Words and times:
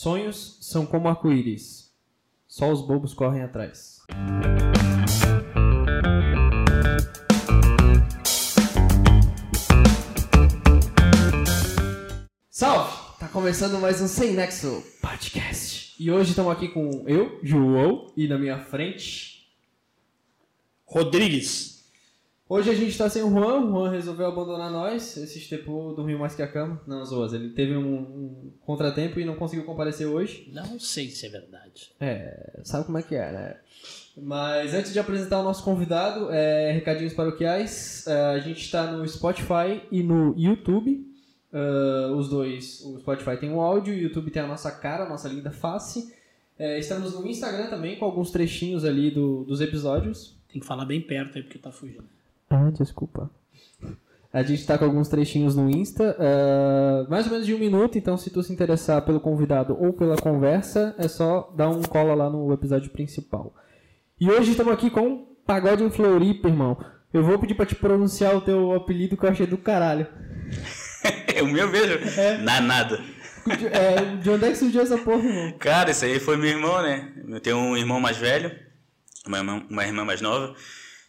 Sonhos 0.00 0.58
são 0.60 0.86
como 0.86 1.08
arco-íris. 1.08 1.92
Só 2.46 2.70
os 2.70 2.80
bobos 2.86 3.12
correm 3.12 3.42
atrás. 3.42 3.98
Salve! 12.48 12.96
Tá 13.18 13.26
começando 13.26 13.80
mais 13.80 14.00
um 14.00 14.06
Sem 14.06 14.34
Nexo 14.34 14.84
Podcast. 15.02 16.00
E 16.00 16.12
hoje 16.12 16.30
estamos 16.30 16.52
aqui 16.52 16.68
com 16.68 17.02
eu, 17.08 17.40
João, 17.42 18.12
e 18.16 18.28
na 18.28 18.38
minha 18.38 18.60
frente. 18.60 19.50
Rodrigues. 20.86 21.77
Hoje 22.48 22.70
a 22.70 22.74
gente 22.74 22.96
tá 22.96 23.10
sem 23.10 23.22
o 23.22 23.28
Juan, 23.30 23.60
o 23.66 23.70
Juan 23.70 23.90
resolveu 23.90 24.26
abandonar 24.26 24.70
nós. 24.72 25.16
Esses 25.18 25.46
tempos 25.48 25.94
dormiu 25.94 26.18
mais 26.18 26.34
que 26.34 26.40
a 26.40 26.48
cama. 26.48 26.80
Não, 26.86 27.04
Zoas, 27.04 27.34
ele 27.34 27.50
teve 27.50 27.76
um, 27.76 27.98
um 27.98 28.52
contratempo 28.60 29.20
e 29.20 29.24
não 29.24 29.36
conseguiu 29.36 29.66
comparecer 29.66 30.06
hoje. 30.06 30.50
Não 30.54 30.80
sei 30.80 31.10
se 31.10 31.26
é 31.26 31.28
verdade. 31.28 31.92
É, 32.00 32.60
sabe 32.64 32.86
como 32.86 32.96
é 32.96 33.02
que 33.02 33.14
é, 33.14 33.30
né? 33.32 33.56
Mas 34.16 34.72
antes 34.72 34.92
de 34.94 34.98
apresentar 34.98 35.40
o 35.40 35.42
nosso 35.44 35.62
convidado, 35.62 36.28
é, 36.30 36.72
recadinhos 36.72 37.12
paroquiais. 37.12 38.06
É, 38.06 38.12
a 38.34 38.38
gente 38.38 38.60
está 38.62 38.90
no 38.92 39.06
Spotify 39.06 39.82
e 39.92 40.02
no 40.02 40.34
YouTube. 40.36 41.06
É, 41.52 42.10
os 42.12 42.30
dois, 42.30 42.80
o 42.80 42.98
Spotify 42.98 43.36
tem 43.36 43.52
o 43.52 43.60
áudio, 43.60 43.92
o 43.94 43.98
YouTube 43.98 44.30
tem 44.30 44.40
a 44.42 44.46
nossa 44.46 44.70
cara, 44.70 45.04
a 45.04 45.08
nossa 45.08 45.28
linda 45.28 45.50
face. 45.50 46.14
É, 46.58 46.78
estamos 46.78 47.12
no 47.14 47.26
Instagram 47.26 47.66
também, 47.68 47.96
com 47.98 48.06
alguns 48.06 48.30
trechinhos 48.30 48.86
ali 48.86 49.10
do- 49.10 49.44
dos 49.44 49.60
episódios. 49.60 50.34
Tem 50.50 50.60
que 50.60 50.66
falar 50.66 50.86
bem 50.86 51.00
perto 51.00 51.36
aí 51.36 51.42
porque 51.44 51.58
tá 51.58 51.70
fugindo. 51.70 52.08
Ah, 52.50 52.70
desculpa. 52.70 53.30
A 54.32 54.42
gente 54.42 54.66
tá 54.66 54.76
com 54.76 54.84
alguns 54.84 55.08
trechinhos 55.08 55.56
no 55.56 55.70
Insta, 55.70 56.16
ah, 56.18 57.06
mais 57.08 57.26
ou 57.26 57.32
menos 57.32 57.46
de 57.46 57.54
um 57.54 57.58
minuto, 57.58 57.96
então 57.96 58.16
se 58.16 58.30
tu 58.30 58.42
se 58.42 58.52
interessar 58.52 59.02
pelo 59.02 59.20
convidado 59.20 59.76
ou 59.80 59.92
pela 59.92 60.16
conversa, 60.16 60.94
é 60.98 61.08
só 61.08 61.52
dar 61.56 61.68
um 61.68 61.82
cola 61.82 62.14
lá 62.14 62.30
no 62.30 62.52
episódio 62.52 62.90
principal. 62.90 63.54
E 64.20 64.30
hoje 64.30 64.50
estamos 64.50 64.72
aqui 64.72 64.90
com 64.90 65.26
Pagode 65.46 65.82
em 65.82 65.90
Floripa, 65.90 66.48
irmão. 66.48 66.76
Eu 67.12 67.22
vou 67.22 67.38
pedir 67.38 67.54
pra 67.54 67.64
te 67.64 67.74
pronunciar 67.74 68.36
o 68.36 68.40
teu 68.40 68.72
apelido 68.74 69.16
que 69.16 69.24
eu 69.24 69.30
achei 69.30 69.46
do 69.46 69.58
caralho. 69.58 70.06
É 71.34 71.42
o 71.42 71.46
meu 71.46 71.70
mesmo? 71.70 71.98
De, 73.46 73.66
é, 73.68 74.16
de 74.16 74.28
onde 74.28 74.44
é 74.44 74.50
que 74.50 74.56
surgiu 74.56 74.82
essa 74.82 74.98
porra, 74.98 75.22
irmão? 75.22 75.52
Cara, 75.58 75.92
esse 75.92 76.04
aí 76.04 76.18
foi 76.18 76.36
meu 76.36 76.50
irmão, 76.50 76.82
né? 76.82 77.12
Eu 77.28 77.40
tenho 77.40 77.56
um 77.56 77.76
irmão 77.76 78.00
mais 78.00 78.16
velho, 78.16 78.50
uma 79.24 79.38
irmã, 79.38 79.62
uma 79.70 79.86
irmã 79.86 80.04
mais 80.04 80.20
nova. 80.20 80.56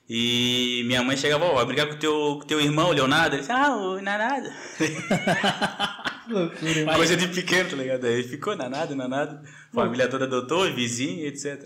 E 0.09 0.83
minha 0.87 1.03
mãe 1.03 1.15
chegava, 1.15 1.45
ó, 1.45 1.53
vai 1.53 1.65
brigar 1.65 1.87
com 1.87 1.93
o 1.93 1.97
teu, 1.97 2.37
com 2.41 2.47
teu 2.47 2.59
irmão, 2.59 2.89
Leonardo. 2.91 3.35
Ele 3.35 3.41
disse, 3.41 3.51
ah, 3.51 3.75
o 3.75 4.01
Nanada. 4.01 4.51
Que 4.77 4.87
loucura, 6.33 6.71
irmão. 6.71 6.95
Coisa 6.95 7.15
de 7.15 7.27
pequeno, 7.27 7.69
tá 7.69 7.75
ligado? 7.75 8.05
Aí 8.07 8.23
ficou 8.23 8.55
Nanada, 8.55 8.95
Nanada. 8.95 9.41
Família 9.71 10.07
toda 10.07 10.25
adotou, 10.25 10.63
vizinho, 10.73 11.27
etc. 11.27 11.63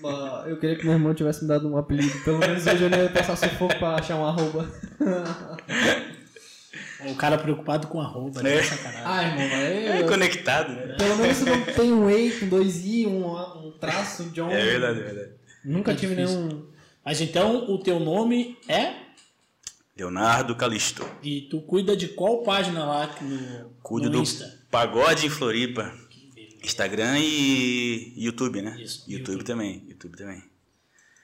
Mas 0.00 0.46
Eu 0.48 0.56
queria 0.58 0.76
que 0.76 0.84
meu 0.84 0.94
irmão 0.94 1.12
tivesse 1.12 1.42
me 1.42 1.48
dado 1.48 1.68
um 1.68 1.76
apelido. 1.76 2.18
Pelo 2.24 2.38
menos 2.38 2.66
hoje 2.66 2.82
eu 2.82 2.88
não 2.88 2.98
ia 2.98 3.10
passar 3.10 3.36
sufoco 3.36 3.78
pra 3.78 3.96
achar 3.96 4.16
um 4.16 4.24
arroba. 4.24 4.66
O 7.04 7.16
cara 7.16 7.36
preocupado 7.36 7.88
com 7.88 8.00
arroba, 8.00 8.42
né? 8.44 8.58
É. 8.58 8.62
Sacanagem. 8.62 9.02
Ah, 9.04 9.22
irmão, 9.24 9.42
É 9.58 10.00
mas... 10.02 10.08
conectado, 10.10 10.72
né? 10.72 10.94
Pelo 10.96 11.16
menos 11.16 11.40
não 11.40 11.60
tem 11.62 11.92
um 11.92 12.08
E 12.08 12.30
com 12.30 12.48
dois 12.48 12.84
I, 12.86 13.06
um, 13.06 13.26
um 13.66 13.72
traço, 13.72 14.22
John. 14.30 14.48
É 14.50 14.64
verdade, 14.64 15.00
é 15.00 15.02
verdade. 15.02 15.30
Nunca 15.64 15.90
É 15.90 15.94
tive 15.96 16.14
difícil. 16.14 16.40
nenhum. 16.42 16.71
Mas 17.04 17.20
então 17.20 17.70
o 17.70 17.78
teu 17.78 17.98
nome 17.98 18.56
é? 18.68 18.94
Leonardo 19.96 20.54
Calisto. 20.54 21.04
E 21.22 21.42
tu 21.42 21.60
cuida 21.60 21.96
de 21.96 22.08
qual 22.08 22.42
página 22.42 22.84
lá 22.84 23.08
que 23.08 23.24
no, 23.24 23.70
Cuido 23.82 24.08
no 24.08 24.16
do 24.16 24.22
Insta? 24.22 24.60
Pagode 24.70 25.26
em 25.26 25.30
Floripa. 25.30 25.92
Instagram 26.62 27.18
e 27.18 28.14
YouTube, 28.16 28.62
né? 28.62 28.80
Isso, 28.80 29.00
YouTube, 29.10 29.32
YouTube. 29.32 29.44
também. 29.44 29.84
YouTube 29.88 30.16
também. 30.16 30.42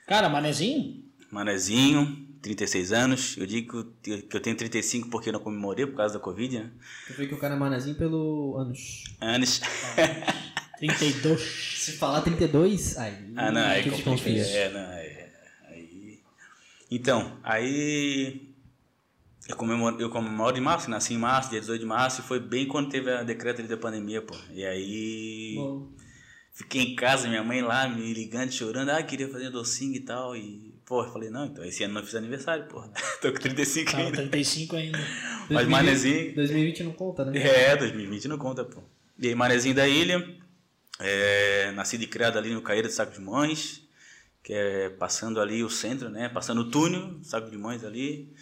Cara, 0.05 0.27
manezinho? 0.27 1.03
Manezinho, 1.31 2.27
36 2.41 2.91
anos. 2.91 3.37
Eu 3.37 3.45
digo 3.45 3.85
que 4.01 4.27
eu 4.31 4.39
tenho 4.39 4.55
35 4.55 5.09
porque 5.09 5.31
não 5.31 5.39
comemorei 5.39 5.85
por 5.85 5.95
causa 5.95 6.15
da 6.15 6.19
Covid, 6.19 6.59
né? 6.59 6.71
Tu 7.07 7.13
vê 7.13 7.27
que 7.27 7.33
o 7.33 7.39
cara 7.39 7.55
é 7.55 7.57
manezinho 7.57 7.95
pelo 7.95 8.57
anos. 8.57 9.05
Anos. 9.21 9.61
32. 10.77 11.41
Se 11.79 11.93
falar 11.93 12.21
32, 12.21 12.97
aí. 12.97 13.13
ah, 13.35 13.51
não, 13.51 13.61
aí 13.61 13.83
que 13.83 13.91
te 13.91 14.03
complica. 14.03 14.39
confia. 14.43 14.57
É, 14.57 14.73
não, 14.73 14.79
é, 14.79 15.01
aí... 15.01 15.18
Então, 16.89 17.37
aí... 17.43 18.47
Eu 19.47 19.55
comemoro, 19.55 19.99
eu 19.99 20.09
comemoro 20.11 20.55
em 20.55 20.61
março, 20.61 20.91
nasci 20.91 21.15
em 21.15 21.17
março, 21.17 21.49
dia 21.49 21.59
18 21.59 21.81
de 21.81 21.85
março, 21.87 22.21
e 22.21 22.23
foi 22.23 22.39
bem 22.39 22.67
quando 22.67 22.89
teve 22.89 23.11
a 23.11 23.23
decreto 23.23 23.59
ali 23.59 23.67
da 23.67 23.77
pandemia, 23.77 24.21
pô. 24.21 24.35
E 24.53 24.63
aí... 24.63 25.55
Bom, 25.55 25.89
Fiquei 26.59 26.81
em 26.81 26.93
casa, 26.93 27.29
minha 27.29 27.41
mãe 27.41 27.61
lá 27.61 27.87
me 27.87 28.13
ligando, 28.13 28.51
chorando, 28.51 28.89
ah, 28.89 29.01
queria 29.01 29.29
fazer 29.29 29.49
docinho 29.49 29.95
e 29.95 30.01
tal. 30.01 30.35
E, 30.35 30.75
pô, 30.85 31.05
eu 31.05 31.09
falei, 31.09 31.29
não, 31.29 31.45
então 31.45 31.63
esse 31.63 31.85
ano 31.85 31.93
não 31.93 32.03
fiz 32.03 32.15
aniversário, 32.15 32.65
pô. 32.65 32.81
Tô 33.21 33.31
com 33.31 33.39
35 33.39 33.91
Tá, 33.91 33.97
ainda. 33.97 34.17
35 34.17 34.75
ainda. 34.75 34.97
Mas 35.49 35.65
2020 35.65 35.69
manezinho. 35.69 36.35
2020 36.35 36.83
não 36.83 36.91
conta, 36.91 37.23
né? 37.23 37.39
É, 37.39 37.77
2020 37.77 38.27
não 38.27 38.37
conta, 38.37 38.65
pô. 38.65 38.83
E 39.17 39.29
aí, 39.29 39.35
Manezinho 39.35 39.73
da 39.73 39.87
Ilha, 39.87 40.21
é, 40.99 41.71
nascido 41.71 42.03
e 42.03 42.07
criado 42.07 42.37
ali 42.37 42.53
no 42.53 42.61
Caíra 42.61 42.89
de 42.89 42.93
Saco 42.93 43.13
de 43.13 43.21
Mães, 43.21 43.81
que 44.43 44.53
é 44.53 44.89
passando 44.89 45.39
ali 45.39 45.63
o 45.63 45.69
centro, 45.69 46.09
né? 46.09 46.29
Passando 46.29 46.61
o 46.61 46.71
túnel, 46.71 47.19
Saco 47.23 47.49
de 47.49 47.57
Mães 47.57 47.83
ali. 47.83 48.33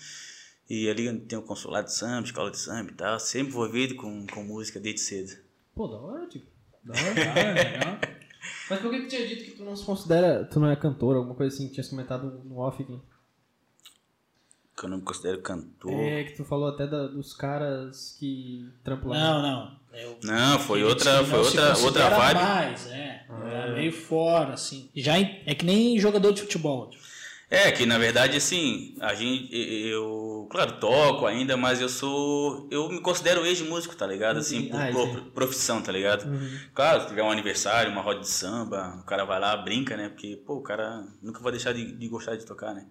E 0.70 0.90
ali 0.90 1.18
tem 1.22 1.40
o 1.40 1.42
consulado 1.44 1.86
de 1.88 1.94
samba, 1.94 2.26
escola 2.28 2.52
de 2.52 2.58
samba 2.58 2.92
e 2.92 2.94
tal. 2.94 3.20
Sempre 3.20 3.50
envolvido 3.50 3.96
com, 3.96 4.28
com 4.28 4.44
música 4.44 4.80
desde 4.80 5.02
cedo. 5.02 5.42
Pô, 5.74 5.88
da 5.88 5.98
hora, 5.98 6.28
tipo. 6.28 6.46
Da 6.84 6.94
hora. 6.94 7.54
legal. 7.54 8.00
Mas 8.70 8.80
por 8.82 8.92
que 8.92 9.02
tu 9.02 9.08
tinha 9.08 9.28
dito 9.28 9.44
que 9.46 9.52
tu 9.52 9.64
não 9.64 9.76
se 9.76 9.86
considera. 9.86 10.44
Tu 10.46 10.60
não 10.60 10.70
é 10.70 10.76
cantor, 10.76 11.16
alguma 11.16 11.36
coisa 11.36 11.54
assim 11.56 11.68
que 11.68 11.74
tinhas 11.74 11.88
comentado 11.90 12.42
no 12.44 12.58
off 12.60 12.82
aqui? 12.84 13.00
Que 14.76 14.86
eu 14.86 14.90
não 14.90 14.98
me 14.98 15.04
considero 15.04 15.42
cantor. 15.42 15.92
É, 15.92 16.24
que 16.26 16.36
tu 16.36 16.44
falou 16.46 16.68
até 16.68 16.86
da- 16.86 17.08
dos 17.08 17.34
caras 17.34 18.16
que 18.20 18.70
trampam. 18.84 19.10
Não, 19.10 19.42
não. 19.42 19.80
Eu, 20.00 20.18
Não, 20.24 20.60
foi 20.60 20.84
outra, 20.84 21.18
não 21.18 21.26
foi 21.26 21.40
outra, 21.40 21.78
outra 21.80 22.10
vibe. 22.10 22.36
mais, 22.42 22.88
é. 22.88 23.24
Tá 23.28 23.68
meio 23.74 23.92
fora, 23.92 24.54
assim. 24.54 24.90
Já 24.96 25.18
em- 25.20 25.42
é 25.46 25.56
que 25.56 25.66
nem 25.66 26.00
jogador 26.00 26.32
de 26.34 26.42
futebol. 26.42 26.92
É, 27.50 27.72
que 27.72 27.86
na 27.86 27.98
verdade, 27.98 28.36
assim, 28.36 28.94
a 29.00 29.14
gente, 29.14 29.48
eu, 29.56 30.48
claro, 30.52 30.74
toco 30.82 31.26
ainda, 31.26 31.56
mas 31.56 31.80
eu 31.80 31.88
sou, 31.88 32.68
eu 32.70 32.90
me 32.90 33.00
considero 33.00 33.46
ex-músico, 33.46 33.96
tá 33.96 34.06
ligado? 34.06 34.40
Assim, 34.40 34.64
por 34.68 34.82
Ah, 34.82 34.90
por- 34.92 35.22
profissão, 35.32 35.82
tá 35.82 35.92
ligado? 35.92 36.26
Uhum. 36.30 36.60
Claro, 36.76 37.02
se 37.04 37.08
tiver 37.08 37.24
um 37.24 37.32
aniversário, 37.32 37.90
uma 37.90 38.02
roda 38.02 38.20
de 38.20 38.28
samba, 38.28 39.00
o 39.02 39.06
cara 39.06 39.24
vai 39.24 39.40
lá, 39.40 39.56
brinca, 39.56 39.96
né? 39.96 40.10
Porque, 40.10 40.36
pô, 40.46 40.56
o 40.56 40.62
cara 40.62 41.06
nunca 41.24 41.40
vai 41.40 41.54
deixar 41.54 41.72
de, 41.74 41.90
de 41.96 42.08
gostar 42.10 42.36
de 42.36 42.46
tocar, 42.46 42.74
né? 42.74 42.86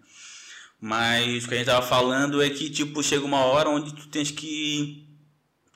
Mas 0.80 1.44
o 1.44 1.48
que 1.48 1.54
a 1.54 1.58
gente 1.58 1.66
tava 1.66 1.86
falando 1.86 2.42
é 2.42 2.48
que, 2.50 2.68
tipo, 2.70 3.02
chega 3.02 3.24
uma 3.24 3.44
hora 3.44 3.68
onde 3.68 3.94
tu 3.94 4.08
tens 4.08 4.30
que, 4.30 5.05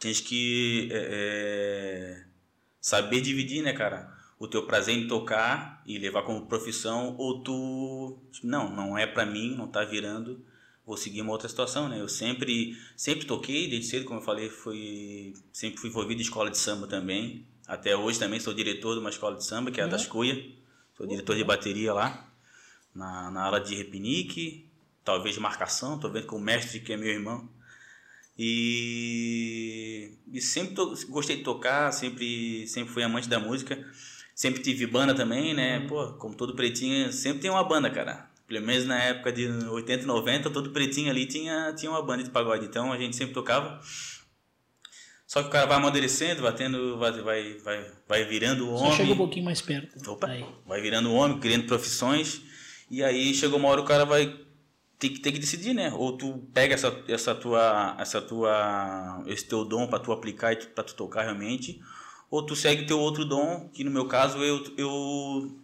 tens 0.01 0.21
que 0.21 0.89
é, 0.91 1.09
é, 1.13 2.25
saber 2.81 3.21
dividir, 3.21 3.63
né, 3.63 3.73
cara? 3.75 4.11
O 4.39 4.49
teu 4.49 4.67
prazer 4.67 4.97
em 4.97 5.07
tocar 5.07 5.83
e 5.87 5.99
levar 5.99 6.23
como 6.23 6.47
profissão, 6.47 7.15
ou 7.19 7.43
tu, 7.43 8.19
não, 8.43 8.75
não 8.75 8.97
é 8.97 9.07
pra 9.07 9.27
mim, 9.27 9.55
não 9.55 9.69
tá 9.69 9.85
virando, 9.85 10.43
vou 10.87 10.97
seguir 10.97 11.21
uma 11.21 11.33
outra 11.33 11.49
situação, 11.49 11.89
né? 11.89 12.01
Eu 12.01 12.09
sempre, 12.09 12.75
sempre 12.97 13.27
toquei, 13.27 13.69
desde 13.69 13.89
cedo, 13.89 14.07
como 14.07 14.19
eu 14.19 14.25
falei, 14.25 14.49
fui, 14.49 15.35
sempre 15.53 15.79
fui 15.79 15.91
envolvido 15.91 16.23
em 16.23 16.25
escola 16.25 16.51
de 16.51 16.57
samba 16.57 16.87
também. 16.87 17.47
Até 17.69 17.95
hoje 17.95 18.19
também 18.19 18.41
sou 18.41 18.55
diretor 18.55 18.95
de 18.95 19.01
uma 19.01 19.11
escola 19.11 19.37
de 19.37 19.45
samba, 19.45 19.71
que 19.71 19.81
é 19.81 19.85
a 19.85 19.87
das 19.87 20.07
Cuia. 20.07 20.51
Sou 20.97 21.07
diretor 21.07 21.37
de 21.37 21.45
bateria 21.45 21.93
lá, 21.93 22.27
na, 22.95 23.31
na 23.31 23.45
aula 23.45 23.61
de 23.61 23.75
repinique, 23.75 24.67
talvez 25.05 25.37
marcação, 25.37 25.99
tô 25.99 26.09
vendo 26.09 26.27
com 26.27 26.37
o 26.37 26.41
mestre, 26.41 26.81
que 26.81 26.93
é 26.93 26.97
meu 26.97 27.09
irmão. 27.11 27.49
E, 28.43 30.13
e 30.33 30.41
sempre 30.41 30.75
to- 30.75 30.95
gostei 31.09 31.37
de 31.37 31.43
tocar, 31.43 31.93
sempre, 31.93 32.67
sempre 32.67 32.93
fui 32.93 33.03
amante 33.03 33.29
da 33.29 33.39
música. 33.39 33.79
Sempre 34.35 34.63
tive 34.63 34.87
banda 34.87 35.15
também, 35.15 35.53
né? 35.53 35.81
Pô, 35.87 36.13
como 36.15 36.35
todo 36.35 36.55
pretinho, 36.55 37.13
sempre 37.13 37.43
tem 37.43 37.51
uma 37.51 37.63
banda, 37.65 37.91
cara. 37.91 38.31
Pelo 38.47 38.65
menos 38.65 38.87
na 38.87 38.99
época 39.03 39.31
de 39.33 39.47
80, 39.47 40.07
90, 40.07 40.51
todo 40.51 40.71
pretinho 40.71 41.11
ali 41.11 41.27
tinha, 41.27 41.73
tinha 41.75 41.91
uma 41.91 42.03
banda 42.03 42.25
de 42.25 42.31
pagode. 42.31 42.65
Então 42.65 42.93
a 42.93 42.99
gente 42.99 43.15
sempre 43.15 43.35
tocava. 43.35 43.81
Só 45.27 45.43
que 45.43 45.49
o 45.49 45.51
cara 45.53 45.67
vai 45.67 45.77
amadurecendo, 45.77 46.43
vai 46.43 46.55
tendo, 46.55 46.99
vai, 46.99 47.13
vai, 47.21 47.55
vai, 47.59 47.93
vai 48.09 48.25
virando 48.25 48.69
o 48.73 48.79
Só 48.79 48.85
homem. 48.87 48.97
chega 48.97 49.13
um 49.13 49.17
pouquinho 49.17 49.45
mais 49.45 49.61
perto. 49.61 50.11
Opa, 50.11 50.29
vai 50.67 50.81
virando 50.81 51.13
homem, 51.13 51.39
criando 51.39 51.67
profissões. 51.67 52.41
E 52.91 53.05
aí 53.05 53.33
chegou 53.35 53.59
uma 53.59 53.69
hora 53.69 53.81
o 53.83 53.85
cara 53.85 54.05
vai 54.05 54.37
ter 55.01 55.09
que, 55.09 55.19
ter 55.19 55.33
que 55.33 55.39
decidir, 55.39 55.73
né? 55.73 55.91
Ou 55.95 56.17
tu 56.17 56.47
pega 56.53 56.75
essa, 56.75 57.03
essa 57.09 57.35
tua, 57.35 57.97
essa 57.99 58.21
tua, 58.21 59.25
esse 59.27 59.47
teu 59.47 59.65
dom 59.65 59.87
para 59.89 59.99
tu 59.99 60.13
aplicar 60.13 60.53
e 60.53 60.57
tu, 60.57 60.69
pra 60.69 60.85
tu 60.85 60.95
tocar 60.95 61.23
realmente, 61.23 61.81
ou 62.31 62.45
tu 62.45 62.55
segue 62.55 62.87
teu 62.87 63.01
outro 63.01 63.25
dom, 63.25 63.71
que 63.73 63.83
no 63.83 63.91
meu 63.91 64.07
caso 64.07 64.39
eu, 64.39 64.63
eu, 64.77 65.59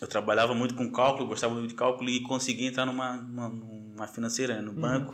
eu 0.00 0.08
trabalhava 0.08 0.52
muito 0.52 0.74
com 0.74 0.90
cálculo, 0.90 1.28
gostava 1.28 1.54
muito 1.54 1.68
de 1.68 1.74
cálculo 1.74 2.10
e 2.10 2.22
consegui 2.22 2.66
entrar 2.66 2.84
numa, 2.84 3.16
numa, 3.16 3.48
numa 3.48 4.08
financeira, 4.08 4.56
né? 4.56 4.60
no 4.60 4.72
banco. 4.72 5.12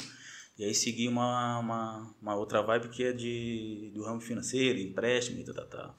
E 0.58 0.64
aí 0.64 0.74
segui 0.74 1.06
uma, 1.06 1.58
uma, 1.58 2.14
uma 2.20 2.34
outra 2.34 2.62
vibe 2.62 2.88
que 2.88 3.04
é 3.04 3.12
de, 3.12 3.92
do 3.94 4.02
ramo 4.02 4.22
financeiro, 4.22 4.78
empréstimo 4.78 5.38
e 5.40 5.44
tal, 5.44 5.54
tal, 5.54 5.66
tal. 5.66 5.96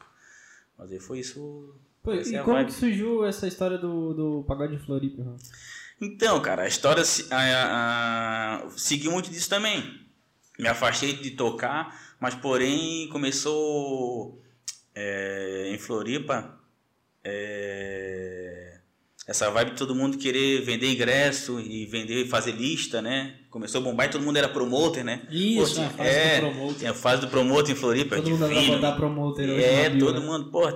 Mas 0.76 0.92
aí 0.92 1.00
foi 1.00 1.20
isso. 1.20 1.76
Pô, 2.02 2.12
e 2.16 2.36
é 2.36 2.42
como 2.42 2.56
vibe. 2.56 2.68
que 2.68 2.74
surgiu 2.74 3.24
essa 3.24 3.48
história 3.48 3.78
do, 3.78 4.16
do 4.16 4.44
pagode 4.48 4.76
de 4.76 4.84
Floripa? 4.84 5.22
irmão? 5.22 5.38
Então, 6.00 6.40
cara, 6.42 6.64
a 6.64 6.68
história 6.68 7.04
a, 7.32 7.36
a, 7.38 8.56
a, 8.66 8.70
segui 8.78 9.10
muito 9.10 9.30
disso 9.30 9.50
também. 9.50 9.84
Me 10.60 10.68
afastei 10.68 11.14
de 11.14 11.32
tocar, 11.32 12.16
mas 12.20 12.36
porém 12.36 13.08
começou 13.10 14.42
é, 14.96 15.70
em 15.72 15.78
Floripa 15.78 16.58
é, 17.24 18.80
essa 19.28 19.50
vibe 19.52 19.72
de 19.72 19.78
todo 19.78 19.94
mundo 19.94 20.18
querer 20.18 20.62
vender 20.62 20.92
ingresso 20.92 21.60
e 21.60 21.86
vender 21.86 22.28
fazer 22.28 22.54
lista, 22.54 23.02
né? 23.02 23.36
Começou 23.50 23.82
a 23.82 23.84
bombar 23.84 24.08
e 24.08 24.10
todo 24.10 24.24
mundo 24.24 24.38
era 24.38 24.48
promoter, 24.48 25.04
né? 25.04 25.28
Isso, 25.30 25.76
Pô, 25.76 25.82
a 25.82 25.90
fase 25.90 26.10
é, 26.10 26.36
do 26.36 26.42
promoter. 26.52 26.80
Tinha 26.80 26.92
a 26.92 26.94
fase 26.94 27.22
do 27.22 27.28
promoter 27.28 27.72
em 27.72 27.76
Floripa. 27.76 28.16
Todo 28.16 28.30
mundo 28.30 28.46
andava 28.46 28.60
divino. 28.62 28.82
da 28.82 28.92
promoter 28.94 29.50
É, 29.60 29.90
todo 29.90 30.22
né? 30.22 30.26
mundo, 30.26 30.50
pô, 30.50 30.62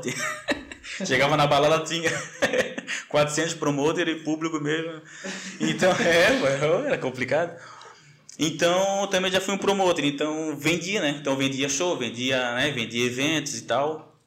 chegava 1.06 1.38
na 1.38 1.48
balada, 1.48 1.84
tinha 1.84 2.10
400 3.10 3.54
promoter 3.56 4.08
e 4.08 4.16
público 4.16 4.60
mesmo. 4.60 5.02
Então, 5.60 5.92
é, 6.02 6.86
era 6.88 6.98
complicado. 6.98 7.58
Então, 8.40 9.08
também 9.08 9.32
já 9.32 9.40
fui 9.40 9.54
um 9.54 9.58
promoter, 9.58 10.04
então 10.06 10.56
vendia, 10.58 11.02
né? 11.02 11.18
Então 11.20 11.36
vendia 11.36 11.70
show, 11.70 11.98
vendia, 11.98 12.56
né? 12.56 12.72
vendia 12.72 13.06
eventos 13.06 13.56
e 13.56 13.62
tal. 13.64 14.20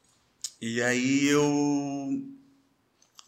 E 0.60 0.80
aí 0.82 1.26
eu 1.26 2.22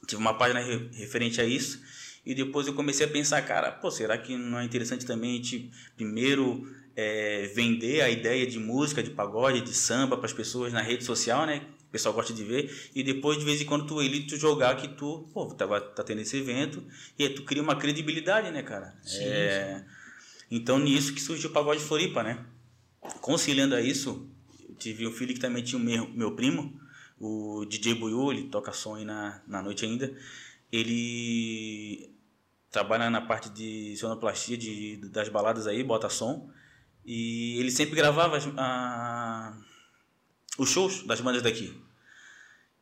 tive 0.07 0.21
uma 0.21 0.35
página 0.35 0.61
re- 0.61 0.89
referente 0.95 1.41
a 1.41 1.45
isso. 1.45 1.81
E 2.25 2.35
depois 2.35 2.67
eu 2.67 2.75
comecei 2.75 3.07
a 3.07 3.09
pensar, 3.09 3.41
cara, 3.43 3.71
pô, 3.73 3.91
será 3.91 4.17
que 4.19 4.37
não 4.37 4.59
é 4.59 4.65
interessante 4.65 5.05
também 5.07 5.33
a 5.33 5.35
gente 5.37 5.71
primeiro 5.97 6.69
é, 6.95 7.51
vender 7.55 8.01
a 8.01 8.09
ideia 8.09 8.47
de 8.47 8.59
música, 8.59 9.03
de 9.03 9.11
pagode, 9.11 9.61
de 9.61 9.75
samba 9.75 10.17
para 10.17 10.27
as 10.27 10.33
pessoas 10.33 10.73
na 10.73 10.83
rede 10.83 11.05
social, 11.05 11.47
né? 11.47 11.63
O 11.89 11.91
pessoal 11.91 12.15
gosta 12.15 12.33
de 12.35 12.45
ver. 12.45 12.91
E 12.95 13.03
depois, 13.03 13.39
de 13.39 13.45
vez 13.45 13.61
em 13.61 13.65
quando, 13.65 13.87
tu 13.87 14.03
ele 14.03 14.25
tu 14.25 14.37
jogar 14.37 14.77
que 14.77 14.89
tu, 14.89 15.29
pô, 15.33 15.47
tá, 15.55 15.67
tá 15.81 16.03
tendo 16.05 16.21
esse 16.21 16.37
evento. 16.37 16.83
E 17.19 17.23
aí 17.25 17.31
tu 17.35 17.43
cria 17.45 17.63
uma 17.63 17.77
credibilidade, 17.77 18.51
né, 18.51 18.63
cara? 18.63 18.95
É, 19.23 19.85
Então, 20.51 20.79
nisso 20.79 21.15
que 21.15 21.21
surgiu 21.21 21.51
o 21.51 21.53
Pagode 21.53 21.81
Floripa, 21.81 22.23
né? 22.23 22.45
Conciliando 23.21 23.75
a 23.75 23.81
isso, 23.81 24.29
eu 24.69 24.75
tive 24.75 25.07
um 25.07 25.13
filho 25.13 25.33
que 25.35 25.41
também 25.41 25.63
tinha 25.63 25.81
o 25.81 25.85
meu, 25.85 26.09
meu 26.11 26.33
primo, 26.37 26.79
o 27.19 27.65
DJ 27.65 27.95
Buiu, 27.95 28.31
ele 28.33 28.45
toca 28.49 28.73
som 28.73 28.97
aí 28.97 29.05
na, 29.05 29.41
na 29.47 29.63
noite 29.63 29.85
ainda. 29.85 30.13
Ele 30.71 32.11
trabalha 32.71 33.09
na 33.11 33.21
parte 33.21 33.49
de 33.51 33.97
sonoplastia 33.97 34.57
de, 34.57 34.97
das 35.11 35.29
baladas 35.29 35.67
aí, 35.67 35.83
bota 35.83 36.09
som. 36.09 36.51
E 37.05 37.59
ele 37.59 37.71
sempre 37.71 37.95
gravava 37.97 38.37
as- 38.37 38.49
a- 38.57 39.57
os 40.59 40.71
shows 40.71 41.03
das 41.03 41.21
bandas 41.21 41.43
daqui. 41.43 41.75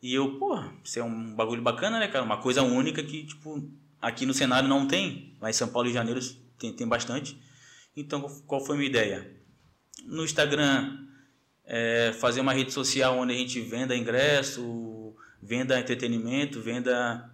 E 0.03 0.13
eu, 0.15 0.39
pô, 0.39 0.63
isso 0.85 0.99
é 0.99 1.03
um 1.03 1.35
bagulho 1.35 1.63
bacana, 1.63 1.99
né, 1.99 2.09
cara? 2.09 2.25
Uma 2.25 2.37
coisa 2.37 2.63
única 2.63 3.03
que, 3.03 3.25
tipo, 3.25 3.67
aqui 4.01 4.27
no 4.27 4.35
cenário 4.35 4.69
não 4.69 4.87
tem. 4.87 5.35
Em 5.43 5.53
São 5.53 5.69
Paulo 5.69 5.89
e 5.89 5.93
Janeiro 5.93 6.21
tem, 6.59 6.73
tem 6.73 6.87
bastante. 6.87 7.41
Então, 7.97 8.21
qual 8.47 8.65
foi 8.65 8.75
a 8.75 8.79
minha 8.79 8.91
ideia? 8.91 9.31
No 10.05 10.25
Instagram, 10.25 11.07
é, 11.65 12.13
fazer 12.13 12.41
uma 12.41 12.53
rede 12.53 12.73
social 12.73 13.17
onde 13.19 13.33
a 13.33 13.37
gente 13.37 13.61
venda 13.61 13.97
ingresso, 13.97 15.15
venda 15.43 15.79
entretenimento, 15.79 16.61
venda 16.61 17.31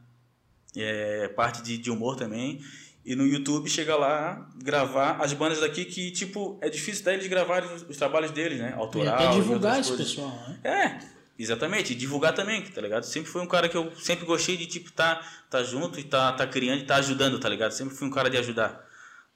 é, 0.76 1.28
parte 1.28 1.62
de, 1.62 1.78
de 1.78 1.90
humor 1.90 2.16
também. 2.16 2.60
E 3.05 3.17
no 3.17 3.26
YouTube 3.26 3.69
chega 3.69 3.97
lá, 3.97 4.49
gravar 4.56 5.12
as 5.23 5.32
bandas 5.32 5.61
daqui 5.61 5.85
que, 5.87 6.11
tipo, 6.11 6.58
é 6.61 6.69
difícil 6.69 7.02
até 7.02 7.14
eles 7.14 7.26
gravarem 7.26 7.73
os, 7.73 7.82
os 7.82 7.97
trabalhos 7.97 8.31
deles, 8.31 8.58
né? 8.58 8.75
E 8.76 8.79
Autoral. 8.79 9.14
até 9.14 9.31
e 9.31 9.35
divulgar 9.35 9.79
outras 9.79 9.87
esse 9.87 9.97
coisas. 9.97 10.14
pessoal, 10.14 10.49
né? 10.49 10.61
É, 10.62 10.99
exatamente. 11.38 11.93
E 11.93 11.97
divulgar 11.97 12.35
também, 12.35 12.62
tá 12.62 12.81
ligado? 12.81 13.05
Sempre 13.05 13.31
fui 13.31 13.41
um 13.41 13.47
cara 13.47 13.69
que 13.69 13.76
eu 13.76 13.91
sempre 13.97 14.26
gostei 14.26 14.56
de, 14.56 14.67
tipo, 14.67 14.93
tá, 14.93 15.26
tá 15.49 15.62
junto 15.62 15.99
e 15.99 16.05
tá, 16.05 16.32
tá 16.32 16.47
criando 16.47 16.82
e 16.82 16.87
tá 16.87 16.97
ajudando, 16.97 17.38
tá 17.38 17.49
ligado? 17.49 17.73
Sempre 17.73 17.94
fui 17.94 18.06
um 18.06 18.11
cara 18.11 18.29
de 18.29 18.37
ajudar. 18.37 18.87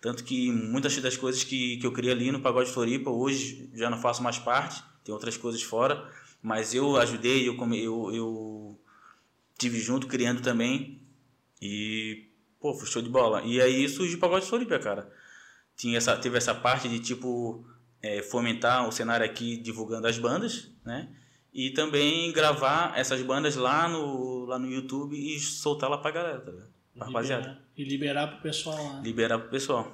Tanto 0.00 0.22
que 0.22 0.52
muitas 0.52 0.94
das 0.98 1.16
coisas 1.16 1.42
que, 1.42 1.78
que 1.78 1.86
eu 1.86 1.92
criei 1.92 2.12
ali 2.12 2.30
no 2.30 2.40
Pagode 2.40 2.70
Floripa, 2.70 3.08
hoje 3.08 3.70
já 3.72 3.88
não 3.88 3.98
faço 3.98 4.22
mais 4.22 4.38
parte, 4.38 4.82
tem 5.02 5.14
outras 5.14 5.38
coisas 5.38 5.62
fora, 5.62 6.06
mas 6.42 6.74
eu 6.74 6.98
ajudei, 6.98 7.48
eu, 7.48 7.56
eu, 7.74 8.10
eu 8.12 8.80
tive 9.56 9.80
junto 9.80 10.06
criando 10.06 10.42
também 10.42 11.00
e, 11.62 12.28
pô, 12.64 12.72
foi 12.72 12.86
show 12.86 13.02
de 13.02 13.10
bola. 13.10 13.42
E 13.44 13.60
aí 13.60 13.86
surgiu 13.90 14.16
o 14.16 14.20
Pagode 14.20 14.46
Floripa, 14.46 14.78
cara. 14.78 15.06
Tinha 15.76 15.98
essa, 15.98 16.16
teve 16.16 16.38
essa 16.38 16.54
parte 16.54 16.88
de, 16.88 16.98
tipo, 16.98 17.62
é, 18.02 18.22
fomentar 18.22 18.88
o 18.88 18.92
cenário 18.92 19.26
aqui 19.26 19.58
divulgando 19.58 20.06
as 20.06 20.18
bandas, 20.18 20.70
né? 20.82 21.10
E 21.52 21.70
também 21.72 22.32
gravar 22.32 22.94
essas 22.98 23.20
bandas 23.20 23.54
lá 23.54 23.86
no, 23.86 24.46
lá 24.46 24.58
no 24.58 24.66
YouTube 24.70 25.14
e 25.14 25.38
soltar 25.38 25.90
lá 25.90 25.98
pra 25.98 26.10
galera, 26.10 26.40
tá 26.40 26.50
ligado? 26.50 26.70
Pra 26.96 27.06
rapaziada. 27.06 27.42
Liberar- 27.42 27.62
E 27.76 27.84
liberar 27.84 28.26
pro 28.28 28.40
pessoal 28.42 28.82
lá. 28.82 29.00
Liberar 29.00 29.38
pro 29.40 29.50
pessoal. 29.50 29.92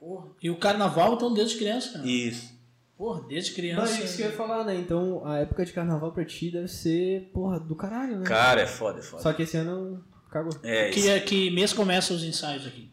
Porra. 0.00 0.28
E 0.42 0.48
o 0.48 0.56
carnaval, 0.56 1.14
então, 1.16 1.34
desde 1.34 1.58
criança, 1.58 1.92
cara. 1.92 2.06
Isso. 2.06 2.56
Porra, 2.96 3.20
desde 3.28 3.50
Mas 3.50 3.56
criança. 3.56 4.04
isso 4.04 4.16
que 4.16 4.22
eu 4.22 4.30
ia 4.30 4.32
falar, 4.36 4.64
né? 4.64 4.74
Então 4.74 5.22
a 5.26 5.36
época 5.36 5.66
de 5.66 5.72
carnaval 5.74 6.12
pra 6.12 6.24
ti 6.24 6.50
deve 6.50 6.68
ser, 6.68 7.30
porra, 7.34 7.60
do 7.60 7.76
caralho, 7.76 8.20
né? 8.20 8.24
Cara, 8.24 8.62
é 8.62 8.66
foda, 8.66 9.00
é 9.00 9.02
foda. 9.02 9.22
Só 9.22 9.34
que 9.34 9.42
esse 9.42 9.54
ano 9.58 10.02
cagou. 10.36 10.58
É, 10.62 10.90
Que, 10.90 11.00
isso. 11.00 11.10
é- 11.10 11.20
que 11.20 11.50
mês 11.50 11.72
começam 11.72 12.16
os 12.16 12.22
ensaios 12.22 12.66
aqui? 12.66 12.90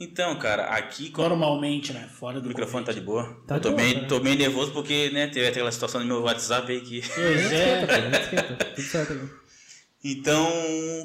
Então, 0.00 0.38
cara, 0.38 0.66
aqui 0.66 1.12
Normalmente, 1.16 1.92
né? 1.92 2.08
Fora 2.20 2.38
o 2.38 2.40
do 2.40 2.48
microfone 2.48 2.84
tá 2.84 2.92
de 2.92 3.00
boa. 3.00 3.24
Tá 3.48 3.56
eu 3.56 3.60
tô 3.60 3.70
de 3.70 3.74
boa, 3.74 3.84
bem, 3.88 4.00
né? 4.02 4.06
tô 4.08 4.20
bem 4.20 4.36
nervoso 4.36 4.70
porque, 4.70 5.10
né, 5.10 5.26
teve 5.26 5.48
aquela 5.48 5.72
situação 5.72 6.00
no 6.00 6.06
meu 6.06 6.22
WhatsApp 6.22 6.70
aí 6.70 6.80
que. 6.80 7.02
Pois 7.02 7.52
é. 7.52 7.84
Tudo 8.76 8.82
certo. 8.86 9.30
Então, 10.04 10.46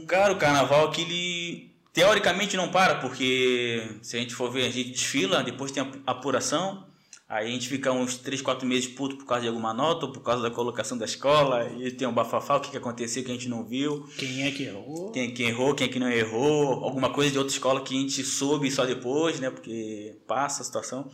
cara, 0.08 0.32
o 0.34 0.38
carnaval 0.38 0.88
aqui 0.90 1.02
ele 1.02 1.72
teoricamente 1.92 2.56
não 2.56 2.70
para, 2.70 2.96
porque 2.96 3.82
se 4.04 4.16
a 4.16 4.20
gente 4.20 4.36
for 4.36 4.52
ver, 4.52 4.68
a 4.68 4.70
gente 4.72 4.92
desfila, 4.92 5.44
depois 5.44 5.72
tem 5.72 5.82
a 5.82 6.12
apuração, 6.12 6.86
aí 7.34 7.48
a 7.48 7.52
gente 7.52 7.68
fica 7.68 7.92
uns 7.92 8.18
3, 8.18 8.42
4 8.42 8.68
meses 8.68 8.88
puto 8.88 9.18
por 9.18 9.26
causa 9.26 9.42
de 9.42 9.48
alguma 9.48 9.74
nota, 9.74 10.06
ou 10.06 10.12
por 10.12 10.22
causa 10.22 10.44
da 10.44 10.52
colocação 10.52 10.98
da 10.98 11.06
escola, 11.06 11.68
e 11.80 11.92
tem 11.92 12.08
um 12.08 12.14
bafafá, 12.14 12.58
o 12.58 12.62
que, 12.62 12.72
que 12.72 12.78
aconteceu 12.78 13.24
que 13.24 13.32
a 13.32 13.34
gente 13.34 13.50
não 13.50 13.66
viu, 13.66 14.08
Quem 14.18 14.44
é 14.44 14.52
que 14.52 14.64
errou? 14.64 15.12
quem, 15.12 15.34
quem 15.34 15.48
errou, 15.48 15.74
quem 15.74 15.88
é 15.88 15.90
que 15.90 16.00
não 16.00 16.10
errou, 16.10 16.84
alguma 16.84 17.12
coisa 17.12 17.32
de 17.32 17.38
outra 17.38 17.52
escola 17.54 17.82
que 17.82 17.98
a 17.98 18.00
gente 18.00 18.24
soube 18.24 18.70
só 18.70 18.86
depois, 18.86 19.40
né, 19.40 19.50
porque 19.50 20.18
passa 20.28 20.62
a 20.62 20.66
situação. 20.66 21.10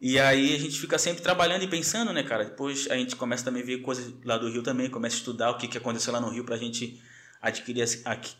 E 0.00 0.18
aí 0.18 0.54
a 0.54 0.58
gente 0.58 0.80
fica 0.80 0.98
sempre 0.98 1.22
trabalhando 1.22 1.62
e 1.62 1.68
pensando, 1.68 2.10
né, 2.10 2.22
cara? 2.22 2.46
Depois 2.46 2.88
a 2.90 2.96
gente 2.96 3.14
começa 3.16 3.44
também 3.44 3.62
a 3.62 3.66
ver 3.66 3.82
coisas 3.82 4.10
lá 4.24 4.38
do 4.38 4.48
Rio 4.50 4.62
também, 4.62 4.88
começa 4.88 5.14
a 5.16 5.18
estudar 5.18 5.50
o 5.50 5.58
que, 5.58 5.68
que 5.68 5.76
aconteceu 5.76 6.10
lá 6.10 6.18
no 6.18 6.30
Rio 6.30 6.42
pra 6.42 6.56
gente 6.56 6.98
adquirir 7.42 7.82
aqui, 8.06 8.32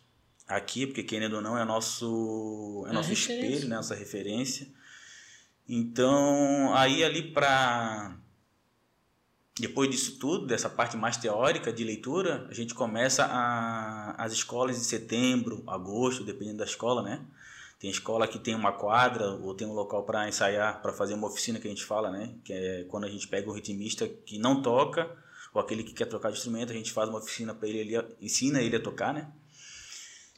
aqui 0.49 0.87
porque 0.87 1.03
querendo 1.03 1.35
ou 1.35 1.43
não 1.43 1.59
é 1.59 1.65
nosso, 1.67 2.85
é 2.87 2.91
É 2.91 2.93
nosso 2.95 3.13
espelho, 3.13 3.69
né, 3.69 3.77
nossa 3.77 3.95
referência. 3.95 4.69
Então, 5.73 6.75
aí 6.75 7.05
ali 7.05 7.31
pra 7.31 8.17
depois 9.57 9.89
disso 9.89 10.19
tudo, 10.19 10.47
dessa 10.47 10.69
parte 10.69 10.97
mais 10.97 11.17
teórica 11.17 11.73
de 11.73 11.85
leitura, 11.85 12.47
a 12.51 12.55
gente 12.55 12.75
começa 12.75 13.25
a, 13.25 14.13
as 14.17 14.33
escolas 14.33 14.77
em 14.77 14.83
setembro, 14.83 15.63
agosto, 15.69 16.25
dependendo 16.25 16.59
da 16.59 16.65
escola, 16.65 17.03
né? 17.03 17.25
Tem 17.79 17.89
escola 17.89 18.27
que 18.27 18.39
tem 18.39 18.55
uma 18.55 18.73
quadra 18.73 19.31
ou 19.31 19.55
tem 19.55 19.67
um 19.67 19.73
local 19.73 20.03
para 20.03 20.29
ensaiar, 20.29 20.83
para 20.83 20.93
fazer 20.93 21.15
uma 21.15 21.29
oficina 21.29 21.61
que 21.61 21.69
a 21.69 21.71
gente 21.71 21.85
fala, 21.85 22.11
né? 22.11 22.35
Que 22.43 22.53
é 22.53 22.85
quando 22.89 23.05
a 23.05 23.09
gente 23.09 23.29
pega 23.29 23.49
o 23.49 23.53
ritmista 23.53 24.09
que 24.09 24.39
não 24.39 24.61
toca 24.61 25.09
ou 25.55 25.61
aquele 25.61 25.85
que 25.85 25.93
quer 25.93 26.07
trocar 26.07 26.33
de 26.33 26.39
instrumento, 26.39 26.73
a 26.73 26.77
gente 26.77 26.91
faz 26.91 27.09
uma 27.09 27.19
oficina 27.19 27.55
para 27.55 27.69
ele 27.69 27.97
ali, 27.97 28.09
ensina 28.21 28.61
ele 28.61 28.75
a 28.75 28.83
tocar, 28.83 29.15
né? 29.15 29.31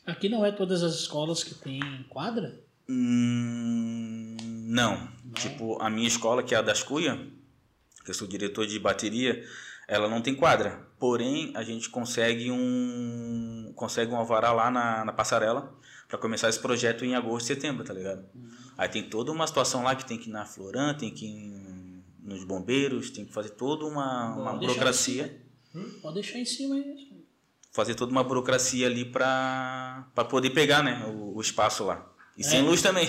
Aqui 0.04 0.28
não 0.28 0.44
é 0.44 0.52
todas 0.52 0.82
as 0.82 0.94
escolas 0.94 1.42
que 1.42 1.54
tem 1.54 1.80
quadra? 2.10 2.60
Hum, 2.88 4.36
não. 4.66 5.08
Tipo, 5.34 5.80
a 5.80 5.88
minha 5.90 6.08
escola, 6.08 6.42
que 6.42 6.54
é 6.54 6.58
a 6.58 6.62
das 6.62 6.82
Cunha, 6.82 7.30
que 8.04 8.10
eu 8.10 8.14
sou 8.14 8.26
diretor 8.28 8.66
de 8.66 8.78
bateria, 8.78 9.44
ela 9.88 10.08
não 10.08 10.20
tem 10.20 10.34
quadra. 10.34 10.86
Porém, 10.98 11.52
a 11.54 11.62
gente 11.62 11.88
consegue 11.90 12.50
um 12.50 13.72
consegue 13.74 14.12
um 14.12 14.16
alvará 14.16 14.52
lá 14.52 14.70
na, 14.70 15.04
na 15.04 15.12
passarela 15.12 15.74
para 16.06 16.18
começar 16.18 16.48
esse 16.48 16.58
projeto 16.60 17.04
em 17.04 17.14
agosto, 17.14 17.46
setembro, 17.46 17.82
tá 17.84 17.92
ligado? 17.94 18.24
Aí 18.76 18.88
tem 18.88 19.02
toda 19.02 19.32
uma 19.32 19.46
situação 19.46 19.82
lá 19.82 19.96
que 19.96 20.04
tem 20.04 20.18
que 20.18 20.28
ir 20.28 20.32
na 20.32 20.44
Floran, 20.44 20.94
tem 20.94 21.10
que 21.10 21.26
ir 21.26 22.04
nos 22.22 22.44
bombeiros, 22.44 23.10
tem 23.10 23.24
que 23.24 23.32
fazer 23.32 23.50
toda 23.50 23.84
uma, 23.84 24.34
uma 24.36 24.52
Pode 24.52 24.66
burocracia. 24.66 25.42
Pode 26.02 26.14
deixar 26.14 26.38
em 26.38 26.44
cima 26.44 26.74
aí. 26.76 27.24
Fazer 27.72 27.94
toda 27.94 28.12
uma 28.12 28.22
burocracia 28.22 28.86
ali 28.86 29.04
para 29.06 30.06
poder 30.28 30.50
pegar 30.50 30.82
né, 30.82 31.04
o, 31.06 31.36
o 31.36 31.40
espaço 31.40 31.84
lá. 31.84 32.06
E 32.36 32.44
sem 32.44 32.60
É. 32.60 32.62
luz 32.62 32.82
também. 32.82 33.08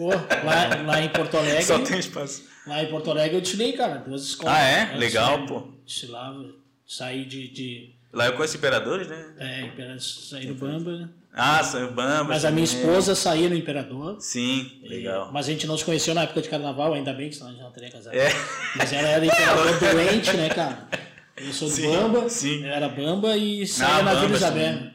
Pô, 0.00 0.08
lá, 0.08 0.82
lá 0.86 1.02
em 1.02 1.10
Porto 1.10 1.36
Alegre. 1.36 1.62
Só 1.62 1.78
tem 1.80 1.98
espaço. 1.98 2.44
Lá 2.66 2.82
em 2.82 2.86
Porto 2.88 3.10
Alegre 3.10 3.36
eu 3.36 3.40
desfilei, 3.42 3.72
cara. 3.74 3.96
Duas 3.98 4.22
escolas. 4.22 4.54
Ah, 4.56 4.62
é? 4.62 4.96
Legal, 4.96 5.38
desfilei- 5.40 5.60
pô. 5.62 5.68
Desfilava, 5.84 6.46
saí 6.86 7.24
de. 7.26 7.48
de 7.48 7.94
Lá 8.10 8.26
eu 8.26 8.32
conheço 8.32 8.56
Imperadores, 8.56 9.06
né? 9.08 9.34
é, 9.38 9.60
Impera- 9.60 9.98
saí 10.00 10.46
do 10.46 10.54
Bamba. 10.54 10.90
né? 10.98 11.08
Ah, 11.34 11.62
saiu 11.62 11.92
Bamba. 11.92 12.24
Mas 12.24 12.44
a 12.46 12.50
minha 12.50 12.66
também. 12.66 12.80
esposa 12.82 13.14
saía 13.14 13.48
no 13.50 13.54
Imperador. 13.54 14.16
Sim, 14.20 14.80
legal. 14.82 15.30
Mas 15.32 15.46
a 15.48 15.52
gente 15.52 15.66
não 15.66 15.76
se 15.76 15.84
conheceu 15.84 16.14
na 16.14 16.22
época 16.22 16.40
de 16.42 16.48
carnaval, 16.48 16.94
ainda 16.94 17.12
bem 17.12 17.28
que 17.28 17.36
senão 17.36 17.50
a 17.50 17.52
gente 17.52 17.62
não 17.62 17.70
teria 17.70 17.90
casado. 17.90 18.14
É. 18.14 18.28
Mas 18.76 18.92
ela 18.92 19.06
era 19.08 19.24
Imperador 19.26 19.78
doente, 19.78 20.32
né, 20.36 20.48
cara? 20.48 20.88
Eu 21.36 21.52
sou 21.52 21.68
do 21.68 21.74
Sim, 21.74 21.88
Bamba, 21.92 22.28
sim. 22.28 22.64
eu 22.64 22.72
era 22.72 22.88
Bamba 22.88 23.36
e 23.36 23.66
saía 23.66 24.02
na 24.02 24.14
Bamba, 24.14 24.26
Vila 24.26 24.38
sim. 24.38 24.44
Isabel. 24.44 24.90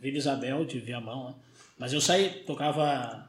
Vila 0.00 0.18
Isabel 0.18 0.64
de 0.66 0.78
Viamão, 0.80 1.28
né? 1.28 1.34
Mas 1.78 1.92
eu 1.92 2.00
saí, 2.00 2.28
tocava 2.46 2.82
é, 2.86 3.27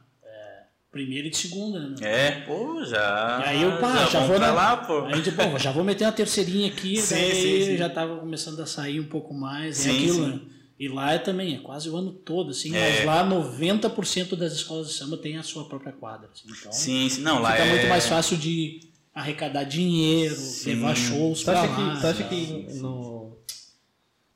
primeira 0.90 1.28
e 1.28 1.30
de 1.30 1.36
segunda, 1.36 1.78
né? 1.78 1.94
É, 2.00 2.30
pô, 2.42 2.84
já. 2.84 3.42
E 3.44 3.48
aí 3.48 3.62
eu, 3.62 3.78
pá, 3.78 4.06
já, 4.06 4.20
vamos 4.20 4.28
vou 4.28 4.38
na... 4.40 4.52
lá, 4.52 4.76
pô. 4.78 5.04
Aí 5.04 5.22
tipo, 5.22 5.36
pô, 5.50 5.58
já 5.58 5.70
vou 5.70 5.84
meter 5.84 6.04
uma 6.04 6.12
terceirinha 6.12 6.68
aqui, 6.68 6.96
Sim, 6.96 7.14
daí 7.14 7.34
sim, 7.34 7.64
sim. 7.66 7.76
já 7.76 7.88
tava 7.88 8.16
começando 8.18 8.58
a 8.60 8.66
sair 8.66 8.98
um 9.00 9.06
pouco 9.06 9.32
mais, 9.32 9.76
Sim, 9.78 9.90
é 9.90 9.92
aquilo, 9.96 10.24
sim. 10.24 10.30
né? 10.32 10.40
E 10.78 10.88
lá 10.88 11.12
é 11.12 11.18
também, 11.18 11.54
é 11.54 11.58
quase 11.58 11.90
o 11.90 11.96
ano 11.96 12.10
todo, 12.10 12.50
assim, 12.50 12.74
É. 12.74 13.04
mas 13.04 13.04
lá 13.04 13.22
90% 13.28 14.34
das 14.34 14.52
escolas 14.54 14.88
de 14.88 14.94
samba 14.94 15.16
tem 15.18 15.36
a 15.36 15.42
sua 15.42 15.68
própria 15.68 15.92
quadra. 15.92 16.28
assim, 16.32 16.48
então 16.58 16.72
Sim, 16.72 17.08
sim, 17.08 17.20
não, 17.20 17.40
lá 17.40 17.52
fica 17.52 17.64
é. 17.64 17.70
muito 17.70 17.86
mais 17.86 18.06
fácil 18.06 18.36
de 18.38 18.80
arrecadar 19.14 19.64
dinheiro, 19.64 20.34
levar 20.64 20.96
shows 20.96 21.40
Tu 21.40 21.44
pra 21.44 21.60
acha 21.62 21.70
lá. 21.70 21.94
que, 21.94 22.00
tu 22.00 22.06
acha 22.06 22.22
que 22.24 22.66
no 22.80 23.29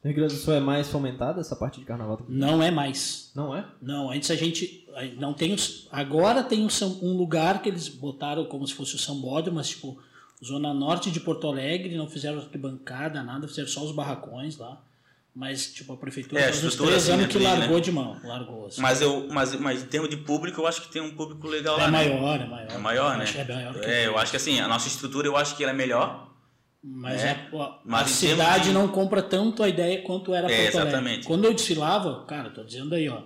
no 0.05 0.11
Rio 0.11 0.19
Grande 0.19 0.35
do 0.35 0.41
Sul 0.41 0.53
é 0.53 0.61
mais 0.61 0.89
fomentada 0.89 1.41
essa 1.41 1.57
parte 1.57 1.81
de 1.81 1.87
carnaval? 1.87 2.21
Não 2.29 2.63
é 2.63 2.71
mais. 2.71 3.33
Não 3.35 3.57
é? 3.57 3.65
Não, 3.81 4.11
antes 4.11 4.31
a 4.31 4.37
gente 4.37 4.87
não 5.17 5.33
tem 5.33 5.55
os, 5.55 5.89
agora 5.91 6.43
tem 6.43 6.63
um, 6.63 6.69
um 7.03 7.17
lugar 7.17 7.63
que 7.63 7.71
eles 7.71 7.89
botaram 7.89 8.45
como 8.45 8.67
se 8.67 8.75
fosse 8.75 8.95
o 8.95 8.99
sambódromo, 8.99 9.57
mas 9.57 9.71
tipo 9.71 9.99
zona 10.45 10.75
norte 10.75 11.11
de 11.11 11.21
Porto 11.21 11.49
Alegre, 11.49 11.97
não 11.97 12.07
fizeram 12.07 12.39
arquibancada, 12.39 13.23
nada, 13.23 13.49
fizeram 13.49 13.69
só 13.69 13.83
os 13.83 13.93
barracões 13.93 14.59
lá. 14.59 14.79
Mas 15.35 15.73
tipo 15.73 15.93
a 15.93 15.97
prefeitura 15.97 16.41
É, 16.41 16.45
a 16.45 16.49
faz 16.49 16.63
uns 16.63 16.77
três 16.77 16.95
assim, 16.95 17.13
anos 17.13 17.23
né, 17.23 17.33
que 17.33 17.39
tem, 17.39 17.47
largou 17.47 17.77
né? 17.77 17.81
de 17.81 17.91
mão, 17.91 18.17
largou. 18.23 18.67
Assim. 18.67 18.81
Mas, 18.81 19.01
eu, 19.01 19.27
mas, 19.33 19.59
mas 19.59 19.83
em 19.83 19.87
termos 19.87 20.09
de 20.09 20.19
público, 20.19 20.61
eu 20.61 20.67
acho 20.67 20.83
que 20.83 20.93
tem 20.93 21.03
um 21.03 21.11
público 21.11 21.49
legal 21.49 21.77
lá. 21.77 21.85
é 21.85 21.87
né? 21.87 21.93
maior, 21.93 22.41
é 22.41 22.47
maior. 22.47 22.71
É 22.71 22.79
maior, 22.79 23.19
né? 23.19 23.25
É 23.35 23.53
maior 23.53 23.75
que 23.75 23.87
É, 23.87 24.07
eu 24.07 24.17
acho 24.17 24.31
que 24.31 24.37
assim, 24.37 24.61
a 24.61 24.69
nossa 24.69 24.87
estrutura 24.87 25.27
eu 25.27 25.37
acho 25.37 25.57
que 25.57 25.65
ela 25.65 25.73
é 25.73 25.75
melhor. 25.75 26.34
Mas 26.87 27.23
É. 27.25 27.31
a- 27.31 27.57
a, 27.63 27.81
Mas 27.83 28.03
a 28.03 28.09
cidade 28.09 28.71
não 28.71 28.87
compra 28.89 29.23
tanto 29.23 29.63
a 29.63 29.69
ideia 29.69 30.03
quanto 30.03 30.35
era 30.35 30.47
É, 30.47 30.51
Porto 30.51 30.77
Alegre. 30.77 30.79
exatamente. 30.91 31.27
Quando 31.27 31.45
eu 31.47 31.55
desfilava, 31.55 32.25
cara, 32.27 32.51
tô 32.51 32.63
dizendo 32.63 32.95
aí, 32.95 33.09
ó, 33.09 33.23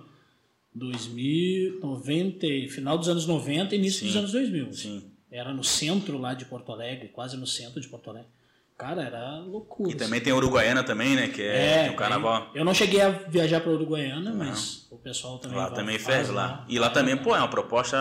2090, 0.73 2.47
final 2.69 2.97
dos 2.97 3.09
anos 3.09 3.25
90 3.25 3.75
e 3.75 3.77
início 3.77 3.99
Sim. 4.01 4.07
dos 4.07 4.15
anos 4.15 4.31
2000. 4.31 4.73
Sim. 4.73 5.03
Era 5.31 5.53
no 5.53 5.63
centro 5.63 6.17
lá 6.17 6.33
de 6.33 6.45
Porto 6.45 6.71
Alegre, 6.71 7.09
quase 7.09 7.37
no 7.37 7.45
centro 7.45 7.79
de 7.79 7.87
Porto 7.87 8.09
Alegre. 8.09 8.29
Cara, 8.77 9.03
era 9.03 9.39
loucura. 9.39 9.91
E 9.91 9.95
também 9.95 10.21
tem 10.21 10.31
a 10.31 10.35
Uruguaiana 10.37 10.81
também, 10.83 11.13
né? 11.15 11.27
Que 11.27 11.41
é, 11.41 11.83
tem 11.83 11.91
o 11.91 11.95
carnaval. 11.97 12.49
Eu 12.55 12.63
não 12.63 12.73
cheguei 12.73 13.01
a 13.01 13.09
viajar 13.09 13.59
para 13.59 13.73
Uruguaiana, 13.73 14.31
mas 14.33 14.87
o 14.89 14.95
pessoal 14.97 15.37
também 15.37 15.57
Lá 15.57 15.65
vai- 15.67 15.75
também 15.75 15.99
faz 15.99 16.15
fez 16.15 16.29
lá. 16.29 16.65
E 16.69 16.79
lá 16.79 16.89
também, 16.89 17.17
pô, 17.17 17.35
é 17.35 17.39
uma 17.39 17.49
proposta 17.49 17.97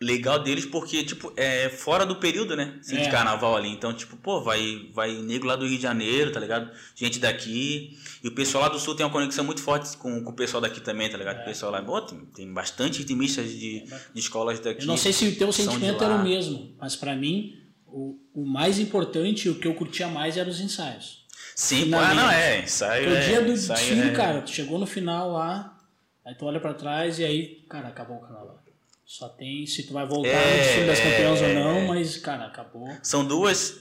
legal 0.00 0.42
deles, 0.42 0.66
porque, 0.66 1.04
tipo, 1.04 1.32
é 1.36 1.68
fora 1.68 2.04
do 2.04 2.16
período, 2.16 2.56
né? 2.56 2.76
Assim, 2.80 2.96
É. 2.96 3.02
De 3.02 3.10
carnaval 3.10 3.56
ali. 3.56 3.68
Então, 3.68 3.92
tipo, 3.92 4.16
pô, 4.16 4.40
vai, 4.40 4.88
vai 4.92 5.12
nego 5.12 5.46
lá 5.46 5.56
do 5.56 5.66
Rio 5.66 5.76
de 5.76 5.82
Janeiro, 5.82 6.32
tá 6.32 6.40
ligado? 6.40 6.70
Gente 6.94 7.18
daqui. 7.18 7.96
E 8.22 8.28
o 8.28 8.32
pessoal 8.32 8.64
lá 8.64 8.68
do 8.68 8.78
Sul 8.78 8.94
tem 8.94 9.06
uma 9.06 9.12
conexão 9.12 9.44
muito 9.44 9.62
forte 9.62 9.96
com, 9.96 10.22
com 10.22 10.30
o 10.30 10.36
pessoal 10.36 10.60
daqui 10.60 10.80
também, 10.80 11.08
tá 11.08 11.16
ligado? 11.16 11.42
O 11.42 11.44
pessoal 11.44 11.72
lá, 11.72 11.82
pô, 11.82 12.00
tem, 12.02 12.18
tem 12.26 12.52
bastante 12.52 12.98
ritmistas 12.98 13.48
de, 13.50 13.84
de 14.12 14.20
escolas 14.20 14.60
daqui. 14.60 14.82
Eu 14.82 14.88
não 14.88 14.96
sei 14.96 15.12
se 15.12 15.28
o 15.28 15.36
teu 15.36 15.52
sentimento 15.52 16.02
era 16.02 16.14
o 16.16 16.22
mesmo, 16.22 16.74
mas 16.78 16.96
para 16.96 17.14
mim 17.14 17.54
o, 17.86 18.18
o 18.34 18.44
mais 18.44 18.78
importante, 18.78 19.48
o 19.48 19.54
que 19.54 19.68
eu 19.68 19.74
curtia 19.74 20.08
mais 20.08 20.36
eram 20.36 20.50
os 20.50 20.60
ensaios. 20.60 21.24
Sim, 21.54 21.90
pô, 21.90 21.96
ah, 21.96 22.14
não, 22.14 22.30
é. 22.30 22.62
Ensaio 22.64 23.10
o 23.10 23.14
é. 23.14 23.20
dia 23.28 23.40
do 23.40 23.52
ensaio 23.52 24.02
é- 24.02 24.10
cara, 24.10 24.42
tu 24.42 24.50
chegou 24.50 24.78
no 24.78 24.86
final 24.86 25.30
lá, 25.30 25.78
aí 26.24 26.34
tu 26.34 26.44
olha 26.44 26.58
pra 26.58 26.74
trás 26.74 27.20
e 27.20 27.24
aí, 27.24 27.64
cara, 27.68 27.88
acabou 27.88 28.16
o 28.16 28.20
carnaval. 28.20 28.63
Só 29.06 29.28
tem 29.28 29.66
se 29.66 29.82
tu 29.86 29.92
vai 29.92 30.06
voltar 30.06 30.28
É, 30.28 30.80
no 30.80 30.86
das 30.86 30.98
campeãs 30.98 31.40
ou 31.40 31.46
é. 31.46 31.54
não, 31.54 31.86
mas, 31.88 32.16
cara, 32.16 32.46
acabou. 32.46 32.88
São 33.02 33.24
duas. 33.24 33.80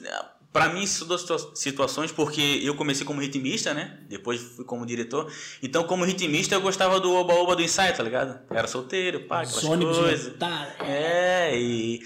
Pra 0.52 0.70
mim, 0.70 0.86
são 0.86 1.08
duas 1.08 1.22
situa- 1.22 1.56
situações, 1.56 2.12
porque 2.12 2.60
eu 2.64 2.76
comecei 2.76 3.04
como 3.06 3.20
ritmista, 3.22 3.74
né? 3.74 4.00
Depois 4.08 4.40
fui 4.40 4.64
como 4.66 4.86
diretor. 4.86 5.32
Então, 5.64 5.84
como 5.86 6.04
ritmista, 6.06 6.54
eu 6.54 6.62
gostava 6.62 7.00
do 7.00 7.12
oba-oba 7.16 7.56
do 7.56 7.64
ensaio, 7.64 7.96
tá 7.96 8.04
ligado? 8.04 8.40
Era 8.52 8.68
solteiro, 8.68 9.22
pá, 9.22 9.42
aquelas 9.42 9.64
ônibus 9.64 9.98
coisas. 9.98 10.28
lotados. 10.34 10.74
É, 10.82 11.58
e. 11.60 12.02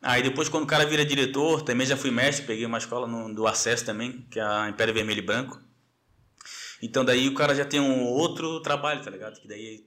Aí 0.00 0.20
depois, 0.20 0.48
quando 0.48 0.64
o 0.64 0.66
cara 0.66 0.84
vira 0.84 1.04
diretor, 1.04 1.62
também 1.62 1.86
já 1.86 1.96
fui 1.96 2.10
mestre, 2.10 2.44
peguei 2.44 2.66
uma 2.66 2.78
escola 2.78 3.06
no- 3.06 3.32
do 3.32 3.46
Acesso 3.46 3.84
também, 3.84 4.26
que 4.28 4.40
é 4.40 4.42
a 4.42 4.68
Império 4.68 4.92
Vermelho 4.92 5.20
e 5.20 5.22
Branco. 5.22 5.60
Então, 6.82 7.04
daí 7.04 7.28
o 7.28 7.34
cara 7.34 7.54
já 7.54 7.64
tem 7.64 7.78
um 7.78 8.02
outro 8.02 8.58
trabalho, 8.60 9.00
tá 9.04 9.10
ligado? 9.12 9.38
Que 9.40 9.46
daí 9.46 9.84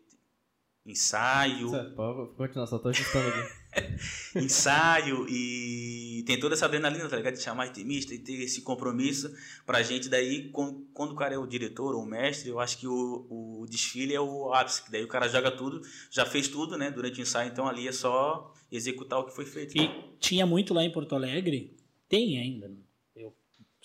ensaio, 0.85 1.71
pode 1.95 2.29
continuar, 2.35 2.67
só 2.67 2.77
tô 2.77 2.89
ajustando 2.89 3.27
aqui. 3.27 3.65
ensaio 4.39 5.25
e 5.29 6.23
tem 6.25 6.39
toda 6.39 6.53
essa 6.55 6.65
adrenalina, 6.65 7.07
tá 7.09 7.17
ligado? 7.17 7.33
De 7.35 7.41
chamar 7.41 7.65
ritmista 7.65 8.13
e 8.13 8.19
ter 8.19 8.33
esse 8.41 8.61
compromisso 8.61 9.33
pra 9.65 9.81
gente. 9.83 10.07
Daí, 10.09 10.49
com- 10.49 10.85
quando 10.93 11.11
o 11.11 11.15
cara 11.15 11.33
é 11.35 11.37
o 11.37 11.45
diretor 11.47 11.95
ou 11.95 12.03
o 12.03 12.05
mestre, 12.05 12.49
eu 12.49 12.59
acho 12.59 12.77
que 12.77 12.87
o, 12.87 13.25
o 13.29 13.65
desfile 13.69 14.13
é 14.13 14.21
o 14.21 14.53
ápice. 14.53 14.83
que 14.83 14.91
Daí 14.91 15.03
o 15.03 15.07
cara 15.07 15.27
joga 15.27 15.51
tudo, 15.51 15.81
já 16.11 16.25
fez 16.25 16.47
tudo, 16.47 16.77
né? 16.77 16.91
Durante 16.91 17.19
o 17.19 17.21
ensaio, 17.23 17.51
então 17.51 17.67
ali 17.67 17.87
é 17.87 17.91
só 17.91 18.53
executar 18.71 19.19
o 19.19 19.25
que 19.25 19.35
foi 19.35 19.45
feito. 19.45 19.77
E 19.77 19.89
tinha 20.19 20.45
muito 20.45 20.73
lá 20.73 20.83
em 20.83 20.91
Porto 20.91 21.15
Alegre, 21.15 21.75
tem 22.07 22.39
ainda. 22.39 22.71
Eu 23.15 23.33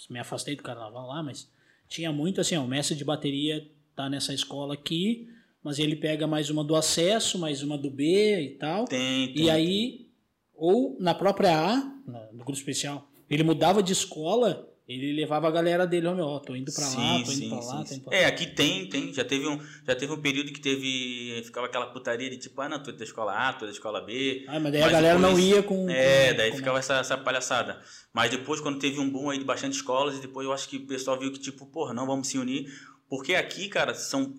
me 0.09 0.19
afastei 0.19 0.55
do 0.57 0.63
carnaval 0.63 1.09
lá, 1.09 1.23
mas 1.23 1.51
tinha 1.89 2.13
muito 2.13 2.41
assim, 2.41 2.57
ó, 2.57 2.63
o 2.65 2.69
mestre 2.69 2.95
de 2.97 3.05
bateria 3.05 3.69
tá 3.97 4.09
nessa 4.09 4.33
escola 4.33 4.75
aqui, 4.75 5.29
mas 5.63 5.79
ele 5.79 5.97
pega 5.97 6.27
mais 6.27 6.51
uma 6.51 6.65
do 6.65 6.75
acesso, 6.77 7.39
mais 7.39 7.63
uma 7.63 7.77
do 7.77 7.91
B 7.91 8.41
e 8.41 8.51
tal. 8.59 8.85
Tem, 8.87 9.33
tem. 9.33 9.45
E 9.45 9.51
aí, 9.51 10.07
ou 10.55 10.97
na 11.01 11.15
própria 11.15 11.57
A, 11.57 11.77
no 12.33 12.39
grupo 12.45 12.53
especial, 12.53 13.09
ele 13.29 13.43
mudava 13.43 13.83
de 13.83 13.93
escola, 13.93 14.67
ele 14.89 15.13
levava 15.13 15.47
a 15.47 15.51
galera 15.53 15.87
dele, 15.87 16.09
ó, 16.09 16.15
meu, 16.17 16.25
ó, 16.27 16.41
tô 16.41 16.57
indo 16.57 16.73
pra 16.73 16.85
lá, 16.85 16.95
tô 17.25 17.31
indo 17.33 17.49
pra 17.49 17.59
lá, 17.61 17.85
tô 17.85 17.95
indo 17.95 18.03
pra 18.03 18.11
lá. 18.13 18.19
É, 18.19 18.25
aqui 18.27 18.47
tem, 18.49 18.89
tem. 18.89 19.15
Já 19.15 19.25
teve 19.25 19.47
um, 19.47 19.61
já 19.87 19.95
teve 19.95 20.13
um 20.13 20.21
período 20.21 20.53
que 20.53 20.61
teve. 20.61 21.41
Ficava 21.45 21.67
aquela 21.69 21.87
putaria 21.93 22.29
de 22.29 22.39
tipo, 22.39 22.61
ah, 22.61 22.69
não, 22.69 22.83
tu 22.83 22.91
é 22.91 22.93
da 22.95 23.05
escola 23.05 23.33
A, 23.33 23.53
tu 23.53 23.65
é 23.65 23.69
da 23.69 23.73
escola 23.73 24.01
B. 24.01 24.45
Ah, 24.49 24.59
mas 24.59 24.73
daí 24.73 24.81
a 24.83 24.85
Mas 24.87 24.93
galera 24.93 25.19
não 25.21 25.29
depois- 25.35 25.45
ia 25.45 25.63
com. 25.63 25.89
É, 25.89 26.31
com- 26.33 26.37
daí 26.39 26.51
com- 26.51 26.57
ficava 26.57 26.79
essa, 26.81 26.95
essa 26.99 27.17
palhaçada. 27.17 27.81
Mas 28.13 28.31
depois, 28.33 28.61
quando 28.61 28.81
teve 28.81 28.99
um 28.99 29.09
boom 29.09 29.31
aí 29.31 29.39
de 29.39 29.45
bastante 29.45 29.75
escolas, 29.75 30.17
e 30.17 30.21
depois 30.23 30.45
eu 30.45 30.53
acho 30.53 30.69
que 30.69 30.79
o 30.79 30.87
pessoal 30.87 31.17
viu 31.17 31.31
que, 31.33 31.39
tipo, 31.39 31.67
porra, 31.67 31.95
não 31.95 32.07
vamos 32.07 32.27
se 32.27 32.37
unir. 32.37 32.67
Porque 33.09 33.35
aqui, 33.37 33.69
cara, 33.69 33.95
são. 33.95 34.35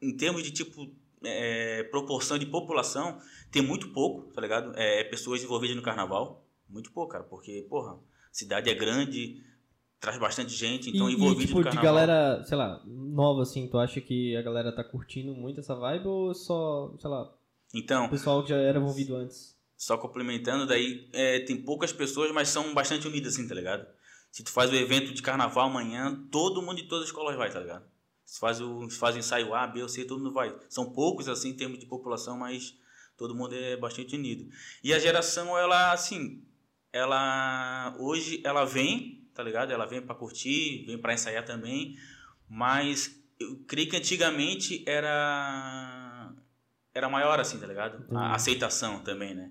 Em 0.00 0.16
termos 0.16 0.42
de, 0.42 0.50
tipo, 0.50 0.90
é, 1.24 1.84
proporção 1.84 2.38
de 2.38 2.46
população, 2.46 3.18
tem 3.50 3.62
muito 3.62 3.88
pouco, 3.88 4.32
tá 4.32 4.40
ligado? 4.40 4.72
É, 4.76 5.04
pessoas 5.04 5.42
envolvidas 5.42 5.76
no 5.76 5.82
carnaval. 5.82 6.46
Muito 6.68 6.92
pouco, 6.92 7.12
cara. 7.12 7.24
Porque, 7.24 7.66
porra, 7.68 7.98
cidade 8.30 8.68
é 8.68 8.74
grande, 8.74 9.42
traz 10.00 10.18
bastante 10.18 10.52
gente, 10.52 10.90
então 10.90 11.08
e, 11.08 11.14
envolvido 11.14 11.42
e, 11.42 11.46
tipo, 11.46 11.58
no 11.58 11.64
de 11.64 11.70
carnaval. 11.70 11.94
galera, 11.94 12.44
sei 12.44 12.56
lá, 12.56 12.82
nova, 12.86 13.42
assim, 13.42 13.68
tu 13.68 13.78
acha 13.78 14.00
que 14.00 14.36
a 14.36 14.42
galera 14.42 14.74
tá 14.74 14.84
curtindo 14.84 15.34
muito 15.34 15.60
essa 15.60 15.74
vibe 15.74 16.06
ou 16.06 16.34
só, 16.34 16.94
sei 16.98 17.10
lá, 17.10 17.32
Então, 17.74 18.06
o 18.06 18.10
pessoal 18.10 18.42
que 18.42 18.50
já 18.50 18.56
era 18.56 18.78
envolvido 18.78 19.16
antes? 19.16 19.56
Só 19.76 19.98
complementando, 19.98 20.66
daí 20.66 21.08
é, 21.12 21.40
tem 21.40 21.56
poucas 21.56 21.92
pessoas, 21.92 22.30
mas 22.32 22.48
são 22.48 22.72
bastante 22.72 23.06
unidas, 23.06 23.34
assim, 23.34 23.46
tá 23.46 23.54
ligado? 23.54 23.86
Se 24.30 24.42
tu 24.42 24.50
faz 24.50 24.70
o 24.70 24.74
evento 24.74 25.12
de 25.12 25.22
carnaval 25.22 25.68
amanhã, 25.68 26.26
todo 26.30 26.62
mundo 26.62 26.76
de 26.76 26.84
todas 26.84 27.04
as 27.04 27.08
escolas 27.08 27.36
vai, 27.36 27.50
tá 27.50 27.60
ligado? 27.60 27.84
Se 28.26 28.40
faz 28.40 28.60
o, 28.60 28.90
se 28.90 28.98
faz 28.98 29.14
o 29.14 29.18
ensaio 29.18 29.54
A, 29.54 29.66
B 29.68 29.82
ou 29.82 29.88
C, 29.88 30.04
todo 30.04 30.18
mundo 30.18 30.34
vai. 30.34 30.54
São 30.68 30.92
poucos, 30.92 31.28
assim, 31.28 31.50
em 31.50 31.56
termos 31.56 31.78
de 31.78 31.86
população, 31.86 32.36
mas 32.36 32.76
todo 33.16 33.34
mundo 33.34 33.54
é 33.54 33.76
bastante 33.76 34.16
unido. 34.16 34.50
E 34.82 34.92
a 34.92 34.98
geração, 34.98 35.56
ela, 35.56 35.92
assim, 35.92 36.44
ela, 36.92 37.96
hoje, 38.00 38.42
ela 38.44 38.64
vem, 38.64 39.28
tá 39.32 39.42
ligado? 39.42 39.70
Ela 39.70 39.86
vem 39.86 40.02
pra 40.02 40.14
curtir, 40.14 40.84
vem 40.86 40.98
pra 40.98 41.14
ensaiar 41.14 41.44
também, 41.44 41.96
mas 42.48 43.16
eu 43.38 43.64
creio 43.66 43.88
que 43.88 43.96
antigamente 43.96 44.82
era, 44.88 46.34
era 46.92 47.08
maior, 47.08 47.38
assim, 47.38 47.60
tá 47.60 47.66
ligado? 47.66 48.04
A 48.16 48.34
aceitação 48.34 49.00
também, 49.04 49.34
né? 49.34 49.50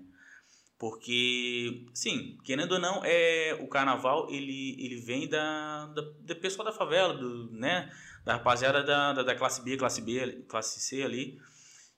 Porque, 0.78 1.86
sim, 1.94 2.36
querendo 2.44 2.72
ou 2.72 2.78
não, 2.78 3.00
é, 3.02 3.56
o 3.62 3.68
carnaval 3.68 4.28
ele, 4.30 4.76
ele 4.78 4.96
vem 4.96 5.26
da, 5.26 5.86
da, 5.86 6.02
do 6.02 6.36
pessoal 6.36 6.66
da 6.66 6.72
favela, 6.72 7.14
do, 7.14 7.50
né? 7.52 7.90
Da 8.26 8.34
rapaziada 8.34 8.82
da, 8.82 9.12
da, 9.12 9.22
da 9.22 9.34
classe 9.36 9.62
B, 9.62 9.76
classe 9.76 10.02
B, 10.02 10.44
classe 10.48 10.80
C 10.80 11.04
ali. 11.04 11.38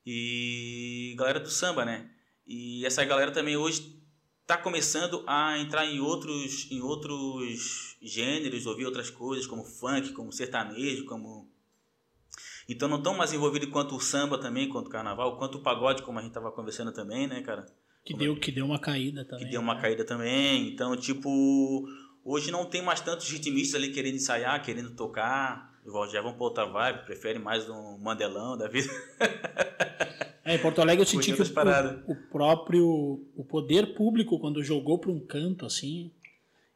E 0.07 1.15
galera 1.17 1.41
do 1.41 1.49
samba, 1.49 1.87
né? 1.87 2.11
E 2.47 2.85
essa 2.85 3.03
galera 3.03 3.31
também 3.31 3.57
hoje 3.57 3.99
tá 4.47 4.59
começando 4.59 5.25
a 5.27 5.59
entrar 5.59 5.87
em 5.87 6.01
outros, 6.01 6.71
em 6.71 6.83
outros 6.83 7.97
gêneros, 8.03 8.67
ouvir 8.67 8.85
outras 8.85 9.09
coisas, 9.09 9.47
como 9.47 9.65
funk, 9.65 10.13
como 10.13 10.31
sertanejo, 10.31 11.07
como. 11.07 11.51
Então 12.69 12.89
não 12.89 12.99
estão 12.99 13.17
mais 13.17 13.33
envolvidos 13.33 13.71
quanto 13.71 13.97
o 13.97 14.01
samba 14.01 14.39
também, 14.39 14.69
quanto 14.69 14.89
o 14.89 14.91
carnaval, 14.91 15.39
quanto 15.39 15.57
o 15.57 15.63
pagode, 15.63 16.03
como 16.03 16.19
a 16.19 16.23
gente 16.23 16.33
tava 16.33 16.53
conversando 16.53 16.93
também, 16.93 17.27
né, 17.27 17.41
cara? 17.41 17.65
Que 18.05 18.15
deu, 18.15 18.39
que 18.39 18.53
deu 18.53 18.67
uma 18.67 18.79
caída 18.79 19.25
também. 19.25 19.47
que 19.47 19.51
deu 19.51 19.63
uma 19.63 19.75
né? 19.75 19.81
caída 19.81 20.05
também. 20.05 20.69
Então, 20.69 20.95
tipo, 20.95 21.89
hoje 22.23 22.51
não 22.51 22.67
tem 22.67 22.83
mais 22.83 23.01
tantos 23.01 23.31
ritmistas 23.31 23.75
ali 23.75 23.93
querendo 23.93 24.17
ensaiar, 24.17 24.63
querendo 24.63 24.95
tocar. 24.95 25.68
Já 26.11 26.21
vão 26.21 26.35
pra 26.35 26.45
outra 26.45 26.65
vibe, 26.67 27.05
prefere 27.07 27.39
mais 27.39 27.69
um 27.69 27.99
mandelão 27.99 28.57
da 28.57 28.69
vida. 28.69 28.91
É, 30.45 30.55
em 30.55 30.59
Porto 30.59 30.81
Alegre 30.81 31.03
eu 31.03 31.07
senti 31.07 31.33
que 31.33 31.43
o, 31.43 31.45
o, 31.45 32.13
o 32.13 32.17
próprio 32.31 32.87
o 33.37 33.45
poder 33.45 33.95
público, 33.95 34.39
quando 34.39 34.63
jogou 34.63 34.99
para 34.99 35.11
um 35.11 35.21
canto 35.21 35.67
assim, 35.67 36.11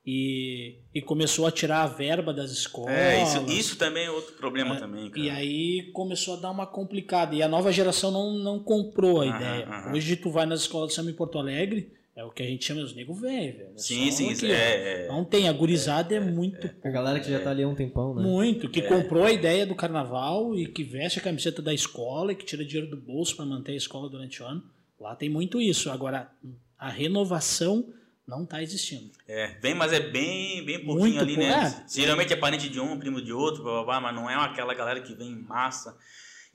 e, 0.04 0.78
e 0.94 1.00
começou 1.00 1.46
a 1.46 1.52
tirar 1.52 1.82
a 1.82 1.86
verba 1.86 2.34
das 2.34 2.50
escolas. 2.50 2.90
É, 2.90 3.22
isso, 3.22 3.46
isso 3.50 3.76
também 3.76 4.06
é 4.06 4.10
outro 4.10 4.34
problema 4.34 4.76
É, 4.76 4.78
também, 4.78 5.08
cara. 5.10 5.24
E 5.24 5.30
aí 5.30 5.90
começou 5.92 6.36
a 6.36 6.40
dar 6.40 6.50
uma 6.50 6.66
complicada. 6.66 7.34
E 7.34 7.42
a 7.42 7.48
nova 7.48 7.70
geração 7.72 8.10
não, 8.10 8.32
não 8.34 8.58
comprou 8.58 9.20
a 9.20 9.26
Aham, 9.26 9.36
ideia. 9.36 9.66
aham. 9.66 9.92
Hoje 9.94 10.16
tu 10.16 10.30
vai 10.30 10.44
nas 10.44 10.62
escolas 10.62 10.88
de 10.88 10.94
samba 10.94 11.10
em 11.10 11.14
Porto 11.14 11.38
Alegre, 11.38 11.92
é 12.14 12.22
o 12.24 12.30
que 12.30 12.42
a 12.42 12.46
gente 12.46 12.64
chama 12.64 12.82
os 12.82 12.94
nego 12.94 13.14
velho, 13.14 13.56
velho. 13.58 13.70
É 13.74 13.78
Sim, 13.78 14.10
só 14.10 14.16
sim, 14.34 14.46
ó. 14.46 14.52
é, 14.52 15.04
é. 15.04 15.08
Não 15.08 15.24
tem, 15.24 15.48
a 15.48 15.52
gurizada 15.52 16.14
é, 16.14 16.20
muito 16.20 16.70
A 16.84 16.90
galera 16.90 17.18
que 17.20 17.30
já 17.30 17.40
tá 17.40 17.50
ali 17.50 17.62
há 17.62 17.68
um 17.68 17.74
tempão, 17.74 18.14
né? 18.14 18.22
muito, 18.22 18.68
que 18.68 18.80
É. 18.80 18.82
comprou 18.82 19.24
a 19.24 19.32
ideia 19.32 19.64
do 19.66 19.74
carnaval 19.74 20.54
e 20.56 20.66
que 20.66 20.84
veste 20.84 21.18
a 21.18 21.22
camiseta 21.22 21.62
da 21.62 21.72
escola 21.72 22.32
e 22.32 22.34
que 22.36 22.44
tira 22.44 22.64
dinheiro 22.64 22.90
do 22.90 22.96
bolso 22.96 23.34
para 23.36 23.46
manter 23.46 23.72
a 23.72 23.76
escola 23.76 24.08
durante 24.10 24.42
o 24.42 24.46
ano. 24.46 24.62
Lá 25.00 25.16
tem 25.16 25.28
muito 25.30 25.60
isso. 25.60 25.90
Agora, 25.90 26.30
a 26.78 26.88
renovação 26.90 27.88
não 28.26 28.44
está 28.44 28.62
existindo. 28.62 29.10
É, 29.26 29.48
vem, 29.60 29.74
mas 29.74 29.92
é 29.92 29.98
bem, 30.00 30.64
bem 30.64 30.78
pouquinho 30.84 30.98
Muito 31.16 31.20
ali, 31.20 31.34
pou- 31.34 31.42
né? 31.44 31.84
é. 31.84 31.90
Geralmente 31.92 32.32
é 32.32 32.36
parente 32.36 32.68
de 32.68 32.78
um, 32.78 32.96
primo 32.98 33.20
de 33.20 33.32
outro, 33.32 33.62
blá, 33.64 33.72
blá, 33.72 33.84
blá, 33.84 34.00
mas 34.00 34.14
não 34.14 34.30
é 34.30 34.34
aquela 34.36 34.74
galera 34.74 35.00
que 35.00 35.14
vem 35.14 35.28
em 35.30 35.42
massa. 35.42 35.96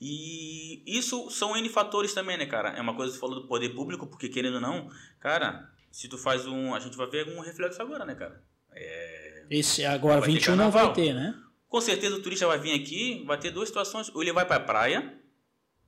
E 0.00 0.82
isso 0.86 1.28
são 1.30 1.56
N 1.56 1.68
fatores 1.68 2.14
também, 2.14 2.36
né, 2.36 2.46
cara? 2.46 2.70
É 2.70 2.80
uma 2.80 2.94
coisa 2.94 3.10
que 3.10 3.16
você 3.16 3.20
falou 3.20 3.42
do 3.42 3.48
poder 3.48 3.70
público, 3.70 4.06
porque 4.06 4.28
querendo 4.28 4.54
ou 4.54 4.60
não, 4.60 4.88
cara, 5.18 5.68
se 5.90 6.08
tu 6.08 6.16
faz 6.16 6.46
um. 6.46 6.74
A 6.74 6.78
gente 6.78 6.96
vai 6.96 7.08
ver 7.08 7.26
algum 7.28 7.40
reflexo 7.40 7.82
agora, 7.82 8.04
né, 8.04 8.14
cara? 8.14 8.42
Esse 9.50 9.84
agora 9.84 10.20
Vai 10.20 10.28
ter 10.28 10.34
21 10.36 10.56
não 10.56 10.70
vai 10.70 10.92
ter, 10.92 11.12
né? 11.12 11.34
Com 11.68 11.80
certeza 11.80 12.16
o 12.16 12.22
turista 12.22 12.46
vai 12.46 12.58
vir 12.58 12.80
aqui, 12.80 13.24
vai 13.26 13.38
ter 13.38 13.50
duas 13.50 13.68
situações. 13.68 14.14
Ou 14.14 14.22
ele 14.22 14.32
vai 14.32 14.46
pra 14.46 14.60
praia, 14.60 15.20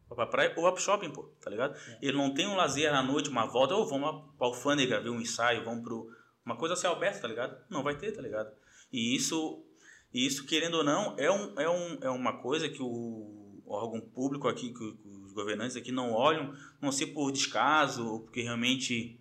vai 0.09 0.17
pra 0.17 0.27
praia 0.27 0.53
ou 0.57 0.65
vai 0.65 0.73
pro 0.73 0.83
shopping, 0.83 1.11
pô, 1.11 1.33
tá 1.41 1.49
ligado? 1.49 1.79
Ele 2.03 2.17
não 2.17 2.35
tem 2.35 2.47
um 2.47 2.57
lazer 2.57 2.93
à 2.93 3.03
noite, 3.03 3.31
uma 3.31 3.47
volta, 3.47 3.75
ou 3.75 3.87
vamos 3.87 4.35
pra 4.37 4.47
alfândega 4.49 5.01
ver 5.01 5.11
um 5.11 5.21
ensaio, 5.21 5.65
vamos 5.65 5.85
pro. 5.85 6.09
Uma 6.45 6.57
coisa 6.57 6.75
a 6.75 6.77
céu 6.77 6.93
aberto, 6.93 7.21
tá 7.21 7.29
ligado? 7.29 7.57
Não 7.71 7.83
vai 7.83 7.97
ter, 7.97 8.13
tá 8.13 8.21
ligado? 8.21 8.51
E 8.93 9.15
isso, 9.15 9.65
isso 10.13 10.47
querendo 10.47 10.79
ou 10.79 10.85
não, 10.85 11.15
é, 11.17 11.31
um, 11.31 11.61
é, 11.61 11.71
um, 11.71 11.99
é 12.03 12.11
uma 12.11 12.41
coisa 12.43 12.69
que 12.69 12.83
o 12.83 13.40
órgão 13.73 14.01
público 14.01 14.49
aqui, 14.49 14.73
que, 14.73 14.85
os 15.31 15.33
governantes 15.33 15.77
aqui 15.77 15.93
não 15.93 16.13
olham, 16.13 16.55
não 16.81 16.91
sei 16.91 17.07
por 17.07 17.31
descaso, 17.31 18.07
ou 18.07 18.21
porque 18.21 18.43
realmente 18.43 19.21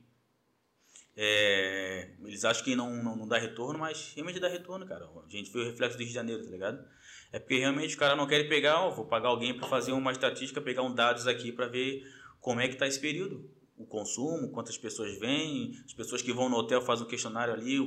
é, 1.16 2.12
eles 2.24 2.44
acham 2.46 2.64
que 2.64 2.76
não, 2.76 3.04
não, 3.04 3.16
não 3.16 3.28
dá 3.28 3.38
retorno, 3.38 3.80
mas 3.80 4.14
realmente 4.16 4.40
dá 4.40 4.48
retorno, 4.48 4.86
cara. 4.86 5.06
A 5.06 5.30
gente 5.30 5.52
viu 5.52 5.62
o 5.62 5.66
reflexo 5.66 5.98
do 5.98 6.00
Rio 6.00 6.08
de 6.08 6.14
Janeiro, 6.14 6.44
tá 6.44 6.50
ligado? 6.50 6.84
É 7.32 7.38
porque 7.38 7.60
realmente 7.60 7.90
os 7.90 7.96
caras 7.96 8.18
não 8.18 8.26
querem 8.26 8.48
pegar, 8.50 8.82
ó, 8.82 8.90
vou 8.90 9.06
pagar 9.06 9.30
alguém 9.30 9.56
para 9.56 9.68
fazer 9.68 9.92
uma 9.92 10.12
estatística, 10.12 10.60
pegar 10.60 10.82
um 10.82 10.94
dados 10.94 11.28
aqui 11.28 11.52
para 11.52 11.68
ver 11.68 12.04
como 12.40 12.60
é 12.60 12.68
que 12.68 12.76
tá 12.76 12.88
esse 12.88 13.00
período. 13.00 13.50
O 13.78 13.86
consumo, 13.86 14.50
quantas 14.52 14.78
pessoas 14.78 15.18
vêm, 15.20 15.80
as 15.86 15.94
pessoas 15.94 16.22
que 16.22 16.34
vão 16.34 16.50
no 16.50 16.58
hotel 16.58 16.82
fazem 16.82 17.06
um 17.06 17.10
questionário 17.10 17.54
ali, 17.54 17.80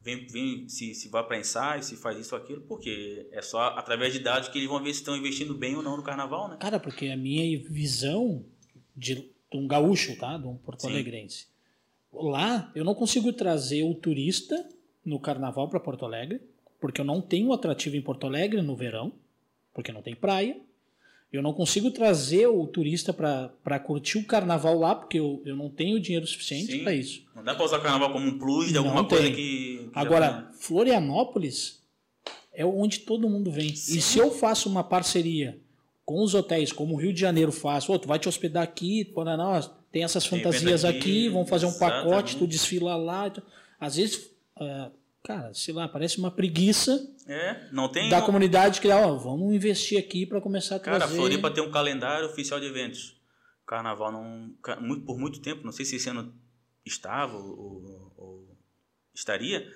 vem, 0.00 0.26
vem 0.26 0.68
se, 0.68 0.94
se 0.94 1.08
vai 1.08 1.24
para 1.26 1.38
ensaio, 1.38 1.82
se 1.82 1.96
faz 1.96 2.18
isso 2.18 2.34
ou 2.34 2.40
aquilo, 2.40 2.62
porque 2.62 3.28
é 3.32 3.42
só 3.42 3.60
através 3.76 4.12
de 4.12 4.18
dados 4.18 4.48
que 4.48 4.58
eles 4.58 4.68
vão 4.68 4.82
ver 4.82 4.92
se 4.92 5.00
estão 5.00 5.16
investindo 5.16 5.54
bem 5.54 5.76
ou 5.76 5.82
não 5.82 5.96
no 5.96 6.02
carnaval, 6.02 6.48
né? 6.48 6.56
Cara, 6.58 6.80
porque 6.80 7.08
a 7.08 7.16
minha 7.16 7.58
visão 7.68 8.44
de, 8.96 9.14
de 9.14 9.30
um 9.54 9.66
gaúcho, 9.66 10.16
tá? 10.16 10.36
De 10.38 10.46
um 10.46 10.56
porto 10.56 10.82
Sim. 10.82 10.90
alegrense. 10.90 11.46
Lá, 12.12 12.70
eu 12.74 12.84
não 12.84 12.94
consigo 12.94 13.32
trazer 13.32 13.84
o 13.84 13.94
turista 13.94 14.68
no 15.04 15.20
carnaval 15.20 15.68
para 15.68 15.78
Porto 15.78 16.04
Alegre, 16.04 16.40
porque 16.80 17.00
eu 17.00 17.04
não 17.04 17.20
tenho 17.20 17.52
atrativo 17.52 17.96
em 17.96 18.02
Porto 18.02 18.26
Alegre 18.26 18.62
no 18.62 18.74
verão, 18.74 19.12
porque 19.72 19.92
não 19.92 20.02
tem 20.02 20.14
praia. 20.16 20.60
Eu 21.32 21.42
não 21.42 21.52
consigo 21.52 21.90
trazer 21.92 22.46
o 22.48 22.66
turista 22.66 23.12
para 23.12 23.78
curtir 23.78 24.18
o 24.18 24.24
carnaval 24.24 24.76
lá, 24.78 24.94
porque 24.96 25.18
eu, 25.20 25.40
eu 25.46 25.54
não 25.54 25.70
tenho 25.70 26.00
dinheiro 26.00 26.26
suficiente 26.26 26.78
para 26.78 26.92
isso. 26.92 27.22
Não 27.36 27.44
dá 27.44 27.54
para 27.54 27.64
usar 27.64 27.78
o 27.78 27.82
carnaval 27.82 28.12
como 28.12 28.26
um 28.26 28.36
plus 28.38 28.68
de 28.68 28.74
Não 28.74 28.82
alguma 28.84 29.04
tem. 29.06 29.18
coisa 29.18 29.30
que. 29.30 29.36
que 29.36 29.76
já 29.84 29.90
tá- 29.92 30.00
Agora, 30.00 30.50
Florianópolis 30.58 31.80
é 32.52 32.66
onde 32.66 33.00
todo 33.00 33.28
mundo 33.28 33.50
vem. 33.50 33.74
Sim. 33.76 33.98
E 33.98 34.00
se 34.00 34.18
eu 34.18 34.30
faço 34.32 34.68
uma 34.68 34.82
parceria 34.82 35.58
com 36.04 36.22
os 36.22 36.34
hotéis, 36.34 36.72
como 36.72 36.94
o 36.94 36.96
Rio 36.96 37.12
de 37.12 37.20
Janeiro 37.20 37.52
faz, 37.52 37.88
ô, 37.88 37.96
tu 37.98 38.08
vai 38.08 38.18
te 38.18 38.28
hospedar 38.28 38.64
aqui, 38.64 39.04
Paraná, 39.04 39.60
tem 39.92 40.02
essas 40.02 40.26
Tem 40.28 40.38
fantasias 40.40 40.82
evento 40.82 40.98
aqui, 40.98 40.98
aqui, 40.98 41.28
vamos 41.28 41.48
fazer 41.48 41.66
um 41.66 41.78
pacote, 41.78 42.36
tu 42.36 42.46
desfila 42.46 42.96
lá. 42.96 43.32
Às 43.78 43.94
vezes, 43.96 44.30
ah, 44.56 44.90
cara, 45.22 45.54
sei 45.54 45.72
lá, 45.72 45.86
parece 45.86 46.18
uma 46.18 46.30
preguiça 46.30 47.08
É, 47.32 47.68
não 47.70 47.88
tem. 47.88 48.08
da 48.10 48.20
comunidade 48.20 48.80
que, 48.80 48.88
ó, 48.90 49.14
vamos 49.14 49.54
investir 49.54 49.96
aqui 49.96 50.26
para 50.26 50.40
começar 50.40 50.76
a 50.76 50.80
Cara, 50.80 50.98
trazer. 50.98 51.14
Floripa 51.16 51.48
tem 51.48 51.62
um 51.62 51.70
calendário 51.70 52.26
oficial 52.26 52.58
de 52.58 52.66
eventos. 52.66 53.16
Carnaval 53.64 54.10
não. 54.10 54.52
Por 55.06 55.16
muito 55.16 55.40
tempo, 55.40 55.64
não 55.64 55.70
sei 55.70 55.84
se 55.84 55.94
esse 55.94 56.08
ano 56.08 56.34
estava 56.84 57.36
ou, 57.36 58.12
ou- 58.16 58.56
estaria, 59.14 59.70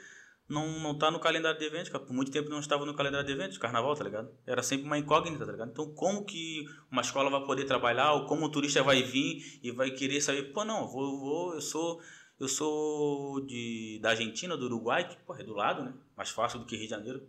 não, 0.49 0.81
não 0.81 0.99
tá 0.99 1.13
no 1.13 1.21
calendário 1.21 1.57
de 1.57 1.65
eventos, 1.65 1.91
cara. 1.91 2.03
Por 2.05 2.13
muito 2.13 2.33
tempo 2.33 2.51
não 2.51 2.59
estava 2.59 2.85
no 2.85 2.93
calendário 2.93 3.25
de 3.25 3.33
eventos, 3.33 3.57
carnaval, 3.57 3.95
tá 3.95 4.03
ligado? 4.03 4.31
Era 4.45 4.61
sempre 4.61 4.87
uma 4.87 4.99
incógnita, 4.99 5.47
tá 5.47 5.53
ligado? 5.53 5.71
Então, 5.71 5.95
como 5.95 6.25
que 6.25 6.65
uma 6.91 7.03
escola 7.03 7.31
vai 7.31 7.45
poder 7.45 7.67
trabalhar, 7.67 8.15
ou 8.15 8.27
como 8.27 8.47
o 8.47 8.51
turista 8.51 8.83
vai 8.83 9.01
vir 9.05 9.61
e 9.63 9.71
vai 9.71 9.93
querer 9.93 10.21
saber, 10.21 10.53
pô, 10.53 10.65
não, 10.65 10.89
vou, 10.89 11.21
vou 11.21 11.55
eu 11.55 11.61
sou. 11.61 12.01
Eu 12.41 12.49
sou 12.49 13.41
de, 13.47 14.01
da 14.03 14.11
Argentina, 14.11 14.57
do 14.57 14.65
Uruguai, 14.65 15.07
que 15.09 15.17
pô, 15.25 15.37
é 15.37 15.45
do 15.45 15.55
lado, 15.55 15.85
né? 15.85 15.95
Mais 16.17 16.31
fácil 16.31 16.59
do 16.59 16.67
que 16.67 16.75
Rio 16.75 16.87
de 16.87 16.91
Janeiro. 16.91 17.23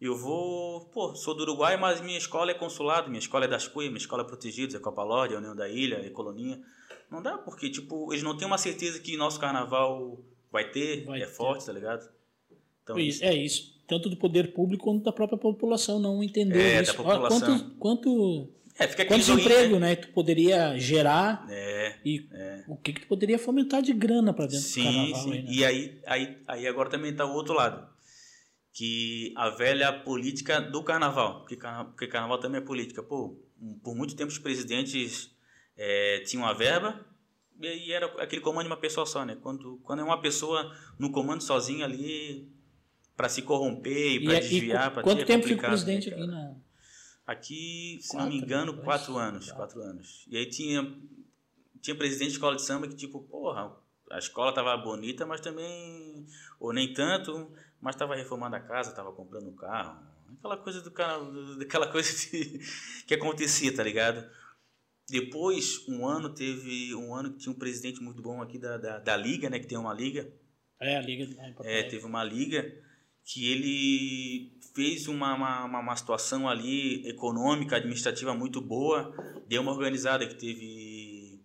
Eu 0.00 0.16
vou, 0.16 0.82
pô, 0.92 1.14
sou 1.16 1.34
do 1.34 1.42
Uruguai, 1.42 1.76
mas 1.76 2.00
minha 2.00 2.16
escola 2.18 2.52
é 2.52 2.54
consulado, 2.54 3.08
minha 3.08 3.18
escola 3.18 3.46
é 3.46 3.48
das 3.48 3.66
Cuias, 3.66 3.90
minha 3.90 3.98
escola 4.00 4.22
é 4.22 4.26
protegida, 4.26 4.76
é 4.76 4.80
Copa 4.80 5.02
Lorde, 5.02 5.34
é 5.34 5.38
União 5.38 5.56
da 5.56 5.68
Ilha, 5.68 5.96
é 5.96 6.08
Coloninha. 6.10 6.60
Não 7.10 7.20
dá, 7.20 7.36
porque, 7.38 7.68
tipo, 7.68 8.12
eles 8.12 8.22
não 8.22 8.36
têm 8.36 8.46
uma 8.46 8.58
certeza 8.58 9.00
que 9.00 9.16
nosso 9.16 9.40
carnaval 9.40 10.18
vai 10.52 10.70
ter, 10.70 11.04
Vai 11.04 11.20
é 11.22 11.26
ter. 11.26 11.32
forte, 11.32 11.66
tá 11.66 11.72
ligado? 11.72 12.08
Então, 12.84 12.98
Isso- 12.98 13.24
É 13.24 13.34
isso. 13.34 13.76
Tanto 13.88 14.08
do 14.10 14.16
poder 14.16 14.52
público 14.52 14.84
quanto 14.84 15.02
da 15.02 15.10
própria 15.12 15.38
população 15.38 15.98
não 15.98 16.22
entendeu 16.22 16.60
É, 16.60 16.74
da 16.76 16.82
isso. 16.82 16.92
Ó, 16.92 17.04
população. 17.04 17.58
Quanto, 17.58 17.70
quanto, 17.78 18.48
é, 18.78 18.86
fica 18.86 19.04
quantos 19.06 19.28
empregos 19.30 19.80
né, 19.80 19.96
tu 19.96 20.08
poderia 20.08 20.78
gerar 20.78 21.46
né? 21.46 21.54
É, 21.56 21.96
E 22.04 22.28
o 22.68 22.76
que, 22.76 22.92
que 22.92 23.00
tu 23.00 23.06
poderia 23.08 23.38
fomentar 23.38 23.80
de 23.80 23.94
grana 23.94 24.32
para 24.34 24.44
dentro 24.44 24.60
sim, 24.66 24.82
do 24.82 24.84
carnaval 24.84 25.22
sim. 25.22 25.32
aí, 25.32 25.42
né? 25.42 25.48
E 25.50 25.64
aí, 25.64 25.98
aí, 26.06 26.38
aí 26.46 26.66
agora 26.68 26.90
também 26.90 27.16
tá 27.16 27.24
o 27.24 27.32
outro 27.32 27.54
lado. 27.54 27.88
Que 28.78 29.32
a 29.36 29.50
velha 29.50 29.92
política 29.92 30.60
do 30.60 30.84
carnaval. 30.84 31.40
Porque, 31.40 31.56
carna- 31.56 31.86
porque 31.86 32.06
carnaval 32.06 32.38
também 32.38 32.60
é 32.60 32.64
política. 32.64 33.02
Pô, 33.02 33.36
por 33.82 33.96
muito 33.96 34.14
tempo 34.14 34.30
os 34.30 34.38
presidentes 34.38 35.34
é, 35.76 36.20
tinham 36.20 36.46
a 36.46 36.52
verba 36.52 37.04
e 37.60 37.92
era 37.92 38.06
aquele 38.22 38.40
comando 38.40 38.66
de 38.66 38.70
uma 38.70 38.76
pessoa 38.76 39.04
só, 39.04 39.24
né? 39.24 39.36
Quando, 39.42 39.78
quando 39.82 39.98
é 39.98 40.04
uma 40.04 40.20
pessoa 40.20 40.72
no 40.96 41.10
comando 41.10 41.42
sozinha 41.42 41.84
ali 41.86 42.48
para 43.16 43.28
se 43.28 43.42
corromper 43.42 44.12
e 44.12 44.24
para 44.24 44.34
e 44.36 44.40
desviar, 44.42 44.92
para 44.92 45.02
quanto 45.02 45.16
ter, 45.16 45.22
é 45.24 45.26
tempo 45.26 45.48
fica 45.48 45.66
o 45.66 45.70
complicado, 45.70 45.84
presidente 45.84 46.10
né, 46.10 46.16
aqui 46.16 46.26
na. 46.28 46.54
Aqui, 47.26 47.98
se 48.00 48.08
Quatro, 48.10 48.24
não 48.26 48.32
me 48.32 48.38
engano, 48.40 48.72
né? 48.74 48.82
quatro 48.84 49.16
anos, 49.18 49.48
Tá. 49.48 49.54
quatro 49.56 49.82
anos. 49.82 50.24
E 50.28 50.36
aí 50.36 50.46
tinha, 50.46 50.96
tinha 51.82 51.96
presidente 51.96 52.28
de 52.28 52.34
escola 52.34 52.54
de 52.54 52.62
samba 52.62 52.86
que, 52.86 52.94
tipo, 52.94 53.20
porra, 53.24 53.74
a 54.08 54.18
escola 54.18 54.52
tava 54.54 54.76
bonita, 54.76 55.26
mas 55.26 55.40
também, 55.40 56.24
ou 56.60 56.72
nem 56.72 56.92
tanto, 56.94 57.52
mas 57.80 57.96
tava 57.96 58.14
reformando 58.16 58.56
a 58.56 58.60
casa, 58.60 58.92
tava 58.92 59.12
comprando 59.12 59.48
um 59.48 59.54
carro. 59.56 59.98
Aquela 60.38 60.56
coisa 60.56 60.80
do 60.82 60.90
cara, 60.90 61.18
aquela 61.60 61.86
coisa 61.90 62.10
de- 62.12 62.60
que 63.06 63.14
acontecia, 63.14 63.74
tá 63.74 63.82
ligado? 63.82 64.28
Depois, 65.08 65.86
um 65.88 66.06
ano, 66.06 66.34
teve 66.34 66.94
um 66.94 67.14
ano 67.14 67.32
que 67.32 67.38
tinha 67.38 67.52
um 67.52 67.58
presidente 67.58 68.02
muito 68.02 68.20
bom 68.20 68.42
aqui 68.42 68.58
da, 68.58 68.76
da, 68.76 68.98
da 68.98 69.16
Liga, 69.16 69.48
né? 69.48 69.58
Que 69.58 69.66
tem 69.66 69.78
uma 69.78 69.94
liga, 69.94 70.30
É, 70.80 70.96
a 70.96 71.00
Liga. 71.00 71.24
É, 71.34 71.44
Alegre. 71.72 71.90
teve 71.90 72.04
uma 72.04 72.22
liga 72.22 72.74
que 73.24 73.50
ele 73.50 74.58
fez 74.74 75.06
uma, 75.08 75.34
uma, 75.34 75.64
uma- 75.64 75.80
uma 75.80 75.96
situação 75.96 76.46
ali 76.48 77.06
econômica, 77.08 77.76
administrativa 77.76 78.34
muito 78.34 78.60
boa, 78.60 79.14
deu 79.48 79.62
uma 79.62 79.72
organizada 79.72 80.26
que 80.26 80.34
teve 80.34 81.42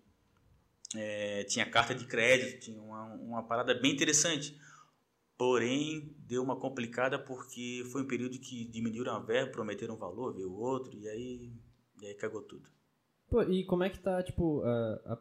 é, 0.95 1.43
tinha 1.45 1.65
carta 1.65 1.95
de 1.95 2.05
crédito, 2.05 2.59
tinha 2.65 2.81
uma, 2.81 3.05
uma 3.15 3.43
parada 3.43 3.73
bem 3.73 3.91
interessante. 3.93 4.55
Porém, 5.37 6.15
deu 6.19 6.43
uma 6.43 6.55
complicada 6.55 7.17
porque 7.17 7.83
foi 7.91 8.03
um 8.03 8.07
período 8.07 8.37
que 8.39 8.65
diminuíram 8.65 9.13
a 9.15 9.19
verba, 9.19 9.51
prometeram 9.51 9.95
um 9.95 9.97
valor, 9.97 10.33
veio 10.33 10.53
outro, 10.53 10.95
e 10.95 11.07
aí, 11.09 11.51
e 12.01 12.05
aí 12.05 12.13
cagou 12.13 12.41
tudo. 12.43 12.69
Pô, 13.29 13.41
e 13.43 13.65
como 13.65 13.83
é 13.83 13.89
que 13.89 13.99
tá, 13.99 14.21
tipo, 14.21 14.61
a, 14.63 15.19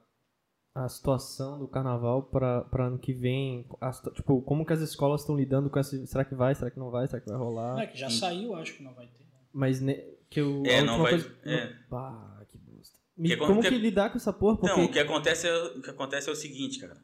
a, 0.75 0.85
a 0.85 0.89
situação 0.89 1.59
do 1.59 1.67
carnaval 1.67 2.25
pra, 2.25 2.61
pra 2.63 2.87
ano 2.89 2.99
que 2.99 3.13
vem? 3.13 3.67
A 3.81 3.91
tipo, 3.91 4.43
como 4.43 4.67
que 4.67 4.73
as 4.73 4.81
escolas 4.81 5.23
estão 5.23 5.35
lidando 5.37 5.71
com 5.71 5.79
essa... 5.79 6.07
Será 6.07 6.25
que 6.25 6.35
vai? 6.35 6.55
Será 6.55 6.71
que 6.71 6.79
não 6.79 6.91
vai? 6.91 7.07
Será 7.09 7.21
que 7.21 7.29
vai 7.29 7.39
rolar? 7.39 7.81
É 7.83 7.87
que 7.87 7.97
já 7.99 8.11
saiu, 8.11 8.55
acho 8.55 8.75
que 8.77 8.83
não 8.83 8.93
vai 8.95 9.07
ter. 9.07 9.25
né? 9.25 9.31
Mas 9.53 9.81
ne, 9.81 9.95
que 10.29 10.41
eu... 10.41 10.63
É, 10.67 10.83
não 10.83 10.99
vai- 11.03 11.13
Coisa, 11.13 11.35
é. 11.45 11.75
Bah, 11.89 12.45
que 12.51 12.59
bosta. 12.59 12.99
Me- 13.17 13.31
Que- 13.31 13.37
como 13.39 13.63
que- 13.63 13.69
que 13.71 13.79
lidar 13.79 14.11
com 14.11 14.19
essa 14.19 14.33
porra? 14.33 14.59
Porque... 14.59 14.77
Não, 14.77 14.85
o 14.85 14.93
que 14.93 14.99
acontece 14.99 15.49
é, 15.49 15.57
o 15.69 15.81
que 15.81 15.91
acontece 15.91 16.29
é 16.29 16.33
o 16.33 16.37
seguinte, 16.37 16.79
cara. 16.81 17.03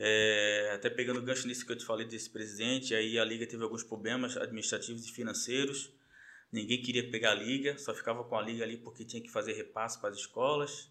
É, 0.00 0.70
até 0.74 0.88
pegando 0.88 1.18
o 1.18 1.22
gancho 1.22 1.48
nisso 1.48 1.66
que 1.66 1.72
eu 1.72 1.76
te 1.76 1.84
falei 1.84 2.06
desse 2.06 2.30
presidente, 2.30 2.94
aí 2.94 3.18
a 3.18 3.24
liga 3.24 3.44
teve 3.46 3.64
alguns 3.64 3.82
problemas 3.82 4.36
administrativos 4.36 5.04
e 5.04 5.12
financeiros. 5.12 5.90
Ninguém 6.52 6.80
queria 6.80 7.10
pegar 7.10 7.32
a 7.32 7.34
liga, 7.34 7.76
só 7.78 7.92
ficava 7.92 8.22
com 8.24 8.36
a 8.38 8.42
liga 8.42 8.62
ali 8.64 8.76
porque 8.76 9.04
tinha 9.04 9.20
que 9.22 9.30
fazer 9.30 9.54
repasse 9.54 10.00
para 10.00 10.10
as 10.10 10.16
escolas. 10.16 10.88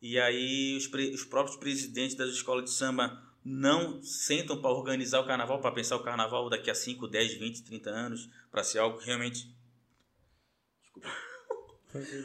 E 0.00 0.18
aí 0.20 0.76
os, 0.76 0.86
pre- 0.86 1.10
os 1.14 1.24
próprios 1.24 1.56
presidentes 1.56 2.14
das 2.16 2.28
escolas 2.30 2.64
de 2.64 2.70
samba 2.70 3.20
não 3.44 4.02
sentam 4.02 4.60
para 4.60 4.70
organizar 4.70 5.20
o 5.20 5.26
carnaval, 5.26 5.60
para 5.60 5.72
pensar 5.72 5.96
o 5.96 6.02
carnaval 6.04 6.48
daqui 6.50 6.70
a 6.70 6.74
5, 6.74 7.08
10, 7.08 7.34
20, 7.34 7.62
30 7.64 7.90
anos, 7.90 8.28
para 8.50 8.62
ser 8.62 8.78
algo 8.78 8.98
realmente 8.98 9.52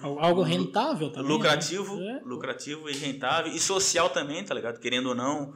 Algo 0.02 0.44
rentável 0.44 1.12
também. 1.12 1.30
lucrativo, 1.32 1.98
né? 1.98 2.20
É. 2.22 2.26
lucrativo 2.28 2.90
e 2.90 2.94
rentável 2.94 3.52
e 3.52 3.60
social 3.60 4.10
também, 4.10 4.44
tá 4.44 4.54
ligado? 4.54 4.80
Querendo 4.80 5.10
ou 5.10 5.16
não, 5.16 5.54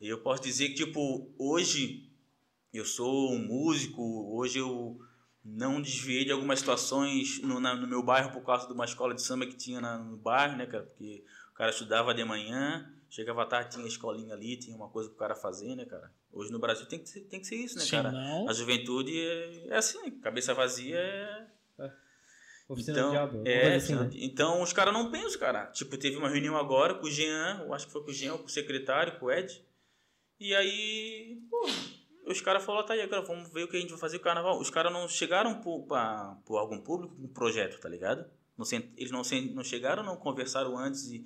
eu 0.00 0.20
posso 0.22 0.42
dizer 0.42 0.68
que 0.70 0.74
tipo 0.74 1.32
hoje 1.38 2.10
eu 2.72 2.84
sou 2.84 3.32
um 3.32 3.38
músico, 3.38 4.02
hoje 4.36 4.58
eu 4.58 4.98
não 5.44 5.80
desviei 5.80 6.24
de 6.24 6.32
algumas 6.32 6.58
situações 6.58 7.40
no, 7.42 7.60
na- 7.60 7.74
no 7.74 7.86
meu 7.86 8.02
bairro 8.02 8.32
por 8.32 8.42
causa 8.44 8.66
de 8.66 8.72
uma 8.72 8.84
escola 8.84 9.14
de 9.14 9.22
samba 9.22 9.46
que 9.46 9.56
tinha 9.56 9.80
na- 9.80 9.98
no 9.98 10.16
bairro, 10.16 10.56
né, 10.56 10.66
cara? 10.66 10.82
Porque 10.84 11.24
o 11.50 11.54
cara 11.54 11.70
estudava 11.70 12.12
de 12.12 12.24
manhã, 12.24 12.92
chegava 13.08 13.42
à 13.42 13.46
tarde, 13.46 13.76
tinha 13.76 13.86
escolinha 13.86 14.34
ali, 14.34 14.56
tinha 14.58 14.76
uma 14.76 14.88
coisa 14.90 15.08
pro 15.08 15.18
cara 15.18 15.34
fazer, 15.34 15.74
né, 15.76 15.84
cara? 15.84 16.12
Hoje 16.32 16.50
no 16.52 16.58
Brasil 16.58 16.84
tem 16.86 16.98
que 16.98 17.08
ser, 17.08 17.20
tem 17.22 17.40
que 17.40 17.46
ser 17.46 17.56
isso, 17.56 17.78
né, 17.78 17.84
cara? 17.88 18.10
não- 18.12 18.48
A 18.48 18.52
juventude 18.52 19.18
é, 19.18 19.68
é 19.68 19.76
assim, 19.76 20.10
cabeça 20.20 20.52
vazia 20.52 20.98
é 20.98 21.46
Oficina 22.68 22.98
então, 22.98 23.10
diabo. 23.12 23.42
é, 23.46 23.74
assim, 23.76 23.94
né? 23.94 24.10
então 24.14 24.60
os 24.60 24.72
caras 24.72 24.92
não 24.92 25.10
pensam, 25.10 25.38
cara. 25.38 25.66
Tipo, 25.66 25.96
teve 25.96 26.16
uma 26.16 26.28
reunião 26.28 26.56
agora 26.56 26.94
com 26.94 27.06
o 27.06 27.10
Jean, 27.10 27.60
eu 27.64 27.72
acho 27.72 27.86
que 27.86 27.92
foi 27.92 28.02
com 28.02 28.10
o 28.10 28.12
Jean, 28.12 28.36
com 28.36 28.44
o 28.46 28.48
secretário, 28.50 29.18
com 29.20 29.26
o 29.26 29.30
Ed. 29.30 29.64
E 30.38 30.54
aí, 30.54 31.40
pô, 31.50 31.66
os 32.26 32.40
caras 32.40 32.64
falaram, 32.64 32.86
tá 32.86 32.94
aí, 32.94 33.00
agora 33.00 33.22
vamos 33.22 33.50
ver 33.52 33.64
o 33.64 33.68
que 33.68 33.76
a 33.76 33.80
gente 33.80 33.90
vai 33.90 33.98
fazer 33.98 34.18
com 34.18 34.22
o 34.22 34.24
carnaval. 34.24 34.58
Os 34.60 34.70
caras 34.70 34.92
não 34.92 35.08
chegaram 35.08 35.60
por, 35.60 35.86
pra, 35.86 36.36
por 36.44 36.58
algum 36.58 36.78
público 36.78 37.14
um 37.18 37.28
projeto, 37.28 37.80
tá 37.80 37.88
ligado? 37.88 38.28
Não, 38.56 38.64
eles 38.96 39.10
não, 39.10 39.22
não 39.54 39.64
chegaram, 39.64 40.02
não 40.02 40.16
conversaram 40.16 40.76
antes 40.76 41.06
e 41.10 41.24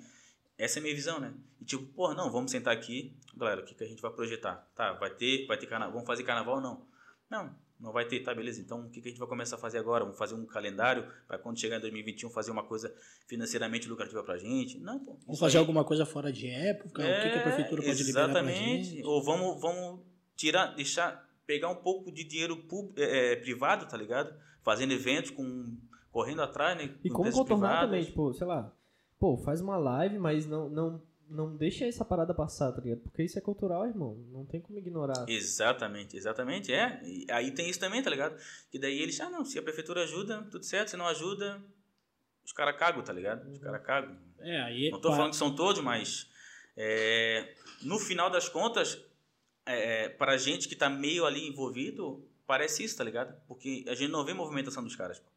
essa 0.57 0.77
é 0.77 0.79
a 0.79 0.83
minha 0.83 0.95
visão, 0.95 1.19
né? 1.19 1.33
E 1.59 1.65
tipo, 1.65 1.85
pô, 1.93 2.13
não, 2.13 2.31
vamos 2.31 2.51
sentar 2.51 2.73
aqui, 2.73 3.17
galera, 3.35 3.61
o 3.61 3.65
que, 3.65 3.73
que 3.73 3.83
a 3.83 3.87
gente 3.87 4.01
vai 4.01 4.11
projetar? 4.11 4.57
Tá, 4.75 4.93
vai 4.93 5.09
ter, 5.09 5.47
vai 5.47 5.57
ter 5.57 5.65
carnaval, 5.65 5.93
vamos 5.93 6.07
fazer 6.07 6.23
carnaval 6.23 6.55
ou 6.55 6.61
não? 6.61 6.87
Não, 7.29 7.55
não 7.81 7.91
vai 7.91 8.05
ter, 8.05 8.19
tá, 8.21 8.33
beleza. 8.33 8.61
Então, 8.61 8.81
o 8.85 8.89
que, 8.89 9.01
que 9.01 9.07
a 9.07 9.11
gente 9.11 9.19
vai 9.19 9.27
começar 9.27 9.55
a 9.55 9.59
fazer 9.59 9.79
agora? 9.79 10.03
Vamos 10.03 10.17
fazer 10.17 10.35
um 10.35 10.45
calendário 10.45 11.05
para 11.27 11.37
quando 11.39 11.59
chegar 11.59 11.77
em 11.77 11.81
2021 11.81 12.29
fazer 12.29 12.51
uma 12.51 12.63
coisa 12.63 12.93
financeiramente 13.27 13.89
lucrativa 13.89 14.23
pra 14.23 14.37
gente? 14.37 14.77
Não, 14.79 14.99
pô. 14.99 15.17
Vamos 15.25 15.39
fazer 15.39 15.57
aí- 15.57 15.61
alguma 15.61 15.83
coisa 15.83 16.05
fora 16.05 16.31
de 16.31 16.47
época? 16.47 17.01
o 17.01 17.05
que, 17.05 17.29
que 17.31 17.37
a 17.39 17.41
prefeitura 17.41 17.81
pode 17.81 18.03
liberar 18.03 18.29
pra 18.29 18.41
Exatamente. 18.41 18.83
gente? 18.95 19.03
Ou 19.03 19.23
vamos, 19.23 19.59
vamos 19.59 19.99
tirar, 20.35 20.67
deixar, 20.75 21.27
pegar 21.45 21.69
um 21.69 21.75
pouco 21.75 22.11
de 22.11 22.23
dinheiro 22.23 22.55
pub, 22.57 22.93
é, 22.97 23.33
é, 23.33 23.35
privado, 23.35 23.87
tá 23.87 23.97
ligado? 23.97 24.33
Fazendo 24.61 24.91
eventos 24.93 25.31
com 25.31 25.75
correndo 26.11 26.41
atrás, 26.41 26.77
né? 26.77 26.93
E 27.03 27.09
com 27.09 27.17
como 27.17 27.31
contornar 27.31 27.67
privadas. 27.69 27.85
também, 27.89 28.03
tipo, 28.05 28.33
sei 28.33 28.45
lá, 28.45 28.71
pô, 29.17 29.37
faz 29.37 29.59
uma 29.61 29.77
live, 29.77 30.19
mas 30.19 30.45
não, 30.45 30.69
não, 30.69 31.01
não 31.31 31.55
deixa 31.55 31.85
essa 31.85 32.03
parada 32.03 32.33
passar, 32.33 32.71
tá 32.71 32.81
ligado? 32.81 32.99
Porque 33.01 33.23
isso 33.23 33.37
é 33.37 33.41
cultural, 33.41 33.87
irmão. 33.87 34.15
Não 34.31 34.45
tem 34.45 34.59
como 34.59 34.77
ignorar. 34.77 35.25
Exatamente, 35.27 36.17
exatamente, 36.17 36.73
é. 36.73 37.01
E 37.03 37.25
aí 37.31 37.51
tem 37.51 37.69
isso 37.69 37.79
também, 37.79 38.03
tá 38.03 38.09
ligado? 38.09 38.35
Que 38.69 38.77
daí 38.77 39.01
eles, 39.01 39.19
ah, 39.21 39.29
não, 39.29 39.45
se 39.45 39.57
a 39.57 39.63
prefeitura 39.63 40.03
ajuda, 40.03 40.43
tudo 40.51 40.65
certo, 40.65 40.89
se 40.89 40.97
não 40.97 41.07
ajuda, 41.07 41.63
os 42.43 42.51
caras 42.51 42.77
cagam, 42.77 43.01
tá 43.01 43.13
ligado? 43.13 43.49
Os 43.49 43.59
caras 43.59 43.81
cagam. 43.83 44.17
É, 44.39 44.61
aí. 44.61 44.91
Não 44.91 44.99
tô 44.99 45.11
falando 45.11 45.31
que 45.31 45.37
são 45.37 45.55
todos, 45.55 45.81
mas 45.81 46.29
é, 46.75 47.53
no 47.83 47.97
final 47.97 48.29
das 48.29 48.49
contas, 48.49 49.01
é, 49.65 50.09
pra 50.09 50.37
gente 50.37 50.67
que 50.67 50.75
tá 50.75 50.89
meio 50.89 51.25
ali 51.25 51.47
envolvido, 51.47 52.27
parece 52.45 52.83
isso, 52.83 52.97
tá 52.97 53.03
ligado? 53.03 53.33
Porque 53.47 53.85
a 53.87 53.95
gente 53.95 54.11
não 54.11 54.25
vê 54.25 54.33
movimentação 54.33 54.83
dos 54.83 54.95
caras. 54.95 55.19
pô. 55.19 55.30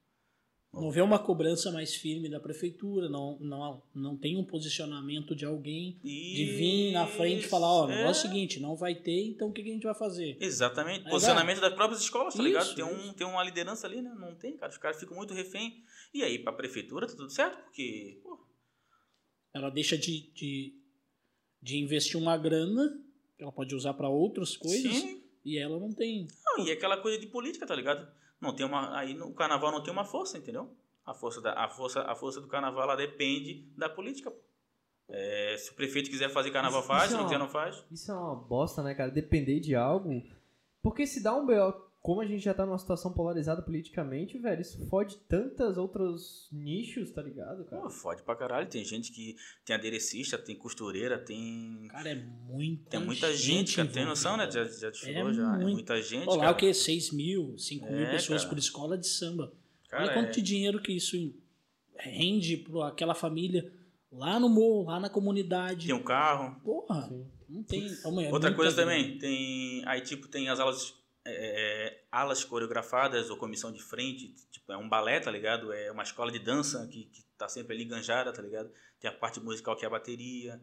Não 0.74 0.90
vê 0.90 1.00
uma 1.00 1.18
cobrança 1.18 1.70
mais 1.70 1.94
firme 1.94 2.28
da 2.28 2.38
prefeitura, 2.40 3.08
não, 3.08 3.38
não, 3.40 3.82
não 3.94 4.16
tem 4.16 4.36
um 4.36 4.44
posicionamento 4.44 5.34
de 5.34 5.44
alguém 5.44 5.98
de 6.02 6.44
vir 6.56 6.92
na 6.92 7.06
frente 7.06 7.44
e 7.46 7.48
falar, 7.48 7.66
ó, 7.68 7.86
o 7.86 7.90
É. 7.90 7.96
negócio 7.98 8.26
é 8.26 8.28
o 8.28 8.32
seguinte, 8.32 8.60
não 8.60 8.74
vai 8.76 8.94
ter, 8.94 9.26
então 9.28 9.48
o 9.48 9.52
que, 9.52 9.62
que 9.62 9.70
a 9.70 9.72
gente 9.72 9.84
vai 9.84 9.94
fazer? 9.94 10.36
Exatamente. 10.40 11.06
É, 11.06 11.10
Posicionamento 11.10 11.60
das 11.60 11.72
próprias 11.74 12.02
escolas, 12.02 12.34
tá 12.34 12.40
Isso, 12.42 12.48
ligado? 12.48 12.74
Tem, 12.74 12.84
um, 12.84 13.00
isso. 13.04 13.14
tem 13.14 13.26
uma 13.26 13.42
liderança 13.44 13.86
ali, 13.86 14.02
né? 14.02 14.14
Não 14.18 14.34
tem, 14.34 14.56
cara. 14.56 14.70
Os 14.72 14.78
caras 14.78 14.98
ficam 14.98 15.16
muito 15.16 15.32
refém. 15.34 15.82
E 16.12 16.22
aí, 16.22 16.38
pra 16.38 16.52
prefeitura, 16.52 17.06
tá 17.06 17.14
tudo 17.16 17.30
certo? 17.30 17.62
Porque, 17.64 18.20
pô, 18.22 18.38
Ela 19.54 19.70
deixa 19.70 19.96
de, 19.96 20.30
de, 20.32 20.74
de 21.62 21.78
investir 21.78 22.18
uma 22.20 22.36
grana, 22.36 23.00
que 23.36 23.42
ela 23.42 23.52
pode 23.52 23.74
usar 23.74 23.94
para 23.94 24.08
outras 24.08 24.56
coisas, 24.56 24.92
sim. 24.92 25.22
e 25.44 25.58
ela 25.58 25.78
não 25.78 25.92
tem. 25.92 26.26
Não, 26.46 26.66
e 26.66 26.70
aquela 26.72 26.96
coisa 26.96 27.18
de 27.18 27.26
política, 27.28 27.66
tá 27.66 27.74
ligado? 27.74 28.06
Não 28.40 28.54
tem 28.54 28.66
uma, 28.66 28.96
aí 28.98 29.14
no 29.14 29.32
carnaval 29.32 29.70
não 29.72 29.82
tem 29.82 29.92
uma 29.92 30.04
força, 30.04 30.36
entendeu? 30.38 30.70
A 31.04 31.12
força, 31.14 31.40
da, 31.40 31.52
a 31.52 31.68
força, 31.68 32.02
a 32.02 32.14
força 32.14 32.40
do 32.40 32.46
carnaval 32.48 32.82
ela 32.84 32.96
depende 32.96 33.66
da 33.76 33.88
política. 33.88 34.32
É, 35.08 35.56
se 35.58 35.70
o 35.70 35.74
prefeito 35.74 36.08
quiser 36.10 36.30
fazer 36.30 36.50
carnaval 36.50 36.80
Isso- 36.80 36.88
faz, 36.88 37.02
isso 37.04 37.10
se 37.12 37.16
não 37.16 37.20
é 37.22 37.24
quiser 37.24 37.36
uma- 37.36 37.44
não 37.44 37.52
faz. 37.52 37.84
Isso 37.90 38.10
é 38.10 38.14
uma 38.14 38.34
bosta, 38.34 38.82
né, 38.82 38.94
cara? 38.94 39.10
Depender 39.10 39.60
de 39.60 39.74
algo. 39.74 40.22
Porque 40.82 41.06
se 41.06 41.22
dá 41.22 41.34
um 41.34 41.44
BO, 41.46 41.74
como 42.04 42.20
a 42.20 42.26
gente 42.26 42.44
já 42.44 42.52
tá 42.52 42.66
numa 42.66 42.76
situação 42.76 43.10
polarizada 43.14 43.62
politicamente, 43.62 44.36
velho, 44.38 44.60
isso 44.60 44.78
fode 44.90 45.16
tantas 45.26 45.78
outros 45.78 46.50
nichos, 46.52 47.10
tá 47.10 47.22
ligado, 47.22 47.64
cara? 47.64 47.80
Pô, 47.80 47.88
fode 47.88 48.22
pra 48.22 48.36
caralho. 48.36 48.68
Tem 48.68 48.84
gente 48.84 49.10
que 49.10 49.36
tem 49.64 49.74
aderecista, 49.74 50.36
tem 50.36 50.54
costureira, 50.54 51.18
tem. 51.18 51.86
Cara, 51.88 52.10
é 52.10 52.14
muita 52.14 52.90
Tem 52.90 53.00
muita 53.00 53.34
gente, 53.34 53.76
cara. 53.76 53.88
Tem 53.88 54.04
noção, 54.04 54.36
né? 54.36 54.50
Já, 54.50 54.64
já 54.64 54.90
desfilou, 54.90 55.32
já. 55.32 55.54
É 55.54 55.56
muito. 55.56 55.72
muita 55.76 56.02
gente. 56.02 56.28
Olha 56.28 56.36
lá, 56.36 56.44
cara. 56.44 56.52
o 56.52 56.56
que? 56.58 56.74
6 56.74 57.10
mil, 57.10 57.56
5 57.56 57.86
mil 57.90 58.04
É, 58.04 58.10
pessoas 58.10 58.42
cara. 58.42 58.50
por 58.54 58.58
escola 58.58 58.98
de 58.98 59.06
samba. 59.06 59.50
Cara, 59.88 60.04
Olha 60.04 60.12
quanto 60.12 60.28
é- 60.28 60.32
de 60.32 60.42
dinheiro 60.42 60.82
que 60.82 60.92
isso 60.92 61.16
rende 61.96 62.58
para 62.58 62.88
aquela 62.88 63.14
família 63.14 63.72
lá 64.12 64.38
no 64.38 64.50
morro, 64.50 64.90
lá 64.90 65.00
na 65.00 65.08
comunidade. 65.08 65.86
Tem 65.86 65.94
um 65.94 66.02
carro. 66.02 66.60
Porra, 66.60 67.08
Sim. 67.08 67.26
não 67.48 67.62
tem. 67.62 67.88
Amanhã, 68.04 68.30
Outra 68.30 68.52
coisa 68.52 68.76
também, 68.76 69.16
tem. 69.16 69.82
Aí, 69.86 70.02
tipo, 70.02 70.28
tem 70.28 70.50
as 70.50 70.60
aulas. 70.60 71.02
É, 71.26 71.86
é, 71.86 72.04
alas 72.10 72.44
coreografadas 72.44 73.30
ou 73.30 73.36
comissão 73.36 73.72
de 73.72 73.82
frente, 73.82 74.34
tipo, 74.50 74.72
é 74.72 74.76
um 74.76 74.88
balé, 74.88 75.20
tá 75.20 75.30
ligado? 75.30 75.72
É 75.72 75.90
uma 75.90 76.02
escola 76.02 76.30
de 76.30 76.38
dança 76.38 76.86
que, 76.88 77.04
que 77.04 77.22
tá 77.38 77.48
sempre 77.48 77.74
ali 77.74 77.84
enganjada, 77.84 78.32
tá 78.32 78.42
ligado? 78.42 78.70
Tem 79.00 79.10
a 79.10 79.14
parte 79.14 79.40
musical 79.40 79.76
que 79.76 79.84
é 79.84 79.88
a 79.88 79.90
bateria. 79.90 80.60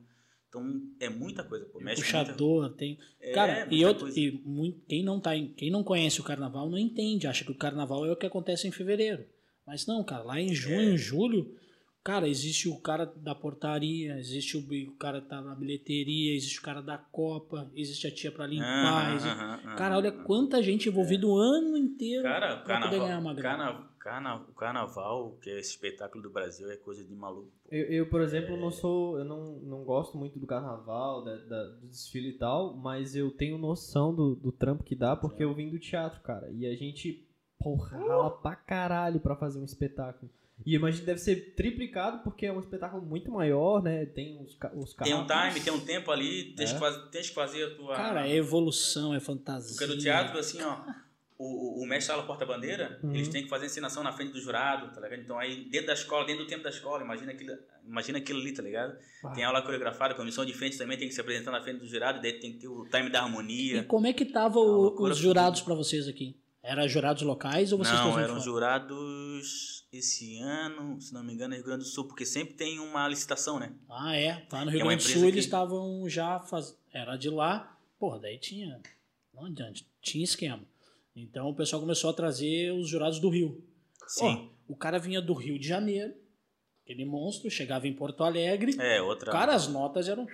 Então, 0.49 0.81
é 0.99 1.07
muita 1.09 1.43
coisa, 1.45 1.65
pô. 1.65 1.79
Mexe 1.79 2.01
com 2.03 2.17
muita- 2.17 2.25
Puxador, 2.33 2.69
tem. 2.75 2.99
É, 3.21 3.31
Cara, 3.31 3.67
e, 3.71 3.85
outro, 3.85 4.03
coisa. 4.03 4.19
e 4.19 4.31
muito, 4.43 4.81
quem, 4.85 5.01
não 5.03 5.19
tá 5.19 5.35
em, 5.35 5.53
quem 5.53 5.71
não 5.71 5.83
conhece 5.83 6.19
o 6.19 6.23
carnaval 6.25 6.69
não 6.69 6.77
entende, 6.77 7.25
acha 7.25 7.45
que 7.45 7.51
o 7.51 7.57
carnaval 7.57 8.05
é 8.05 8.11
o 8.11 8.15
que 8.17 8.25
acontece 8.25 8.67
em 8.67 8.71
fevereiro. 8.71 9.25
Mas 9.65 9.85
não, 9.87 10.03
cara, 10.03 10.23
lá 10.23 10.39
em 10.41 10.53
junho, 10.53 10.93
É. 10.95 10.97
julho, 10.97 11.55
cara, 12.03 12.27
existe 12.27 12.67
o 12.67 12.79
cara 12.79 13.05
da 13.05 13.35
portaria, 13.35 14.17
existe 14.19 14.57
o, 14.57 14.91
cara 14.97 15.21
que 15.21 15.27
tá 15.29 15.41
na 15.41 15.53
bilheteria, 15.55 16.35
existe 16.35 16.59
o 16.59 16.63
cara 16.63 16.81
da 16.81 16.97
copa, 16.97 17.69
existe 17.75 18.07
a 18.07 18.11
tia 18.13 18.31
pra 18.31 18.47
limpar. 18.47 19.15
Existe- 19.15 19.37
Cara, 19.77 19.97
olha 19.97 20.11
quanta 20.11 20.61
gente 20.63 20.89
envolvida 20.89 21.27
o 21.27 21.35
ano 21.37 21.77
inteiro 21.77 22.23
Cara, 22.23 22.55
o 22.61 22.63
pra 22.63 22.81
poder 22.81 22.99
ganhar 22.99 23.07
carnaval, 23.07 23.21
uma 23.21 23.33
grana. 23.33 23.57
carna, 23.65 23.87
carna, 23.99 24.35
o 24.49 24.53
carnaval, 24.53 25.37
que 25.41 25.49
é 25.49 25.59
esse 25.59 25.71
espetáculo 25.71 26.23
do 26.23 26.29
Brasil, 26.29 26.69
é 26.71 26.75
coisa 26.77 27.03
de 27.03 27.13
maluco. 27.15 27.51
Eu, 27.69 27.85
eu, 27.85 28.09
por 28.09 28.21
exemplo, 28.21 28.57
não 28.57 28.71
sou. 28.71 29.17
Eu 29.17 29.23
não, 29.25 29.59
não 29.59 29.83
gosto 29.83 30.17
muito 30.17 30.37
do 30.39 30.47
carnaval, 30.47 31.23
da, 31.23 31.35
da- 31.37 31.63
do 31.79 31.87
desfile 31.87 32.29
e 32.29 32.37
tal, 32.37 32.75
mas 32.75 33.15
eu 33.15 33.31
tenho 33.31 33.57
noção 33.57 34.13
do, 34.13 34.35
do 34.35 34.51
trampo 34.51 34.83
que 34.83 34.95
dá, 34.95 35.15
porque 35.15 35.43
eu 35.43 35.53
vim 35.53 35.69
do 35.69 35.79
teatro, 35.79 36.19
cara. 36.21 36.49
E 36.51 36.65
a 36.65 36.75
gente, 36.75 37.25
porra, 37.59 37.97
rala 37.97 38.29
pra 38.31 38.55
caralho 38.55 39.19
pra 39.19 39.35
fazer 39.35 39.59
um 39.59 39.63
espetáculo. 39.65 40.29
E 40.65 40.75
imagino 40.75 40.99
que 41.01 41.05
deve 41.07 41.19
ser 41.19 41.55
triplicado, 41.55 42.19
porque 42.23 42.45
é 42.45 42.53
um 42.53 42.59
espetáculo 42.59 43.01
muito 43.03 43.31
maior, 43.31 43.81
né? 43.81 44.05
Tem 44.05 44.39
os, 44.39 44.55
os 44.75 44.93
Tem 44.93 45.13
um 45.15 45.25
carros. 45.25 45.53
time, 45.53 45.65
tem 45.65 45.73
um 45.73 45.79
tempo 45.79 46.11
ali, 46.11 46.53
tens, 46.55 46.69
É. 46.69 46.73
que, 46.73 46.79
fazer, 46.79 46.99
tens 47.09 47.29
que 47.29 47.35
fazer 47.35 47.63
a 47.63 47.75
tua... 47.75 47.95
Cara, 47.95 48.27
é 48.27 48.35
evolução, 48.35 49.13
é 49.13 49.19
fantasia. 49.19 49.75
Porque 49.75 49.91
no 49.91 49.99
teatro, 49.99 50.37
assim, 50.37 50.61
ó, 50.61 50.77
o, 51.39 51.81
o, 51.81 51.87
mestre 51.87 52.13
sala 52.13 52.21
porta-bandeira, 52.27 52.99
Uhum. 53.01 53.15
eles 53.15 53.27
têm 53.29 53.41
que 53.41 53.49
fazer 53.49 53.65
encenação 53.65 54.03
na 54.03 54.11
frente 54.13 54.33
do 54.33 54.39
jurado, 54.39 54.93
tá 54.93 55.01
ligado? 55.01 55.21
Então 55.23 55.39
aí, 55.39 55.65
dentro 55.71 55.87
da 55.87 55.93
escola, 55.93 56.27
dentro 56.27 56.43
do 56.43 56.47
tempo 56.47 56.63
da 56.63 56.69
escola, 56.69 57.03
imagina 57.03 57.31
aquilo, 57.31 57.57
imagina 57.83 58.17
aquilo 58.19 58.39
ali, 58.39 58.51
tá 58.53 58.61
ligado? 58.61 58.95
Ah. 59.25 59.31
Tem 59.31 59.43
aula 59.43 59.63
coreografada, 59.63 60.13
comissão 60.13 60.45
de 60.45 60.53
frente 60.53 60.77
também 60.77 60.95
tem 60.95 61.07
que 61.07 61.15
se 61.15 61.21
apresentar 61.21 61.49
na 61.49 61.63
frente 61.63 61.79
do 61.79 61.87
jurado, 61.87 62.21
daí 62.21 62.33
tem 62.33 62.51
que 62.53 62.59
ter 62.59 62.67
o 62.67 62.85
time 62.87 63.09
da 63.09 63.17
E 63.17 63.21
harmonia. 63.23 63.83
como 63.85 64.05
é 64.05 64.13
que 64.13 64.25
tava 64.25 64.59
o- 64.59 64.63
loucura 64.83 65.13
os 65.13 65.17
jurados 65.17 65.61
pra 65.61 65.73
vocês 65.73 66.07
aqui? 66.07 66.37
Era 66.61 66.87
jurados 66.87 67.23
locais 67.23 67.71
ou 67.71 67.79
vocês 67.79 67.97
Não, 67.99 68.19
eram 68.19 68.35
fora? 68.35 68.39
jurados 68.39 69.80
esse 69.91 70.37
ano, 70.39 70.99
se 71.01 71.13
não 71.13 71.23
me 71.23 71.33
engano, 71.33 71.49
no 71.49 71.55
Rio 71.55 71.65
Grande 71.65 71.83
do 71.83 71.89
Sul, 71.89 72.05
porque 72.07 72.25
sempre 72.25 72.53
tem 72.53 72.79
uma 72.79 73.07
licitação, 73.07 73.59
né? 73.59 73.73
Ah, 73.89 74.15
é. 74.15 74.45
Lá 74.51 74.63
no 74.65 74.71
Rio 74.71 74.79
É 74.79 74.83
uma 74.83 74.89
Grande 74.91 75.03
do 75.05 75.09
Sul 75.11 75.21
que- 75.23 75.27
eles 75.27 75.45
estavam 75.45 76.07
já 76.09 76.39
faz... 76.39 76.77
Era 76.93 77.15
de 77.17 77.29
lá. 77.29 77.77
Porra, 77.99 78.19
daí 78.19 78.37
tinha. 78.37 78.79
Não 79.33 79.45
adianta, 79.45 79.81
tinha 80.01 80.23
esquema. 80.23 80.63
Então 81.15 81.49
o 81.49 81.55
pessoal 81.55 81.81
começou 81.81 82.09
a 82.09 82.13
trazer 82.13 82.71
os 82.73 82.87
jurados 82.89 83.19
do 83.19 83.29
Rio. 83.29 83.63
Sim. 84.07 84.49
Ó, 84.67 84.73
o 84.73 84.75
cara 84.75 84.97
vinha 84.97 85.21
do 85.21 85.33
Rio 85.33 85.57
de 85.59 85.67
Janeiro, 85.67 86.13
aquele 86.83 87.05
monstro, 87.05 87.49
chegava 87.49 87.87
em 87.87 87.93
Porto 87.93 88.23
Alegre. 88.23 88.75
é, 88.79 89.01
outra. 89.01 89.31
Cara, 89.31 89.53
as 89.53 89.67
notas 89.67 90.07
eram. 90.09 90.25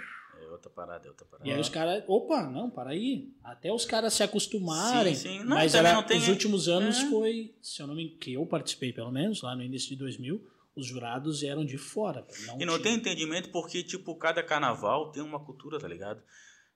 É 0.57 0.59
outra 0.59 0.69
parada, 0.71 1.05
é 1.05 1.09
outra 1.09 1.25
parada. 1.25 1.47
E 1.47 1.53
aí 1.53 1.59
os 1.59 1.69
caras. 1.69 2.03
Opa, 2.07 2.49
não, 2.49 2.69
para 2.69 2.89
aí. 2.89 3.31
Até 3.43 3.71
os 3.71 3.85
caras 3.85 4.13
se 4.13 4.23
acostumarem. 4.23 5.13
Sim, 5.13 5.29
sim. 5.29 5.39
Não, 5.43 5.55
mas 5.57 5.75
era, 5.75 5.93
não 5.93 6.03
tem- 6.03 6.17
os 6.17 6.27
últimos 6.27 6.67
anos 6.67 6.97
É. 6.97 7.09
foi, 7.09 7.53
se 7.61 7.81
eu 7.81 7.87
não 7.87 7.93
me 7.95 8.09
que 8.09 8.33
eu 8.33 8.45
participei 8.45 8.91
pelo 8.91 9.11
menos, 9.11 9.41
lá 9.43 9.55
no 9.55 9.61
início 9.61 9.89
de 9.89 9.95
2000, 9.97 10.43
os 10.75 10.85
jurados 10.85 11.43
eram 11.43 11.63
de 11.65 11.77
fora. 11.77 12.25
E 12.59 12.65
não 12.65 12.73
tinha- 12.73 12.83
tem 12.83 12.95
entendimento 12.95 13.49
porque, 13.49 13.83
tipo, 13.83 14.15
cada 14.15 14.41
carnaval 14.43 15.11
tem 15.11 15.21
uma 15.23 15.39
cultura, 15.39 15.79
tá 15.79 15.87
ligado? 15.87 16.21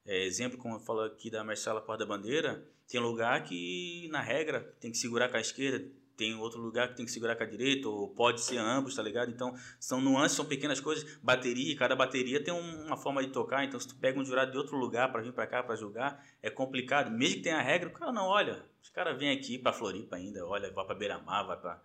É, 0.05 0.25
exemplo, 0.25 0.57
como 0.57 0.75
eu 0.75 0.79
falo 0.79 1.01
aqui 1.01 1.29
da 1.29 1.43
Marcela 1.43 1.81
Porta 1.81 2.05
da 2.05 2.09
Bandeira, 2.15 2.63
tem 2.87 2.99
lugar 2.99 3.43
que, 3.43 4.07
na 4.11 4.21
regra, 4.21 4.61
tem 4.79 4.91
que 4.91 4.97
segurar 4.97 5.29
com 5.29 5.37
a 5.37 5.41
esquerda, 5.41 5.87
tem 6.21 6.35
outro 6.35 6.61
lugar 6.61 6.89
que 6.89 6.95
tem 6.95 7.03
que 7.03 7.11
segurar 7.11 7.35
com 7.35 7.41
a 7.41 7.47
direita, 7.47 7.89
ou 7.89 8.07
pode 8.07 8.41
ser 8.41 8.59
ambos, 8.59 8.93
tá 8.93 9.01
ligado? 9.01 9.31
Então, 9.31 9.55
são 9.79 9.99
nuances, 9.99 10.37
são 10.37 10.45
pequenas 10.45 10.79
coisas. 10.79 11.17
Bateria, 11.23 11.75
cada 11.75 11.95
bateria 11.95 12.43
tem 12.43 12.53
uma 12.53 12.95
forma 12.95 13.23
de 13.23 13.31
tocar, 13.31 13.65
então 13.65 13.79
se 13.79 13.87
tu 13.87 13.95
pega 13.95 14.19
um 14.19 14.23
jurado 14.23 14.51
de 14.51 14.57
outro 14.57 14.77
lugar 14.77 15.11
para 15.11 15.23
vir 15.23 15.33
para 15.33 15.47
cá 15.47 15.63
para 15.63 15.75
julgar, 15.75 16.23
é 16.39 16.51
complicado. 16.51 17.09
Mesmo 17.09 17.37
que 17.37 17.41
tenha 17.41 17.59
regra, 17.59 17.89
o 17.89 17.91
cara 17.91 18.11
não 18.11 18.27
olha. 18.27 18.63
Os 18.83 18.91
caras 18.91 19.17
vêm 19.17 19.31
aqui 19.31 19.57
para 19.57 19.73
Floripa 19.73 20.15
ainda, 20.15 20.45
olha, 20.45 20.71
vai 20.71 20.85
para 20.85 20.93
Beira-Mar, 20.93 21.47
vai 21.47 21.59
para 21.59 21.81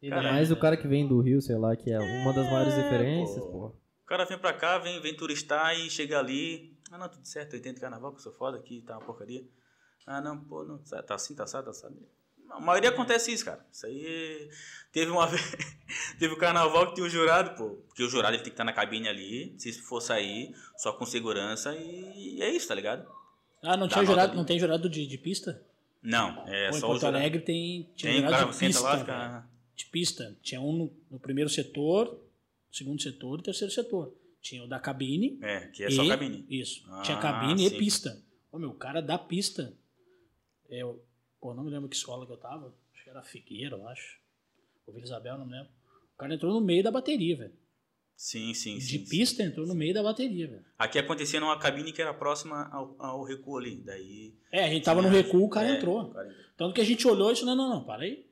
Ainda 0.00 0.22
mais 0.22 0.52
o 0.52 0.56
cara 0.56 0.76
que 0.76 0.86
vem 0.86 1.08
do 1.08 1.20
Rio, 1.20 1.40
sei 1.40 1.56
lá, 1.56 1.74
que 1.74 1.90
é 1.90 1.98
uma 1.98 2.32
das 2.32 2.46
maiores 2.48 2.74
referências, 2.74 3.42
pô. 3.42 3.50
pô. 3.50 3.66
O 3.66 4.06
cara 4.06 4.24
vem 4.24 4.38
pra 4.38 4.52
cá, 4.52 4.78
vem, 4.78 5.00
vem 5.00 5.16
turistar 5.16 5.76
e 5.76 5.90
chega 5.90 6.20
ali. 6.20 6.78
Ah, 6.92 6.98
não, 6.98 7.08
tudo 7.08 7.26
certo, 7.26 7.54
eu 7.54 7.58
entendo 7.58 7.80
carnaval, 7.80 8.12
que 8.12 8.18
eu 8.18 8.22
sou 8.22 8.32
foda 8.32 8.56
aqui, 8.56 8.82
tá 8.82 8.98
uma 8.98 9.04
porcaria. 9.04 9.42
Ah, 10.06 10.20
não, 10.20 10.38
pô, 10.38 10.62
não, 10.62 10.78
tá 10.78 11.14
assim, 11.14 11.34
tá 11.34 11.44
assado, 11.44 11.64
tá 11.64 11.70
assado. 11.70 11.96
A 12.56 12.60
maioria 12.60 12.90
acontece 12.90 13.32
isso, 13.32 13.44
cara. 13.44 13.64
Isso 13.72 13.86
aí. 13.86 14.48
Teve 14.92 15.10
uma 15.10 15.26
vez. 15.28 15.42
teve 16.18 16.32
o 16.34 16.38
carnaval 16.38 16.88
que 16.88 16.94
tinha 16.94 17.06
o 17.06 17.10
jurado, 17.10 17.56
pô. 17.56 17.70
Porque 17.88 18.02
o 18.02 18.08
jurado 18.08 18.34
ele 18.34 18.42
tem 18.42 18.50
que 18.50 18.54
estar 18.54 18.64
na 18.64 18.72
cabine 18.72 19.08
ali, 19.08 19.54
se 19.58 19.72
for 19.72 20.00
sair, 20.00 20.54
só 20.76 20.92
com 20.92 21.04
segurança 21.04 21.74
e 21.76 22.40
é 22.42 22.50
isso, 22.50 22.68
tá 22.68 22.74
ligado? 22.74 23.06
Ah, 23.62 23.76
não 23.76 23.88
Dá 23.88 23.94
tinha 23.94 24.04
jurado, 24.06 24.28
ali. 24.30 24.36
não 24.36 24.44
tem 24.44 24.58
jurado 24.58 24.88
de, 24.88 25.06
de 25.06 25.18
pista? 25.18 25.60
Não, 26.02 26.44
é 26.46 26.70
Pô, 26.70 26.76
em 26.76 26.80
só 26.80 26.86
o 26.86 26.90
Porto. 26.90 27.04
Alegre 27.06 27.40
tem, 27.40 27.90
tinha 27.96 28.12
Tem, 28.12 28.20
o 28.20 28.24
jurado 28.24 28.42
cara 28.44 28.52
de 28.52 28.58
pista. 28.58 28.82
lá 28.82 28.98
fica. 28.98 29.46
De 29.74 29.86
pista. 29.86 30.36
Tinha 30.42 30.60
um 30.60 30.72
no, 30.72 30.92
no 31.10 31.18
primeiro 31.18 31.48
setor, 31.50 32.20
segundo 32.70 33.00
setor 33.02 33.40
e 33.40 33.42
terceiro 33.42 33.72
setor. 33.72 34.14
Tinha 34.42 34.62
o 34.62 34.68
da 34.68 34.78
cabine. 34.78 35.38
É, 35.42 35.60
que 35.68 35.82
é 35.82 35.90
só 35.90 36.04
e- 36.04 36.08
cabine. 36.08 36.46
Isso. 36.50 36.84
Ah, 36.90 37.00
tinha 37.02 37.16
cabine 37.18 37.68
sim. 37.68 37.74
e 37.74 37.78
pista. 37.78 38.22
Ô, 38.52 38.58
meu, 38.58 38.68
o 38.70 38.74
cara 38.74 39.00
da 39.00 39.16
pista. 39.18 39.72
Eu, 40.68 41.02
pô, 41.44 41.52
não 41.52 41.62
me 41.62 41.70
lembro 41.70 41.90
que 41.90 41.94
escola 41.96 42.24
que 42.24 42.32
eu 42.32 42.38
tava. 42.38 42.74
Acho 42.94 43.04
que 43.04 43.10
era 43.10 43.22
Figueira, 43.22 43.76
eu 43.76 43.86
acho. 43.86 44.18
Ou 44.86 44.94
Vila 44.94 45.04
Isabel, 45.04 45.36
não 45.36 45.44
me 45.44 45.52
lembro. 45.52 45.68
O 46.14 46.16
cara 46.16 46.34
entrou 46.34 46.54
no 46.54 46.60
meio 46.64 46.82
da 46.82 46.90
bateria, 46.90 47.36
velho. 47.36 47.52
Sim, 48.16 48.54
sim, 48.54 48.78
De 48.78 48.80
sim. 48.84 48.98
sim. 48.98 49.04
pista 49.10 49.42
entrou 49.42 49.66
no 49.66 49.74
meio 49.74 49.92
da 49.92 50.02
bateria, 50.02 50.46
velho. 50.46 50.64
Aqui 50.78 50.98
acontecia 50.98 51.38
numa 51.40 51.58
cabine 51.58 51.92
que 51.92 52.00
era 52.00 52.14
próxima 52.14 52.66
ao, 52.72 52.96
ao 52.98 53.22
recuo 53.24 53.58
ali. 53.58 53.82
Daí. 53.84 54.32
É, 54.50 54.64
a 54.64 54.68
gente 54.70 54.84
tava 54.84 55.02
no 55.02 55.08
recuo, 55.10 55.44
o 55.44 55.50
cara 55.50 55.68
é, 55.68 55.76
entrou. 55.76 56.00
o 56.00 56.14
cara 56.14 56.28
entrou. 56.30 56.44
Tanto 56.56 56.74
que 56.74 56.80
a 56.80 56.84
gente 56.84 57.06
olhou 57.06 57.28
e 57.30 57.34
disse, 57.34 57.44
não, 57.44 57.54
não, 57.54 57.68
não, 57.68 57.84
para 57.84 58.04
aí. 58.04 58.24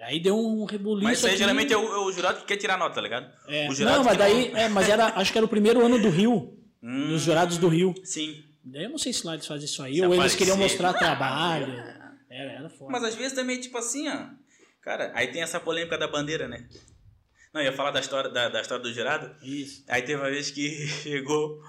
Aí 0.00 0.20
deu 0.20 0.36
um 0.36 0.64
rebuliço 0.66 1.04
Mas 1.04 1.18
isso 1.18 1.26
aí 1.26 1.32
aqui. 1.32 1.38
geralmente 1.38 1.72
é 1.72 1.76
o, 1.78 1.84
é 1.84 1.98
o 2.04 2.12
jurado 2.12 2.40
que 2.40 2.44
quer 2.46 2.56
tirar 2.58 2.76
nota, 2.76 2.96
tá 2.96 3.00
ligado? 3.00 3.32
É, 3.46 3.70
o 3.70 3.74
jurado 3.74 3.98
não, 3.98 4.04
mas 4.04 4.18
daí, 4.18 4.50
não- 4.50 4.58
é, 4.58 4.68
mas 4.68 4.88
era, 4.88 5.06
acho 5.18 5.30
que 5.32 5.38
era 5.38 5.44
o 5.46 5.48
primeiro 5.48 5.82
ano 5.86 5.98
do 6.02 6.10
Rio, 6.10 6.58
Hum, 6.82 7.08
dos 7.10 7.22
jurados 7.22 7.56
do 7.56 7.68
Rio. 7.68 7.94
Sim. 8.04 8.44
Daí 8.64 8.84
eu 8.84 8.90
não 8.90 8.98
sei 8.98 9.12
se 9.12 9.24
lá 9.24 9.34
eles 9.34 9.46
fazem 9.46 9.64
isso 9.64 9.80
aí, 9.82 9.94
Se 9.94 10.00
ou 10.00 10.06
eles 10.06 10.16
aparecer. 10.18 10.38
queriam 10.38 10.56
mostrar 10.56 10.92
trabalho. 10.94 11.72
Era, 12.32 12.52
era 12.52 12.70
foda. 12.70 12.90
Mas 12.92 13.04
às 13.04 13.14
vezes 13.14 13.32
também, 13.34 13.60
tipo 13.60 13.76
assim, 13.78 14.08
ó. 14.08 14.26
Cara, 14.80 15.12
aí 15.14 15.28
tem 15.28 15.42
essa 15.42 15.60
polêmica 15.60 15.96
da 15.98 16.08
bandeira, 16.08 16.48
né? 16.48 16.66
Não, 17.54 17.60
eu 17.60 17.66
ia 17.66 17.72
falar 17.72 17.90
da 17.90 18.00
história, 18.00 18.30
da, 18.30 18.48
da 18.48 18.60
história 18.60 18.82
do 18.82 18.92
jurado. 18.92 19.34
Isso. 19.44 19.84
Aí 19.88 20.02
teve 20.02 20.20
uma 20.20 20.30
vez 20.30 20.50
que 20.50 20.70
chegou. 21.02 21.60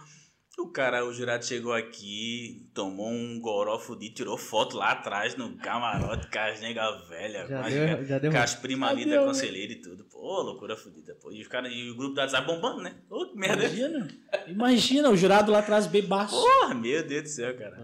O 0.58 0.68
cara, 0.72 1.04
o 1.04 1.12
jurado 1.12 1.44
chegou 1.44 1.74
aqui, 1.74 2.70
tomou 2.76 3.10
um 3.10 3.40
goró 3.42 3.78
fudido, 3.80 4.14
tirou 4.14 4.38
foto 4.38 4.78
lá 4.78 4.92
atrás 4.92 5.36
no 5.36 5.58
camarote 5.58 6.30
com 6.30 6.40
as 6.40 6.62
nega 6.62 6.92
velha, 7.10 7.48
Já 7.48 7.60
com 7.60 7.66
as, 7.68 7.74
deu- 7.74 8.06
já 8.06 8.20
deu 8.20 8.32
com 8.32 8.38
as 8.38 8.56
primas 8.56 8.90
ali 8.92 9.06
da 9.06 9.26
conselheira 9.26 9.74
e 9.74 9.82
tudo. 9.82 10.06
Pô, 10.06 10.42
loucura 10.44 10.78
fudida, 10.78 11.16
pô. 11.16 11.32
E 11.32 11.42
os 11.42 11.48
caras, 11.48 11.72
e 11.74 11.90
o 11.90 11.96
grupo 11.96 12.14
da 12.14 12.22
WhatsApp 12.22 12.46
bombando, 12.46 12.84
né? 12.84 12.96
Ô, 13.10 13.26
que 13.26 13.36
merda. 13.36 13.64
Imagina. 13.66 14.08
Imagina, 14.48 15.10
o 15.10 15.18
jurado 15.18 15.52
lá 15.52 15.58
atrás 15.60 15.88
bebaço. 15.88 16.36
Porra, 16.40 16.76
meu 16.76 17.04
Deus 17.04 17.24
do 17.24 17.30
céu, 17.30 17.58
cara. 17.58 17.76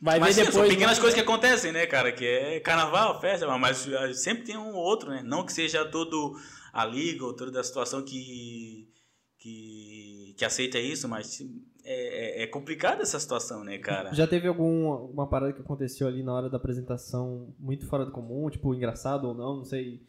Vai 0.00 0.20
Mas 0.20 0.36
ver 0.36 0.42
sim, 0.42 0.46
depois. 0.46 0.66
são 0.66 0.74
pequenas 0.74 0.96
né? 0.96 1.00
coisas 1.00 1.14
que 1.14 1.24
acontecem, 1.24 1.72
né, 1.72 1.86
cara? 1.86 2.12
Que 2.12 2.24
é 2.24 2.60
carnaval, 2.60 3.20
festa, 3.20 3.46
mas 3.58 3.86
ah, 3.92 4.14
sempre 4.14 4.44
tem 4.44 4.56
um 4.56 4.72
ou 4.74 4.82
outro, 4.82 5.10
né? 5.10 5.22
Não 5.24 5.44
que 5.44 5.52
seja 5.52 5.84
todo 5.84 6.36
a 6.72 6.84
liga 6.84 7.24
ou 7.24 7.34
toda 7.34 7.58
a 7.60 7.64
situação 7.64 8.04
que, 8.04 8.88
que, 9.38 10.34
que 10.38 10.44
aceita 10.44 10.78
isso, 10.78 11.08
mas 11.08 11.40
é, 11.84 12.40
é- 12.40 12.42
é 12.44 12.46
complicada 12.46 13.02
essa 13.02 13.18
situação, 13.18 13.64
né, 13.64 13.78
cara? 13.78 14.12
Já 14.14 14.26
teve 14.26 14.46
alguma 14.46 15.26
parada 15.28 15.52
que 15.52 15.60
aconteceu 15.60 16.06
ali 16.06 16.22
na 16.22 16.32
hora 16.32 16.48
da 16.48 16.58
apresentação 16.58 17.52
muito 17.58 17.86
fora 17.86 18.04
do 18.04 18.12
comum, 18.12 18.48
tipo, 18.50 18.72
engraçado 18.74 19.24
ou 19.26 19.34
não, 19.34 19.56
não 19.56 19.64
sei. 19.64 20.06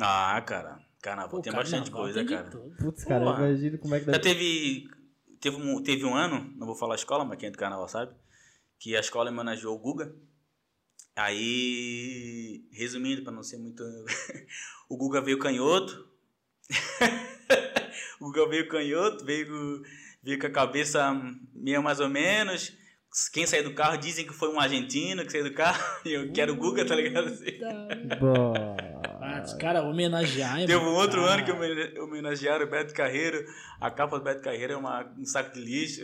Ah, 0.00 0.42
cara, 0.44 0.80
carnaval 1.00 1.30
Pô, 1.30 1.40
tem 1.40 1.52
carnaval 1.52 1.70
bastante 1.80 1.90
coisa, 1.90 2.24
cara. 2.24 2.50
Putz, 2.78 3.04
cara, 3.04 3.24
imagina 3.24 3.78
como 3.78 3.94
é 3.94 4.00
que 4.00 4.06
Já 4.06 4.12
deve 4.12 4.22
teve, 4.24 4.88
teve, 5.40 5.56
um, 5.56 5.82
teve 5.82 6.04
um 6.04 6.16
ano, 6.16 6.52
não 6.56 6.66
vou 6.66 6.74
falar 6.74 6.94
a 6.94 6.96
escola, 6.96 7.24
mas 7.24 7.38
quem 7.38 7.48
é 7.48 7.52
do 7.52 7.58
carnaval 7.58 7.86
sabe, 7.88 8.12
que 8.82 8.96
a 8.96 9.00
escola 9.00 9.30
homenageou 9.30 9.76
o 9.76 9.78
Guga. 9.78 10.12
Aí, 11.14 12.64
resumindo, 12.72 13.22
para 13.22 13.32
não 13.32 13.44
ser 13.44 13.58
muito. 13.58 13.84
o 14.90 14.96
Guga 14.96 15.20
veio 15.20 15.38
canhoto. 15.38 16.08
o 18.20 18.24
Guga 18.24 18.48
veio 18.48 18.68
canhoto, 18.68 19.24
veio, 19.24 19.82
veio 20.20 20.38
com 20.40 20.48
a 20.48 20.50
cabeça 20.50 21.14
meio 21.54 21.80
mais 21.80 22.00
ou 22.00 22.08
menos. 22.08 22.76
Quem 23.32 23.46
saiu 23.46 23.62
do 23.62 23.74
carro 23.74 23.98
dizem 23.98 24.26
que 24.26 24.32
foi 24.32 24.52
um 24.52 24.58
argentino 24.58 25.24
que 25.24 25.30
saiu 25.30 25.44
do 25.44 25.54
carro. 25.54 25.80
E 26.04 26.10
eu 26.14 26.32
quero 26.32 26.54
o 26.54 26.56
Guga, 26.56 26.84
tá 26.84 26.96
ligado? 26.96 27.28
Assim. 27.28 27.60
Bom, 28.18 28.54
Ah, 29.20 29.42
os 29.44 29.54
caras 29.54 29.84
homenagear. 29.84 30.56
Teve 30.56 30.74
um 30.74 30.94
outro 30.94 31.24
ano 31.24 31.44
que 31.44 32.00
homenagearam 32.00 32.66
o 32.66 32.70
Beto 32.70 32.92
Carreiro. 32.94 33.46
A 33.80 33.92
capa 33.92 34.18
do 34.18 34.24
Beto 34.24 34.42
Carreiro 34.42 34.72
é 34.72 34.76
uma, 34.76 35.06
um 35.16 35.24
saco 35.24 35.54
de 35.54 35.60
lixo. 35.60 36.00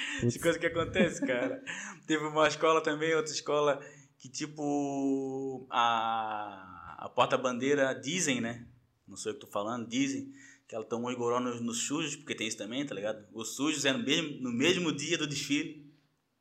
As 0.26 0.36
coisas 0.36 0.56
que 0.56 0.66
acontecem, 0.66 1.26
cara. 1.26 1.62
Teve 2.06 2.24
uma 2.24 2.48
escola 2.48 2.80
também, 2.80 3.14
outra 3.14 3.32
escola, 3.32 3.80
que 4.18 4.28
tipo. 4.28 5.66
A, 5.70 6.96
a 6.98 7.08
porta-bandeira 7.08 7.94
dizem, 7.94 8.40
né? 8.40 8.66
Não 9.06 9.16
sei 9.16 9.32
o 9.32 9.34
que 9.34 9.40
tô 9.40 9.46
falando, 9.46 9.88
dizem 9.88 10.32
que 10.68 10.74
ela 10.74 10.84
tomou 10.84 11.10
igoró 11.10 11.40
nos, 11.40 11.62
nos 11.62 11.86
sujos, 11.86 12.14
porque 12.14 12.34
tem 12.34 12.46
isso 12.46 12.58
também, 12.58 12.84
tá 12.84 12.94
ligado? 12.94 13.24
Os 13.32 13.56
sujos 13.56 13.86
é 13.86 13.92
no 13.92 14.00
mesmo, 14.00 14.42
no 14.42 14.52
mesmo 14.52 14.92
dia 14.92 15.16
do 15.16 15.26
desfile. 15.26 15.90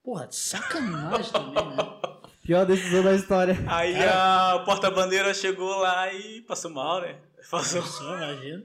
Porra, 0.04 0.28
de 0.28 0.36
sacanagem 0.36 1.32
também, 1.32 1.66
né? 1.66 1.78
pior 2.44 2.66
decisão 2.66 3.04
da 3.04 3.14
história. 3.14 3.58
Aí 3.68 3.96
a 4.04 4.62
porta-bandeira 4.66 5.34
chegou 5.34 5.80
lá 5.80 6.14
e 6.14 6.42
passou 6.42 6.72
mal, 6.72 7.02
né? 7.02 7.20
Passou 7.50 7.82
Só 7.84 8.16
imagina. 8.16 8.64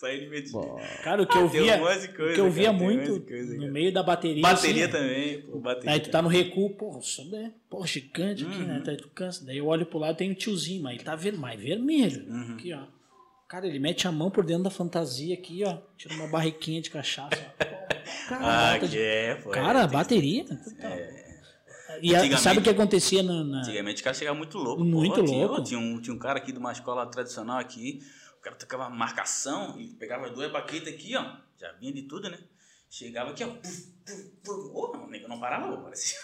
Saiu 0.00 0.30
de. 0.30 0.50
Bom, 0.50 0.80
Cara, 1.04 1.22
o 1.22 1.26
que 1.26 1.36
eu 1.36 1.48
Tem 1.50 1.60
um 1.60 1.64
via, 1.64 1.78
coisa, 1.78 2.06
o 2.08 2.12
que 2.14 2.40
eu 2.40 2.50
via 2.50 2.64
cara, 2.72 2.76
um 2.76 2.80
muito 2.80 3.20
coisa, 3.20 3.56
no 3.58 3.70
meio 3.70 3.92
da 3.92 4.02
bateria. 4.02 4.40
Bateria 4.42 4.84
assim, 4.86 4.92
também, 4.92 5.42
pô, 5.42 5.58
bateria. 5.58 5.90
Aí 5.92 6.00
tu 6.00 6.10
tá 6.10 6.22
no 6.22 6.28
recuo, 6.28 6.70
porra, 6.70 7.00
isso 7.00 7.28
é, 7.34 7.50
porra, 7.68 7.86
gigante 7.86 8.44
aqui, 8.46 8.54
Uhum. 8.56 8.66
né? 8.66 8.82
Daí 8.82 8.96
tu 8.96 9.08
cansa. 9.10 9.44
Daí 9.44 9.58
eu 9.58 9.66
olho 9.66 9.84
pro 9.84 9.98
lado 9.98 10.16
tem 10.16 10.30
um 10.30 10.34
tiozinho, 10.34 10.82
mas 10.82 10.94
ele 10.94 11.04
tá 11.04 11.14
ver, 11.14 11.34
mais 11.36 11.60
vermelho. 11.60 12.24
Uhum. 12.28 12.54
Aqui, 12.54 12.72
ó. 12.72 12.80
Cara, 13.46 13.66
ele 13.66 13.78
mete 13.78 14.06
a 14.08 14.12
mão 14.12 14.30
por 14.30 14.42
dentro 14.44 14.62
da 14.62 14.70
fantasia 14.70 15.34
aqui, 15.34 15.62
ó. 15.66 15.76
Tira 15.98 16.14
uma 16.14 16.28
barriquinha 16.28 16.80
de 16.80 16.88
cachaça. 16.88 17.28
ó. 17.36 17.64
Cara, 18.30 18.72
Ah, 18.74 18.78
que 18.78 18.88
de- 18.88 18.98
é, 18.98 19.34
pô. 19.34 19.50
Cara, 19.50 19.82
é, 19.82 19.86
bateria. 19.86 20.46
E 22.00 22.38
sabe 22.38 22.60
o 22.60 22.62
que 22.62 22.70
acontecia 22.70 23.22
na. 23.22 23.44
na- 23.44 23.58
Antigamente 23.58 24.00
o 24.00 24.04
cara 24.04 24.14
chegava 24.14 24.36
muito 24.38 24.56
louco. 24.56 24.82
Muito 24.82 25.16
pô. 25.16 25.24
Tinha- 25.26 25.46
louco. 25.46 25.62
Tinha, 25.64 25.78
um, 25.80 26.00
tinha 26.00 26.14
um 26.14 26.18
cara 26.18 26.38
aqui 26.38 26.52
de 26.52 26.58
uma 26.58 26.72
escola 26.72 27.04
tradicional 27.06 27.58
aqui, 27.58 27.98
o 28.40 28.42
cara 28.42 28.56
tocava 28.56 28.88
marcação, 28.88 29.78
e 29.78 29.88
pegava 29.88 30.26
as 30.26 30.32
duas 30.32 30.50
baquetas 30.50 30.92
aqui, 30.94 31.14
ó. 31.16 31.24
Já 31.60 31.72
vinha 31.72 31.92
de 31.92 32.02
tudo, 32.02 32.28
né? 32.30 32.38
Chegava 32.88 33.30
aqui, 33.30 33.44
ó. 33.44 33.48
Puf, 33.48 33.82
puf, 34.04 34.22
puf. 34.42 34.70
Ô, 34.72 34.96
o 35.04 35.06
nego 35.08 35.28
não 35.28 35.38
parava, 35.38 35.76
parecia. 35.76 36.18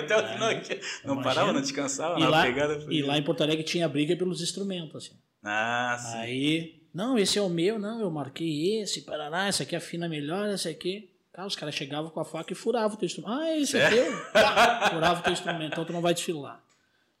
até 0.00 0.16
o 0.16 0.28
final 0.28 0.48
aqui. 0.50 0.80
Não 1.04 1.22
parava, 1.22 1.52
não 1.52 1.60
descansava, 1.60 2.18
E 2.20 2.24
lá, 2.26 2.42
pegada. 2.42 2.84
e 2.90 3.02
lá 3.02 3.16
em 3.16 3.22
Porto 3.22 3.42
Alegre 3.42 3.62
tinha 3.64 3.88
briga 3.88 4.16
pelos 4.16 4.42
instrumentos, 4.42 4.96
assim. 5.06 5.16
Ah, 5.44 5.96
sim. 5.98 6.18
Aí, 6.18 6.82
não, 6.92 7.16
esse 7.18 7.38
é 7.38 7.42
o 7.42 7.48
meu, 7.48 7.78
não, 7.78 8.00
eu 8.00 8.10
marquei 8.10 8.80
esse, 8.82 9.02
parará, 9.02 9.48
esse 9.48 9.62
aqui 9.62 9.76
afina 9.76 10.08
melhor, 10.08 10.48
esse 10.50 10.68
aqui. 10.68 11.14
Cara, 11.32 11.46
os 11.46 11.54
caras 11.54 11.74
chegavam 11.76 12.10
com 12.10 12.18
a 12.18 12.24
faca 12.24 12.52
e 12.52 12.56
furavam 12.56 12.96
o 12.96 12.98
teu 12.98 13.06
instrumento. 13.06 13.32
Ah, 13.32 13.56
esse 13.56 13.78
é, 13.78 13.82
É? 13.84 13.90
teu? 13.90 14.12
Pá, 14.32 14.90
furava 14.92 15.20
o 15.20 15.22
teu 15.22 15.32
instrumento, 15.32 15.72
então 15.72 15.84
tu 15.84 15.92
não 15.92 16.00
vai 16.02 16.12
desfilar. 16.12 16.60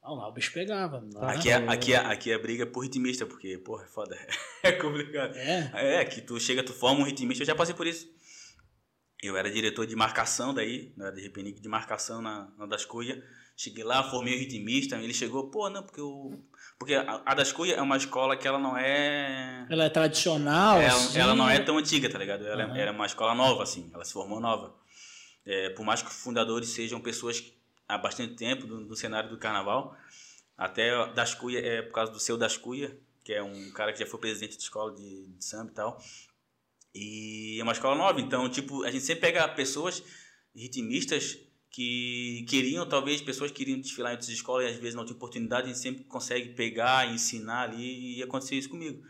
Não, 0.08 0.14
lá 0.16 0.28
o 0.28 0.32
bicho 0.32 0.52
pegava. 0.54 1.04
Lá, 1.12 1.32
Aqui 1.32 1.50
é, 1.50 1.54
aqui, 1.68 1.92
é, 1.92 1.96
aqui 1.98 2.32
é 2.32 2.38
briga 2.38 2.64
por 2.66 2.80
ritmista, 2.80 3.26
porque, 3.26 3.58
porra, 3.58 3.84
é 3.84 3.88
foda. 3.88 4.16
É 4.62 4.72
complicado. 4.72 5.36
É, 5.36 6.00
É, 6.00 6.04
que 6.04 6.20
tu 6.22 6.40
chega, 6.40 6.62
tu 6.64 6.72
forma 6.72 7.00
um 7.00 7.04
ritmista, 7.04 7.42
eu 7.42 7.46
já 7.46 7.54
passei 7.54 7.74
por 7.74 7.86
isso. 7.86 8.08
Eu 9.22 9.36
era 9.36 9.50
diretor 9.50 9.86
de 9.86 9.94
marcação 9.94 10.54
daí, 10.54 10.92
não 10.96 11.06
era 11.06 11.14
de 11.14 11.20
repenique 11.22 11.60
de 11.60 11.68
marcação 11.68 12.22
na, 12.22 12.50
na 12.56 12.66
das 12.66 12.84
Cuia. 12.84 13.22
Cheguei 13.56 13.82
lá, 13.84 14.02
formei 14.08 14.34
o 14.34 14.38
ritmista, 14.38 14.96
ele 14.96 15.12
chegou, 15.12 15.50
pô, 15.50 15.68
não, 15.68 15.82
porque 15.82 16.00
eu. 16.00 16.42
Porque 16.78 16.94
a, 16.94 17.22
a 17.26 17.34
das 17.34 17.52
Cuia 17.52 17.74
é 17.74 17.82
uma 17.82 17.96
escola 17.96 18.36
que 18.36 18.46
ela 18.48 18.58
não 18.58 18.76
é. 18.76 19.66
ela 19.68 19.84
é 19.84 19.88
tradicional, 19.90 20.80
Ela, 20.80 20.94
assim. 20.94 21.18
ela 21.18 21.34
não 21.34 21.50
é 21.50 21.58
tão 21.58 21.76
antiga, 21.76 22.08
tá 22.08 22.18
ligado? 22.18 22.46
Ela 22.46 22.64
Aham. 22.64 22.76
é, 22.76 22.80
era 22.80 22.92
uma 22.92 23.06
escola 23.06 23.34
nova, 23.34 23.62
assim, 23.64 23.90
ela 23.92 24.04
se 24.04 24.12
formou 24.12 24.40
nova. 24.40 24.74
É, 25.44 25.70
por 25.70 25.84
mais 25.84 26.00
que 26.02 26.08
os 26.08 26.16
fundadores 26.16 26.68
sejam 26.68 27.00
pessoas 27.00 27.42
há 27.88 27.96
bastante 27.96 28.34
tempo 28.34 28.66
do, 28.66 28.86
do 28.86 28.94
cenário 28.94 29.30
do 29.30 29.38
carnaval, 29.38 29.96
até 30.56 31.12
das 31.12 31.34
Cuia 31.34 31.60
é 31.60 31.82
por 31.82 31.92
causa 31.92 32.12
do 32.12 32.20
seu 32.20 32.36
das 32.36 32.56
Cuia, 32.56 32.96
que 33.24 33.32
é 33.32 33.42
um 33.42 33.70
cara 33.72 33.92
que 33.92 33.98
já 33.98 34.06
foi 34.06 34.20
presidente 34.20 34.56
de 34.56 34.62
escola 34.62 34.94
de, 34.94 35.26
de 35.26 35.44
samba 35.44 35.70
e 35.70 35.74
tal. 35.74 36.02
E 36.94 37.56
é 37.60 37.62
uma 37.62 37.72
escola 37.72 37.94
nova, 37.94 38.20
então, 38.20 38.48
tipo, 38.48 38.84
a 38.84 38.90
gente 38.90 39.04
sempre 39.04 39.20
pega 39.20 39.46
pessoas 39.48 40.02
ritmistas 40.54 41.38
que 41.70 42.44
queriam, 42.48 42.88
talvez, 42.88 43.20
pessoas 43.20 43.50
que 43.50 43.58
queriam 43.58 43.80
desfilar 43.80 44.12
em 44.12 44.14
outras 44.14 44.30
escolas 44.30 44.64
e 44.66 44.74
às 44.74 44.76
vezes 44.76 44.94
não 44.94 45.04
tinha 45.04 45.16
oportunidade, 45.16 45.64
a 45.64 45.66
gente 45.68 45.78
sempre 45.78 46.04
consegue 46.04 46.54
pegar, 46.54 47.06
ensinar 47.12 47.62
ali 47.62 48.18
e 48.18 48.22
aconteceu 48.22 48.58
isso 48.58 48.68
comigo. 48.68 49.02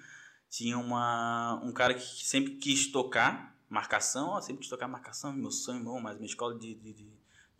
Tinha 0.51 0.77
uma, 0.77 1.61
um 1.65 1.73
cara 1.73 1.95
que 1.95 2.03
sempre 2.03 2.57
quis 2.57 2.89
tocar 2.89 3.57
marcação, 3.69 4.31
ó, 4.31 4.41
sempre 4.41 4.61
quis 4.61 4.69
tocar 4.69 4.89
marcação, 4.89 5.33
meu 5.33 5.51
sonho, 5.51 5.83
bom, 5.85 6.01
mas 6.01 6.17
minha 6.17 6.27
escola 6.27 6.59
de, 6.59 6.75
de, 6.75 6.93
de 6.93 7.18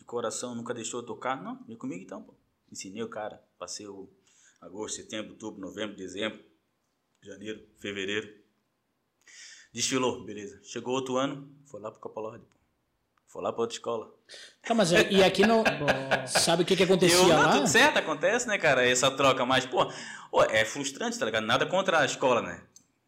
coração 0.09 0.55
nunca 0.55 0.75
deixou 0.75 1.03
tocar. 1.03 1.41
Não, 1.41 1.63
vem 1.67 1.77
comigo 1.77 2.03
então, 2.03 2.23
pô. 2.23 2.35
Ensinei 2.73 3.03
o 3.03 3.09
cara, 3.09 3.43
passei 3.59 3.87
o 3.87 4.09
agosto, 4.61 4.97
setembro, 4.97 5.33
outubro, 5.33 5.61
novembro, 5.61 5.97
dezembro, 5.97 6.41
janeiro, 7.23 7.65
fevereiro. 7.79 8.35
Desfilou, 9.73 10.25
beleza. 10.25 10.61
Chegou 10.65 10.95
outro 10.95 11.17
ano, 11.17 11.49
foi 11.67 11.81
lá 11.81 11.91
pro 11.91 12.01
Capolorde, 12.01 12.45
pô. 12.45 12.57
Foi 13.27 13.43
lá 13.43 13.53
pra 13.53 13.61
outra 13.61 13.77
escola. 13.77 14.11
Tá, 14.63 14.75
mas 14.75 14.91
é- 14.93 15.11
e 15.13 15.23
aqui 15.23 15.47
não. 15.47 15.63
Sabe 16.27 16.63
o 16.63 16.67
que, 16.67 16.75
que 16.75 16.83
acontecia 16.83 17.17
Eu, 17.19 17.29
não, 17.29 17.43
lá? 17.43 17.53
tudo 17.53 17.67
certo, 17.67 17.99
acontece, 17.99 18.49
né, 18.49 18.57
cara? 18.59 18.87
Essa 18.87 19.11
troca, 19.11 19.45
mas, 19.45 19.67
pô, 19.67 19.87
é 20.51 20.65
frustrante, 20.65 21.19
tá 21.19 21.27
ligado? 21.27 21.45
Nada 21.45 21.67
contra 21.67 22.01
a 22.01 22.05
escola, 22.07 22.41
né? 22.41 22.63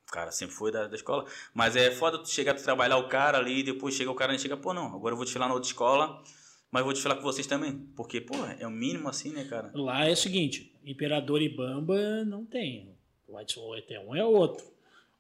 O 0.07 0.13
cara 0.13 0.31
sempre 0.31 0.55
foi 0.55 0.71
da, 0.71 0.87
da 0.87 0.95
escola. 0.97 1.25
Mas 1.55 1.75
é 1.77 1.91
foda 1.91 2.19
tu 2.19 2.29
chegar, 2.29 2.53
tu 2.55 2.63
trabalhar 2.63 2.99
o 2.99 3.09
cara 3.09 3.39
ali, 3.39 3.63
depois 3.63 3.95
chega 3.95 4.11
o 4.11 4.15
cara 4.15 4.35
e 4.35 4.39
chega, 4.39 4.57
pô, 4.59 4.75
não, 4.75 4.95
agora 4.95 5.13
eu 5.13 5.17
vou 5.17 5.25
desfilar 5.25 5.49
na 5.49 5.55
outra 5.55 5.69
escola, 5.71 6.23
mas 6.71 6.85
vou 6.85 6.93
desfilar 6.93 7.17
com 7.17 7.23
vocês 7.23 7.47
também. 7.47 7.79
Porque, 7.97 8.21
pô, 8.21 8.35
é 8.59 8.67
o 8.67 8.71
mínimo 8.71 9.09
assim, 9.09 9.33
né, 9.33 9.45
cara? 9.45 9.71
Lá 9.75 10.07
é 10.07 10.13
o 10.13 10.17
seguinte: 10.17 10.73
Imperador 10.85 11.43
e 11.43 11.49
Bamba 11.49 12.25
não 12.25 12.45
tem. 12.45 12.95
Vai 13.29 13.45
ter 13.45 13.99
um 13.99 14.15
é 14.15 14.25
outro. 14.25 14.65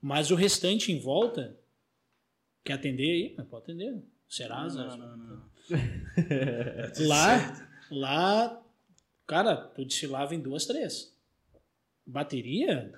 Mas 0.00 0.30
o 0.30 0.34
restante 0.34 0.90
em 0.90 0.98
volta, 0.98 1.56
quer 2.64 2.74
atender 2.74 3.10
aí? 3.10 3.34
Mas 3.36 3.46
Pode 3.46 3.64
atender. 3.64 4.02
Serasa. 4.28 4.84
Não, 4.84 4.96
não, 4.96 5.16
não. 5.16 5.50
Lá, 7.06 7.68
lá, 7.90 8.62
cara, 9.26 9.56
tu 9.56 9.84
desfilava 9.84 10.34
em 10.34 10.40
duas, 10.40 10.66
três. 10.66 11.14
Bateria, 12.04 12.92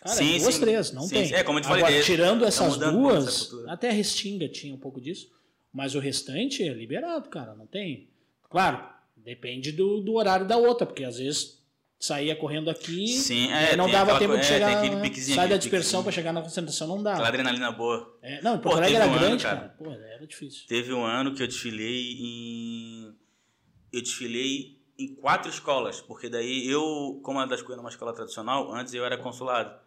cara, 0.00 0.14
Sim, 0.14 0.38
duas, 0.38 0.54
sim. 0.54 0.60
três, 0.60 0.92
não 0.92 1.02
Sim, 1.02 1.14
tem. 1.14 1.34
É, 1.34 1.42
como 1.42 1.58
eu 1.58 1.62
te 1.62 1.66
Agora, 1.66 1.80
falei, 1.82 2.02
tirando 2.02 2.40
tá 2.42 2.46
essas 2.46 2.76
essa 2.80 2.92
duas, 2.92 3.46
cultura. 3.46 3.72
até 3.72 3.88
a 3.88 3.92
Restinga 3.92 4.48
tinha 4.48 4.72
um 4.74 4.78
pouco 4.78 5.00
disso, 5.00 5.32
mas 5.76 5.94
o 5.94 5.98
restante 5.98 6.66
é 6.66 6.72
liberado, 6.72 7.28
cara, 7.28 7.54
não 7.54 7.66
tem. 7.66 8.08
Claro, 8.48 8.82
depende 9.14 9.72
do, 9.72 10.00
do 10.00 10.14
horário 10.14 10.46
da 10.46 10.56
outra, 10.56 10.86
porque 10.86 11.04
às 11.04 11.18
vezes 11.18 11.62
saía 12.00 12.34
correndo 12.34 12.70
aqui, 12.70 13.08
Sim, 13.08 13.52
é, 13.52 13.76
não 13.76 13.90
dava 13.90 14.14
aquela 14.14 14.18
tempo 14.18 14.32
de 14.40 14.40
é, 14.40 14.42
chegar, 14.42 15.02
piquezinho, 15.02 15.36
sai 15.36 15.48
da 15.48 15.58
dispersão 15.58 16.02
para 16.02 16.12
chegar 16.12 16.32
na 16.32 16.40
concentração, 16.40 16.88
não 16.88 17.02
dava. 17.02 17.16
Aquela 17.16 17.28
adrenalina 17.28 17.70
boa. 17.72 18.18
É, 18.22 18.40
não, 18.40 18.58
Porto 18.58 18.78
Alegre 18.78 18.96
era 18.96 19.04
um 19.04 19.10
ano, 19.10 19.18
grande, 19.18 19.42
cara. 19.42 19.56
cara. 19.56 19.74
Pô, 19.76 19.92
era 19.92 20.26
difícil. 20.26 20.66
Teve 20.66 20.94
um 20.94 21.04
ano 21.04 21.34
que 21.34 21.42
eu 21.42 21.46
desfilei 21.46 22.16
em. 22.20 23.14
Eu 23.92 24.00
desfilei 24.00 24.80
em 24.98 25.14
quatro 25.14 25.50
escolas, 25.50 26.00
porque 26.00 26.30
daí 26.30 26.66
eu, 26.66 27.20
como 27.22 27.38
a 27.38 27.44
das 27.44 27.60
coisas 27.60 27.76
numa 27.76 27.90
escola 27.90 28.14
tradicional, 28.14 28.72
antes 28.72 28.94
eu 28.94 29.04
era 29.04 29.18
consulado. 29.18 29.78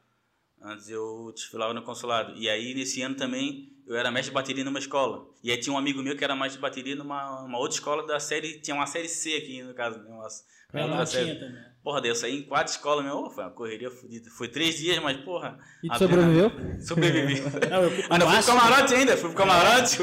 Antes 0.61 0.87
eu 0.87 1.31
desfilava 1.33 1.73
no 1.73 1.81
consulado. 1.81 2.37
E 2.37 2.47
aí 2.47 2.75
nesse 2.75 3.01
ano 3.01 3.15
também 3.15 3.73
eu 3.89 3.97
era 3.97 4.11
mestre 4.11 4.29
de 4.29 4.35
bateria 4.35 4.63
numa 4.63 4.79
escola. 4.79 5.27
E 5.43 5.51
aí 5.51 5.57
tinha 5.59 5.73
um 5.73 5.77
amigo 5.77 6.01
meu 6.01 6.15
que 6.15 6.23
era 6.23 6.35
mestre 6.35 6.53
de 6.57 6.61
bateria 6.61 6.95
numa 6.95 7.41
uma 7.41 7.57
outra 7.57 7.75
escola 7.75 8.05
da 8.05 8.19
série. 8.19 8.59
Tinha 8.59 8.75
uma 8.75 8.85
série 8.85 9.09
C 9.09 9.33
aqui 9.35 9.63
no 9.63 9.73
caso, 9.73 9.99
né? 9.99 10.05
Uma, 10.09 10.27
Pra 10.71 10.85
outra 10.85 11.05
série. 11.05 11.35
também. 11.35 11.63
Porra, 11.83 12.01
daí 12.01 12.11
eu 12.11 12.15
saí 12.15 12.37
em 12.37 12.43
quatro 12.43 12.71
escolas, 12.71 13.03
meu. 13.03 13.29
Foi 13.31 13.43
uma 13.43 13.49
correria 13.49 13.89
fodida. 13.89 14.29
Foi 14.29 14.47
três 14.47 14.77
dias, 14.77 15.01
mas 15.01 15.17
porra. 15.17 15.57
E 15.83 15.89
tu 15.89 15.97
sobreviveu? 15.97 16.51
Sobrevivi. 16.79 17.41
Não, 17.67 17.83
eu, 17.83 17.89
o 17.89 18.13
Ainda 18.13 18.27
fui 18.27 18.35
pro 18.37 18.45
camarote 18.45 18.93
ainda, 18.93 19.17
fui 19.17 19.29
pro 19.29 19.37
camarote. 19.37 19.97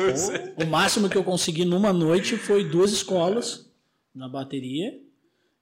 O 0.57 0.66
máximo 0.66 1.09
que 1.09 1.16
eu 1.16 1.22
consegui 1.22 1.64
numa 1.64 1.92
noite 1.92 2.37
foi 2.37 2.64
duas 2.64 2.90
escolas 2.90 3.70
na 4.12 4.29
bateria. 4.29 4.99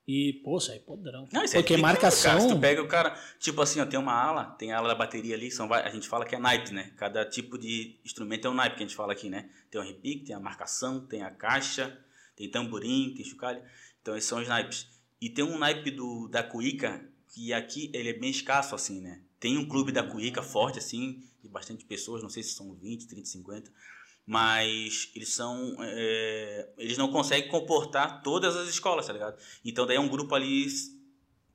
E, 0.06 0.34
pô, 0.44 0.60
saí 0.60 0.80
podrão. 0.80 1.26
Não, 1.32 1.42
isso 1.44 1.56
é 1.56 1.60
Porque 1.60 1.74
tricão, 1.74 1.90
marcação. 1.90 2.30
Cara, 2.32 2.40
se 2.42 2.48
tu 2.48 2.60
pega 2.60 2.82
o 2.82 2.86
cara, 2.88 3.18
tipo 3.38 3.60
assim, 3.62 3.80
ó, 3.80 3.86
tem 3.86 3.98
uma 3.98 4.12
ala, 4.12 4.44
tem 4.58 4.70
a 4.70 4.76
ala 4.78 4.88
da 4.88 4.94
bateria 4.94 5.34
ali, 5.34 5.50
são, 5.50 5.66
vai- 5.66 5.82
a 5.82 5.88
gente 5.90 6.06
fala 6.08 6.26
que 6.26 6.34
é 6.34 6.38
naipe, 6.38 6.72
né? 6.74 6.92
Cada 6.96 7.24
tipo 7.24 7.56
de 7.56 7.98
instrumento 8.04 8.46
é 8.46 8.50
um 8.50 8.54
naipe 8.54 8.76
que 8.76 8.82
a 8.82 8.86
gente 8.86 8.96
fala 8.96 9.12
aqui, 9.14 9.30
né? 9.30 9.48
Tem 9.70 9.80
o 9.80 9.84
repique, 9.84 10.26
tem 10.26 10.34
a 10.36 10.40
marcação, 10.40 11.06
tem 11.06 11.22
a 11.22 11.30
caixa, 11.30 11.98
tem 12.36 12.50
tamborim, 12.50 13.14
tem 13.16 13.24
chocalho. 13.24 13.62
Então 14.02 14.14
esses 14.14 14.28
são 14.28 14.40
os 14.42 14.48
naipes. 14.48 14.86
E 15.20 15.30
tem 15.30 15.42
um 15.42 15.56
naipe 15.56 15.90
do, 15.90 16.28
da 16.28 16.42
cuíca, 16.42 17.02
que 17.28 17.54
aqui 17.54 17.90
ele 17.94 18.10
é 18.10 18.12
bem 18.12 18.30
escasso, 18.30 18.74
assim, 18.74 19.00
né? 19.00 19.22
Tem 19.40 19.56
um 19.56 19.66
clube 19.66 19.90
da 19.90 20.02
cuíca 20.02 20.42
forte, 20.42 20.78
assim, 20.78 21.22
de 21.42 21.48
bastante 21.48 21.84
pessoas, 21.84 22.22
não 22.22 22.28
sei 22.28 22.42
se 22.42 22.50
são 22.54 22.74
20, 22.74 23.06
30, 23.08 23.26
50. 23.26 23.70
Mas 24.26 25.10
eles 25.14 25.34
são. 25.34 25.76
é, 25.80 26.68
eles 26.78 26.96
não 26.96 27.10
conseguem 27.10 27.48
comportar 27.48 28.22
todas 28.22 28.56
as 28.56 28.68
escolas, 28.68 29.06
tá 29.06 29.12
ligado? 29.12 29.36
Então 29.64 29.86
daí 29.86 29.96
é 29.96 30.00
um 30.00 30.08
grupo 30.08 30.34
ali 30.34 30.66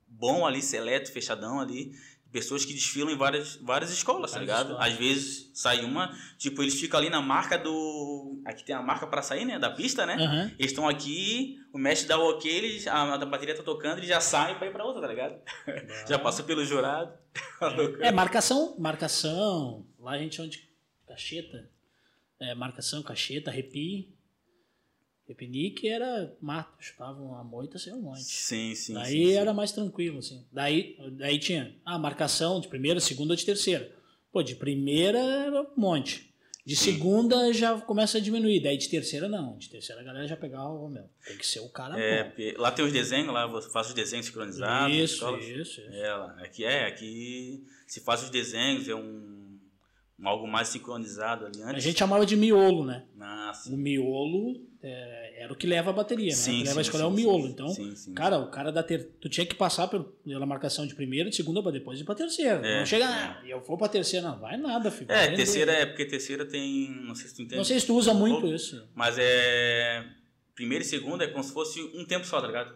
bom 0.06 0.46
ali, 0.46 0.62
seleto, 0.62 1.10
fechadão 1.10 1.58
ali, 1.60 1.92
pessoas 2.30 2.64
que 2.64 2.72
desfilam 2.72 3.10
em 3.10 3.16
várias, 3.16 3.56
várias 3.56 3.90
escolas, 3.90 4.30
tá 4.30 4.38
Várias 4.38 4.58
ligado? 4.58 4.70
escolas. 4.72 4.92
Às 4.92 4.98
vezes 4.98 5.50
sai 5.52 5.84
uma, 5.84 6.16
tipo, 6.38 6.62
eles 6.62 6.78
ficam 6.78 7.00
ali 7.00 7.10
na 7.10 7.20
marca 7.20 7.58
do. 7.58 8.40
Aqui 8.44 8.62
tem 8.64 8.74
a 8.74 8.80
marca 8.82 9.06
pra 9.06 9.20
sair, 9.20 9.44
né? 9.44 9.58
Da 9.58 9.70
pista, 9.70 10.06
né? 10.06 10.14
Aham. 10.14 10.52
Eles 10.58 10.70
estão 10.70 10.88
aqui, 10.88 11.58
o 11.72 11.78
mestre 11.78 12.06
dá 12.08 12.18
o 12.18 12.30
ok, 12.30 12.50
eles, 12.50 12.86
a, 12.86 13.14
a 13.14 13.26
bateria 13.26 13.56
tá 13.56 13.62
tocando, 13.64 13.98
ele 13.98 14.06
já 14.06 14.20
sai 14.20 14.56
pra 14.58 14.68
ir 14.68 14.72
pra 14.72 14.84
outra, 14.84 15.02
tá 15.02 15.08
ligado? 15.08 15.40
já 16.08 16.18
passou 16.20 16.44
pelo 16.44 16.64
jurado. 16.64 17.12
É, 18.00 18.10
marcação, 18.10 18.74
marcação. 18.78 19.86
Lá 19.98 20.12
a 20.12 20.18
gente 20.18 20.36
chama 20.36 20.48
de 20.48 20.68
cacheta. 21.06 21.68
É, 22.40 22.54
marcação, 22.54 23.02
cacheta, 23.02 23.50
repi. 23.50 24.14
Repinique 25.28 25.86
era 25.88 26.36
mato, 26.40 26.74
chutava 26.80 27.22
uma 27.22 27.44
moita 27.44 27.78
sem 27.78 27.92
um 27.92 28.00
monte. 28.00 28.24
Sim, 28.24 28.74
sim. 28.74 28.94
Daí 28.94 29.12
sim, 29.12 29.26
sim. 29.26 29.32
era 29.34 29.54
mais 29.54 29.70
tranquilo, 29.70 30.18
assim. 30.18 30.44
Daí, 30.50 30.96
daí 31.12 31.38
tinha 31.38 31.76
a 31.84 31.96
marcação 31.96 32.60
de 32.60 32.66
primeira, 32.66 32.98
segunda 32.98 33.36
de 33.36 33.46
terceira. 33.46 33.94
Pô, 34.32 34.42
de 34.42 34.56
primeira 34.56 35.18
era 35.18 35.62
um 35.62 35.66
monte. 35.76 36.34
De 36.66 36.74
segunda 36.76 37.52
já 37.52 37.80
começa 37.80 38.18
a 38.18 38.20
diminuir. 38.20 38.60
Daí 38.60 38.76
de 38.76 38.88
terceira 38.88 39.28
não. 39.28 39.56
De 39.56 39.68
terceira 39.68 40.00
a 40.00 40.04
galera 40.04 40.26
já 40.26 40.36
pegava, 40.36 40.68
ô, 40.68 40.88
meu, 40.88 41.08
tem 41.24 41.36
que 41.36 41.46
ser 41.46 41.60
o 41.60 41.68
cara 41.68 41.98
É, 41.98 42.24
bom. 42.24 42.62
lá 42.62 42.70
tem 42.72 42.84
os 42.84 42.92
desenhos, 42.92 43.32
lá 43.32 43.46
você 43.46 43.70
faz 43.70 43.88
os 43.88 43.94
desenhos 43.94 44.26
sincronizados. 44.26 44.94
Isso, 44.96 45.36
isso, 45.36 45.80
isso. 45.80 45.80
É, 45.80 46.10
aqui 46.44 46.64
é, 46.64 46.86
aqui 46.86 47.64
se 47.86 48.00
faz 48.00 48.22
os 48.22 48.30
desenhos, 48.30 48.88
é 48.88 48.94
um 48.94 49.39
algo 50.22 50.46
mais 50.46 50.68
sincronizado 50.68 51.46
ali 51.46 51.62
antes. 51.62 51.76
A 51.76 51.80
gente 51.80 51.98
chamava 51.98 52.26
de 52.26 52.36
miolo, 52.36 52.84
né? 52.84 53.04
Nossa. 53.16 53.70
O 53.70 53.76
miolo 53.76 54.60
é, 54.82 55.42
era 55.44 55.52
o 55.52 55.56
que 55.56 55.66
leva 55.66 55.90
a 55.90 55.92
bateria, 55.92 56.28
né? 56.30 56.34
Sim, 56.34 56.50
o 56.50 56.62
que 56.62 56.68
leva 56.68 56.80
a 56.80 56.84
sim, 56.84 56.88
escolher 56.88 57.04
é 57.04 57.06
o 57.06 57.10
sim, 57.10 57.16
miolo. 57.16 57.42
sim, 57.44 57.50
então, 57.50 57.68
sim, 57.68 57.96
sim. 57.96 58.14
cara, 58.14 58.38
o 58.38 58.50
cara 58.50 58.70
da 58.70 58.82
ter... 58.82 59.04
tu 59.20 59.28
tinha 59.28 59.46
que 59.46 59.54
passar 59.54 59.88
pela 59.88 60.46
marcação 60.46 60.86
de 60.86 60.94
primeira, 60.94 61.28
de 61.28 61.36
segunda 61.36 61.62
pra 61.62 61.70
depois 61.70 62.00
ir 62.00 62.04
pra 62.04 62.14
terceira. 62.14 62.66
É, 62.66 62.78
não 62.80 62.86
chega, 62.86 63.04
é. 63.04 63.08
ah, 63.08 63.42
eu 63.46 63.60
vou 63.60 63.76
pra 63.76 63.88
terceira, 63.88 64.28
não 64.28 64.38
vai 64.38 64.56
nada, 64.56 64.90
filho. 64.90 65.10
É, 65.10 65.34
terceira 65.34 65.72
é 65.72 65.86
porque 65.86 66.04
terceira 66.04 66.44
tem. 66.44 66.90
Não 67.04 67.14
sei 67.14 67.28
se 67.28 67.34
tu 67.34 67.42
entende. 67.42 67.56
Não 67.56 67.64
sei 67.64 67.80
se 67.80 67.86
tu 67.86 67.94
usa 67.94 68.14
muito 68.14 68.46
isso. 68.46 68.88
Mas 68.94 69.16
é. 69.18 70.04
Primeira 70.54 70.84
e 70.84 70.86
segunda 70.86 71.24
é 71.24 71.28
como 71.28 71.42
se 71.42 71.54
fosse 71.54 71.80
um 71.94 72.04
tempo 72.04 72.26
só, 72.26 72.38
tá 72.38 72.46
ligado? 72.46 72.74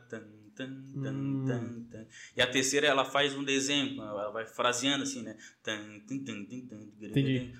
Tan, 0.56 0.66
tan, 0.66 1.02
tan, 1.02 1.12
Hum. 1.12 1.44
tan, 1.46 1.82
tan. 1.90 2.06
E 2.36 2.40
a 2.42 2.46
terceira 2.46 2.86
ela 2.86 3.04
faz 3.04 3.34
um 3.36 3.42
desenho, 3.42 4.00
ela 4.00 4.30
vai 4.30 4.46
fraseando 4.46 5.02
assim, 5.02 5.22
né? 5.22 5.36
Tan, 5.62 6.00
tan, 6.00 6.18
tan, 6.24 6.44
tan, 6.44 6.60
tan, 6.66 7.08
Entendi. 7.08 7.52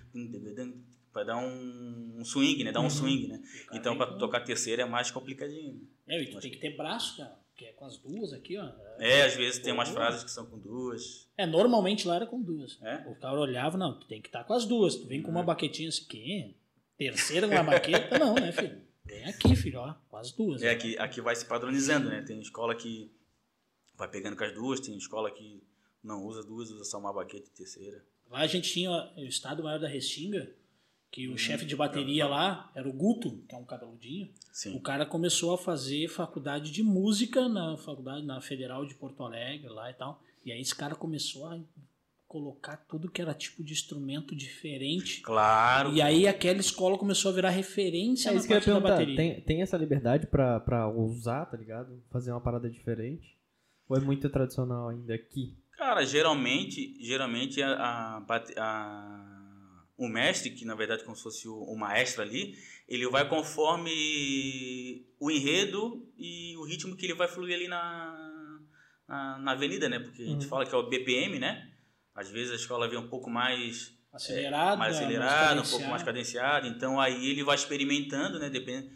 Pra 1.13 1.23
dar 1.23 1.37
um, 1.37 2.17
um 2.19 2.25
swing, 2.25 2.65
né? 2.65 2.73
Dar 2.73 2.81
um 2.81 2.91
swing, 2.91 3.29
né? 3.29 3.39
cara 3.67 3.79
Então 3.79 3.97
pra 3.97 4.07
tocar 4.19 4.41
terceira 4.41 4.83
é 4.83 4.85
mais 4.85 5.11
complicadinho. 5.13 5.81
É, 6.09 6.21
e 6.23 6.27
tu 6.27 6.41
tem 6.41 6.51
que 6.51 6.59
ter 6.59 6.77
braço, 6.77 7.17
cara, 7.17 7.39
que 7.57 7.65
é 7.65 7.73
com 7.73 7.85
as 7.85 7.97
duas 7.99 8.33
aqui, 8.33 8.59
ó. 8.59 8.69
É, 8.99 9.23
às 9.23 9.35
vezes 9.37 9.61
tem 9.61 9.73
umas 9.73 9.89
frases 9.91 10.25
que 10.25 10.31
são 10.31 10.45
com 10.47 10.59
duas. 10.59 11.29
É, 11.37 11.47
normalmente 11.47 12.07
lá 12.09 12.17
era 12.17 12.27
com 12.27 12.43
duas. 12.43 12.79
É? 12.83 12.97
O 13.09 13.15
cara 13.15 13.39
olhava, 13.39 13.79
não, 13.79 13.99
tu 13.99 14.07
tem 14.07 14.21
que 14.21 14.29
estar 14.29 14.43
com 14.45 14.55
as 14.55 14.65
duas. 14.67 14.97
Tu 14.97 15.07
vem 15.07 15.23
com 15.23 15.31
uma 15.31 15.41
Uhum. 15.41 15.47
baquetinha 15.47 15.89
assim, 15.89 16.05
que? 16.05 16.55
Terceira 16.99 17.47
com 17.49 17.55
uma 17.55 17.63
baqueta? 17.65 18.19
Não, 18.19 18.35
né, 18.35 18.51
filho? 18.53 18.83
Vem 19.07 19.25
aqui, 19.27 19.55
filho, 19.55 19.81
ó, 19.81 19.95
as 20.19 20.33
duas. 20.33 20.63
É, 20.63 20.71
aqui, 20.71 20.97
aqui 20.99 21.21
vai 21.21 21.37
se 21.37 21.45
padronizando, 21.45 22.09
né? 22.09 22.23
Tem 22.23 22.41
escola 22.41 22.75
que 22.75 23.11
vai 23.97 24.09
pegando 24.09 24.37
com 24.37 24.45
as 24.45 24.53
duas, 24.55 24.81
tem 24.81 24.97
escola 24.97 25.31
que 25.31 25.63
não 26.03 26.25
usa 26.25 26.43
duas, 26.43 26.71
usa 26.71 26.85
só 26.85 26.99
uma 26.99 27.13
baqueta 27.13 27.47
e 27.47 27.51
terceira. 27.51 28.05
Lá 28.31 28.41
a 28.41 28.47
gente 28.47 28.73
tinha 28.73 28.91
o 29.17 29.21
Estado 29.25 29.63
Maior 29.63 29.79
da 29.79 29.87
Restinga, 29.89 30.51
que 31.11 31.29
o 31.29 31.35
Hum, 31.35 31.39
chefe 31.39 31.65
de 31.65 31.77
bateria 31.77 32.27
lá 32.27 32.71
era 32.75 32.89
o 32.89 32.93
Guto, 32.93 33.45
que 33.49 33.55
é 33.55 33.59
um 33.59 33.65
cabeludinho. 33.65 34.33
Sim. 34.53 34.75
O 34.77 34.81
cara 34.81 35.05
começou 35.07 35.53
a 35.55 35.59
fazer 35.59 36.09
faculdade 36.09 36.71
de 36.73 36.83
música 36.83 37.49
na 37.49 37.77
faculdade 37.77 38.25
na 38.25 38.41
Federal 38.41 38.85
de 38.87 38.95
Porto 38.95 39.23
Alegre 39.23 39.69
lá 39.69 39.91
e 39.91 39.95
tal. 39.95 40.21
E 40.45 40.51
aí 40.51 40.61
esse 40.61 40.75
cara 40.75 40.95
começou 40.97 41.47
a 41.47 41.61
colocar 42.35 42.77
tudo 42.89 43.09
que 43.09 43.23
era 43.23 43.33
tipo 43.33 43.63
de 43.63 43.73
instrumento 43.73 44.35
diferente. 44.35 45.21
Claro. 45.21 45.93
E 45.93 46.03
aí 46.03 46.27
aquela 46.27 46.59
escola 46.59 46.99
começou 46.99 47.31
a 47.31 47.35
virar 47.35 47.51
referência 47.51 48.29
É 48.29 48.33
na 48.33 48.39
isso 48.39 48.49
que 48.49 48.53
eu 48.53 48.57
ia 48.57 48.61
da 48.61 48.65
perguntar. 48.67 48.89
bateria. 48.89 49.15
Tem, 49.17 49.41
tem 49.41 49.63
essa 49.63 49.77
liberdade 49.77 50.27
pra, 50.27 50.59
pra 50.59 50.89
usar, 50.89 51.45
tá 51.47 51.57
ligado? 51.57 52.03
Fazer 52.11 52.33
uma 52.33 52.41
parada 52.41 52.69
diferente? 52.69 53.39
Ou 53.89 53.97
é 53.97 54.01
muito 54.01 54.29
tradicional 54.29 54.89
ainda 54.89 55.15
aqui? 55.15 55.57
Cara, 55.79 56.05
geralmente, 56.05 56.97
geralmente 57.01 57.63
a, 57.63 57.71
a, 58.19 58.25
a- 58.59 59.85
o 59.97 60.09
mestre, 60.09 60.51
que 60.51 60.65
na 60.65 60.75
verdade 60.75 61.03
é 61.03 61.05
como 61.05 61.17
se 61.17 61.23
fosse 61.23 61.47
o, 61.47 61.55
o 61.57 61.79
maestro 61.79 62.21
ali, 62.23 62.55
ele 62.89 63.07
vai 63.09 63.29
conforme 63.29 65.07
o 65.21 65.31
enredo 65.31 66.05
e 66.19 66.57
o 66.57 66.65
ritmo 66.65 66.97
que 66.97 67.07
ele 67.07 67.15
vai 67.15 67.29
fluir 67.29 67.55
ali 67.55 67.69
na, 67.69 68.59
na, 69.07 69.39
na 69.39 69.53
avenida, 69.53 69.89
né? 69.89 70.01
Porque 70.01 70.23
a 70.23 70.27
gente 70.27 70.43
Uhum. 70.43 70.49
fala 70.49 70.67
que 70.67 70.75
é 70.75 70.79
o 70.79 70.89
BPM, 70.89 71.39
né? 71.39 71.71
Às 72.15 72.31
vezes 72.31 72.53
a 72.53 72.57
escola 72.57 72.89
vem 72.89 72.99
um 72.99 73.09
pouco 73.09 73.29
mais 73.29 73.93
Acelerada, 74.13 74.77
mais 74.77 74.95
mais 74.95 74.97
acelerado, 75.05 75.61
um 75.61 75.69
pouco 75.69 75.87
mais 75.87 76.03
cadenciada. 76.03 76.49
cadenciado. 76.61 76.77
Então 76.77 77.01
aí 77.01 77.29
ele 77.31 77.43
vai 77.43 77.57
experimentando, 77.57 78.39
né? 78.39 78.49
Depend, 78.49 78.89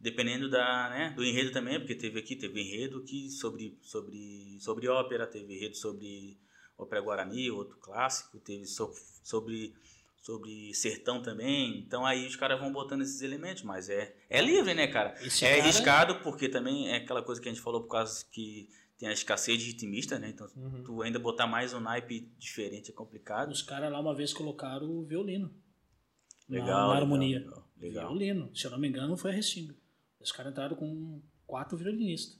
dependendo 0.00 0.48
da, 0.48 0.88
né? 0.90 1.12
do 1.14 1.22
enredo 1.24 1.52
também, 1.52 1.78
porque 1.78 1.94
teve 1.94 2.18
aqui, 2.18 2.34
teve 2.34 2.60
enredo 2.60 3.04
que 3.04 3.28
sobre, 3.30 3.78
sobre, 3.82 4.58
sobre 4.60 4.88
ópera, 4.88 5.26
teve 5.26 5.54
enredo 5.54 5.76
sobre 5.76 6.38
ópera 6.76 7.00
Guarani, 7.02 7.50
outro 7.50 7.76
clássico, 7.78 8.40
teve 8.40 8.64
so, 8.66 8.90
sobre, 9.22 9.74
sobre 10.22 10.72
sertão 10.74 11.22
também. 11.22 11.78
Então 11.78 12.04
aí 12.06 12.26
os 12.26 12.34
caras 12.34 12.58
vão 12.58 12.72
botando 12.72 13.02
esses 13.02 13.20
elementos, 13.20 13.62
mas 13.62 13.88
é, 13.90 14.16
é 14.30 14.40
livre, 14.40 14.72
né, 14.74 14.86
cara? 14.86 15.14
Esse 15.20 15.44
é 15.44 15.50
cara- 15.50 15.62
arriscado, 15.62 16.14
porque 16.20 16.48
também 16.48 16.88
é 16.90 16.96
aquela 16.96 17.22
coisa 17.22 17.40
que 17.40 17.48
a 17.48 17.52
gente 17.52 17.62
falou 17.62 17.82
por 17.82 17.90
causa 17.90 18.24
que 18.32 18.68
tem 19.02 19.08
a 19.08 19.12
escassez 19.12 19.58
de 19.58 19.66
ritmista, 19.66 20.16
né? 20.16 20.28
Então, 20.28 20.46
Uhum. 20.56 20.84
tu 20.84 21.02
ainda 21.02 21.18
botar 21.18 21.44
mais 21.44 21.74
um 21.74 21.80
naipe 21.80 22.32
diferente 22.38 22.92
é 22.92 22.94
complicado. 22.94 23.50
Os 23.50 23.60
caras 23.60 23.90
lá 23.90 23.98
uma 23.98 24.14
vez 24.14 24.32
colocaram 24.32 24.88
o 24.88 25.04
violino. 25.04 25.52
na- 26.48 26.58
Legal, 26.58 26.68
na, 26.68 26.86
legal, 26.86 26.90
harmonia. 27.02 27.38
legal, 27.40 27.68
legal. 27.78 28.08
Violino. 28.08 28.54
Se 28.54 28.64
eu 28.66 28.70
não 28.70 28.78
me 28.78 28.86
engano, 28.88 29.16
foi 29.16 29.30
a 29.30 29.34
Restinga. 29.34 29.74
Os 30.20 30.30
caras 30.30 30.52
entraram 30.52 30.76
com 30.76 31.20
quatro 31.46 31.76
violinistas. 31.78 32.38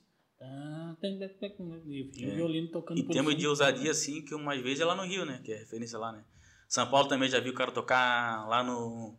Tem- 1.00 1.18
E 1.20 2.26
o 2.26 2.30
É. 2.30 2.34
violino 2.34 2.68
tocando 2.70 2.98
E 2.98 3.04
temos 3.08 3.34
de 3.36 3.46
ousadia, 3.46 3.90
assim, 3.90 4.22
que 4.24 4.34
umas 4.34 4.60
vezes 4.60 4.80
é 4.80 4.84
lá 4.84 4.94
no 4.94 5.02
Rio, 5.04 5.24
né? 5.24 5.40
Que 5.44 5.52
é 5.52 5.56
referência 5.58 5.98
lá, 5.98 6.12
né? 6.12 6.24
São 6.68 6.88
Paulo 6.90 7.08
também 7.08 7.28
já 7.28 7.40
viu 7.40 7.52
o 7.52 7.56
cara 7.56 7.70
tocar 7.72 8.46
lá 8.48 8.62
no, 8.62 9.16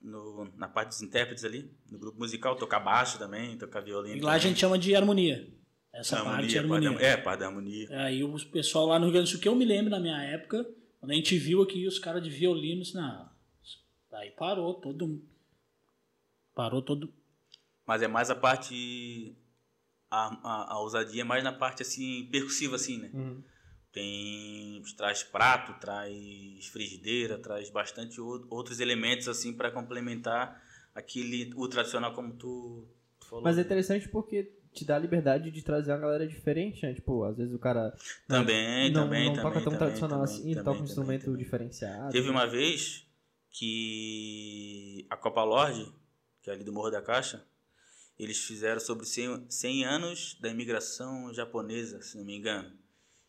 no 0.00 0.50
na 0.56 0.68
parte 0.68 0.88
dos 0.90 1.02
intérpretes 1.02 1.44
ali, 1.44 1.70
no 1.90 1.98
grupo 1.98 2.18
musical, 2.18 2.56
tocar 2.56 2.80
baixo 2.80 3.18
também, 3.18 3.58
tocar 3.58 3.80
violino. 3.80 4.16
E 4.16 4.20
lá 4.20 4.32
a 4.34 4.38
gente 4.38 4.58
chama 4.58 4.78
de 4.78 4.94
harmonia. 4.94 5.52
Essa 5.92 6.22
parte 6.22 6.56
é 6.56 6.60
harmonia. 6.60 6.90
parte 6.90 7.00
da- 7.02 7.06
é, 7.08 7.16
parte 7.16 7.40
da 7.40 7.46
harmonia. 7.46 7.88
Aí 8.04 8.22
o 8.22 8.34
pessoal 8.50 8.86
lá 8.86 8.98
no 8.98 9.06
Rio 9.06 9.14
Grande 9.14 9.28
do 9.28 9.32
Sul, 9.32 9.40
que 9.40 9.48
eu 9.48 9.54
me 9.56 9.64
lembro 9.64 9.90
na 9.90 9.98
minha 9.98 10.22
época, 10.22 10.64
quando 11.00 11.12
a 11.12 11.14
gente 11.14 11.36
viu 11.38 11.62
aqui 11.62 11.86
os 11.86 11.98
caras 11.98 12.22
de 12.22 12.30
violino, 12.30 12.82
assim, 12.82 12.94
não, 12.94 13.28
aí 14.12 14.30
parou 14.32 14.74
todo. 14.74 15.22
Parou 16.54 16.82
todo. 16.82 17.12
Mas 17.86 18.02
é 18.02 18.08
mais 18.08 18.30
a 18.30 18.34
parte. 18.34 19.34
A, 20.10 20.26
a, 20.42 20.72
a 20.74 20.80
ousadia 20.80 21.20
é 21.22 21.24
mais 21.24 21.44
na 21.44 21.52
parte 21.52 21.82
assim, 21.82 22.28
percussiva, 22.32 22.76
assim, 22.76 22.98
né? 22.98 23.10
Uhum. 23.12 23.42
Tem. 23.92 24.82
Traz 24.96 25.22
prato, 25.22 25.78
traz 25.80 26.66
frigideira, 26.68 27.38
traz 27.38 27.70
bastante 27.70 28.20
ou- 28.20 28.46
outros 28.50 28.80
elementos, 28.80 29.28
assim, 29.28 29.52
para 29.52 29.70
complementar 29.70 30.62
aquele. 30.94 31.50
o 31.56 31.68
tradicional, 31.68 32.12
como 32.14 32.32
tu, 32.34 32.86
tu 33.20 33.26
falou. 33.28 33.44
Mas 33.44 33.58
é 33.58 33.62
interessante 33.62 34.08
porque 34.08 34.52
te 34.72 34.84
dá 34.84 34.96
a 34.96 34.98
liberdade 34.98 35.50
de 35.50 35.62
trazer 35.62 35.92
uma 35.92 35.98
galera 35.98 36.26
diferente, 36.26 36.84
né? 36.86 36.94
Tipo, 36.94 37.24
às 37.24 37.36
vezes 37.36 37.54
o 37.54 37.58
cara 37.58 37.94
Também, 38.26 38.90
não, 38.90 39.04
também, 39.04 39.26
não 39.26 39.34
também. 39.34 39.42
toca 39.42 39.54
tão 39.54 39.64
também, 39.64 39.78
tradicional 39.78 40.20
também, 40.24 40.34
assim, 40.34 40.42
também, 40.42 40.54
toca 40.56 40.70
um 40.70 40.72
também, 40.74 40.84
instrumento 40.88 41.24
também. 41.24 41.38
diferenciado. 41.42 42.12
Teve 42.12 42.28
uma 42.30 42.46
vez 42.46 43.06
que 43.50 45.06
a 45.10 45.16
Copa 45.16 45.42
Lorde, 45.42 45.92
que 46.42 46.50
é 46.50 46.52
ali 46.52 46.64
do 46.64 46.72
Morro 46.72 46.90
da 46.90 47.02
Caixa, 47.02 47.44
eles 48.18 48.38
fizeram 48.44 48.80
sobre 48.80 49.06
100, 49.06 49.46
100 49.48 49.84
anos 49.84 50.36
da 50.40 50.48
imigração 50.48 51.32
japonesa, 51.32 52.02
se 52.02 52.16
não 52.16 52.24
me 52.24 52.36
engano. 52.36 52.72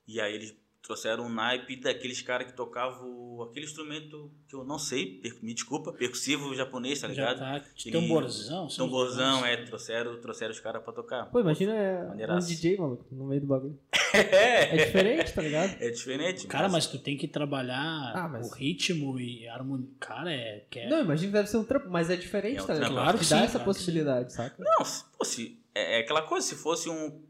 E 0.08 0.20
aí 0.20 0.34
eles 0.34 0.56
trouxeram 0.82 1.26
um 1.26 1.30
naipe 1.30 1.76
daqueles 1.76 2.22
caras 2.22 2.48
que 2.48 2.54
tocavam 2.58 3.42
aquele 3.44 3.66
instrumento 3.66 4.32
que 4.48 4.56
eu 4.56 4.64
não 4.64 4.80
sei, 4.80 5.20
per- 5.20 5.38
me 5.42 5.54
desculpa, 5.54 5.92
percussivo 5.94 6.54
japonês, 6.56 7.00
tá 7.00 7.08
Já 7.08 7.14
ligado? 7.34 7.40
tá. 7.40 7.56
Aquele 7.58 7.92
Tamborzão. 8.02 8.68
Tamborzão, 8.68 9.46
é, 9.46 9.58
trouxeram, 9.66 10.20
trouxeram 10.20 10.52
os 10.52 10.60
caras 10.60 10.84
pra 10.84 10.92
tocar. 10.92 11.26
Pô, 11.28 11.40
imagina 11.40 11.74
é, 11.74 12.32
um. 12.34 12.40
DJ, 12.40 12.78
maluco, 12.78 13.06
no 13.12 13.28
meio 13.28 13.42
do 13.42 13.48
bagulho. 13.48 13.80
É, 14.14 14.76
É 14.82 14.86
diferente, 14.86 15.34
tá 15.34 15.42
ligado? 15.42 15.78
é 15.82 15.90
diferente. 15.90 16.48
Cara, 16.48 16.68
mas 16.68 16.88
tu 16.88 16.98
tem 16.98 17.16
que 17.18 17.28
trabalhar 17.28 18.12
Ah, 18.16 18.28
mas- 18.28 18.50
o 18.50 18.54
ritmo 18.56 19.20
e 19.20 19.48
a 19.48 19.54
harmonia. 19.54 19.88
Cara, 20.00 20.32
é. 20.34 20.66
Que 20.70 20.80
é... 20.80 20.90
Não, 20.90 21.02
imagina 21.02 21.28
que 21.28 21.34
deve 21.38 21.48
ser 21.50 21.58
um 21.58 21.64
trampo, 21.64 21.90
mas 21.90 22.10
é 22.10 22.16
diferente, 22.16 22.58
É 22.60 22.64
um 22.64 22.66
tá 22.66 22.74
ligado? 22.74 22.92
Claro 22.92 23.18
que 23.20 23.26
dá 23.26 23.38
sim, 23.38 23.44
essa 23.44 23.52
claro 23.52 23.60
que 23.60 23.66
possibilidade, 23.66 24.34
saca? 24.34 24.56
Não, 24.58 24.84
se- 24.86 25.04
pô, 25.18 25.24
se, 25.24 25.60
é, 25.76 25.98
é 25.98 26.00
aquela 26.02 26.24
coisa, 26.24 26.46
se 26.48 26.56
fosse 26.56 26.90
um, 26.90 27.22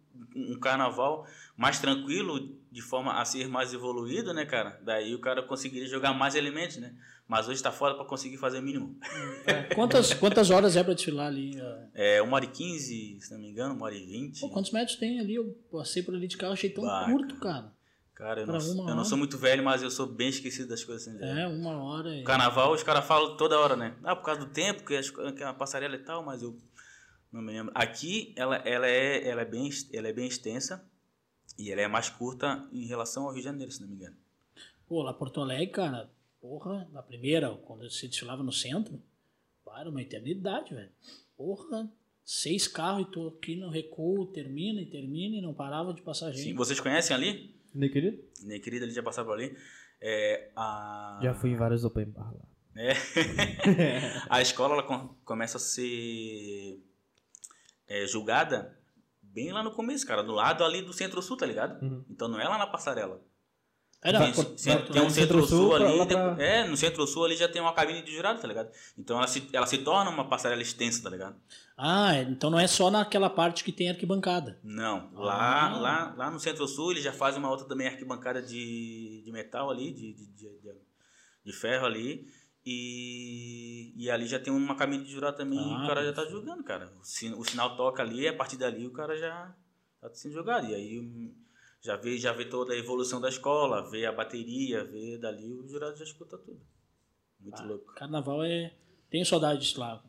um 0.53 0.59
carnaval 0.59 1.25
mais 1.57 1.79
tranquilo, 1.79 2.55
de 2.71 2.81
forma 2.81 3.19
a 3.19 3.25
ser 3.25 3.47
mais 3.47 3.73
evoluído, 3.73 4.33
né, 4.33 4.45
cara? 4.45 4.79
Daí 4.83 5.13
o 5.15 5.19
cara 5.19 5.41
conseguiria 5.43 5.87
jogar 5.87 6.13
mais 6.13 6.35
elementos, 6.35 6.77
né? 6.77 6.93
Mas 7.27 7.47
hoje 7.47 7.61
tá 7.61 7.71
foda 7.71 7.95
pra 7.95 8.05
conseguir 8.05 8.37
fazer 8.37 8.59
mínimo. 8.61 8.97
Quantas, 9.75 10.13
quantas 10.13 10.49
horas 10.49 10.75
é 10.75 10.83
pra 10.83 10.93
desfilar 10.93 11.27
ali? 11.27 11.59
ó? 11.61 11.75
É 11.93 12.21
uma 12.21 12.35
hora 12.35 12.45
e 12.45 12.49
quinze, 12.49 13.19
se 13.19 13.31
não 13.33 13.39
me 13.39 13.49
engano, 13.49 13.75
uma 13.75 13.85
hora 13.85 13.95
e 13.95 14.05
vinte. 14.05 14.39
Quantos 14.49 14.71
metros 14.71 14.97
tem 14.97 15.19
ali? 15.19 15.35
Eu 15.35 15.55
passei 15.71 16.01
por 16.01 16.15
ali 16.15 16.27
de 16.27 16.37
carro, 16.37 16.53
achei 16.53 16.69
tão 16.69 16.83
Bah, 16.85 17.05
curto, 17.05 17.35
cara. 17.35 17.71
Cara, 18.15 18.41
eu 18.41 18.47
não, 18.47 18.57
eu 18.89 18.95
não 18.95 19.05
sou 19.05 19.17
muito 19.17 19.37
velho, 19.37 19.63
mas 19.63 19.81
eu 19.81 19.89
sou 19.89 20.05
bem 20.05 20.27
esquecido 20.27 20.67
das 20.67 20.83
coisas 20.83 21.07
assim. 21.07 21.23
É, 21.23 21.47
uma 21.47 21.81
hora. 21.81 22.13
e- 22.13 22.23
Carnaval, 22.23 22.73
os 22.73 22.83
caras 22.83 23.05
falam 23.05 23.37
toda 23.37 23.57
hora, 23.57 23.77
né? 23.77 23.95
Ah, 24.03 24.13
por 24.15 24.25
causa 24.25 24.41
do 24.41 24.47
tempo, 24.47 24.83
que, 24.83 24.93
as, 24.95 25.09
que 25.09 25.41
a 25.43 25.53
passarela 25.53 25.95
e 25.95 25.99
tal, 25.99 26.21
mas 26.25 26.41
eu 26.41 26.57
não 27.31 27.41
me 27.41 27.51
lembro. 27.53 27.71
Aqui, 27.75 28.33
ela, 28.35 28.57
ela, 28.57 28.87
é, 28.87 29.27
ela, 29.27 29.41
é 29.41 29.45
bem, 29.45 29.69
ela 29.93 30.07
é 30.07 30.13
bem 30.13 30.27
extensa 30.27 30.83
e 31.57 31.71
ela 31.71 31.81
é 31.81 31.87
mais 31.87 32.09
curta 32.09 32.67
em 32.71 32.85
relação 32.85 33.23
ao 33.23 33.29
Rio 33.29 33.39
de 33.39 33.45
Janeiro, 33.45 33.71
se 33.71 33.81
não 33.81 33.87
me 33.87 33.95
engano. 33.95 34.15
Pô, 34.87 35.03
lá 35.03 35.13
Porto 35.13 35.41
Alegre, 35.41 35.67
cara, 35.67 36.09
porra, 36.41 36.87
na 36.91 37.03
primeira, 37.03 37.49
quando 37.65 37.89
você 37.89 38.07
desfilava 38.07 38.41
no 38.41 38.51
centro, 38.51 39.01
pá, 39.63 39.79
era 39.81 39.89
uma 39.89 40.01
eternidade, 40.01 40.73
velho. 40.73 40.89
Porra, 41.37 41.91
seis 42.23 42.67
carros 42.67 43.07
e 43.07 43.11
tô 43.11 43.27
aqui 43.27 43.55
no 43.55 43.69
recuo, 43.69 44.25
termina 44.27 44.81
e 44.81 44.85
termina 44.85 45.35
e 45.37 45.41
não 45.41 45.53
parava 45.53 45.93
de 45.93 46.01
passar 46.01 46.31
gente. 46.31 46.43
Sim, 46.43 46.55
vocês 46.55 46.79
conhecem 46.79 47.15
ali? 47.15 47.55
Né, 47.73 47.87
querido? 47.87 48.23
Minha 48.41 48.59
querida 48.59 48.85
ali 48.85 48.93
já 48.93 49.03
passaram 49.03 49.27
por 49.27 49.35
ali. 49.35 49.55
É, 50.01 50.49
a... 50.55 51.19
Já 51.21 51.33
fui 51.35 51.51
em 51.51 51.55
vários 51.57 51.83
open 51.83 52.05
bar 52.05 52.33
lá. 52.33 52.47
É. 52.75 52.93
a 54.29 54.41
escola 54.41 54.73
ela 54.73 54.83
com- 54.83 55.09
começa 55.25 55.57
a 55.57 55.59
ser 55.59 56.81
é, 57.89 58.05
julgada 58.07 58.77
bem 59.21 59.51
lá 59.51 59.61
no 59.63 59.71
começo, 59.71 60.05
cara, 60.07 60.23
do 60.23 60.31
lado 60.33 60.63
ali 60.63 60.81
do 60.81 60.93
Centro-Sul, 60.93 61.35
tá 61.37 61.45
ligado? 61.45 61.81
Uhum. 61.83 62.05
Então 62.09 62.27
não 62.27 62.39
é 62.39 62.47
lá 62.47 62.57
na 62.57 62.67
passarela. 62.67 63.21
Tem, 64.01 64.31
Porto- 64.33 64.55
tem- 64.63 64.77
Porto 64.77 64.93
tem 64.93 65.01
um. 65.01 65.09
Centro-Sul 65.09 65.75
pra- 65.75 65.85
ali. 65.89 65.97
lá 65.97 66.05
pra- 66.05 66.35
É, 66.41 66.65
no 66.65 66.77
Centro-Sul 66.77 67.25
ali 67.25 67.35
já 67.35 67.49
tem 67.49 67.61
uma 67.61 67.73
cabine 67.73 68.01
de 68.01 68.15
jurado, 68.15 68.39
tá 68.39 68.47
ligado? 68.47 68.71
Então 68.97 69.17
ela 69.17 69.27
se, 69.27 69.49
ela 69.51 69.65
se 69.65 69.79
torna 69.79 70.09
uma 70.09 70.29
passarela 70.29 70.61
extensa, 70.61 71.03
tá 71.03 71.09
ligado? 71.09 71.35
Ah, 71.77 72.15
é, 72.15 72.21
então 72.21 72.49
não 72.49 72.57
é 72.57 72.65
só 72.65 72.89
naquela 72.89 73.29
parte 73.29 73.61
que 73.61 73.73
tem 73.73 73.89
arquibancada. 73.89 74.57
Não, 74.63 75.11
lá, 75.13 75.65
Ah. 75.67 75.79
lá, 75.79 76.13
lá 76.17 76.31
no 76.31 76.39
Centro-Sul 76.39 76.91
eles 76.91 77.03
já 77.03 77.11
fazem 77.11 77.39
uma 77.41 77.49
outra 77.51 77.67
também 77.67 77.87
arquibancada 77.87 78.41
de, 78.41 79.21
de 79.25 79.31
metal 79.33 79.69
ali, 79.69 79.91
de, 79.91 80.13
de, 80.13 80.25
de- 80.27 80.59
de 81.43 81.53
ferro 81.53 81.85
ali. 81.85 82.25
E, 82.71 83.93
e 83.95 84.09
ali 84.09 84.27
já 84.27 84.39
tem 84.39 84.51
uma 84.53 84.75
cabine 84.75 85.03
de 85.03 85.11
jurado 85.11 85.37
também 85.37 85.59
e 85.59 85.73
Ah, 85.73 85.83
o 85.83 85.87
cara 85.87 86.03
já 86.05 86.13
tá 86.13 86.25
jogando, 86.25 86.63
cara. 86.63 86.91
O, 86.99 87.03
sin- 87.03 87.33
o 87.33 87.43
sinal 87.43 87.75
toca 87.75 88.01
ali 88.03 88.21
e 88.21 88.27
a 88.27 88.35
partir 88.35 88.57
dali 88.57 88.85
o 88.85 88.91
cara 88.93 89.17
já 89.17 89.55
tá 89.99 90.09
sendo 90.13 90.33
jogado. 90.33 90.67
E 90.69 90.75
aí 90.75 90.99
hum, 90.99 91.33
já 91.81 91.95
vê, 91.95 92.17
já 92.17 92.31
vê 92.31 92.45
toda 92.45 92.73
a 92.73 92.77
evolução 92.77 93.19
da 93.19 93.29
escola, 93.29 93.89
vê 93.89 94.05
a 94.05 94.11
bateria, 94.11 94.83
vê 94.83 95.17
dali 95.17 95.51
o 95.53 95.67
jurado 95.67 95.97
já 95.97 96.03
escuta 96.03 96.37
tudo. 96.37 96.59
Muito 97.39 97.59
Ah, 97.61 97.65
louco. 97.65 97.93
Carnaval 97.95 98.43
é. 98.43 98.73
Tenho 99.09 99.25
saudade 99.25 99.61
disso 99.61 99.79
lá. 99.79 100.03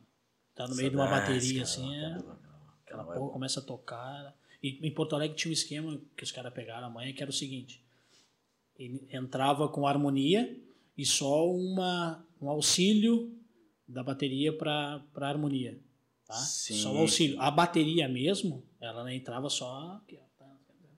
Tá 0.55 0.67
no 0.69 0.75
meio 0.77 0.91
de 0.91 0.97
uma 0.97 1.07
Saudades, 1.09 1.29
bateria 1.29 1.63
cara, 1.65 1.71
assim, 1.71 1.95
é. 1.97 2.07
Aquela 2.85 3.03
é 3.03 3.07
porra 3.07 3.19
bom. 3.21 3.29
começa 3.31 3.61
a 3.61 3.63
tocar. 3.63 4.35
E 4.63 4.87
em 4.87 4.93
Porto 4.93 5.15
Alegre 5.17 5.37
tinha 5.37 5.51
um 5.51 5.53
esquema 5.55 6.01
que 6.17 6.23
os 6.25 6.31
caras 6.33 6.53
pegaram 6.53 6.87
amanhã, 6.89 7.13
que 7.15 7.23
era 7.23 7.31
o 7.31 7.35
seguinte: 7.35 7.83
ele 8.79 9.07
entrava 9.11 9.69
com 9.69 9.87
harmonia 9.87 10.55
e 11.01 11.07
só 11.07 11.51
uma, 11.51 12.23
um 12.43 12.51
auxílio 12.51 13.35
da 13.89 14.03
bateria 14.03 14.53
para 14.53 15.03
harmonia. 15.17 15.81
Tá? 16.27 16.35
Sim. 16.35 16.75
Só 16.75 16.93
o 16.93 16.99
auxílio. 16.99 17.41
A 17.41 17.51
bateria 17.51 18.07
mesmo, 18.07 18.63
ela 18.79 19.11
entrava 19.15 19.49
só. 19.49 19.99
tá? 20.39 20.47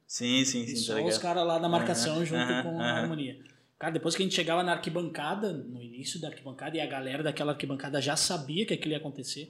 Sim, 0.04 0.44
sim, 0.44 0.66
sim, 0.66 0.74
só 0.74 0.96
tá 0.96 1.04
os 1.04 1.18
caras 1.18 1.46
lá 1.46 1.60
na 1.60 1.68
marcação 1.68 2.16
Aham, 2.16 2.24
junto 2.24 2.42
aham, 2.42 2.62
com 2.64 2.80
a 2.80 2.84
harmonia. 2.84 3.38
Cara, 3.78 3.92
depois 3.92 4.16
que 4.16 4.22
a 4.22 4.26
gente 4.26 4.34
chegava 4.34 4.64
na 4.64 4.72
arquibancada, 4.72 5.52
no 5.52 5.80
início 5.80 6.20
da 6.20 6.28
arquibancada, 6.28 6.76
e 6.76 6.80
a 6.80 6.86
galera 6.86 7.22
daquela 7.22 7.52
arquibancada 7.52 8.00
já 8.00 8.16
sabia 8.16 8.66
que 8.66 8.74
aquilo 8.74 8.92
ia 8.92 8.98
acontecer. 8.98 9.46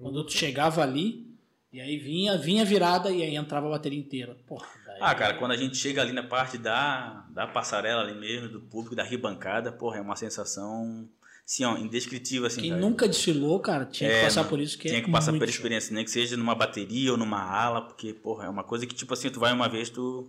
Quando 0.00 0.24
tu 0.24 0.32
chegava 0.32 0.82
ali, 0.82 1.26
e 1.72 1.80
aí 1.80 1.98
vinha, 1.98 2.38
vinha 2.38 2.64
virada 2.64 3.10
e 3.10 3.24
aí 3.24 3.34
entrava 3.34 3.66
a 3.66 3.70
bateria 3.70 3.98
inteira. 3.98 4.36
Porra, 4.46 4.68
daí- 4.98 5.10
Ah, 5.10 5.14
cara, 5.14 5.34
quando 5.34 5.52
a 5.52 5.56
gente 5.56 5.76
chega 5.76 6.00
ali 6.02 6.12
na 6.12 6.22
parte 6.22 6.58
da, 6.58 7.24
da 7.30 7.46
passarela 7.46 8.02
ali 8.02 8.14
mesmo, 8.18 8.48
do 8.48 8.60
público, 8.60 8.94
da 8.96 9.02
ribancada, 9.02 9.70
porra, 9.72 9.98
é 9.98 10.00
uma 10.00 10.16
sensação, 10.16 11.08
assim, 11.46 11.64
ó, 11.64 11.76
indescritível, 11.76 12.46
assim, 12.46 12.60
Quem 12.62 12.70
cara. 12.70 12.80
nunca 12.82 13.06
desfilou, 13.08 13.60
cara, 13.60 13.84
tinha 13.86 14.10
que 14.10 14.16
É, 14.16 14.22
passar 14.24 14.40
mano, 14.40 14.50
por 14.50 14.60
isso. 14.60 14.76
Que 14.78 14.88
Tinha 14.88 15.00
é 15.00 15.02
que 15.04 15.10
passar 15.10 15.32
pela 15.32 15.44
experiência, 15.44 15.94
nem 15.94 16.04
que 16.04 16.10
seja 16.10 16.36
numa 16.36 16.54
bateria 16.54 17.12
ou 17.12 17.18
numa 17.18 17.40
ala, 17.42 17.82
porque, 17.82 18.12
porra, 18.12 18.46
é 18.46 18.48
uma 18.48 18.64
coisa 18.64 18.86
que, 18.86 18.94
tipo 18.94 19.12
assim, 19.14 19.30
tu 19.30 19.40
vai 19.40 19.52
uma 19.52 19.68
vez, 19.68 19.90
tu... 19.90 20.28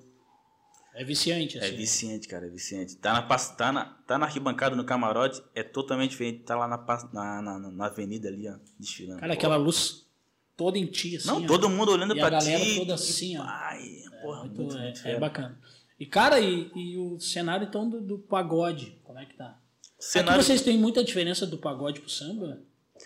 É 0.93 1.03
viciante, 1.03 1.59
assim. 1.59 1.67
É 1.67 1.71
viciante, 1.71 2.27
cara, 2.27 2.47
é 2.47 2.49
viciante. 2.49 2.95
Tá 2.95 3.13
na, 3.13 3.21
tá 3.21 3.71
na, 3.71 3.85
tá 3.85 4.17
na 4.17 4.25
arquibancada, 4.25 4.75
no 4.75 4.83
camarote, 4.83 5.43
é 5.53 5.61
totalmente 5.61 6.09
diferente. 6.11 6.39
Tá 6.39 6.55
lá 6.55 6.67
na, 6.67 6.77
na, 7.13 7.41
na, 7.43 7.59
na 7.71 7.85
avenida 7.85 8.27
ali, 8.29 8.49
ó, 8.49 8.55
desfilando. 8.79 9.19
Cara, 9.19 9.31
Pô. 9.31 9.37
aquela 9.37 9.55
luz 9.57 10.07
toda 10.55 10.75
em 10.79 10.87
ti, 10.87 11.15
assim. 11.17 11.27
Não, 11.27 11.43
ó. 11.43 11.45
todo 11.45 11.69
mundo 11.69 11.91
olhando 11.91 12.15
E 12.15 12.19
a 12.19 12.23
pra 12.27 12.39
galera 12.39 12.59
ti. 12.65 12.75
toda 12.79 12.85
que 12.87 12.91
assim, 12.93 13.37
ó. 13.37 13.43
pai, 13.45 14.03
porra, 14.21 14.39
Muito- 14.41 14.61
muito, 14.61 14.77
é, 14.77 14.81
muito 14.83 15.07
é 15.07 15.19
bacana. 15.19 15.59
E, 15.99 16.05
cara, 16.05 16.39
e, 16.39 16.71
e 16.75 16.97
o 16.97 17.19
cenário, 17.19 17.67
então, 17.67 17.89
do, 17.89 17.99
do 18.01 18.19
pagode, 18.19 18.97
como 19.03 19.17
é 19.19 19.25
que 19.25 19.35
tá? 19.35 19.59
Cenário- 19.99 20.39
Aqui 20.39 20.45
vocês 20.47 20.61
têm 20.61 20.77
muita 20.77 21.03
diferença 21.03 21.45
do 21.47 21.57
pagode 21.57 22.01
pro 22.01 22.09
samba? 22.09 22.61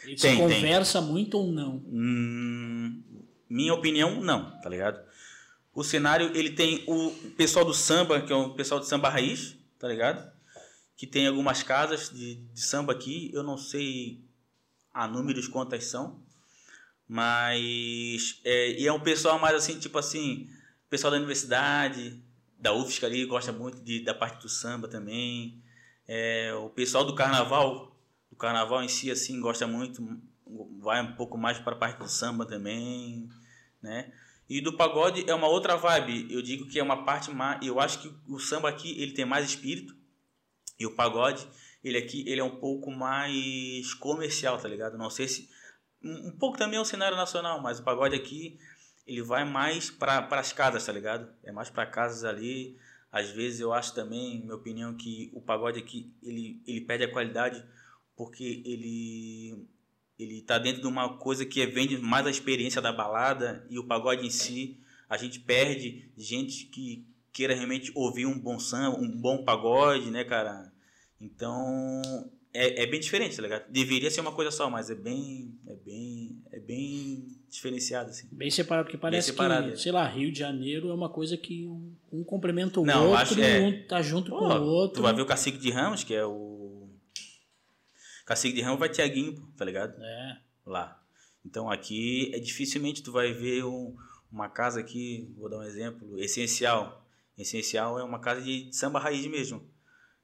E 0.06 0.18
se 0.18 0.22
Tem, 0.24 0.38
tem. 0.38 0.38
conversa 0.38 1.00
muito 1.02 1.38
ou 1.38 1.52
não? 1.52 1.76
Hum, 1.88 3.02
minha 3.50 3.74
opinião, 3.74 4.22
não, 4.22 4.60
tá 4.62 4.70
ligado? 4.70 5.02
O 5.74 5.84
cenário, 5.86 6.36
ele 6.36 6.50
tem 6.52 6.84
o 6.88 7.12
pessoal 7.38 7.64
do 7.64 7.74
samba, 7.74 8.22
que 8.22 8.32
é 8.32 8.36
o 8.36 8.50
pessoal 8.54 8.80
do 8.80 8.86
samba 8.86 9.10
raiz, 9.10 9.56
tá 9.80 9.88
ligado? 9.88 10.30
Que 10.98 11.08
tem 11.08 11.28
algumas 11.28 11.64
casas 11.64 12.10
de, 12.10 12.36
de 12.36 12.62
samba 12.62 12.92
aqui, 12.92 13.32
eu 13.34 13.42
não 13.42 13.58
sei 13.58 14.20
a 14.94 15.08
números 15.08 15.48
quantas 15.48 15.86
são, 15.86 16.20
mas 17.08 18.40
é, 18.44 18.80
e 18.80 18.88
é 18.88 18.94
um 18.94 19.00
pessoal 19.00 19.38
mais 19.40 19.56
assim, 19.56 19.80
tipo 19.80 19.98
assim, 19.98 20.50
pessoal 20.92 21.10
da 21.10 21.18
universidade, 21.18 22.22
da 22.60 22.74
UFSC 22.74 23.06
ali, 23.06 23.26
gosta 23.26 23.54
muito 23.54 23.82
de, 23.82 24.04
da 24.04 24.14
parte 24.14 24.42
do 24.42 24.50
samba 24.50 24.90
também. 24.90 25.64
É, 26.06 26.54
o 26.54 26.70
pessoal 26.70 27.06
do 27.06 27.16
carnaval, 27.16 27.98
do 28.30 28.36
carnaval 28.36 28.84
em 28.84 28.90
si, 28.90 29.10
assim, 29.10 29.40
gosta 29.40 29.66
muito, 29.66 30.06
vai 30.80 31.02
um 31.02 31.16
pouco 31.16 31.38
mais 31.38 31.58
para 31.58 31.74
a 31.74 31.78
parte 31.78 31.98
do 31.98 32.10
samba 32.10 32.46
também, 32.46 33.30
né? 33.82 34.12
E 34.50 34.60
do 34.60 34.76
pagode 34.76 35.24
é 35.30 35.34
uma 35.34 35.48
outra 35.48 35.78
vibe. 35.78 36.28
Eu 36.30 36.42
digo 36.42 36.68
que 36.68 36.78
é 36.78 36.84
uma 36.84 37.06
parte 37.06 37.32
mais. 37.32 37.66
Eu 37.66 37.80
acho 37.80 38.02
que 38.02 38.14
o 38.28 38.38
samba 38.38 38.68
aqui 38.68 39.02
ele 39.02 39.14
tem 39.14 39.24
mais 39.24 39.46
espírito 39.46 39.96
e 40.78 40.86
o 40.86 40.94
pagode 40.94 41.48
ele 41.82 41.98
aqui 41.98 42.28
ele 42.28 42.42
é 42.42 42.44
um 42.44 42.58
pouco 42.58 42.92
mais 42.92 43.94
comercial, 43.94 44.58
tá 44.58 44.68
ligado? 44.68 44.98
Não 44.98 45.10
sei 45.10 45.30
se 45.30 45.50
um 46.04 46.28
um 46.28 46.38
pouco 46.38 46.58
também 46.58 46.78
é 46.78 46.82
o 46.82 46.86
cenário 46.86 47.16
nacional, 47.16 47.62
mas 47.62 47.80
o 47.80 47.84
pagode 47.84 48.14
aqui 48.14 48.60
ele 49.12 49.22
vai 49.22 49.44
mais 49.44 49.92
para 49.92 50.26
as 50.32 50.54
casas, 50.54 50.86
tá 50.86 50.92
ligado? 50.94 51.28
É 51.44 51.52
mais 51.52 51.70
para 51.70 51.86
casas 51.86 52.24
ali. 52.24 52.78
Às 53.12 53.30
vezes 53.30 53.60
eu 53.60 53.74
acho 53.74 53.94
também, 53.94 54.40
minha 54.40 54.56
opinião, 54.56 54.96
que 54.96 55.30
o 55.34 55.42
pagode 55.42 55.80
aqui 55.80 56.14
ele 56.24 56.62
ele 56.66 56.80
perde 56.82 57.04
a 57.04 57.12
qualidade 57.12 57.62
porque 58.16 58.62
ele 58.66 59.68
ele 60.18 60.42
tá 60.44 60.58
dentro 60.58 60.82
de 60.82 60.88
uma 60.88 61.18
coisa 61.18 61.46
que 61.46 61.66
vende 61.66 61.98
mais 61.98 62.26
a 62.26 62.30
experiência 62.30 62.82
da 62.82 62.94
balada 62.94 63.66
e 63.70 63.78
o 63.78 63.86
pagode 63.86 64.26
em 64.26 64.30
si 64.30 64.80
a 65.10 65.18
gente 65.18 65.40
perde 65.42 66.10
gente 66.16 66.68
que 66.68 67.06
queira 67.34 67.54
realmente 67.54 67.92
ouvir 67.94 68.26
um 68.26 68.40
bom 68.40 68.60
samba, 68.60 68.98
um 68.98 69.10
bom 69.10 69.44
pagode, 69.44 70.10
né, 70.10 70.24
cara? 70.24 70.72
Então 71.20 72.02
é, 72.54 72.84
é 72.84 72.88
bem 72.88 73.00
diferente, 73.00 73.36
tá 73.36 73.42
ligado? 73.42 73.70
Deveria 73.70 74.10
ser 74.10 74.22
uma 74.22 74.32
coisa 74.32 74.52
só, 74.52 74.70
mas 74.70 74.90
é 74.90 74.96
bem 74.96 75.60
é 75.68 75.76
bem 75.76 76.42
é 76.50 76.60
bem 76.62 77.41
diferenciado 77.52 78.10
assim. 78.10 78.28
Bem 78.32 78.50
separado, 78.50 78.86
porque 78.86 78.98
parece 78.98 79.28
separado, 79.32 79.68
que, 79.68 79.74
é. 79.74 79.78
sei 79.78 79.92
lá, 79.92 80.08
Rio 80.08 80.32
de 80.32 80.40
Janeiro 80.40 80.90
é 80.90 80.94
uma 80.94 81.10
coisa 81.10 81.36
que 81.38 81.68
um, 81.68 81.94
um 82.12 82.24
complementa 82.24 82.80
o 82.80 82.86
Não, 82.86 83.10
outro 83.10 83.18
acho- 83.22 83.42
é. 83.42 83.60
um 83.60 83.88
tá 83.88 84.02
junto 84.02 84.32
Pô, 84.32 84.40
com 84.40 84.46
o 84.46 84.64
outro. 84.66 84.96
Tu 84.96 85.02
vai 85.04 85.14
ver 85.14 85.22
o 85.22 85.26
Cacique 85.26 85.58
de 85.58 85.70
Ramos, 85.70 86.04
que 86.04 86.14
é 86.14 86.26
o 86.26 86.90
Cacique 88.26 88.56
de 88.56 88.62
Ramos 88.62 88.80
vai 88.80 88.90
Tiaguinho, 88.90 89.42
tá 89.58 89.66
ligado? 89.66 90.02
É. 90.02 90.38
lá. 90.66 90.98
Então 91.46 91.70
aqui 91.70 92.32
é 92.34 92.40
dificilmente 92.40 93.02
tu 93.02 93.12
vai 93.12 93.34
ver 93.34 93.66
um- 93.66 93.96
uma 94.32 94.48
casa 94.48 94.80
aqui, 94.80 95.34
vou 95.38 95.50
dar 95.50 95.58
um 95.58 95.64
exemplo, 95.64 96.18
essencial. 96.20 97.06
Essencial 97.38 98.00
é 98.00 98.04
uma 98.04 98.20
casa 98.20 98.42
de 98.42 98.70
samba 98.72 99.00
raiz 99.00 99.26
mesmo. 99.28 99.62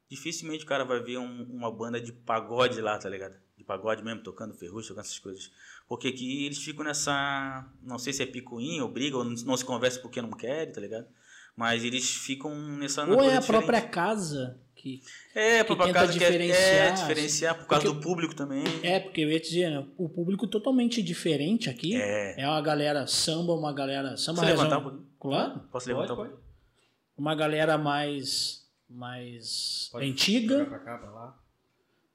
Dificilmente 0.08 0.64
o 0.64 0.66
cara 0.66 0.84
vai 0.84 1.02
ver 1.02 1.18
um- 1.18 1.42
uma 1.50 1.70
banda 1.70 2.00
de 2.00 2.12
pagode 2.12 2.80
lá, 2.80 2.96
tá 2.96 3.08
ligado? 3.10 3.36
De 3.56 3.64
pagode 3.64 4.02
mesmo, 4.02 4.22
tocando 4.22 4.54
ferrugem, 4.54 4.88
tocando 4.88 5.04
essas 5.04 5.18
coisas. 5.18 5.50
Porque 5.88 6.08
aqui 6.08 6.44
eles 6.46 6.58
ficam 6.58 6.84
nessa. 6.84 7.66
Não 7.82 7.98
sei 7.98 8.12
se 8.12 8.22
é 8.22 8.26
picuinha 8.26 8.82
ou 8.82 8.90
briga, 8.90 9.16
ou 9.16 9.24
não, 9.24 9.56
se 9.56 9.64
conversa 9.64 9.98
porque 10.00 10.20
não 10.20 10.30
querem, 10.30 10.72
tá 10.72 10.80
ligado? 10.80 11.06
Mas 11.56 11.82
eles 11.82 12.08
ficam 12.08 12.54
nessa. 12.54 13.04
Ou 13.06 13.22
é 13.22 13.36
a 13.36 13.42
própria 13.42 13.80
diferente. 13.80 13.90
casa 13.94 14.60
que. 14.76 15.00
É, 15.34 15.60
a 15.60 15.64
que 15.64 15.66
própria 15.74 15.86
tenta 15.86 15.98
casa 16.00 16.12
que 16.18 16.22
é, 16.22 16.26
é 16.26 16.30
diferenciar, 16.30 16.94
diferenciar 16.94 17.58
por 17.58 17.66
causa 17.66 17.86
porque- 17.86 17.98
do 17.98 18.02
público 18.02 18.34
também. 18.34 18.62
É, 18.82 19.00
porque 19.00 19.22
eu 19.22 19.30
ia 19.30 19.40
te 19.40 19.48
dizer, 19.48 19.70
né, 19.70 19.86
o 19.96 20.08
público 20.08 20.46
totalmente 20.46 21.02
diferente 21.02 21.70
aqui. 21.70 21.96
É. 21.96 22.40
É 22.42 22.46
uma 22.46 22.60
galera 22.60 23.06
samba, 23.06 23.54
uma 23.54 23.72
galera. 23.72 24.16
Samba 24.16 24.42
Posso 24.42 24.50
levantar 24.52 24.78
um 24.78 24.82
pouquinho? 24.82 25.06
Claro. 25.18 25.60
Posso 25.72 25.86
Pode, 25.86 25.88
levantar 25.88 26.12
um 26.12 26.16
pode. 26.16 26.28
pouquinho? 26.30 26.48
Uma 27.16 27.34
galera 27.34 27.78
mais. 27.78 28.68
mais 28.88 29.88
Pode 29.90 30.06
antiga. 30.06 30.64
Pra 30.66 30.78
cá, 30.78 30.98
pra 30.98 31.10
lá. 31.10 31.38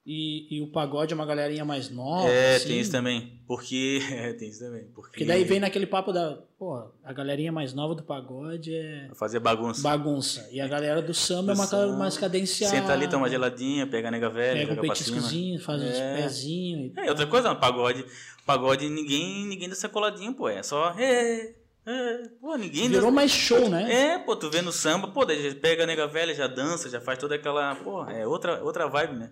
E, 0.06 0.58
e 0.58 0.60
o 0.60 0.66
pagode 0.66 1.14
é 1.14 1.16
uma 1.16 1.24
galerinha 1.24 1.64
mais 1.64 1.88
nova. 1.88 2.28
É, 2.28 2.56
assim. 2.56 2.68
tem 2.68 2.80
isso 2.80 2.92
também. 2.92 3.40
Porque. 3.46 4.00
É, 4.12 4.34
tem 4.34 4.50
isso 4.50 4.58
também. 4.60 4.84
Porque, 4.94 5.10
Porque 5.12 5.24
daí 5.24 5.44
vem 5.44 5.58
naquele 5.60 5.86
papo 5.86 6.12
da. 6.12 6.38
Pô, 6.58 6.76
a 7.02 7.12
galerinha 7.14 7.50
mais 7.50 7.72
nova 7.72 7.94
do 7.94 8.02
pagode 8.02 8.74
é 8.74 9.08
Fazer 9.14 9.38
bagunça. 9.40 9.80
bagunça. 9.82 10.46
E 10.52 10.60
a 10.60 10.68
galera 10.68 11.00
do 11.00 11.14
samba 11.14 11.52
é 11.52 11.54
Do 11.54 11.58
uma 11.60 11.66
samba. 11.66 11.82
galera 11.84 11.98
mais 11.98 12.18
cadenciada. 12.18 12.76
Senta 12.76 12.92
ali, 12.92 13.08
toma 13.08 13.30
geladinha, 13.30 13.86
pega 13.86 14.08
a 14.08 14.10
nega 14.10 14.28
velha, 14.28 14.60
Pega 14.66 14.72
um 14.72 14.86
pra 14.86 14.94
cima. 14.94 15.16
petiscozinho, 15.16 15.60
faz 15.60 15.80
uns 15.82 15.96
É. 15.96 16.16
pezinhos. 16.16 16.92
e 16.96 17.00
É, 17.00 17.08
outra 17.08 17.26
coisa, 17.26 17.54
pagode. 17.54 18.04
Pagode, 18.44 18.88
ninguém, 18.90 19.46
ninguém 19.46 19.70
dá 19.70 19.88
coladinho, 19.88 20.34
pô. 20.34 20.50
É 20.50 20.62
só. 20.62 20.94
É, 20.98 21.54
é, 21.86 22.28
pô, 22.42 22.54
ninguém 22.56 22.90
Virou 22.90 23.10
mais 23.10 23.30
show, 23.30 23.70
né? 23.70 23.90
É, 23.90 24.18
pô, 24.18 24.36
tu 24.36 24.50
vê 24.50 24.60
no 24.60 24.70
samba, 24.70 25.08
pô, 25.08 25.24
daí 25.24 25.54
pega 25.54 25.84
a 25.84 25.86
nega 25.86 26.06
velha, 26.06 26.34
já 26.34 26.46
dança, 26.46 26.90
já 26.90 27.00
faz 27.00 27.18
toda 27.18 27.34
aquela. 27.36 27.74
Pô, 27.76 28.04
é 28.04 28.26
outra, 28.26 28.62
outra 28.62 28.86
vibe, 28.86 29.14
né? 29.16 29.30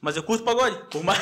Mas 0.00 0.16
eu 0.16 0.22
curto 0.22 0.44
pagode, 0.44 0.88
por 0.90 1.02
mais. 1.02 1.18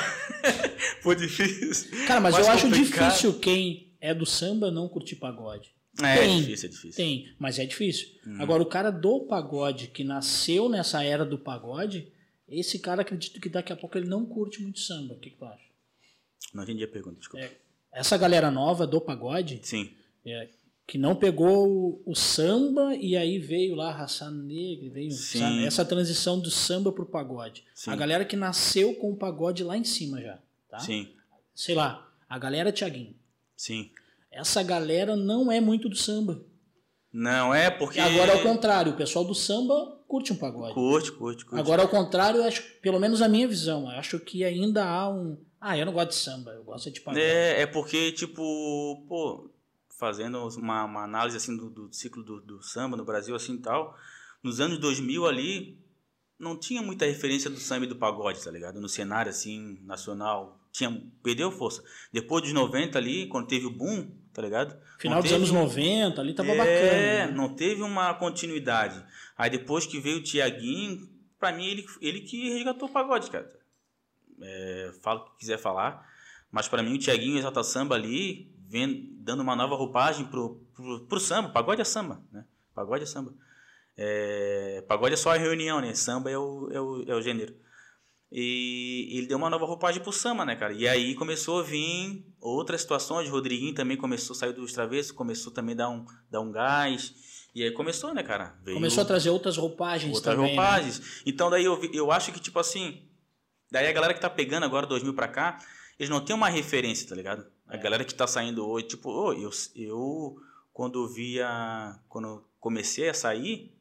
por 1.03 1.17
difícil. 1.17 2.07
Cara, 2.07 2.21
mas 2.21 2.37
eu 2.37 2.49
acho 2.49 2.65
complicado. 2.65 3.09
difícil 3.09 3.39
quem 3.39 3.97
é 4.01 4.15
do 4.15 4.27
samba 4.27 4.71
não 4.71 4.89
curtir 4.89 5.17
pagode. 5.17 5.75
É, 6.03 6.19
Tem. 6.19 6.39
é 6.39 6.41
difícil, 6.41 6.69
é 6.69 6.73
difícil. 6.73 6.97
Tem, 6.97 7.35
mas 7.39 7.59
é 7.59 7.65
difícil. 7.65 8.09
Uhum. 8.27 8.43
Agora, 8.43 8.63
o 8.63 8.67
cara 8.67 8.91
do 8.91 9.21
pagode, 9.21 9.89
que 9.89 10.05
nasceu 10.05 10.69
nessa 10.69 11.03
era 11.03 11.25
do 11.25 11.39
pagode, 11.39 12.13
esse 12.47 12.79
cara 12.79 13.01
acredito 13.03 13.41
que 13.41 13.49
daqui 13.49 13.73
a 13.73 13.77
pouco 13.77 13.97
ele 13.97 14.07
não 14.07 14.27
curte 14.27 14.63
muito 14.63 14.79
samba. 14.81 15.15
O 15.15 15.19
que, 15.19 15.31
que 15.31 15.39
tu 15.39 15.45
acha? 15.45 15.65
Não 16.53 16.63
entendi 16.63 16.85
a 16.85 16.89
pergunta, 16.89 17.19
desculpa. 17.19 17.47
É. 17.47 17.51
Essa 17.93 18.19
galera 18.19 18.51
nova 18.51 18.87
do 18.87 19.01
pagode, 19.01 19.59
Sim. 19.63 19.91
é, 20.25 20.49
que 20.87 20.97
não 20.97 21.17
pegou 21.17 21.69
o, 21.69 22.03
o 22.07 22.15
samba 22.15 22.95
e 22.95 23.17
aí 23.17 23.39
veio 23.39 23.75
lá 23.75 23.89
a 23.89 23.93
raça 23.93 24.31
negra, 24.31 24.89
veio 24.91 25.11
sabe, 25.11 25.67
essa 25.67 25.85
transição 25.85 26.39
do 26.39 26.51
samba 26.51 26.93
pro 26.93 27.05
pagode. 27.05 27.65
Sim. 27.75 27.91
A 27.91 27.97
galera 27.97 28.25
que 28.25 28.37
nasceu 28.37 28.95
com 28.95 29.11
o 29.11 29.17
pagode 29.17 29.65
lá 29.65 29.77
em 29.77 29.83
cima 29.83 30.21
já, 30.23 30.39
tá? 30.69 30.79
Sim. 30.79 31.09
Sei 31.55 31.75
lá, 31.75 32.09
a 32.29 32.39
galera 32.39 32.71
Tiaguinho. 32.71 33.17
Sim. 33.57 33.91
Essa 34.31 34.63
galera 34.63 35.17
não 35.17 35.51
é 35.51 35.61
muito 35.61 35.89
do 35.89 35.97
samba. 35.97 36.45
Não, 37.13 37.53
é 37.53 37.71
porque. 37.71 37.99
Agora 37.99 38.33
é 38.33 38.37
o 38.37 38.43
contrário, 38.43 38.93
o 38.93 38.97
pessoal 38.97 39.25
do 39.25 39.35
samba 39.35 39.97
curte 40.07 40.33
um 40.33 40.37
pagode. 40.37 40.75
Curte, 40.75 41.13
curte, 41.13 41.45
curte. 41.45 41.61
Agora 41.61 41.83
ao 41.83 41.89
contrário, 41.89 42.45
acho, 42.45 42.63
pelo 42.81 43.01
menos 43.01 43.23
a 43.23 43.29
minha 43.29 43.49
visão, 43.49 43.89
acho 43.89 44.21
que 44.21 44.45
ainda 44.45 44.85
há 44.85 45.09
um, 45.09 45.37
ah, 45.61 45.77
eu 45.77 45.87
não 45.87 45.93
gosto 45.93 46.11
de 46.11 46.17
samba, 46.17 46.53
eu 46.53 46.63
gosto 46.63 46.91
de 46.91 47.01
pagode. 47.01 47.25
É, 47.25 47.63
é 47.63 47.67
porque, 47.67 48.13
tipo, 48.13 49.05
pô, 49.09 49.51
fazendo 49.99 50.47
uma, 50.59 50.85
uma 50.85 51.05
análise 51.05 51.37
assim 51.37 51.57
do, 51.57 51.71
do 51.71 51.93
ciclo 51.93 52.23
do, 52.23 52.41
do 52.41 52.63
samba 52.63 52.97
no 52.97 53.05
Brasil 53.05 53.35
assim 53.35 53.57
tal, 53.59 53.97
nos 54.43 54.61
anos 54.61 54.79
2000 54.79 55.27
ali, 55.27 55.79
não 56.39 56.59
tinha 56.59 56.83
muita 56.83 57.07
referência 57.07 57.49
do 57.49 57.59
samba 57.59 57.87
e 57.87 57.89
do 57.89 57.97
pagode, 57.97 58.43
tá 58.45 58.51
ligado? 58.51 58.81
No 58.81 58.89
cenário 58.89 59.31
assim, 59.31 59.79
nacional, 59.85 60.61
tinha, 60.71 61.03
perdeu 61.23 61.51
força. 61.51 61.83
Depois 62.13 62.43
dos 62.45 62.53
90 62.53 62.99
ali, 62.99 63.27
quando 63.29 63.47
teve 63.49 63.65
o 63.67 63.71
boom, 63.71 64.11
tá 64.35 64.43
ligado? 64.43 64.79
Final 64.99 65.17
Não 65.17 65.23
dos 65.23 65.31
teve 65.31 65.43
anos 65.43 65.51
um- 65.51 65.55
90, 65.55 66.21
ali 66.21 66.35
tava 66.35 66.51
é, 66.51 66.57
bacana. 66.57 66.93
né? 66.93 67.27
não 67.33 67.55
teve 67.55 67.83
uma 67.83 68.13
continuidade. 68.15 69.03
Aí 69.37 69.49
depois 69.49 69.87
que 69.87 69.99
veio 69.99 70.19
o 70.19 70.23
Tiaguinho, 70.23 71.09
pra 71.39 71.53
mim 71.53 71.65
ele, 71.67 71.87
ele 72.03 72.21
que 72.21 72.51
resgatou 72.51 72.87
o 72.89 72.93
pagode, 72.93 73.31
cara. 73.31 73.51
É, 74.43 74.93
fala 75.03 75.21
o 75.21 75.25
que 75.31 75.39
quiser 75.39 75.59
falar, 75.59 76.07
mas 76.53 76.69
pra 76.69 76.83
mim 76.83 76.95
o 76.95 76.99
Tiaguinho 76.99 77.33
e 77.33 77.37
o 77.37 77.39
Exalta 77.39 77.63
Samba 77.63 77.95
ali, 77.95 78.55
vem, 78.69 79.17
dando 79.21 79.43
uma 79.43 79.57
nova 79.57 79.75
roupagem 79.75 80.27
pro, 80.27 80.61
pro, 80.75 81.07
pro 81.07 81.21
samba. 81.21 81.49
Pagode 81.51 81.81
é 81.81 81.85
samba, 81.85 82.23
né? 82.33 82.45
Pagode 82.75 83.05
é 83.05 83.07
samba. 83.07 83.35
É, 83.97 84.85
pagode 84.87 85.15
é 85.15 85.17
só 85.17 85.31
a 85.31 85.37
reunião, 85.39 85.81
né? 85.81 85.95
Samba 85.95 86.31
é 86.31 86.37
o, 86.37 86.69
é 86.71 86.81
o, 86.81 87.05
é 87.07 87.15
o 87.15 87.23
gênero. 87.23 87.55
E 88.31 89.09
ele 89.17 89.27
deu 89.27 89.39
uma 89.39 89.49
nova 89.49 89.65
roupagem 89.65 90.03
pro 90.03 90.13
samba, 90.13 90.45
né, 90.45 90.57
cara? 90.57 90.73
E 90.73 90.87
aí 90.87 91.15
começou 91.15 91.61
a 91.61 91.63
vir 91.63 92.27
outras 92.41 92.81
situações. 92.81 93.29
O 93.29 93.33
Rodriguinho 93.33 93.75
também 93.75 93.97
começou 93.97 94.35
a 94.35 94.39
sair 94.39 94.53
dos 94.53 94.73
travessos, 94.73 95.13
começou 95.13 95.53
também 95.53 95.75
a 95.75 95.79
dar 95.79 95.89
um, 95.89 96.05
dar 96.31 96.41
um 96.41 96.51
gás. 96.51 97.15
E 97.55 97.63
aí 97.63 97.71
começou, 97.71 98.13
né, 98.13 98.23
cara? 98.23 98.59
Veio 98.63 98.77
Começou 98.77 99.03
a 99.03 99.07
trazer 99.07 99.31
outras 99.31 99.57
roupagens 99.57 100.15
outras 100.15 100.35
também. 100.35 100.55
né? 100.55 100.61
roupagens. 100.61 101.23
Então 101.25 101.49
daí 101.49 101.65
eu, 101.65 101.81
eu 101.95 102.13
acho 102.13 102.33
que, 102.33 102.41
tipo 102.41 102.59
assim, 102.59 103.09
daí 103.71 103.87
a 103.87 103.93
galera 103.93 104.13
que 104.13 104.21
tá 104.21 104.29
pegando 104.29 104.65
agora 104.65 104.87
2000 104.87 105.15
pra 105.15 105.29
cá, 105.29 105.59
eles 105.99 106.11
não 106.11 106.21
têm 106.21 106.37
uma 106.37 106.49
referência, 106.49 107.09
tá 107.09 107.15
ligado? 107.15 107.47
A 107.69 107.77
galera 107.77 108.05
que 108.05 108.15
tá 108.15 108.27
saindo 108.27 108.67
hoje, 108.67 108.87
tipo, 108.87 109.11
ô, 109.11 109.33
eu, 109.33 109.51
eu 109.75 110.41
quando 110.73 111.09
via, 111.09 111.99
quando 112.09 112.45
comecei 112.61 113.09
a 113.09 113.15
sair, 113.15 113.73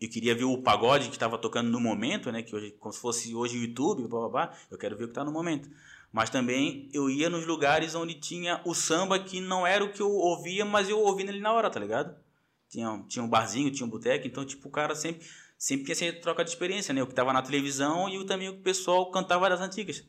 eu 0.00 0.08
queria 0.10 0.34
ver 0.34 0.44
o 0.44 0.58
pagode 0.58 1.08
que 1.08 1.16
estava 1.16 1.38
tocando 1.38 1.70
no 1.70 1.80
momento, 1.80 2.30
né? 2.30 2.42
Que 2.42 2.54
hoje, 2.54 2.72
como 2.72 2.92
se 2.92 3.00
fosse 3.00 3.34
hoje 3.34 3.56
o 3.56 3.62
YouTube, 3.62 4.06
blá, 4.08 4.20
blá, 4.20 4.28
blá, 4.28 4.58
eu 4.70 4.76
quero 4.76 4.96
ver 4.96 5.04
o 5.04 5.06
que 5.06 5.12
está 5.12 5.24
no 5.24 5.32
momento. 5.32 5.70
Mas 6.12 6.30
também 6.30 6.88
eu 6.92 7.08
ia 7.08 7.30
nos 7.30 7.46
lugares 7.46 7.94
onde 7.94 8.14
tinha 8.14 8.60
o 8.64 8.74
samba 8.74 9.18
que 9.18 9.40
não 9.40 9.66
era 9.66 9.84
o 9.84 9.92
que 9.92 10.02
eu 10.02 10.10
ouvia, 10.10 10.64
mas 10.64 10.88
eu 10.88 11.00
ouvia 11.00 11.28
ali 11.28 11.40
na 11.40 11.52
hora, 11.52 11.70
tá 11.70 11.80
ligado? 11.80 12.14
Tinha, 12.68 13.04
tinha 13.08 13.24
um 13.24 13.28
barzinho, 13.28 13.70
tinha 13.70 13.86
um 13.86 13.90
boteco, 13.90 14.26
então, 14.26 14.44
tipo, 14.44 14.68
o 14.68 14.70
cara 14.70 14.94
sempre, 14.94 15.26
sempre 15.56 15.84
tinha 15.84 16.10
essa 16.10 16.20
troca 16.20 16.44
de 16.44 16.50
experiência, 16.50 16.92
né? 16.92 17.02
O 17.02 17.06
que 17.06 17.14
tava 17.14 17.32
na 17.32 17.42
televisão 17.42 18.08
e 18.08 18.18
o, 18.18 18.24
também 18.24 18.48
o 18.48 18.60
pessoal 18.60 19.10
cantava 19.10 19.48
das 19.48 19.60
antigas. 19.60 20.04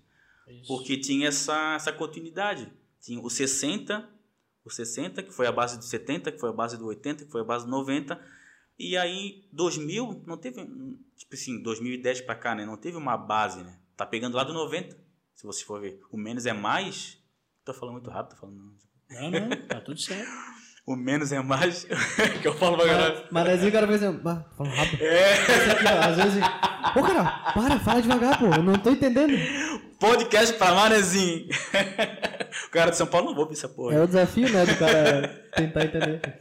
Isso. 0.47 0.67
Porque 0.67 0.97
tinha 0.97 1.27
essa, 1.27 1.75
essa 1.75 1.91
continuidade. 1.91 2.71
Tinha 3.01 3.19
o 3.21 3.29
60, 3.29 4.07
o 4.63 4.69
60, 4.69 5.23
que 5.23 5.31
foi 5.31 5.47
a 5.47 5.51
base 5.51 5.77
do 5.77 5.83
70, 5.83 6.31
que 6.31 6.39
foi 6.39 6.49
a 6.49 6.53
base 6.53 6.77
do 6.77 6.85
80, 6.87 7.25
que 7.25 7.31
foi 7.31 7.41
a 7.41 7.43
base 7.43 7.65
do 7.65 7.71
90. 7.71 8.19
E 8.77 8.97
aí, 8.97 9.47
2000, 9.53 10.23
não 10.25 10.37
teve, 10.37 10.65
tipo 11.15 11.33
assim, 11.33 11.61
2010 11.61 12.21
pra 12.21 12.35
cá, 12.35 12.53
né? 12.55 12.65
Não 12.65 12.77
teve 12.77 12.97
uma 12.97 13.15
base, 13.15 13.63
né? 13.63 13.79
Tá 13.95 14.05
pegando 14.05 14.35
lá 14.35 14.43
do 14.43 14.53
90, 14.53 14.97
se 15.33 15.45
você 15.45 15.63
for 15.63 15.79
ver. 15.79 16.01
O 16.11 16.17
menos 16.17 16.45
é 16.45 16.53
mais. 16.53 17.17
Tô 17.63 17.73
falando 17.73 17.93
muito 17.93 18.09
rápido, 18.09 18.35
tô 18.35 18.41
falando. 18.41 18.75
Não, 19.09 19.31
não, 19.31 19.49
tá 19.67 19.79
tudo 19.81 19.99
certo. 19.99 20.29
O 20.87 20.95
menos 20.95 21.31
é 21.31 21.41
mais. 21.41 21.83
que 22.43 22.47
eu 22.47 22.53
falo 22.53 22.77
pra 22.77 22.85
galera. 22.85 23.27
Manezinho, 23.31 23.69
o 23.69 23.71
cara 23.71 23.95
assim, 23.95 24.11
"Bah, 24.19 24.45
falando 24.55 24.73
rápido. 24.75 25.01
É. 25.01 25.33
Aqui, 25.71 25.83
ó, 25.83 26.09
às 26.09 26.15
vezes, 26.15 26.43
ô 26.95 27.01
cara, 27.01 27.53
para, 27.55 27.79
fala 27.79 28.01
devagar, 28.03 28.37
pô, 28.37 28.45
eu 28.45 28.61
não 28.61 28.77
tô 28.77 28.91
entendendo. 28.91 29.33
Podcast 29.99 30.57
pra 30.57 30.73
Manezinho. 30.73 31.47
o 32.67 32.69
cara 32.69 32.91
de 32.91 32.97
São 32.97 33.07
Paulo 33.07 33.27
não 33.27 33.35
vou 33.35 33.45
ver 33.45 33.53
essa 33.53 33.69
porra. 33.69 33.95
É 33.95 34.03
o 34.03 34.07
desafio, 34.07 34.49
né, 34.51 34.65
do 34.65 34.75
cara 34.77 35.27
tentar 35.55 35.85
entender. 35.85 36.39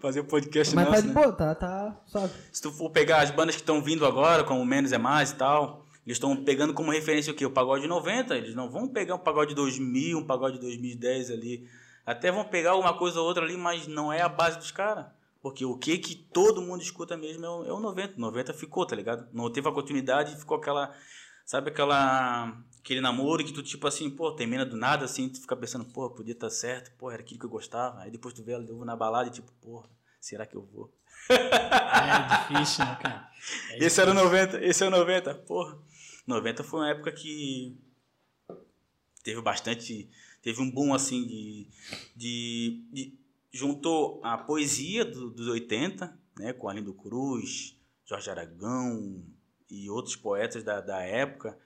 Fazer 0.00 0.20
o 0.20 0.24
podcast 0.24 0.74
Mas 0.74 0.84
nosso, 0.84 1.02
faz, 1.02 1.14
né? 1.14 1.22
pô, 1.22 1.32
tá, 1.32 1.54
tá, 1.54 1.96
sabe. 2.06 2.32
Se 2.52 2.62
tu 2.62 2.70
for 2.70 2.90
pegar 2.90 3.22
as 3.22 3.30
bandas 3.30 3.54
que 3.54 3.62
estão 3.62 3.82
vindo 3.82 4.06
agora, 4.06 4.44
como 4.44 4.60
o 4.60 4.66
Menos 4.66 4.92
é 4.92 4.98
Mais 4.98 5.30
e 5.30 5.36
tal, 5.36 5.86
eles 6.06 6.16
estão 6.16 6.36
pegando 6.36 6.72
como 6.72 6.92
referência 6.92 7.32
o 7.32 7.36
quê? 7.36 7.44
O 7.44 7.50
pagode 7.50 7.86
90. 7.88 8.36
Eles 8.36 8.54
não 8.54 8.70
vão 8.70 8.86
pegar 8.86 9.16
um 9.16 9.18
pagode 9.18 9.54
2000, 9.54 10.18
um 10.18 10.24
pagode 10.24 10.58
2010 10.58 11.32
ali. 11.32 11.68
Até 12.06 12.30
vão 12.30 12.44
pegar 12.44 12.76
uma 12.76 12.94
coisa 12.96 13.20
ou 13.20 13.26
outra 13.26 13.44
ali, 13.44 13.56
mas 13.56 13.88
não 13.88 14.12
é 14.12 14.22
a 14.22 14.28
base 14.28 14.58
dos 14.58 14.70
caras. 14.70 15.06
Porque 15.42 15.64
o 15.64 15.76
que 15.76 15.98
que 15.98 16.14
todo 16.14 16.62
mundo 16.62 16.80
escuta 16.80 17.16
mesmo 17.16 17.44
é 17.44 17.48
o, 17.48 17.64
é 17.66 17.72
o 17.72 17.80
90. 17.80 18.14
90 18.16 18.54
ficou, 18.54 18.86
tá 18.86 18.94
ligado? 18.94 19.26
Não 19.32 19.50
teve 19.50 19.68
a 19.68 19.72
continuidade, 19.72 20.36
ficou 20.36 20.56
aquela... 20.56 20.92
Sabe 21.44 21.70
aquela... 21.70 22.56
Aquele 22.86 23.00
namoro 23.00 23.44
que 23.44 23.52
tu, 23.52 23.64
tipo 23.64 23.84
assim, 23.88 24.08
pô, 24.08 24.30
termina 24.30 24.64
do 24.64 24.76
nada, 24.76 25.04
assim, 25.06 25.28
tu 25.28 25.40
fica 25.40 25.56
pensando, 25.56 25.84
pô, 25.86 26.08
podia 26.08 26.34
estar 26.34 26.48
certo, 26.50 26.92
pô, 26.96 27.10
era 27.10 27.20
aquilo 27.20 27.40
que 27.40 27.44
eu 27.44 27.50
gostava. 27.50 28.00
Aí 28.00 28.12
depois 28.12 28.32
tu 28.32 28.44
vê 28.44 28.52
ela 28.52 28.62
de 28.62 28.70
novo 28.70 28.84
na 28.84 28.94
balada 28.94 29.28
e 29.28 29.32
tipo, 29.32 29.50
porra, 29.60 29.90
será 30.20 30.46
que 30.46 30.54
eu 30.54 30.62
vou? 30.62 30.94
É 31.28 32.54
difícil, 32.54 32.84
né, 32.84 32.96
cara? 33.02 33.28
É 33.72 33.78
Esse 33.84 34.00
era 34.00 34.12
o 34.12 34.14
90, 34.14 34.64
esse 34.64 34.84
é 34.84 34.86
o 34.86 34.90
90, 34.92 35.34
porra. 35.34 35.76
90 36.28 36.62
foi 36.62 36.78
uma 36.78 36.88
época 36.90 37.10
que 37.10 37.76
teve 39.24 39.40
bastante, 39.42 40.08
teve 40.40 40.62
um 40.62 40.70
boom 40.70 40.94
assim 40.94 41.26
de, 41.26 41.66
de, 42.14 42.84
de- 42.92 43.18
juntou 43.50 44.20
a 44.22 44.38
poesia 44.38 45.04
do- 45.04 45.30
dos 45.30 45.48
80, 45.48 46.16
né, 46.38 46.52
com 46.52 46.68
Arlindo 46.68 46.94
Cruz, 46.94 47.76
Jorge 48.04 48.30
Aragão 48.30 49.24
e 49.68 49.90
outros 49.90 50.14
poetas 50.14 50.62
da, 50.62 50.80
da 50.80 51.00
época, 51.02 51.58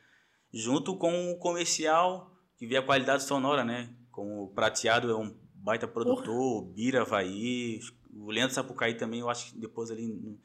junto 0.52 0.96
com 0.96 1.30
o 1.30 1.38
comercial 1.38 2.34
que 2.56 2.66
via 2.66 2.80
a 2.80 2.82
qualidade 2.82 3.24
sonora, 3.24 3.64
né, 3.64 3.94
com 4.10 4.42
o 4.42 4.48
Prateado 4.48 5.10
é 5.10 5.16
um 5.16 5.34
baita 5.54 5.86
produtor, 5.86 6.62
o 6.62 6.62
Bira 6.62 7.02
Havaí, 7.02 7.80
o 8.12 8.30
Leandro 8.30 8.54
Sapucaí 8.54 8.94
também, 8.94 9.20
eu 9.20 9.30
acho 9.30 9.52
que 9.52 9.58
depois 9.58 9.90
ali 9.90 10.06
no, 10.06 10.38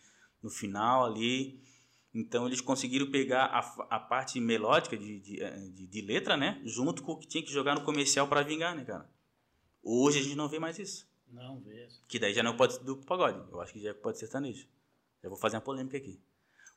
no 0.43 0.49
final 0.49 1.05
ali, 1.05 1.59
então 2.13 2.47
eles 2.47 2.61
conseguiram 2.61 3.11
pegar 3.11 3.45
a, 3.45 3.59
a 3.89 3.99
parte 3.99 4.39
melódica 4.39 4.95
de, 4.95 5.19
de, 5.19 5.43
eh, 5.43 5.69
de, 5.73 5.85
de 5.85 6.01
letra, 6.01 6.37
né? 6.37 6.61
Junto 6.63 7.03
com 7.03 7.11
o 7.11 7.17
que 7.17 7.27
tinha 7.27 7.43
que 7.43 7.51
jogar 7.51 7.75
no 7.75 7.83
comercial 7.83 8.25
para 8.25 8.41
vingar, 8.41 8.73
né, 8.73 8.85
cara? 8.85 9.09
Hoje 9.83 10.19
a 10.19 10.23
gente 10.23 10.35
não 10.35 10.47
vê 10.47 10.57
mais 10.57 10.79
isso. 10.79 11.05
Não, 11.29 11.59
vê. 11.59 11.89
Que 12.07 12.17
daí 12.17 12.33
já 12.33 12.41
não 12.41 12.55
pode 12.55 12.75
ser 12.75 12.83
do 12.85 12.95
pagode. 12.97 13.37
Eu 13.51 13.59
acho 13.59 13.73
que 13.73 13.81
já 13.81 13.93
pode 13.93 14.17
ser 14.17 14.27
sertanejo. 14.27 14.65
Já 15.21 15.27
vou 15.27 15.37
fazer 15.37 15.57
uma 15.57 15.61
polêmica 15.61 15.97
aqui. 15.97 16.21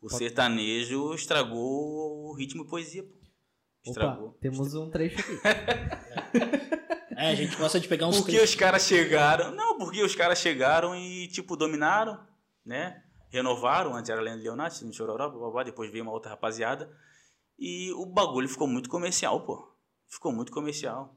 O 0.03 0.09
sertanejo 0.09 1.15
estragou 1.15 2.31
o 2.31 2.33
ritmo 2.33 2.65
e 2.65 2.67
poesia, 2.67 3.05
pô. 3.05 3.18
Opa, 3.83 3.91
Estragou. 3.91 4.39
temos 4.41 4.75
um 4.75 4.91
trecho 4.91 5.21
aqui. 5.21 5.39
É, 7.21 7.31
a 7.31 7.35
gente 7.35 7.57
gosta 7.57 7.81
de 7.81 7.89
pegar 7.89 8.07
uns 8.07 8.19
Porque 8.19 8.31
trechos. 8.31 8.51
os 8.51 8.55
caras 8.55 8.83
chegaram. 8.87 9.51
Não, 9.51 9.77
porque 9.77 10.01
os 10.05 10.15
caras 10.15 10.39
chegaram 10.39 10.95
e, 10.95 11.27
tipo, 11.27 11.57
dominaram, 11.57 12.17
né? 12.65 13.03
Renovaram. 13.29 13.97
Antes 13.97 14.09
era 14.09 14.21
Leandro 14.21 14.45
Leonati, 14.45 14.85
no 14.85 14.93
Chororó, 14.93 15.29
depois 15.65 15.91
veio 15.91 16.05
uma 16.05 16.13
outra 16.13 16.31
rapaziada. 16.31 16.89
E 17.59 17.91
o 17.95 18.07
bagulho 18.07 18.49
ficou 18.49 18.69
muito 18.69 18.89
comercial, 18.89 19.45
pô. 19.45 19.69
Ficou 20.07 20.31
muito 20.33 20.53
comercial. 20.53 21.17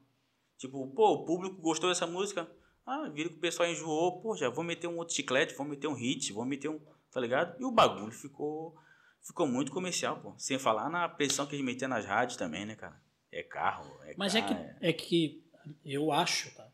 Tipo, 0.57 0.87
pô, 0.87 1.11
o 1.11 1.23
público 1.25 1.61
gostou 1.61 1.87
dessa 1.87 2.07
música. 2.07 2.49
Ah, 2.83 3.07
viram 3.13 3.29
que 3.29 3.37
o 3.37 3.39
pessoal 3.41 3.69
enjoou. 3.69 4.23
Pô, 4.23 4.35
já 4.35 4.49
vou 4.49 4.63
meter 4.63 4.87
um 4.87 4.97
outro 4.97 5.13
chiclete, 5.13 5.53
vou 5.55 5.67
meter 5.67 5.87
um 5.87 5.93
hit, 5.93 6.33
vou 6.33 6.45
meter 6.45 6.67
um. 6.67 6.79
Tá 7.11 7.19
ligado? 7.19 7.61
E 7.61 7.63
o 7.63 7.69
bagulho 7.71 8.11
ficou. 8.11 8.73
Ficou 9.21 9.47
muito 9.47 9.71
comercial, 9.71 10.19
pô. 10.19 10.33
Sem 10.37 10.57
falar 10.57 10.89
na 10.89 11.07
pressão 11.07 11.45
que 11.45 11.55
eles 11.55 11.65
metem 11.65 11.87
nas 11.87 12.05
rádios 12.05 12.37
também, 12.37 12.65
né, 12.65 12.75
cara? 12.75 12.99
É 13.31 13.43
carro, 13.43 13.89
é 14.03 14.13
Mas 14.17 14.35
é 14.35 14.41
carro, 14.41 14.55
que, 14.55 14.85
é 14.87 14.93
que 14.93 15.43
eu 15.85 16.11
acho, 16.11 16.53
tá? 16.55 16.67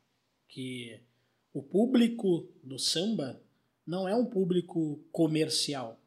Que 0.48 1.00
o 1.54 1.62
público 1.62 2.50
do 2.64 2.80
samba 2.80 3.42
não 3.86 4.08
é 4.08 4.16
um 4.16 4.26
público 4.26 5.04
comercial. 5.12 6.00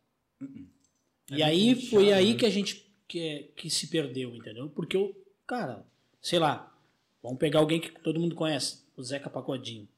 E 1.31 1.43
É 1.43 1.45
aí 1.45 1.75
muito 1.75 1.91
foi 1.91 2.05
nichado, 2.05 2.19
aí 2.19 2.33
né? 2.33 2.39
que 2.39 2.47
a 2.47 2.51
gente 2.51 2.91
que, 3.07 3.53
que 3.57 3.71
se 3.71 3.89
perdeu, 3.89 4.35
entendeu? 4.35 4.69
Porque 4.71 4.97
o 4.97 5.15
cara, 5.47 5.85
sei 6.23 6.39
lá, 6.39 6.73
vamos 7.23 7.39
pegar 7.39 7.61
alguém 7.61 7.81
que 7.81 7.91
todo 7.91 8.21
mundo 8.21 8.35
conhece, 8.35 8.85
o 8.97 9.03
Zeca 9.03 9.29
Pagodinho. 9.29 9.89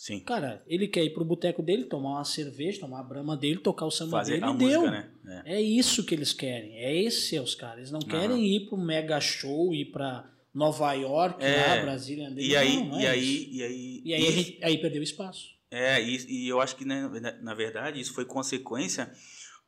Sim. 0.00 0.20
Cara, 0.20 0.62
ele 0.66 0.88
quer 0.88 1.04
ir 1.04 1.10
pro 1.12 1.22
boteco 1.26 1.62
dele, 1.62 1.84
tomar 1.84 2.12
uma 2.12 2.24
cerveja, 2.24 2.80
tomar 2.80 3.00
a 3.00 3.02
brama 3.02 3.36
dele, 3.36 3.58
tocar 3.60 3.84
o 3.84 3.90
samba 3.90 4.12
Fazer 4.16 4.40
dele 4.40 4.44
a 4.46 4.50
e 4.50 4.56
deu. 4.56 4.80
música, 4.80 4.90
né? 4.90 5.10
É. 5.44 5.56
É 5.56 5.60
isso 5.60 6.02
que 6.06 6.14
eles 6.14 6.32
querem. 6.32 6.74
É 6.78 7.02
esse 7.02 7.36
é 7.36 7.42
os 7.42 7.54
caras. 7.54 7.76
Eles 7.80 7.90
não 7.90 8.00
querem 8.00 8.46
ir 8.56 8.66
pro 8.66 8.78
mega 8.78 9.20
show, 9.20 9.74
ir 9.74 9.92
pra 9.92 10.26
Nova 10.54 10.90
York, 10.94 11.44
É. 11.44 11.66
lá, 11.76 11.82
Brasília. 11.82 12.32
E 12.34 12.56
aí, 12.56 12.76
não, 12.76 12.86
não 12.86 13.00
e 13.02 13.04
é 13.04 13.10
aí, 13.10 13.48
e 13.52 13.62
aí, 13.62 14.02
E 14.02 14.14
aí, 14.14 14.26
a 14.26 14.30
gente, 14.30 14.58
aí 14.64 14.78
perdeu 14.78 15.02
espaço. 15.02 15.50
é, 15.70 16.02
e, 16.02 16.16
e 16.46 16.48
eu 16.48 16.62
acho 16.62 16.76
que 16.76 16.86
né, 16.86 17.06
na, 17.20 17.32
na 17.32 17.54
verdade 17.54 18.00
isso 18.00 18.14
foi 18.14 18.24
consequência 18.24 19.12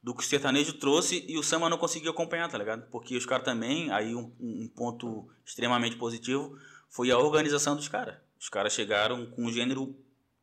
do 0.02 0.14
que 0.14 0.22
o 0.22 0.26
sertanejo 0.26 0.72
trouxe 0.78 1.26
e 1.28 1.36
o 1.36 1.42
samba 1.42 1.68
não 1.68 1.76
conseguiu 1.76 2.10
acompanhar, 2.10 2.48
tá 2.50 2.56
ligado? 2.56 2.88
Porque 2.90 3.14
os 3.18 3.26
caras 3.26 3.44
também, 3.44 3.90
aí 3.90 4.14
um, 4.14 4.32
um 4.40 4.66
ponto 4.74 5.28
extremamente 5.44 5.96
positivo 5.96 6.56
foi 6.88 7.10
a 7.10 7.18
organização 7.18 7.76
dos 7.76 7.86
caras. 7.86 8.16
Os 8.40 8.48
caras 8.48 8.72
chegaram 8.72 9.26
com 9.26 9.44
um 9.44 9.52
gênero 9.52 9.94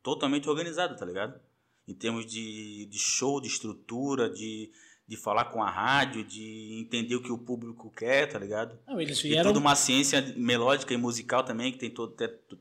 totalmente 0.02 0.48
organizado, 0.48 0.96
tá 0.96 1.04
ligado? 1.04 1.40
Em 1.86 1.94
termos 1.94 2.24
de, 2.26 2.86
de 2.86 2.98
show, 2.98 3.40
de 3.40 3.48
estrutura, 3.48 4.28
de, 4.30 4.70
de 5.08 5.16
falar 5.16 5.46
com 5.46 5.62
a 5.62 5.70
rádio, 5.70 6.22
de 6.24 6.78
entender 6.80 7.16
o 7.16 7.22
que 7.22 7.32
o 7.32 7.38
público 7.38 7.90
quer, 7.90 8.26
tá 8.30 8.38
ligado? 8.38 8.78
Não, 8.86 9.00
eles 9.00 9.18
E 9.24 9.28
vieram. 9.28 9.50
toda 9.50 9.58
uma 9.58 9.74
ciência 9.74 10.20
melódica 10.36 10.94
e 10.94 10.96
musical 10.96 11.42
também, 11.42 11.72
que 11.72 11.78
tem, 11.78 11.90
todo, 11.90 12.14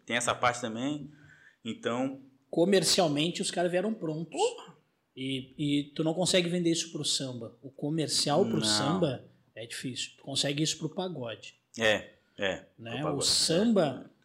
tem, 0.05 0.15
essa 0.15 0.33
parte 0.33 0.61
também. 0.61 1.11
Então, 1.63 2.21
Comercialmente, 2.49 3.41
os 3.43 3.51
caras 3.51 3.69
vieram 3.69 3.93
prontos. 3.93 4.39
E, 5.15 5.53
e 5.57 5.83
tu 5.93 6.03
não 6.03 6.13
consegue 6.15 6.49
vender 6.49 6.71
isso 6.71 6.91
pro 6.91 7.05
samba. 7.05 7.55
O 7.61 7.69
comercial 7.69 8.43
pro 8.45 8.57
Não. 8.57 8.63
samba 8.65 9.23
é 9.55 9.65
difícil. 9.67 10.11
Tu 10.17 10.23
consegue 10.23 10.63
isso 10.63 10.77
pro 10.79 10.89
pagode. 10.89 11.53
é, 11.77 12.13
é. 12.37 12.65
Né? 12.79 12.91
pro 12.91 12.99
O 13.01 13.03
pagode. 13.03 13.25
samba. 13.27 14.11
É, 14.15 14.18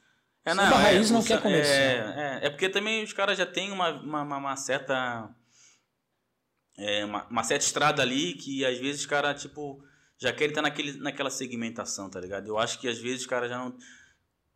raiz 0.53 1.11
não 1.11 1.21
o 1.21 1.25
quer 1.25 1.37
sa- 1.37 1.41
comercial. 1.43 1.77
É, 1.79 2.41
é, 2.43 2.47
é 2.47 2.51
porque 2.51 2.69
também 2.69 3.03
os 3.03 3.13
caras 3.13 3.39
já 3.39 3.47
têm 3.47 3.73
uma, 3.73 3.91
uma, 3.91 4.23
uma- 4.39 4.57
certa. 4.57 5.35
é, 6.77 7.05
uma, 7.05 7.27
uma 7.29 7.45
certa 7.45 7.65
estrada 7.65 8.03
ali 8.03 8.35
que 8.35 8.65
às 8.65 8.79
vezes 8.79 9.01
os 9.03 9.07
caras, 9.07 9.41
tipo, 9.41 9.83
já 10.19 10.33
querem 10.33 10.49
estar 10.51 10.63
naquele, 10.63 10.93
naquela 10.99 11.31
segmentação, 11.31 12.11
tá 12.11 12.21
ligado? 12.21 12.47
Eu 12.47 12.59
acho 12.59 12.79
que 12.79 12.89
às 12.89 12.99
vezes 12.99 13.23
os 13.23 13.27
caras 13.27 13.49
já 13.49 13.59
não. 13.59 13.77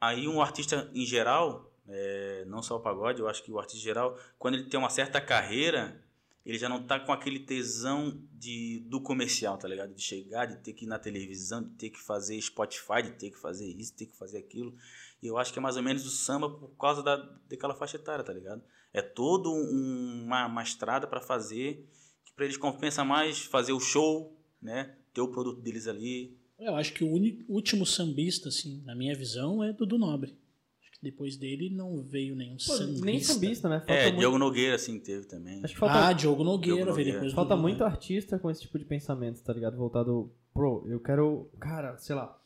Aí 0.01 0.29
um 0.29 0.41
artista 0.41 0.91
em 0.95 1.05
geral, 1.07 1.73
é, 1.89 2.45
não 2.47 2.63
só 2.63 2.77
o 2.77 2.81
pagode, 2.81 3.21
eu 3.21 3.29
acho 3.29 3.43
que 3.43 3.51
o 3.51 3.59
artista 3.59 3.79
em 3.81 3.83
geral, 3.85 4.19
quando 4.39 4.55
ele 4.55 4.69
tem 4.69 4.79
uma 4.79 4.91
certa 4.91 5.21
carreira, 5.21 6.01
ele 6.47 6.57
já 6.59 6.69
não 6.69 6.83
tá 6.87 7.01
com 7.01 7.13
aquele 7.13 7.41
tesão 7.41 8.23
de, 8.33 8.81
do 8.89 9.01
comercial, 9.01 9.59
tá 9.59 9.67
ligado? 9.67 9.93
De 9.95 10.01
chegar, 10.03 10.47
de 10.47 10.57
ter 10.59 10.73
que 10.73 10.85
ir 10.85 10.89
na 10.89 10.99
televisão, 10.99 11.63
de 11.63 11.71
ter 11.71 11.91
que 11.91 11.99
fazer 12.01 12.41
Spotify, 12.41 13.03
de 13.03 13.11
ter 13.13 13.31
que 13.31 13.39
fazer 13.39 13.67
isso, 13.67 13.91
de 13.93 13.99
ter 13.99 14.07
que 14.07 14.17
fazer 14.17 14.39
aquilo. 14.39 14.75
E 15.23 15.27
eu 15.27 15.37
acho 15.37 15.53
que 15.53 15.59
é 15.59 15.63
mais 15.63 15.77
ou 15.77 15.83
menos 15.83 16.07
o 16.07 16.11
samba 16.11 16.49
por 16.49 16.69
causa 16.79 17.03
da, 17.03 17.17
daquela 17.49 17.75
faixa 17.75 17.97
etária, 17.97 18.25
tá 18.25 18.33
ligado? 18.33 18.63
É 18.93 19.03
todo 19.03 19.53
um- 19.53 20.23
uma, 20.25 20.47
uma 20.47 20.63
estrada 20.63 21.07
para 21.07 21.21
fazer, 21.21 21.89
que 22.25 22.33
para 22.33 22.45
eles 22.45 22.57
compensa 22.57 23.05
mais 23.05 23.41
fazer 23.41 23.73
o 23.73 23.81
show, 23.81 24.37
né? 24.63 24.95
Ter 25.13 25.21
o 25.21 25.29
produto 25.29 25.61
deles 25.61 25.87
ali. 25.89 26.39
Eu 26.59 26.75
acho 26.77 26.93
que 26.93 27.05
o 27.05 27.09
último 27.49 27.85
sambista, 27.87 28.49
assim, 28.49 28.83
na 28.85 28.95
minha 28.95 29.15
visão, 29.15 29.63
é 29.63 29.73
Dudu 29.73 29.99
Nobre. 29.99 30.37
Acho 30.81 30.93
que 30.93 30.99
Depois 31.03 31.37
dele 31.37 31.71
não 31.71 32.03
veio 32.03 32.35
nenhum 32.35 32.57
Pô, 32.57 32.73
sambista. 32.77 33.05
nem 33.05 33.21
sambista, 33.21 33.69
né? 33.69 33.79
Falta 33.81 33.93
É, 33.93 34.05
muito, 34.07 34.19
Diogo 34.21 34.39
Nogueira, 34.39 34.75
assim, 34.77 34.99
teve 35.01 35.27
também. 35.27 35.61
Acho 35.65 35.75
que 35.75 35.79
falta, 35.81 36.09
Ah, 36.09 36.13
Diogo 36.13 36.43
Nogueira, 36.45 36.77
Diogo 36.77 36.91
Nogueira. 36.91 37.13
depois 37.13 37.33
falta 37.33 37.57
muito 37.57 37.85
artista 37.85 38.39
com 38.39 38.51
esse 38.51 38.63
tipo 38.63 38.79
de 38.79 38.85
pensamento, 38.85 39.43
tá 39.43 39.53
ligado? 39.53 39.77
Voltado 39.77 40.33
pro, 40.55 40.85
eu 40.89 40.99
quero, 41.01 41.49
cara, 41.61 41.97
sei 41.99 42.15
lá. 42.17 42.37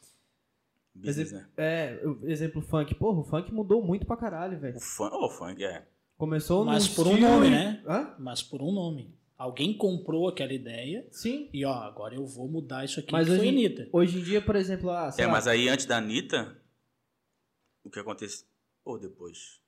Business, 0.95 1.33
né? 1.33 1.49
É, 1.57 2.01
exemplo 2.25 2.61
funk. 2.61 2.95
Porra, 2.95 3.21
o 3.21 3.25
funk 3.25 3.53
mudou 3.53 3.83
muito 3.83 4.05
pra 4.07 4.17
caralho, 4.17 4.59
velho. 4.61 4.77
O 4.77 4.81
funk, 4.81 5.11
oh, 5.15 5.27
o 5.27 5.31
funk, 5.31 5.65
é. 5.65 5.87
Começou 6.19 6.65
Mas 6.65 6.89
no 6.89 6.95
por 6.95 7.07
um 7.07 7.19
nome, 7.19 7.47
e- 7.47 7.51
né? 7.51 7.83
Hã? 7.87 8.15
Mas 8.19 8.43
por 8.43 8.63
um 8.63 8.71
nome. 8.73 9.15
Alguém 9.37 9.77
comprou 9.77 10.29
aquela 10.29 10.53
ideia 10.53 11.05
Sim. 11.11 11.49
e, 11.53 11.65
ó, 11.65 11.73
agora 11.73 12.15
eu 12.15 12.25
vou 12.25 12.47
mudar 12.49 12.85
isso 12.85 13.01
aqui. 13.01 13.11
Mas 13.11 13.27
que 13.27 13.35
foi 13.35 13.39
hoje, 13.41 13.49
a 13.49 13.51
Anitta. 13.53 13.89
hoje 13.93 14.19
em 14.19 14.23
dia, 14.23 14.41
por 14.41 14.55
exemplo, 14.55 14.91
ah, 14.91 15.11
sei 15.11 15.25
É, 15.25 15.27
lá, 15.27 15.33
mas 15.33 15.49
aí 15.49 15.69
antes 15.69 15.85
da 15.87 15.97
Anitta, 15.97 16.57
o 17.83 17.91
que 17.91 17.99
acontece? 17.99 18.45
Ou 18.85 18.99
depois? 19.01 19.61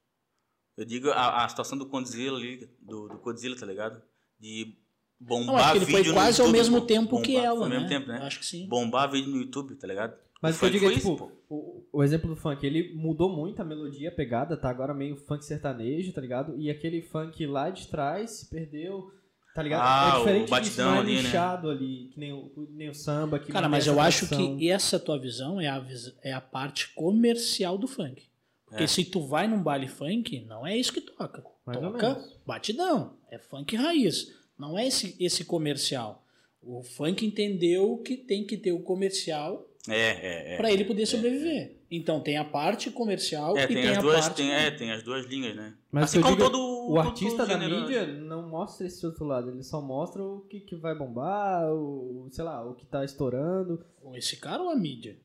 Eu 0.77 0.85
digo 0.85 1.11
a, 1.11 1.45
a 1.45 1.49
situação 1.49 1.77
do 1.79 1.87
Godzilla 1.87 2.37
ali, 2.39 2.68
do, 2.81 3.09
do 3.09 3.18
Godzilla, 3.18 3.57
tá 3.59 3.66
ligado? 3.66 4.01
De 4.39 4.77
bombar 5.18 5.47
Não, 5.47 5.57
acho 5.57 5.72
que 5.72 5.77
ele 5.79 5.85
vídeo 5.87 6.05
foi 6.05 6.09
no 6.12 6.14
quase 6.14 6.41
ao 6.43 6.49
mesmo 6.51 6.81
tempo 6.83 7.20
que 7.22 7.33
Bombar- 7.33 7.45
ela, 7.47 7.57
foi 7.57 7.64
ao 7.64 7.68
né? 7.70 7.75
mesmo 7.77 7.89
tempo, 7.89 8.09
né? 8.09 8.18
Acho 8.22 8.39
que 8.41 8.47
sim. 8.47 8.68
Bombar 8.68 9.11
vídeo 9.11 9.31
no 9.31 9.39
YouTube, 9.39 9.75
tá 9.77 9.87
ligado? 9.89 10.16
Mas 10.45 10.55
O 10.55 10.57
o 10.57 10.61
que 10.61 10.67
eu 10.67 10.71
digo 10.71 10.85
é, 10.85 10.89
foi 10.89 10.97
tipo, 10.97 11.15
isso, 11.15 11.33
o, 11.49 11.85
o 11.93 12.03
exemplo 12.05 12.29
do 12.29 12.37
funk, 12.37 12.65
ele 12.67 12.95
mudou 12.95 13.29
muito 13.35 13.61
a 13.61 13.65
melodia, 13.65 14.09
a 14.11 14.13
pegada, 14.13 14.57
tá 14.57 14.69
agora 14.71 14.95
meio 14.95 15.17
funk 15.17 15.45
sertanejo, 15.45 16.13
tá 16.13 16.21
ligado? 16.21 16.57
E 16.59 16.71
aquele 16.71 17.03
funk 17.03 17.47
lá 17.47 17.71
de 17.71 17.89
trás 17.89 18.31
se 18.31 18.51
perdeu, 18.51 19.11
tá 19.55 19.63
ligado? 19.63 19.83
Ah, 19.83 20.11
é 20.11 20.15
o 20.15 20.19
diferente 20.19 20.41
disso, 20.43 20.51
batidão 20.51 20.95
é 20.95 20.99
ali, 20.99 21.17
né? 21.17 21.23
nichado 21.23 21.71
ali, 21.71 22.09
que 22.13 22.21
nem 22.21 22.33
o, 22.33 22.69
nem 22.71 22.89
o 22.91 22.95
samba. 22.95 23.39
Que 23.39 23.51
Cara, 23.53 23.69
mas 23.69 23.87
eu 23.87 23.99
acho 24.01 24.29
que 24.29 24.71
essa 24.71 24.99
tua 24.99 25.19
visão 25.19 25.61
é 25.61 25.69
a, 25.69 25.79
vis- 25.79 26.15
é 26.23 26.33
a 26.33 26.41
parte 26.41 26.93
comercial 26.95 27.77
do 27.79 27.87
funk. 27.87 28.25
Porque 28.67 28.85
É. 28.85 28.87
se 28.89 29.05
tu 29.05 29.27
vai 29.27 29.47
num 29.47 29.63
baile 29.63 29.87
funk, 29.87 30.45
não 30.47 30.67
é 30.67 30.77
isso 30.77 30.93
que 30.93 31.01
toca. 31.01 31.45
Mais 31.65 31.79
toca 31.79 32.21
batidão. 32.45 33.17
É 33.31 33.39
funk 33.39 33.77
raiz. 33.77 34.33
Não 34.59 34.77
é 34.79 34.87
esse, 34.87 35.17
esse 35.21 35.45
comercial. 35.45 36.25
O 36.63 36.83
funk 36.83 37.25
entendeu 37.27 37.99
que 37.99 38.17
tem 38.17 38.45
que 38.45 38.57
ter 38.57 38.73
o 38.73 38.81
comercial 38.81 39.65
É, 39.89 39.93
é, 39.95 40.55
é. 40.55 40.57
para 40.57 40.72
ele 40.72 40.85
poder 40.85 41.05
sobreviver. 41.05 41.76
Então 41.91 42.20
tem 42.20 42.39
a 42.39 42.45
parte 42.45 42.91
comercial 42.91 43.57
É, 43.57 43.64
e 43.64 43.66
tem, 43.66 43.76
tem, 43.76 43.91
as 43.91 43.99
a 43.99 44.01
duas, 44.01 44.20
parte. 44.20 44.37
tem, 44.37 44.53
é, 44.53 44.70
tem 44.70 44.91
as 44.91 45.03
duas 45.03 45.26
linhas, 45.26 45.55
né? 45.55 45.74
Mas 45.93 46.05
assim 46.05 46.20
como 46.22 46.35
digo, 46.37 46.51
todo 46.51 46.59
o 46.59 46.87
todo 46.87 47.01
artista 47.01 47.47
da 47.47 47.59
mídia 47.59 48.07
não 48.07 48.49
mostra 48.49 48.87
esse 48.87 49.05
outro 49.05 49.24
lado, 49.24 49.51
ele 49.51 49.62
só 49.62 49.82
mostra 49.82 50.22
o 50.22 50.41
que, 50.49 50.61
que 50.61 50.74
vai 50.74 50.97
bombar, 50.97 51.70
o, 51.72 52.28
sei 52.32 52.45
lá, 52.45 52.64
o 52.64 52.74
que 52.74 52.87
tá 52.87 53.05
estourando. 53.05 53.85
Ou 54.03 54.16
Esse 54.16 54.37
cara 54.39 54.62
ou 54.62 54.70
a 54.70 54.76
mídia? 54.76 55.18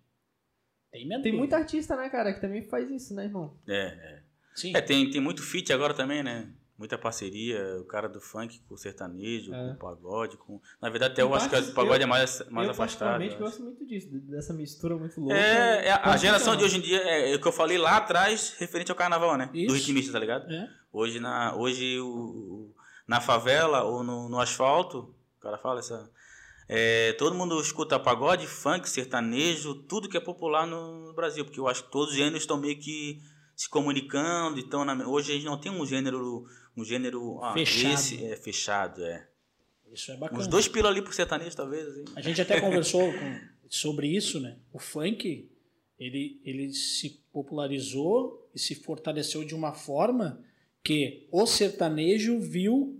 Tem 0.91 1.07
Tem 1.21 1.31
muito 1.31 1.53
artista, 1.53 1.95
né, 1.95 2.09
cara, 2.09 2.33
que 2.33 2.41
também 2.41 2.67
faz 2.67 2.89
isso, 2.89 3.13
né, 3.13 3.25
irmão? 3.25 3.57
É, 3.67 3.73
é. 3.75 4.23
Sim. 4.55 4.75
É, 4.75 4.81
tem, 4.81 5.09
tem 5.09 5.21
muito 5.21 5.41
feat 5.41 5.71
agora 5.71 5.93
também, 5.93 6.21
né? 6.21 6.51
Muita 6.79 6.97
parceria, 6.97 7.77
o 7.81 7.83
cara 7.83 8.07
do 8.07 8.21
funk 8.21 8.61
com 8.67 8.73
o 8.73 8.77
sertanejo, 8.77 9.53
É. 9.53 9.67
com 9.67 9.73
o 9.73 9.77
pagode, 9.77 10.37
com... 10.37 10.61
Na 10.81 10.89
verdade, 10.89 11.11
até 11.11 11.21
eu 11.21 11.27
Eu 11.27 11.35
acho 11.35 11.49
que 11.49 11.55
o 11.57 11.73
pagode 11.73 11.99
eu- 12.01 12.05
é 12.05 12.09
mais, 12.09 12.41
mais 12.49 12.67
eu 12.67 12.71
afastado. 12.71 13.21
eu 13.21 13.37
gosto 13.37 13.61
muito 13.61 13.85
disso, 13.85 14.07
dessa 14.29 14.53
mistura 14.53 14.95
muito 14.95 15.19
louca. 15.19 15.35
É, 15.35 15.87
é 15.87 15.91
a 15.91 16.15
geração 16.15 16.55
de 16.55 16.63
hoje 16.63 16.77
em 16.77 16.81
dia, 16.81 17.01
é, 17.03 17.33
é 17.33 17.35
o 17.35 17.41
que 17.41 17.47
eu 17.47 17.51
falei 17.51 17.77
lá 17.77 17.97
atrás, 17.97 18.55
referente 18.57 18.89
ao 18.91 18.95
carnaval, 18.97 19.35
né? 19.37 19.49
Isso. 19.53 19.67
Do 19.67 19.73
ritmista, 19.73 20.13
tá 20.13 20.19
ligado? 20.19 20.49
É. 20.49 20.69
Hoje, 20.93 21.19
na, 21.19 21.53
hoje 21.53 21.99
o, 21.99 22.07
o- 22.07 22.75
na 23.05 23.19
favela 23.19 23.83
ou 23.83 24.01
no, 24.01 24.29
no 24.29 24.39
asfalto, 24.39 25.13
o 25.37 25.41
cara 25.41 25.57
fala 25.57 25.79
essa... 25.79 26.09
é, 26.69 27.11
todo 27.13 27.35
mundo 27.35 27.59
escuta 27.59 27.99
pagode, 27.99 28.47
funk, 28.47 28.87
sertanejo, 28.87 29.75
tudo 29.83 30.07
que 30.07 30.15
é 30.15 30.21
popular 30.21 30.65
no 30.65 31.11
Brasil, 31.13 31.43
porque 31.43 31.59
eu 31.59 31.67
acho 31.67 31.83
que 31.83 31.91
todos 31.91 32.11
os 32.11 32.15
gêneros 32.15 32.39
estão 32.43 32.55
meio 32.57 32.79
que 32.79 33.19
se 33.55 33.69
comunicando, 33.69 34.57
então 34.57 34.85
na- 34.85 35.05
hoje 35.05 35.31
a 35.31 35.35
gente 35.35 35.45
não 35.45 35.59
tem 35.59 35.69
um 35.69 35.85
gênero, 35.85 36.45
um 36.81 36.85
gênero 36.85 37.39
ah, 37.43 37.53
Fechado. 37.53 37.93
esse 37.93 38.25
é 38.25 38.35
fechado, 38.35 39.03
é. 39.05 39.27
Isso 39.91 40.11
é 40.11 40.17
bacana. 40.17 40.39
Uns 40.39 40.47
dois 40.47 40.67
pila 40.67 40.89
ali 40.89 41.01
pro 41.01 41.13
sertanejo, 41.13 41.55
talvez. 41.55 41.87
Assim. 41.87 42.05
A 42.15 42.21
gente 42.21 42.41
até 42.41 42.59
conversou 42.61 43.01
com- 43.11 43.39
sobre 43.67 44.07
isso, 44.07 44.39
né? 44.39 44.57
O 44.71 44.79
funk, 44.79 45.49
ele, 45.99 46.39
ele 46.43 46.73
se 46.73 47.21
popularizou 47.31 48.49
e 48.53 48.59
se 48.59 48.75
fortaleceu 48.75 49.43
de 49.43 49.55
uma 49.55 49.73
forma 49.73 50.43
que 50.83 51.27
o 51.31 51.45
sertanejo 51.45 52.39
viu 52.39 52.95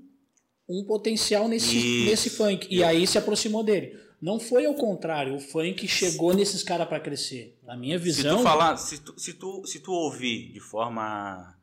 um 0.68 0.84
potencial 0.84 1.48
nesse, 1.48 1.78
Isso. 1.78 2.10
nesse 2.10 2.30
funk. 2.30 2.68
E 2.70 2.84
aí 2.84 3.08
se 3.08 3.18
aproximou 3.18 3.64
dele. 3.64 3.98
Não 4.22 4.40
foi 4.40 4.66
ao 4.66 4.76
contrário, 4.76 5.34
o 5.36 5.40
funk 5.40 5.88
chegou 5.88 6.34
nesses 6.34 6.62
caras 6.62 6.88
para 6.88 7.00
crescer. 7.00 7.58
Na 7.64 7.76
minha 7.76 7.98
Se 7.98 8.04
visão, 8.04 8.38
tu 8.38 8.44
falar, 8.44 8.76
se 8.78 9.00
tu, 9.02 9.18
se 9.18 9.34
tu, 9.34 9.66
se 9.66 9.80
tu 9.80 9.92
ouvir 9.94 10.52
de 10.52 10.60
forma, 10.60 11.58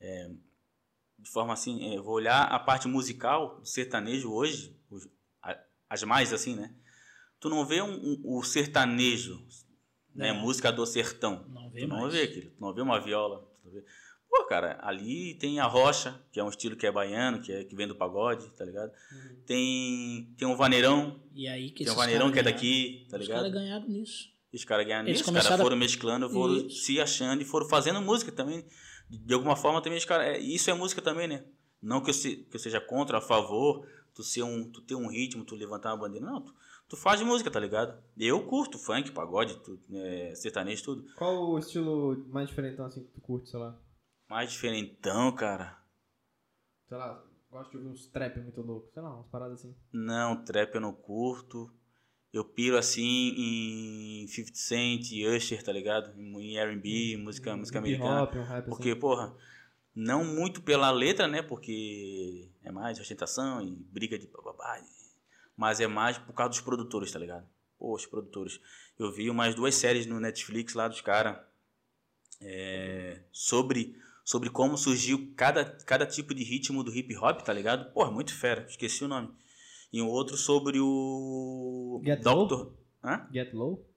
é, 0.00 0.30
de 1.26 1.32
forma 1.32 1.52
assim, 1.52 1.92
é, 1.92 2.00
vou 2.00 2.14
olhar 2.14 2.42
a 2.44 2.56
parte 2.58 2.86
musical 2.86 3.58
do 3.58 3.66
sertanejo 3.66 4.30
hoje, 4.32 4.76
os- 4.88 5.08
a- 5.42 5.58
as 5.90 6.04
mais 6.04 6.32
assim, 6.32 6.54
né? 6.54 6.72
Tu 7.40 7.48
não 7.50 7.66
vê 7.66 7.82
um, 7.82 7.90
um- 7.94 8.22
o 8.38 8.44
sertanejo, 8.44 9.44
né? 10.14 10.32
Não. 10.32 10.40
Música 10.42 10.70
do 10.70 10.86
sertão. 10.86 11.44
não 11.48 11.68
vê 11.70 11.80
Tu 11.80 11.88
não 11.88 12.00
mais. 12.02 12.12
vê 12.14 12.22
aquilo, 12.22 12.50
tu 12.52 12.60
não 12.60 12.72
vê 12.72 12.80
uma 12.80 13.00
viola. 13.00 13.40
tu 13.60 13.66
não 13.66 13.72
vê- 13.72 13.84
Pô, 14.30 14.44
cara, 14.44 14.78
ali 14.82 15.34
tem 15.34 15.58
a 15.58 15.66
rocha, 15.66 16.20
que 16.30 16.38
é 16.38 16.44
um 16.44 16.48
estilo 16.48 16.76
que 16.76 16.86
é 16.86 16.92
baiano, 16.92 17.40
que, 17.40 17.50
é, 17.52 17.64
que 17.64 17.74
vem 17.74 17.88
do 17.88 17.94
pagode, 17.96 18.48
tá 18.50 18.64
ligado? 18.64 18.90
Uhum. 19.12 19.36
Tem, 19.46 20.32
tem 20.38 20.46
um 20.46 20.54
vaneirão, 20.56 21.20
E 21.34 21.48
aí 21.48 21.70
que 21.70 21.82
tem 21.84 21.92
um 21.92 21.96
vaneirão 21.96 22.30
que 22.30 22.38
é 22.38 22.42
daqui, 22.42 23.06
tá 23.10 23.16
Os 23.16 23.22
ligado? 23.22 23.38
caras 23.38 23.52
ganharam 23.52 23.88
nisso. 23.88 24.28
Os 24.52 24.64
caras 24.64 24.86
ganharam 24.86 25.06
nisso, 25.08 25.22
os 25.24 25.30
caras 25.30 25.50
a- 25.50 25.58
foram 25.58 25.76
mesclando, 25.76 26.30
foram 26.30 26.56
Isso. 26.56 26.84
se 26.84 27.00
achando 27.00 27.42
e 27.42 27.44
foram 27.44 27.68
fazendo 27.68 28.00
música 28.00 28.30
também. 28.30 28.64
De 29.08 29.34
alguma 29.34 29.56
forma 29.56 29.80
também 29.82 29.98
os 29.98 30.04
caras. 30.04 30.26
é, 30.26 30.38
Isso 30.38 30.70
é 30.70 30.74
música 30.74 31.00
também, 31.02 31.28
né? 31.28 31.44
Não 31.82 32.00
que 32.02 32.10
eu, 32.10 32.14
se- 32.14 32.36
que 32.44 32.56
eu 32.56 32.60
seja 32.60 32.80
contra, 32.80 33.18
a 33.18 33.20
favor, 33.20 33.86
tu, 34.14 34.22
ser 34.22 34.42
um, 34.42 34.70
tu 34.70 34.80
ter 34.82 34.94
um 34.94 35.08
ritmo, 35.08 35.44
tu 35.44 35.54
levantar 35.54 35.90
uma 35.92 35.98
bandeira. 35.98 36.26
Não, 36.26 36.40
tu, 36.40 36.54
tu 36.88 36.96
faz 36.96 37.20
música, 37.22 37.50
tá 37.50 37.60
ligado? 37.60 38.02
Eu 38.18 38.44
curto 38.46 38.78
funk, 38.78 39.12
pagode, 39.12 39.56
tu, 39.62 39.78
é, 39.92 40.34
sertanejo, 40.34 40.82
tudo. 40.82 41.04
Qual 41.14 41.50
o 41.50 41.58
estilo 41.58 42.26
mais 42.28 42.48
diferentão 42.48 42.86
assim 42.86 43.04
que 43.04 43.10
tu 43.12 43.20
curte, 43.20 43.48
sei 43.50 43.60
lá? 43.60 43.78
Mais 44.28 44.50
diferentão, 44.50 45.32
cara. 45.32 45.78
Sei 46.88 46.96
lá, 46.96 47.22
gosto 47.50 47.70
de 47.70 47.76
ouvir 47.76 47.88
uns 47.90 48.06
trap 48.06 48.38
muito 48.40 48.60
loucos, 48.62 48.92
sei 48.92 49.02
lá, 49.02 49.14
umas 49.14 49.28
paradas 49.28 49.60
assim. 49.60 49.76
Não, 49.92 50.44
trap 50.44 50.74
eu 50.74 50.80
não 50.80 50.92
curto. 50.92 51.70
Eu 52.36 52.44
piro 52.44 52.76
assim 52.76 53.32
em 53.34 54.26
50 54.26 54.58
Cent, 54.58 55.10
Usher, 55.34 55.62
tá 55.62 55.72
ligado? 55.72 56.12
Em 56.20 56.58
R&B, 56.58 57.16
música, 57.16 57.56
música 57.56 57.78
Hip 57.78 57.94
americana. 57.94 58.24
hop, 58.24 58.34
um 58.34 58.42
rap 58.42 58.68
Porque, 58.68 58.90
assim. 58.90 59.00
porra, 59.00 59.34
não 59.94 60.22
muito 60.22 60.60
pela 60.60 60.90
letra, 60.90 61.26
né? 61.26 61.40
Porque 61.40 62.50
é 62.62 62.70
mais 62.70 63.00
ostentação 63.00 63.62
e 63.62 63.70
briga 63.70 64.18
de 64.18 64.26
bababá. 64.26 64.78
Mas 65.56 65.80
é 65.80 65.86
mais 65.86 66.18
por 66.18 66.34
causa 66.34 66.50
dos 66.50 66.60
produtores, 66.60 67.10
tá 67.10 67.18
ligado? 67.18 67.48
Pô, 67.78 67.94
os 67.94 68.04
produtores. 68.04 68.60
Eu 68.98 69.10
vi 69.10 69.30
umas 69.30 69.54
duas 69.54 69.74
séries 69.74 70.04
no 70.04 70.20
Netflix 70.20 70.74
lá 70.74 70.88
dos 70.88 71.00
caras 71.00 71.38
é, 72.42 73.18
sobre, 73.32 73.98
sobre 74.22 74.50
como 74.50 74.76
surgiu 74.76 75.32
cada, 75.34 75.64
cada 75.64 76.04
tipo 76.04 76.34
de 76.34 76.44
ritmo 76.44 76.84
do 76.84 76.94
hip 76.94 77.16
hop, 77.16 77.40
tá 77.40 77.54
ligado? 77.54 77.90
Porra, 77.94 78.10
muito 78.10 78.34
fera. 78.34 78.66
Esqueci 78.68 79.02
o 79.04 79.08
nome. 79.08 79.30
E 79.96 80.02
um 80.02 80.08
outro 80.08 80.36
sobre 80.36 80.78
o. 80.78 82.02
Get 82.04 82.20
Doctor. 82.22 82.74
Hã? 83.02 83.26
Get 83.32 83.54
Low? 83.54 83.88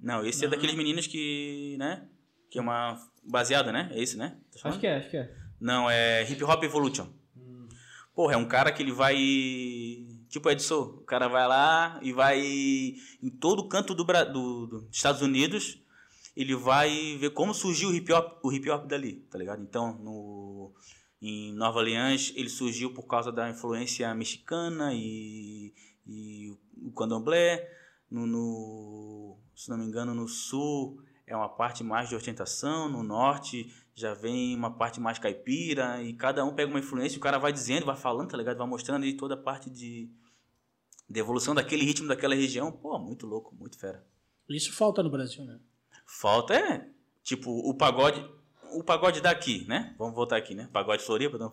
Não, 0.00 0.24
esse 0.24 0.44
é 0.44 0.48
Não. 0.48 0.54
daqueles 0.54 0.76
meninos 0.76 1.08
que, 1.08 1.76
né? 1.76 2.08
Que 2.48 2.58
é 2.58 2.62
uma 2.62 2.96
baseada, 3.24 3.72
né? 3.72 3.90
É 3.92 4.00
esse, 4.00 4.16
né? 4.16 4.38
Tá? 4.62 4.68
Acho 4.68 4.78
que 4.78 4.86
é, 4.86 4.96
acho 4.98 5.10
que 5.10 5.16
é. 5.16 5.34
Não, 5.60 5.90
é 5.90 6.22
Hip 6.30 6.42
Hop 6.44 6.62
Evolution. 6.62 7.08
Porra, 8.14 8.34
é 8.34 8.36
um 8.36 8.46
cara 8.46 8.70
que 8.70 8.80
ele 8.80 8.92
vai. 8.92 9.16
Tipo 10.28 10.48
Edson, 10.50 10.82
o 10.82 11.04
cara 11.04 11.26
vai 11.26 11.48
lá 11.48 11.98
e 12.00 12.12
vai 12.12 12.40
em 12.40 13.30
todo 13.40 13.66
canto 13.68 13.92
do, 13.92 14.04
do, 14.04 14.24
do- 14.32 14.66
dos 14.82 14.96
Estados 14.96 15.20
Unidos. 15.20 15.82
Ele 16.36 16.54
vai 16.54 17.16
ver 17.18 17.30
como 17.30 17.52
surgiu 17.52 17.88
o 17.88 17.94
hip 17.94 18.12
hop, 18.12 18.38
o 18.44 18.52
hip 18.52 18.70
hop 18.70 18.86
dali, 18.86 19.14
tá 19.30 19.36
ligado? 19.36 19.62
Então, 19.62 19.98
no, 19.98 20.72
em 21.20 21.52
Nova 21.52 21.78
Orleans, 21.78 22.32
ele 22.34 22.48
surgiu 22.48 22.94
por 22.94 23.06
causa 23.06 23.30
da 23.30 23.48
influência 23.50 24.12
mexicana 24.14 24.92
e, 24.94 25.72
e 26.06 26.50
o 26.82 26.90
candomblé. 26.92 27.68
No, 28.10 28.26
no- 28.26 29.38
se 29.54 29.68
não 29.70 29.76
me 29.78 29.84
engano, 29.84 30.14
no 30.14 30.26
sul 30.26 31.00
é 31.26 31.36
uma 31.36 31.48
parte 31.48 31.84
mais 31.84 32.08
de 32.08 32.16
ostentação, 32.16 32.88
no 32.88 33.02
norte 33.02 33.72
já 33.94 34.14
vem 34.14 34.56
uma 34.56 34.70
parte 34.70 34.98
mais 34.98 35.18
caipira 35.18 36.02
e 36.02 36.14
cada 36.14 36.44
um 36.44 36.54
pega 36.54 36.70
uma 36.70 36.78
influência, 36.80 37.18
o 37.18 37.20
cara 37.20 37.38
vai 37.38 37.52
dizendo, 37.52 37.84
vai 37.86 37.94
falando, 37.96 38.30
tá 38.30 38.36
ligado? 38.36 38.56
Vai 38.56 38.66
mostrando 38.66 39.04
aí 39.04 39.12
toda 39.14 39.34
a 39.34 39.36
parte 39.36 39.68
de, 39.68 40.10
de 41.08 41.20
evolução 41.20 41.54
daquele 41.54 41.84
ritmo 41.84 42.08
daquela 42.08 42.34
região. 42.34 42.72
Pô, 42.72 42.98
muito 42.98 43.26
louco, 43.26 43.54
muito 43.54 43.78
fera. 43.78 44.04
Isso 44.48 44.72
falta 44.72 45.02
no 45.02 45.10
Brasil, 45.10 45.44
né? 45.44 45.60
Falta 46.06 46.54
é, 46.54 46.88
tipo, 47.22 47.50
o 47.50 47.74
pagode, 47.74 48.26
o 48.72 48.84
pagode 48.84 49.20
daqui, 49.20 49.64
né? 49.68 49.94
Vamos 49.98 50.14
voltar 50.14 50.36
aqui, 50.36 50.54
né? 50.54 50.68
Pagode 50.72 51.02
Floripa, 51.02 51.38
não, 51.38 51.52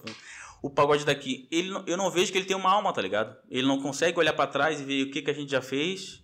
o 0.61 0.69
pagode 0.69 1.05
daqui, 1.05 1.47
ele, 1.51 1.71
eu 1.85 1.97
não 1.97 2.09
vejo 2.09 2.31
que 2.31 2.37
ele 2.37 2.47
tem 2.47 2.57
uma 2.57 2.71
alma, 2.71 2.91
tá 2.91 3.01
ligado? 3.01 3.37
Ele 3.49 3.67
não 3.67 3.79
consegue 3.79 4.17
olhar 4.19 4.33
pra 4.33 4.47
trás 4.47 4.81
e 4.81 4.83
ver 4.83 5.03
o 5.03 5.11
que, 5.11 5.21
que 5.21 5.29
a 5.29 5.33
gente 5.33 5.51
já 5.51 5.61
fez 5.61 6.23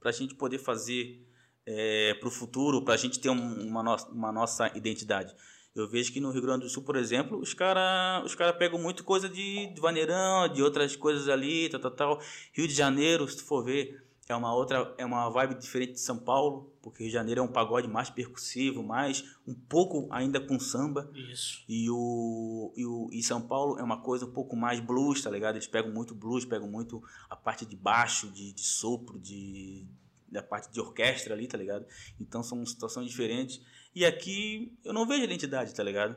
pra 0.00 0.10
gente 0.10 0.34
poder 0.34 0.58
fazer 0.58 1.24
é, 1.66 2.14
para 2.14 2.28
o 2.28 2.30
futuro, 2.30 2.82
para 2.82 2.94
a 2.94 2.96
gente 2.96 3.20
ter 3.20 3.30
um, 3.30 3.68
uma, 3.68 3.82
no 3.82 3.96
uma 4.12 4.32
nossa 4.32 4.70
identidade. 4.76 5.34
Eu 5.74 5.88
vejo 5.88 6.12
que 6.12 6.20
no 6.20 6.30
Rio 6.30 6.42
Grande 6.42 6.64
do 6.64 6.68
Sul, 6.68 6.82
por 6.82 6.96
exemplo, 6.96 7.38
os 7.38 7.54
caras 7.54 8.24
os 8.24 8.34
cara 8.34 8.52
pegam 8.52 8.80
muito 8.80 9.04
coisa 9.04 9.28
de, 9.28 9.72
de 9.72 9.80
vaneirão, 9.80 10.48
de 10.48 10.60
outras 10.60 10.96
coisas 10.96 11.28
ali, 11.28 11.68
tal, 11.68 11.80
tal, 11.80 11.90
tal. 11.90 12.20
Rio 12.52 12.66
de 12.66 12.74
Janeiro, 12.74 13.28
se 13.28 13.36
tu 13.36 13.44
for 13.44 13.62
ver, 13.62 14.04
é 14.28 14.34
uma 14.34 14.52
outra, 14.52 14.92
é 14.98 15.04
uma 15.04 15.28
vibe 15.30 15.54
diferente 15.54 15.92
de 15.92 16.00
São 16.00 16.18
Paulo, 16.18 16.72
porque 16.90 17.04
Rio 17.04 17.10
de 17.10 17.14
Janeiro 17.14 17.40
é 17.40 17.44
um 17.44 17.52
pagode 17.52 17.86
mais 17.88 18.10
percussivo, 18.10 18.82
mais 18.82 19.24
um 19.46 19.54
pouco 19.54 20.08
ainda 20.10 20.40
com 20.40 20.58
samba. 20.58 21.10
Isso. 21.14 21.64
E 21.68 21.90
o, 21.90 22.72
e 22.76 22.84
o 22.86 23.08
e 23.12 23.22
São 23.22 23.40
Paulo 23.40 23.78
é 23.78 23.82
uma 23.82 24.00
coisa 24.00 24.24
um 24.24 24.32
pouco 24.32 24.56
mais 24.56 24.80
blues, 24.80 25.22
tá 25.22 25.30
ligado? 25.30 25.56
Eles 25.56 25.66
pegam 25.66 25.92
muito 25.92 26.14
blues, 26.14 26.44
pegam 26.44 26.68
muito 26.68 27.02
a 27.28 27.36
parte 27.36 27.66
de 27.66 27.76
baixo, 27.76 28.30
de, 28.30 28.52
de 28.52 28.62
sopro, 28.62 29.18
de 29.18 29.86
da 30.30 30.42
parte 30.42 30.70
de 30.70 30.78
orquestra 30.78 31.34
ali, 31.34 31.46
tá 31.46 31.56
ligado? 31.56 31.86
Então 32.20 32.42
são 32.42 32.64
situações 32.66 33.08
diferentes. 33.08 33.60
E 33.94 34.04
aqui 34.04 34.78
eu 34.84 34.92
não 34.92 35.06
vejo 35.06 35.24
identidade, 35.24 35.74
tá 35.74 35.82
ligado? 35.82 36.16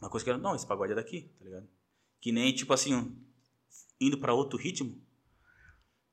Uma 0.00 0.08
coisa 0.08 0.24
que 0.24 0.30
eu, 0.30 0.38
não, 0.38 0.54
esse 0.54 0.66
pagode 0.66 0.92
é 0.92 0.96
daqui, 0.96 1.22
tá 1.38 1.44
ligado? 1.44 1.68
Que 2.20 2.30
nem, 2.30 2.54
tipo 2.54 2.72
assim, 2.72 3.16
indo 4.00 4.18
para 4.18 4.34
outro 4.34 4.58
ritmo. 4.58 5.00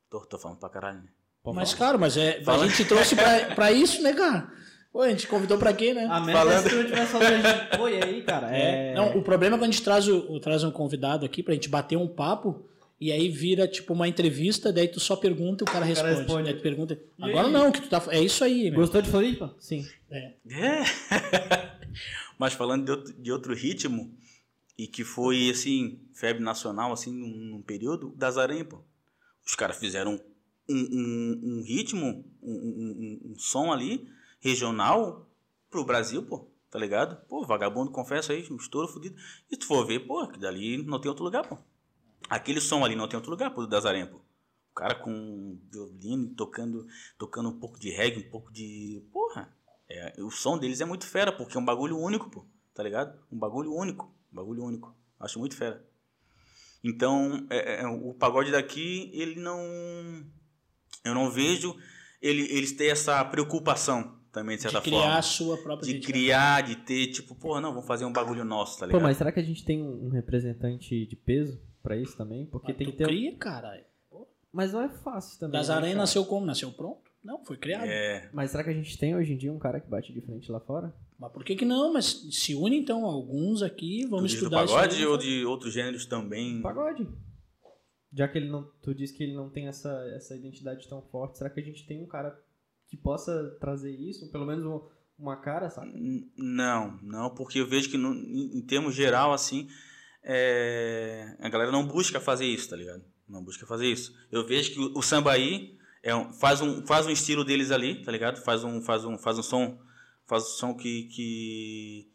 Tô, 0.10 0.26
tô 0.26 0.38
falando 0.38 0.60
pra 0.60 0.70
caralho, 0.70 1.04
né? 1.04 1.10
Pode 1.44 1.56
mas, 1.56 1.72
falar. 1.72 1.86
cara, 1.86 1.98
mas 1.98 2.18
é, 2.18 2.42
Fala. 2.44 2.66
a 2.66 2.68
gente 2.68 2.86
trouxe 2.86 3.16
pra, 3.16 3.56
pra 3.56 3.72
isso, 3.72 4.02
né, 4.02 4.14
cara? 4.14 4.52
Pô, 4.92 5.02
a 5.02 5.10
gente 5.10 5.26
convidou 5.28 5.58
pra 5.58 5.74
quê, 5.74 5.94
né? 5.94 6.06
A 6.06 6.20
meta 6.20 6.40
Falando... 6.40 6.54
é 6.54 6.70
se 6.70 6.70
tu 6.70 6.84
tivesse 6.84 7.12
falando, 7.12 7.78
pô, 7.78 7.88
e 7.88 8.04
aí, 8.04 8.22
cara? 8.24 8.56
É... 8.56 8.94
Não, 8.94 9.18
o 9.18 9.24
problema 9.24 9.56
é 9.56 9.60
quando 9.60 9.70
a 9.70 9.72
gente 9.72 9.84
traz, 9.84 10.08
o, 10.08 10.40
traz 10.40 10.64
um 10.64 10.72
convidado 10.72 11.26
aqui 11.26 11.42
pra 11.42 11.54
gente 11.54 11.70
bater 11.70 11.98
um 11.98 12.08
papo, 12.08 12.66
e 13.00 13.12
aí 13.12 13.30
vira 13.30 13.68
tipo 13.68 13.94
uma 13.94 14.08
entrevista, 14.08 14.72
daí 14.72 14.88
tu 14.88 15.00
só 15.00 15.16
pergunta 15.16 15.64
e 15.64 15.66
o 15.68 15.72
cara 15.72 15.86
responde. 15.86 16.10
O 16.10 16.14
cara 16.14 16.24
responde. 16.24 16.44
Daí 16.44 16.54
tu 16.54 16.62
pergunta. 16.62 17.00
Agora 17.20 17.48
não, 17.48 17.72
que 17.72 17.82
tu 17.82 17.90
tá. 17.90 18.04
É 18.10 18.22
isso 18.22 18.44
aí. 18.44 18.70
Meu. 18.70 18.82
Gostou 18.82 19.02
de 19.02 19.10
Floripa? 19.10 19.56
Sim. 19.58 19.88
É. 20.12 20.34
é. 20.52 20.84
Mas 22.38 22.54
falando 22.54 22.86
de 22.86 22.92
outro, 22.92 23.14
de 23.14 23.32
outro, 23.32 23.56
ritmo, 23.56 24.14
e 24.78 24.88
que 24.88 25.04
foi 25.04 25.50
assim, 25.50 26.00
febre 26.14 26.44
nacional, 26.44 26.92
assim, 26.92 27.12
num, 27.12 27.56
num 27.56 27.62
período, 27.62 28.14
das 28.16 28.38
aranhas, 28.38 28.68
pô. 28.68 28.84
Os 29.44 29.56
caras 29.56 29.78
fizeram 29.78 30.20
um, 30.74 31.40
um, 31.44 31.64
ritmo, 31.64 32.26
um, 32.42 33.32
um, 33.32 33.36
som 33.38 33.72
ali, 33.72 34.08
regional, 34.40 35.30
pro 35.70 35.86
Brasil, 35.86 36.24
pô. 36.24 36.48
Tá 36.70 36.80
ligado? 36.80 37.18
Pô, 37.28 37.46
vagabundo, 37.46 37.92
confesso 37.92 38.32
aí, 38.32 38.48
um 38.50 38.56
estouro 38.56 38.88
fodido. 38.88 39.16
E 39.52 39.58
tu 39.58 39.66
for 39.66 39.86
ver, 39.86 40.00
pô, 40.00 40.26
que 40.28 40.40
dali 40.40 40.82
não 40.84 41.00
tem 41.02 41.10
outro 41.10 41.24
lugar, 41.24 41.46
pô. 41.48 41.58
Aquele 42.30 42.62
som 42.62 42.86
ali 42.86 42.96
não 42.96 43.10
tem 43.10 43.18
outro 43.18 43.32
lugar 43.32 43.54
pro 43.54 43.68
Dazarem, 43.68 44.06
pô. 44.06 44.18
O 44.18 44.74
cara 44.74 44.96
com 44.96 45.60
violino, 45.70 46.34
tocando, 46.34 46.88
tocando 47.18 47.50
um 47.50 47.60
pouco 47.60 47.78
de 47.78 47.90
reggae, 47.90 48.26
um 48.26 48.30
pouco 48.30 48.52
de. 48.54 49.04
Porra! 49.12 49.54
É, 49.90 50.14
o 50.24 50.32
som 50.32 50.58
deles 50.58 50.80
é 50.80 50.86
muito 50.86 51.06
fera, 51.06 51.34
porque 51.34 51.58
é 51.58 51.60
um 51.60 51.66
bagulho 51.66 51.98
único, 51.98 52.30
pô. 52.30 52.46
Tá 52.74 52.82
ligado? 52.82 53.20
Um 53.30 53.38
bagulho 53.38 53.74
único. 53.74 54.06
Um 54.32 54.36
bagulho 54.36 54.64
único. 54.64 54.96
Acho 55.20 55.40
muito 55.40 55.58
fera. 55.58 55.86
Então, 56.84 57.46
é, 57.50 57.82
é, 57.82 57.88
o 57.88 58.14
pagode 58.14 58.52
daqui, 58.52 59.12
ele 59.14 59.40
não. 59.40 59.62
Eu 61.04 61.14
não 61.14 61.30
vejo 61.30 61.76
ele, 62.22 62.44
eles 62.44 62.72
ter 62.72 62.88
essa 62.88 63.24
preocupação 63.26 64.20
também, 64.32 64.56
de 64.56 64.64
certa 64.64 64.80
de 64.80 64.86
criar 64.86 65.02
forma. 65.02 65.18
a 65.18 65.22
sua 65.22 65.58
própria 65.58 65.94
De 65.94 66.00
criar, 66.00 66.62
de 66.62 66.76
ter, 66.78 67.08
tipo, 67.08 67.36
porra, 67.36 67.60
não, 67.60 67.74
vamos 67.74 67.88
fazer 67.88 68.06
um 68.06 68.14
bagulho 68.14 68.46
nosso, 68.46 68.80
tá 68.80 68.86
ligado? 68.86 69.02
Pô, 69.02 69.06
mas 69.06 69.18
será 69.18 69.32
que 69.32 69.40
a 69.40 69.44
gente 69.44 69.66
tem 69.66 69.82
um 69.82 70.10
representante 70.10 71.06
de 71.06 71.16
peso? 71.16 71.60
para 71.82 71.98
isso 71.98 72.16
também, 72.16 72.46
porque 72.46 72.72
Mas 72.72 72.78
tem 72.78 72.88
que 72.88 72.94
ter. 72.94 73.06
Cria, 73.06 73.36
cara. 73.36 73.84
Mas 74.54 74.74
não 74.74 74.82
é 74.82 74.90
fácil 74.90 75.40
também. 75.40 75.54
Das 75.54 75.70
né, 75.70 75.76
Aranha 75.76 75.96
nasceu 75.96 76.26
como? 76.26 76.46
Nasceu 76.46 76.72
pronto? 76.72 77.10
Não, 77.24 77.44
foi 77.46 77.58
criado. 77.58 77.86
É. 77.86 78.30
Mas 78.34 78.52
será 78.52 78.64
que 78.64 78.70
a 78.70 78.74
gente 78.74 78.98
tem 78.98 79.16
hoje 79.16 79.34
em 79.34 79.38
dia 79.38 79.52
um 79.52 79.60
cara 79.60 79.80
que 79.80 79.90
bate 79.90 80.12
de 80.12 80.22
frente 80.22 80.52
lá 80.52 80.60
fora? 80.60 80.94
Mas 81.18 81.32
por 81.32 81.44
que 81.44 81.56
que 81.56 81.66
não? 81.66 81.94
Mas 81.94 82.28
se 82.32 82.56
une 82.56 82.78
então 82.78 83.06
alguns 83.06 83.62
aqui, 83.62 84.06
vamos 84.08 84.32
tu 84.32 84.36
estudar 84.36 84.64
do 84.64 84.72
pagode 84.72 85.06
ou 85.06 85.18
de 85.18 85.46
outros 85.46 85.74
gêneros 85.74 86.06
também? 86.06 86.62
Pagode. 86.62 87.08
Já 88.14 88.28
que 88.28 88.38
ele 88.38 88.50
não, 88.50 88.70
tu 88.82 88.94
diz 88.94 89.12
que 89.12 89.24
ele 89.24 89.34
não 89.34 89.50
tem 89.50 89.68
essa, 89.68 89.90
essa 90.16 90.36
identidade 90.36 90.88
tão 90.88 91.02
forte, 91.02 91.38
será 91.38 91.50
que 91.50 91.60
a 91.60 91.64
gente 91.64 91.86
tem 91.86 92.04
um 92.04 92.08
cara 92.08 92.38
que 92.88 92.98
possa 92.98 93.58
trazer 93.60 93.92
isso, 93.92 94.30
pelo 94.32 94.46
menos 94.46 94.66
um, 94.66 94.82
uma 95.18 95.38
cara, 95.38 95.70
sabe? 95.70 95.94
Não, 96.36 97.00
não, 97.02 97.34
porque 97.34 97.60
eu 97.60 97.68
vejo 97.68 97.90
que 97.90 97.98
no, 97.98 98.14
em 98.14 98.62
termos 98.66 98.94
geral 98.94 99.32
assim, 99.32 99.70
é, 100.24 101.38
a 101.40 101.48
galera 101.48 101.72
não 101.72 101.88
busca 101.88 102.20
fazer 102.20 102.46
isso, 102.46 102.70
tá 102.70 102.76
ligado? 102.76 103.04
Não 103.28 103.44
busca 103.44 103.66
fazer 103.66 103.88
isso. 103.88 104.14
Eu 104.32 104.46
vejo 104.46 104.74
que 104.74 104.80
o, 104.80 104.98
o 104.98 105.02
samba 105.02 105.32
aí 105.32 105.78
é 106.04 106.16
um, 106.16 106.34
faz, 106.34 106.62
um, 106.62 106.86
faz 106.86 107.06
um 107.06 107.12
estilo 107.12 107.46
deles 107.46 107.72
ali, 107.72 108.02
tá 108.04 108.12
ligado? 108.12 108.44
Faz 108.44 108.64
um, 108.64 108.82
faz 108.82 109.06
um, 109.06 109.18
faz 109.18 109.38
um 109.38 109.44
som, 109.44 109.80
faz 110.28 110.44
um 110.44 110.48
som 110.48 110.74
que, 110.76 111.04
que, 111.04 112.12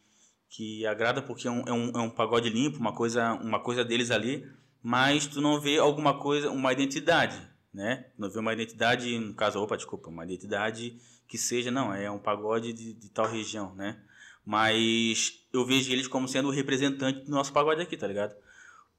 que 0.50 0.86
agrada 0.86 1.22
porque 1.22 1.48
é 1.48 1.50
um, 1.50 1.62
é, 1.66 1.72
um, 1.72 1.90
é 1.90 2.00
um 2.00 2.10
pagode 2.10 2.50
limpo, 2.50 2.78
uma 2.78 2.92
coisa, 2.94 3.32
uma 3.34 3.62
coisa 3.62 3.84
deles 3.84 4.10
ali, 4.10 4.46
mas 4.86 5.26
tu 5.26 5.40
não 5.40 5.60
vê 5.60 5.78
alguma 5.78 6.16
coisa, 6.16 6.48
uma 6.48 6.72
identidade, 6.72 7.36
né? 7.74 8.06
Não 8.16 8.30
vê 8.30 8.38
uma 8.38 8.52
identidade, 8.52 9.18
no 9.18 9.34
caso, 9.34 9.60
opa, 9.60 9.76
desculpa, 9.76 10.08
uma 10.08 10.22
identidade 10.22 10.96
que 11.26 11.36
seja, 11.36 11.72
não, 11.72 11.92
é 11.92 12.08
um 12.08 12.20
pagode 12.20 12.72
de, 12.72 12.92
de 12.94 13.08
tal 13.10 13.28
região, 13.28 13.74
né? 13.74 13.98
Mas 14.44 15.44
eu 15.52 15.66
vejo 15.66 15.90
eles 15.92 16.06
como 16.06 16.28
sendo 16.28 16.46
o 16.46 16.52
representante 16.52 17.24
do 17.24 17.32
nosso 17.32 17.52
pagode 17.52 17.82
aqui, 17.82 17.96
tá 17.96 18.06
ligado? 18.06 18.36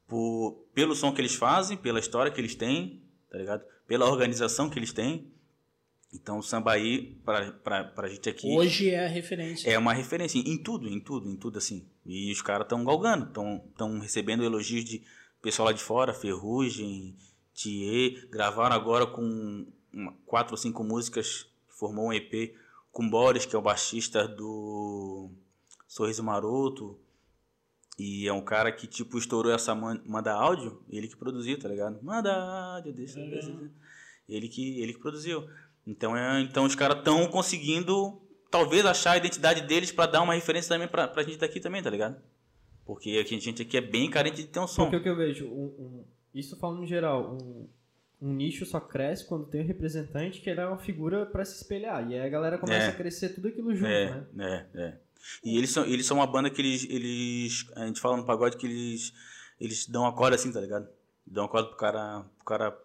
Por, 0.05 0.67
pelo 0.73 0.93
som 0.93 1.13
que 1.13 1.21
eles 1.21 1.35
fazem, 1.35 1.77
pela 1.77 2.01
história 2.01 2.33
que 2.33 2.41
eles 2.41 2.53
têm, 2.53 3.01
tá 3.31 3.37
ligado? 3.37 3.63
Pela 3.87 4.07
organização 4.07 4.69
que 4.69 4.77
eles 4.77 4.91
têm. 4.91 5.31
Então 6.13 6.39
o 6.39 6.43
samba 6.43 6.73
aí, 6.73 7.17
pra, 7.23 7.51
pra, 7.53 7.83
pra 7.85 8.09
gente 8.09 8.27
aqui. 8.27 8.49
Hoje 8.49 8.89
é 8.89 9.05
a 9.05 9.07
referência. 9.07 9.69
É 9.69 9.77
uma 9.77 9.93
referência 9.93 10.37
em 10.37 10.61
tudo, 10.61 10.89
em 10.89 10.99
tudo, 10.99 11.29
em 11.29 11.37
tudo 11.37 11.57
assim. 11.57 11.87
E 12.05 12.29
os 12.29 12.41
caras 12.41 12.65
estão 12.65 12.83
galgando, 12.83 13.27
estão 13.27 13.99
recebendo 13.99 14.43
elogios 14.43 14.83
de 14.83 15.01
pessoal 15.41 15.67
lá 15.67 15.71
de 15.71 15.83
fora, 15.83 16.13
Ferrugem, 16.13 17.15
Thier. 17.53 18.27
Gravaram 18.29 18.75
agora 18.75 19.05
com 19.05 19.67
uma, 19.91 20.13
quatro 20.25 20.53
ou 20.53 20.57
cinco 20.57 20.83
músicas, 20.83 21.47
formou 21.67 22.07
um 22.07 22.13
EP 22.13 22.55
com 22.91 23.09
Boris, 23.09 23.45
que 23.45 23.55
é 23.55 23.59
o 23.59 23.61
baixista 23.61 24.27
do 24.27 25.29
Sorriso 25.87 26.23
Maroto. 26.23 26.99
E 27.97 28.27
é 28.27 28.33
um 28.33 28.41
cara 28.41 28.71
que, 28.71 28.85
tipo, 28.85 29.17
estourou 29.17 29.51
essa 29.51 29.73
Manda 29.73 30.31
Áudio, 30.31 30.83
ele 30.87 31.07
que 31.07 31.15
produziu, 31.15 31.57
tá 31.57 31.67
ligado? 31.67 31.99
Manda 32.03 32.31
áudio, 32.75 32.93
deixa, 32.93 33.19
deixa. 33.19 33.51
Ele 34.29 34.47
que, 34.47 34.79
ele 34.79 34.93
que 34.93 34.99
produziu. 34.99 35.49
Então, 35.85 36.15
é, 36.15 36.41
então 36.41 36.65
os 36.65 36.75
caras 36.75 36.99
estão 36.99 37.27
conseguindo, 37.27 38.21
talvez, 38.51 38.85
achar 38.85 39.13
a 39.13 39.17
identidade 39.17 39.61
deles 39.61 39.91
para 39.91 40.11
dar 40.11 40.21
uma 40.21 40.35
referência 40.35 40.69
também 40.69 40.87
pra, 40.87 41.07
pra 41.07 41.23
gente 41.23 41.39
daqui 41.39 41.59
também, 41.59 41.81
tá 41.81 41.89
ligado? 41.89 42.21
Porque 42.87 43.21
a 43.21 43.27
gente 43.27 43.61
aqui 43.61 43.75
é 43.75 43.81
bem 43.81 44.09
carente 44.09 44.37
de 44.37 44.47
ter 44.47 44.61
um 44.61 44.65
som. 44.65 44.83
Porque 44.83 44.95
o 44.95 45.03
que 45.03 45.09
eu 45.09 45.15
vejo, 45.17 45.45
um, 45.45 45.65
um, 45.77 46.05
isso 46.33 46.55
falando 46.55 46.83
em 46.83 46.87
geral, 46.87 47.35
um, 47.35 47.67
um 48.21 48.33
nicho 48.33 48.65
só 48.65 48.79
cresce 48.79 49.27
quando 49.27 49.45
tem 49.45 49.61
um 49.61 49.67
representante 49.67 50.39
que 50.39 50.49
ele 50.49 50.61
é 50.61 50.65
uma 50.65 50.77
figura 50.77 51.25
para 51.25 51.43
se 51.43 51.57
espelhar. 51.57 52.09
E 52.09 52.13
aí 52.13 52.21
a 52.21 52.29
galera 52.29 52.57
começa 52.57 52.85
é. 52.85 52.89
a 52.89 52.95
crescer 52.95 53.35
tudo 53.35 53.49
aquilo 53.49 53.75
junto, 53.75 53.91
é, 53.91 54.25
né? 54.33 54.67
É, 54.73 54.81
é. 54.81 54.97
E 55.43 55.57
eles 55.57 55.69
são, 55.69 55.85
eles 55.85 56.05
são 56.05 56.17
uma 56.17 56.27
banda 56.27 56.49
que 56.49 56.61
eles, 56.61 56.87
eles. 56.89 57.69
A 57.75 57.85
gente 57.85 57.99
fala 57.99 58.15
no 58.15 58.25
pagode 58.25 58.55
que 58.55 58.65
eles. 58.65 59.11
Eles 59.59 59.85
dão 59.85 60.03
uma 60.03 60.13
corda 60.13 60.35
assim, 60.37 60.49
tá 60.49 60.61
ligado? 60.61 60.87
Dão 61.25 61.43
uma 61.43 61.49
corda 61.49 61.67
pro 61.67 61.77
cara. 61.77 62.23
Pro 62.37 62.45
cara 62.45 62.77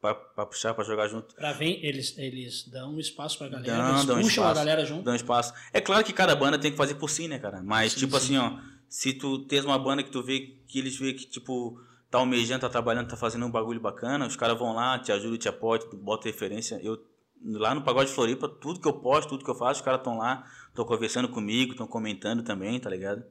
pra, 0.00 0.14
pra 0.14 0.46
puxar, 0.46 0.72
pra 0.72 0.84
jogar 0.84 1.06
junto. 1.08 1.34
Pra 1.34 1.52
ver, 1.52 1.84
eles, 1.84 2.16
eles 2.16 2.66
dão 2.66 2.98
espaço 2.98 3.36
pra 3.36 3.48
galera. 3.48 3.76
Dão, 3.76 3.90
eles 3.90 4.04
dão 4.06 4.16
puxam 4.16 4.30
espaço, 4.30 4.50
a 4.50 4.54
galera 4.54 4.86
junto. 4.86 5.02
Dão 5.02 5.14
espaço. 5.14 5.52
É 5.70 5.82
claro 5.82 6.02
que 6.02 6.14
cada 6.14 6.34
banda 6.34 6.58
tem 6.58 6.70
que 6.70 6.78
fazer 6.78 6.94
por 6.94 7.10
si, 7.10 7.28
né, 7.28 7.38
cara? 7.38 7.62
Mas, 7.62 7.92
sim, 7.92 7.98
tipo 7.98 8.18
sim. 8.18 8.36
assim, 8.36 8.38
ó. 8.38 8.69
Se 8.90 9.14
tu 9.14 9.46
tens 9.46 9.64
uma 9.64 9.78
banda 9.78 10.02
que 10.02 10.10
tu 10.10 10.20
vê 10.20 10.40
que 10.66 10.80
eles 10.80 10.98
vê 10.98 11.14
que, 11.14 11.24
tipo 11.24 11.80
tá 12.10 12.18
almejando, 12.18 12.62
tá 12.62 12.68
trabalhando, 12.68 13.08
tá 13.08 13.16
fazendo 13.16 13.46
um 13.46 13.50
bagulho 13.50 13.80
bacana, 13.80 14.26
os 14.26 14.34
caras 14.34 14.58
vão 14.58 14.74
lá, 14.74 14.98
te 14.98 15.12
ajudam, 15.12 15.38
te 15.38 15.48
apoiam, 15.48 15.88
bota 16.02 16.26
referência. 16.26 16.80
Eu, 16.82 16.98
lá 17.40 17.72
no 17.72 17.82
Pagode 17.82 18.10
Floripa, 18.10 18.48
tudo 18.48 18.80
que 18.80 18.88
eu 18.88 18.94
posto, 18.94 19.28
tudo 19.28 19.44
que 19.44 19.50
eu 19.50 19.54
faço, 19.54 19.80
os 19.80 19.84
caras 19.84 20.00
estão 20.00 20.18
lá, 20.18 20.44
estão 20.68 20.84
conversando 20.84 21.28
comigo, 21.28 21.70
estão 21.70 21.86
comentando 21.86 22.42
também, 22.42 22.80
tá 22.80 22.90
ligado? 22.90 23.22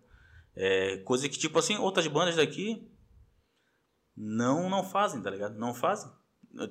É, 0.56 0.98
coisa 1.00 1.28
que, 1.28 1.38
tipo 1.38 1.60
assim, 1.60 1.78
outras 1.78 2.08
bandas 2.08 2.38
daqui 2.38 2.90
não 4.16 4.70
não 4.70 4.82
fazem, 4.82 5.22
tá 5.22 5.30
ligado? 5.30 5.60
Não 5.60 5.74
fazem. 5.74 6.10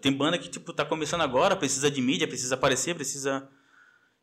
Tem 0.01 0.11
banda 0.11 0.39
que, 0.39 0.49
tipo, 0.49 0.73
tá 0.73 0.87
começando 0.87 1.21
agora, 1.21 1.55
precisa 1.55 1.91
de 1.91 2.01
mídia, 2.01 2.27
precisa 2.27 2.55
aparecer, 2.55 2.95
precisa... 2.95 3.49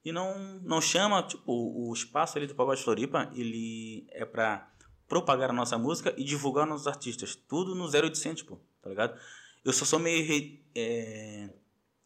E 0.05 0.11
não, 0.11 0.59
não 0.61 0.79
chama, 0.79 1.23
tipo, 1.23 1.51
o 1.51 1.91
espaço 1.91 2.37
ali 2.37 2.45
do 2.45 2.53
Pagode 2.53 2.83
Floripa, 2.83 3.31
ele 3.33 4.05
é 4.11 4.23
pra 4.23 4.71
propagar 5.07 5.49
a 5.49 5.53
nossa 5.53 5.79
música 5.79 6.13
e 6.15 6.23
divulgar 6.23 6.67
nossos 6.67 6.85
artistas. 6.85 7.35
Tudo 7.35 7.73
no 7.73 7.85
0800, 7.85 8.43
pô, 8.43 8.59
tá 8.83 8.89
ligado? 8.89 9.19
Eu 9.63 9.73
só 9.73 9.83
sou 9.83 9.97
meio 9.97 10.23
re, 10.23 10.63
é, 10.75 11.49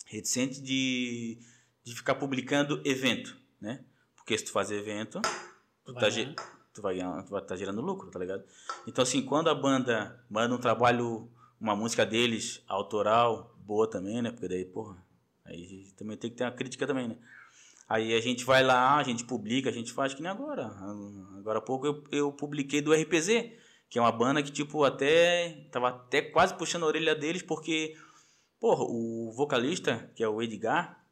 reticente 0.05 0.61
de, 0.61 1.39
de 1.83 1.93
ficar 1.93 2.15
publicando 2.15 2.81
evento, 2.85 3.37
né? 3.59 3.83
Porque 4.15 4.37
se 4.37 4.45
tu 4.45 4.51
fazer 4.51 4.77
evento, 4.77 5.19
tu, 5.83 5.93
tá, 5.93 6.07
tu 6.73 6.81
vai 6.81 6.97
tu 6.97 7.31
vai 7.31 7.41
tá 7.41 7.57
gerando 7.57 7.81
lucro, 7.81 8.09
tá 8.09 8.17
ligado? 8.17 8.45
Então, 8.87 9.03
assim, 9.03 9.21
quando 9.21 9.49
a 9.49 9.55
banda 9.55 10.23
manda 10.29 10.55
um 10.55 10.59
trabalho, 10.59 11.29
uma 11.59 11.75
música 11.75 12.05
deles, 12.05 12.63
autoral, 12.65 13.53
boa 13.57 13.89
também, 13.89 14.21
né? 14.21 14.31
Porque 14.31 14.47
daí, 14.47 14.63
porra, 14.63 15.05
aí 15.43 15.91
também 15.97 16.15
tem 16.15 16.31
que 16.31 16.37
ter 16.37 16.45
uma 16.45 16.51
crítica 16.51 16.87
também, 16.87 17.09
né? 17.09 17.17
Aí 17.89 18.13
a 18.13 18.21
gente 18.21 18.45
vai 18.45 18.63
lá, 18.63 18.97
a 18.97 19.03
gente 19.03 19.25
publica, 19.25 19.67
a 19.67 19.73
gente 19.73 19.91
faz 19.91 20.13
que 20.13 20.21
nem 20.21 20.29
agora. 20.29 20.67
Agora 21.39 21.57
há 21.57 21.61
pouco 21.61 21.87
eu, 21.87 22.03
eu 22.11 22.31
publiquei 22.31 22.81
do 22.81 22.93
RPZ, 22.93 23.51
que 23.89 23.97
é 23.97 24.01
uma 24.01 24.11
banda 24.11 24.43
que, 24.43 24.51
tipo, 24.51 24.83
até. 24.83 25.67
Tava 25.71 25.89
até 25.89 26.21
quase 26.21 26.53
puxando 26.53 26.83
a 26.83 26.85
orelha 26.85 27.15
deles, 27.15 27.41
porque, 27.41 27.97
porra, 28.59 28.83
o 28.83 29.31
vocalista, 29.35 30.11
que 30.15 30.23
é 30.23 30.29
o 30.29 30.39
Edgar, 30.39 31.03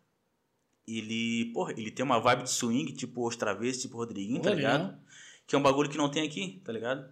ele, 0.87 1.51
porra, 1.51 1.71
ele 1.71 1.89
tem 1.89 2.05
uma 2.05 2.19
vibe 2.19 2.43
de 2.43 2.51
swing, 2.51 2.93
tipo 2.93 3.27
os 3.27 3.35
travessos, 3.35 3.81
tipo 3.81 3.97
Rodriguinho, 3.97 4.41
tá 4.41 4.53
ligado? 4.53 4.95
Que 5.47 5.55
é 5.55 5.57
um 5.57 5.63
bagulho 5.63 5.89
que 5.89 5.97
não 5.97 6.11
tem 6.11 6.27
aqui, 6.27 6.61
tá 6.63 6.71
ligado? 6.71 7.09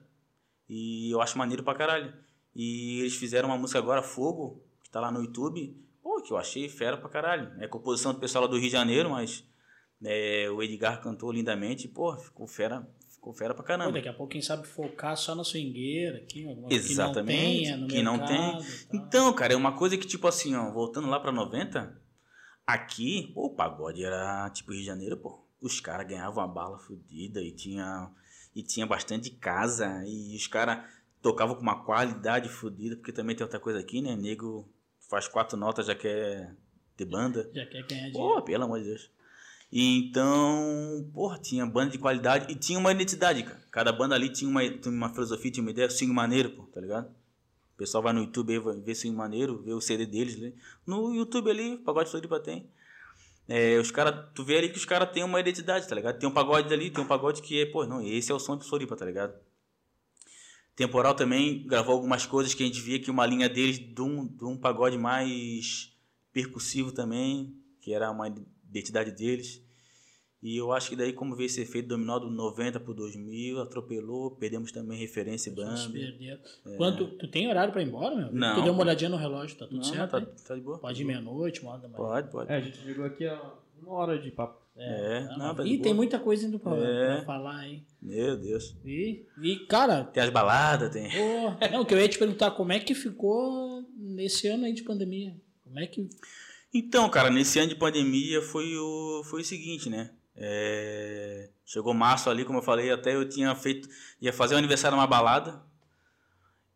E 0.69 1.09
eu 1.09 1.21
acho 1.21 1.37
maneiro 1.39 1.63
pra 1.63 1.73
caralho. 1.73 2.13
E 2.55 2.99
eles 2.99 3.15
fizeram 3.15 3.49
uma 3.49 3.57
música 3.57 3.79
agora, 3.79 4.03
Fogo, 4.03 4.63
que 4.83 4.91
tá 4.91 4.99
lá 4.99 5.11
no 5.11 5.21
YouTube, 5.21 5.75
pô, 6.03 6.21
que 6.21 6.31
eu 6.31 6.37
achei 6.37 6.69
fera 6.69 6.97
pra 6.97 7.09
caralho. 7.09 7.51
É 7.59 7.67
composição 7.67 8.13
do 8.13 8.19
pessoal 8.19 8.43
lá 8.43 8.49
do 8.49 8.57
Rio 8.57 8.67
de 8.67 8.71
Janeiro, 8.71 9.09
mas 9.09 9.43
é, 10.03 10.49
o 10.49 10.61
Edgar 10.61 11.01
cantou 11.01 11.31
lindamente, 11.31 11.87
pô, 11.87 12.15
ficou 12.17 12.47
fera, 12.47 12.87
ficou 13.09 13.33
fera 13.33 13.53
pra 13.53 13.63
Pô, 13.63 13.67
caramba. 13.67 13.91
daqui 13.93 14.07
a 14.09 14.13
pouco, 14.13 14.31
quem 14.31 14.41
sabe 14.41 14.67
focar 14.67 15.15
só 15.17 15.33
na 15.35 15.43
swingueira 15.43 16.17
aqui, 16.17 16.47
alguma 16.47 16.71
Exatamente, 16.71 17.63
que 17.63 17.71
não 17.77 17.87
tenha 17.87 17.87
que 17.87 18.03
não 18.03 18.17
mercado 18.17 18.27
tem. 18.29 18.59
e 18.59 18.87
tal. 18.87 19.07
Então, 19.07 19.33
cara, 19.33 19.53
é 19.53 19.55
uma 19.55 19.75
coisa 19.77 19.97
que, 19.97 20.05
tipo 20.07 20.27
assim, 20.27 20.55
ó, 20.55 20.71
voltando 20.71 21.07
lá 21.09 21.19
pra 21.19 21.31
90, 21.31 22.01
aqui, 22.65 23.31
pô, 23.33 23.47
o 23.47 23.55
pagode 23.55 24.03
era 24.03 24.49
tipo 24.51 24.71
Rio 24.71 24.81
de 24.81 24.85
Janeiro, 24.85 25.17
pô. 25.17 25.43
Os 25.61 25.79
caras 25.79 26.07
ganhavam 26.07 26.43
uma 26.43 26.47
bala 26.53 26.77
fodida 26.77 27.41
e 27.41 27.51
tinha, 27.51 28.11
e 28.55 28.61
tinha 28.61 28.85
bastante 28.85 29.31
casa. 29.31 30.03
E 30.05 30.35
os 30.35 30.45
caras 30.47 30.83
tocavam 31.21 31.55
com 31.55 31.61
uma 31.61 31.83
qualidade 31.83 32.49
fodida, 32.49 32.95
porque 32.95 33.11
também 33.11 33.35
tem 33.35 33.43
outra 33.43 33.59
coisa 33.59 33.79
aqui, 33.79 34.01
né? 34.01 34.15
Nego 34.15 34.69
faz 35.09 35.27
quatro 35.27 35.57
notas, 35.57 35.87
já 35.87 35.95
quer 35.95 36.55
ter 36.95 37.05
banda. 37.05 37.49
Já 37.53 37.65
quer 37.65 37.81
ganhar 37.87 38.11
Pô, 38.11 38.19
dinheiro. 38.19 38.43
pelo 38.43 38.63
amor 38.65 38.79
de 38.79 38.85
Deus. 38.85 39.09
E 39.75 40.07
Então, 40.07 41.11
porra, 41.13 41.37
tinha 41.37 41.65
banda 41.65 41.91
de 41.91 41.97
qualidade 41.97 42.49
e 42.49 42.55
tinha 42.55 42.79
uma 42.79 42.93
identidade, 42.93 43.43
cara. 43.43 43.61
Cada 43.69 43.91
banda 43.91 44.15
ali 44.15 44.29
tinha 44.29 44.49
uma, 44.49 44.61
tinha 44.69 44.89
uma 44.89 45.09
filosofia, 45.09 45.51
tinha 45.51 45.61
uma 45.61 45.71
ideia, 45.71 45.89
swing 45.89 46.13
maneiro, 46.13 46.51
pô, 46.51 46.63
tá 46.63 46.79
ligado? 46.79 47.09
O 47.09 47.77
pessoal 47.77 48.01
vai 48.01 48.13
no 48.13 48.21
YouTube 48.21 48.53
aí, 48.53 48.59
vai 48.59 48.79
ver 48.79 48.95
swing 48.95 49.13
maneiro, 49.13 49.61
ver 49.61 49.73
o 49.73 49.81
CD 49.81 50.05
deles 50.05 50.37
ali. 50.37 50.55
No 50.87 51.13
YouTube 51.13 51.49
ali, 51.51 51.77
Pagode 51.79 52.09
Floripa 52.09 52.39
tem. 52.39 52.69
É, 53.49 53.77
os 53.77 53.91
cara, 53.91 54.13
tu 54.13 54.45
vê 54.45 54.59
ali 54.59 54.69
que 54.69 54.77
os 54.77 54.85
caras 54.85 55.11
têm 55.11 55.25
uma 55.25 55.41
identidade, 55.41 55.85
tá 55.89 55.93
ligado? 55.93 56.19
Tem 56.19 56.29
um 56.29 56.31
pagode 56.31 56.73
ali, 56.73 56.89
tem 56.89 57.03
um 57.03 57.07
pagode 57.07 57.41
que 57.41 57.59
é, 57.59 57.65
pô, 57.65 57.85
não, 57.85 58.01
esse 58.01 58.31
é 58.31 58.33
o 58.33 58.39
som 58.39 58.55
de 58.57 58.65
Floripa, 58.65 58.95
tá 58.95 59.05
ligado? 59.05 59.37
Temporal 60.73 61.13
também 61.15 61.67
gravou 61.67 61.95
algumas 61.95 62.25
coisas 62.25 62.53
que 62.53 62.63
a 62.63 62.65
gente 62.65 62.79
via 62.79 62.97
que 62.97 63.11
uma 63.11 63.25
linha 63.25 63.49
deles 63.49 63.77
de 63.77 64.01
um, 64.01 64.25
de 64.25 64.45
um 64.45 64.55
pagode 64.55 64.97
mais 64.97 65.93
percussivo 66.31 66.93
também, 66.93 67.53
que 67.81 67.93
era 67.93 68.09
uma 68.09 68.33
identidade 68.69 69.11
deles. 69.11 69.64
E 70.43 70.57
eu 70.57 70.71
acho 70.71 70.89
que 70.89 70.95
daí, 70.95 71.11
como 71.11 71.35
veio 71.35 71.47
esse 71.47 71.61
efeito 71.61 71.87
dominó 71.87 72.19
do 72.19 72.29
90 72.29 72.79
pro 72.79 72.93
2000, 72.93 73.59
atropelou, 73.61 74.31
perdemos 74.31 74.71
também 74.71 74.97
referência 74.99 75.49
e 75.49 75.53
banda. 75.53 75.89
perderam. 75.91 76.39
Quanto, 76.77 77.07
tu 77.17 77.27
tem 77.27 77.47
horário 77.47 77.73
pra 77.73 77.81
ir 77.81 77.87
embora, 77.87 78.15
meu? 78.15 78.27
É. 78.27 78.31
Não. 78.31 78.55
Tu 78.55 78.61
deu 78.63 78.73
uma 78.73 78.83
olhadinha 78.83 79.09
no 79.09 79.17
relógio, 79.17 79.57
tá 79.57 79.65
tudo 79.65 79.77
Não, 79.77 79.83
certo? 79.83 80.11
tá, 80.11 80.21
tá 80.21 80.55
de 80.55 80.61
boa. 80.61 80.77
Pode 80.77 81.01
ir 81.01 81.05
meia-noite, 81.05 81.61
uma 81.61 81.71
hora 81.71 81.81
da 81.81 81.87
manhã. 81.87 81.97
Pode, 81.97 82.31
pode. 82.31 82.51
É, 82.51 82.55
a 82.57 82.59
gente 82.59 82.77
chegou 82.77 83.05
aqui 83.05 83.25
a 83.25 83.41
uma 83.81 83.93
hora 83.93 84.19
de 84.19 84.29
papo. 84.29 84.63
É, 84.77 85.25
Ah, 85.31 85.37
não, 85.37 85.55
tá 85.55 85.63
de 85.63 85.69
e 85.69 85.73
boa. 85.77 85.83
tem 85.83 85.93
muita 85.93 86.19
coisa 86.19 86.45
indo 86.45 86.59
pra, 86.59 86.75
É. 86.77 87.15
pra 87.15 87.25
falar, 87.25 87.65
hein? 87.67 87.83
Meu 88.01 88.35
Deus. 88.37 88.75
E, 88.85 89.25
e 89.41 89.55
cara, 89.67 90.03
Tem 90.03 90.21
as 90.21 90.29
baladas, 90.29 90.91
tem. 90.91 91.09
Pô, 91.09 91.67
não, 91.71 91.81
o 91.81 91.85
que 91.85 91.93
eu 91.93 91.99
ia 91.99 92.09
te 92.09 92.19
perguntar, 92.19 92.51
como 92.51 92.71
é 92.73 92.79
que 92.79 92.93
ficou 92.93 93.83
nesse 93.97 94.47
ano 94.47 94.65
aí 94.65 94.73
de 94.73 94.83
pandemia? 94.83 95.33
Como 95.63 95.79
é 95.79 95.87
que. 95.87 96.07
Então, 96.73 97.09
cara, 97.09 97.29
nesse 97.29 97.57
ano 97.57 97.69
de 97.69 97.75
pandemia 97.75 98.41
foi 98.41 98.75
o, 98.75 99.23
foi 99.23 99.41
o 99.41 99.45
seguinte, 99.45 99.89
né? 99.89 100.11
É, 100.35 101.49
chegou 101.65 101.93
março 101.93 102.29
ali, 102.29 102.43
como 102.43 102.59
eu 102.59 102.63
falei, 102.63 102.91
até 102.91 103.15
eu 103.15 103.27
tinha 103.27 103.55
feito. 103.55 103.87
ia 104.21 104.33
fazer 104.33 104.55
o 104.55 104.57
aniversário 104.57 104.97
numa 104.97 105.07
balada. 105.07 105.63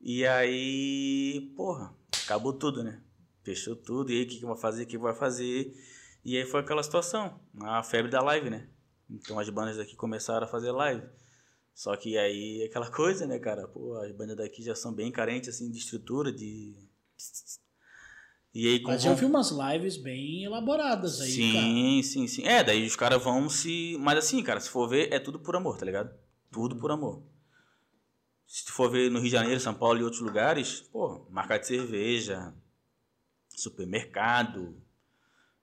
E 0.01 0.25
aí, 0.25 1.51
porra, 1.55 1.93
acabou 2.23 2.53
tudo, 2.53 2.83
né? 2.83 3.01
Fechou 3.43 3.75
tudo. 3.75 4.11
E 4.11 4.17
aí, 4.17 4.23
o 4.23 4.27
que, 4.27 4.39
que 4.39 4.45
vai 4.45 4.57
fazer? 4.57 4.83
O 4.83 4.87
que 4.87 4.97
vai 4.97 5.13
fazer? 5.13 5.73
E 6.23 6.37
aí 6.37 6.45
foi 6.45 6.61
aquela 6.61 6.83
situação, 6.83 7.39
a 7.61 7.81
febre 7.83 8.11
da 8.11 8.21
live, 8.21 8.49
né? 8.49 8.67
Então 9.09 9.39
as 9.39 9.49
bandas 9.49 9.77
daqui 9.77 9.95
começaram 9.95 10.45
a 10.45 10.49
fazer 10.49 10.71
live. 10.71 11.07
Só 11.73 11.95
que 11.95 12.17
aí, 12.17 12.63
aquela 12.63 12.91
coisa, 12.91 13.25
né, 13.25 13.39
cara? 13.39 13.67
Pô, 13.67 13.95
as 13.95 14.11
bandas 14.11 14.37
daqui 14.37 14.61
já 14.61 14.75
são 14.75 14.93
bem 14.93 15.11
carentes, 15.11 15.49
assim, 15.49 15.71
de 15.71 15.77
estrutura, 15.77 16.31
de. 16.31 16.75
E 18.53 18.67
aí, 18.67 18.81
Mas 18.81 19.05
eu 19.05 19.15
vi 19.15 19.25
umas 19.25 19.51
lives 19.51 19.95
bem 19.95 20.43
elaboradas 20.43 21.21
aí, 21.21 21.53
cara. 21.53 21.65
sim, 21.65 22.01
sim, 22.03 22.27
sim. 22.27 22.43
É, 22.47 22.63
daí 22.63 22.85
os 22.85 22.95
caras 22.95 23.23
vão 23.23 23.47
se. 23.47 23.95
Mas 23.99 24.17
assim, 24.17 24.41
cara, 24.41 24.59
se 24.59 24.69
for 24.69 24.87
ver, 24.87 25.13
é 25.13 25.19
tudo 25.19 25.39
por 25.39 25.55
amor, 25.55 25.77
tá 25.77 25.85
ligado? 25.85 26.11
Tudo 26.51 26.75
por 26.75 26.91
amor. 26.91 27.23
Se 28.47 28.65
tu 28.65 28.73
for 28.73 28.89
ver 28.89 29.11
no 29.11 29.19
Rio 29.19 29.27
de 29.27 29.31
Janeiro, 29.31 29.59
São 29.59 29.75
Paulo 29.75 29.99
e 29.99 30.03
outros 30.03 30.21
lugares, 30.21 30.81
pô, 30.81 31.27
marca 31.29 31.59
de 31.59 31.67
cerveja, 31.67 32.51
supermercado, 33.49 34.75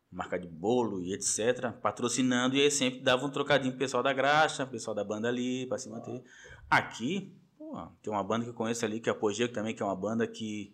marca 0.09 0.39
de 0.39 0.47
bolo 0.47 1.03
e 1.03 1.13
etc. 1.13 1.73
Patrocinando 1.83 2.55
e 2.55 2.61
aí 2.61 2.71
sempre 2.71 3.01
dava 3.01 3.27
um 3.27 3.31
trocadinho 3.31 3.73
pro 3.73 3.81
pessoal 3.81 4.05
da 4.05 4.13
graxa, 4.13 4.65
pessoal 4.65 4.95
da 4.95 5.03
banda 5.03 5.27
ali, 5.27 5.67
pra 5.67 5.79
se 5.79 5.89
manter. 5.89 6.23
Aqui, 6.71 7.37
pô, 7.59 7.77
tem 8.01 8.13
uma 8.13 8.23
banda 8.23 8.45
que 8.45 8.51
eu 8.51 8.55
conheço 8.55 8.85
ali, 8.85 9.01
que 9.01 9.09
é 9.09 9.13
a 9.13 9.17
Apogeu, 9.17 9.49
que 9.49 9.55
também, 9.55 9.75
que 9.75 9.83
é 9.83 9.87
uma 9.87 9.97
banda 9.97 10.25
que. 10.25 10.73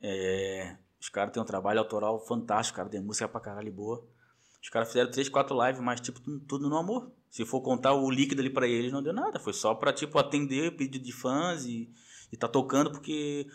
É, 0.00 0.78
os 1.06 1.10
caras 1.10 1.32
têm 1.32 1.40
um 1.40 1.46
trabalho 1.46 1.78
autoral 1.78 2.18
fantástico, 2.18 2.76
cara, 2.76 2.88
tem 2.88 3.00
música 3.00 3.28
pra 3.28 3.40
caralho 3.40 3.72
boa. 3.72 4.04
Os 4.60 4.68
caras 4.68 4.88
fizeram 4.88 5.08
três, 5.08 5.28
quatro 5.28 5.56
lives, 5.64 5.80
mas 5.80 6.00
tipo, 6.00 6.18
tudo, 6.20 6.68
no 6.68 6.76
amor. 6.76 7.12
Se 7.30 7.44
for 7.44 7.60
contar 7.60 7.92
o 7.94 8.10
líquido 8.10 8.40
ali 8.40 8.50
pra 8.50 8.66
eles, 8.66 8.90
não 8.90 9.00
deu 9.00 9.12
nada. 9.12 9.38
Foi 9.38 9.52
só 9.52 9.72
pra, 9.72 9.92
tipo, 9.92 10.18
atender 10.18 10.74
pedido 10.76 11.04
de 11.04 11.12
fãs 11.12 11.64
e, 11.64 11.88
e 12.32 12.36
tá 12.36 12.48
tocando, 12.48 12.90
porque, 12.90 13.46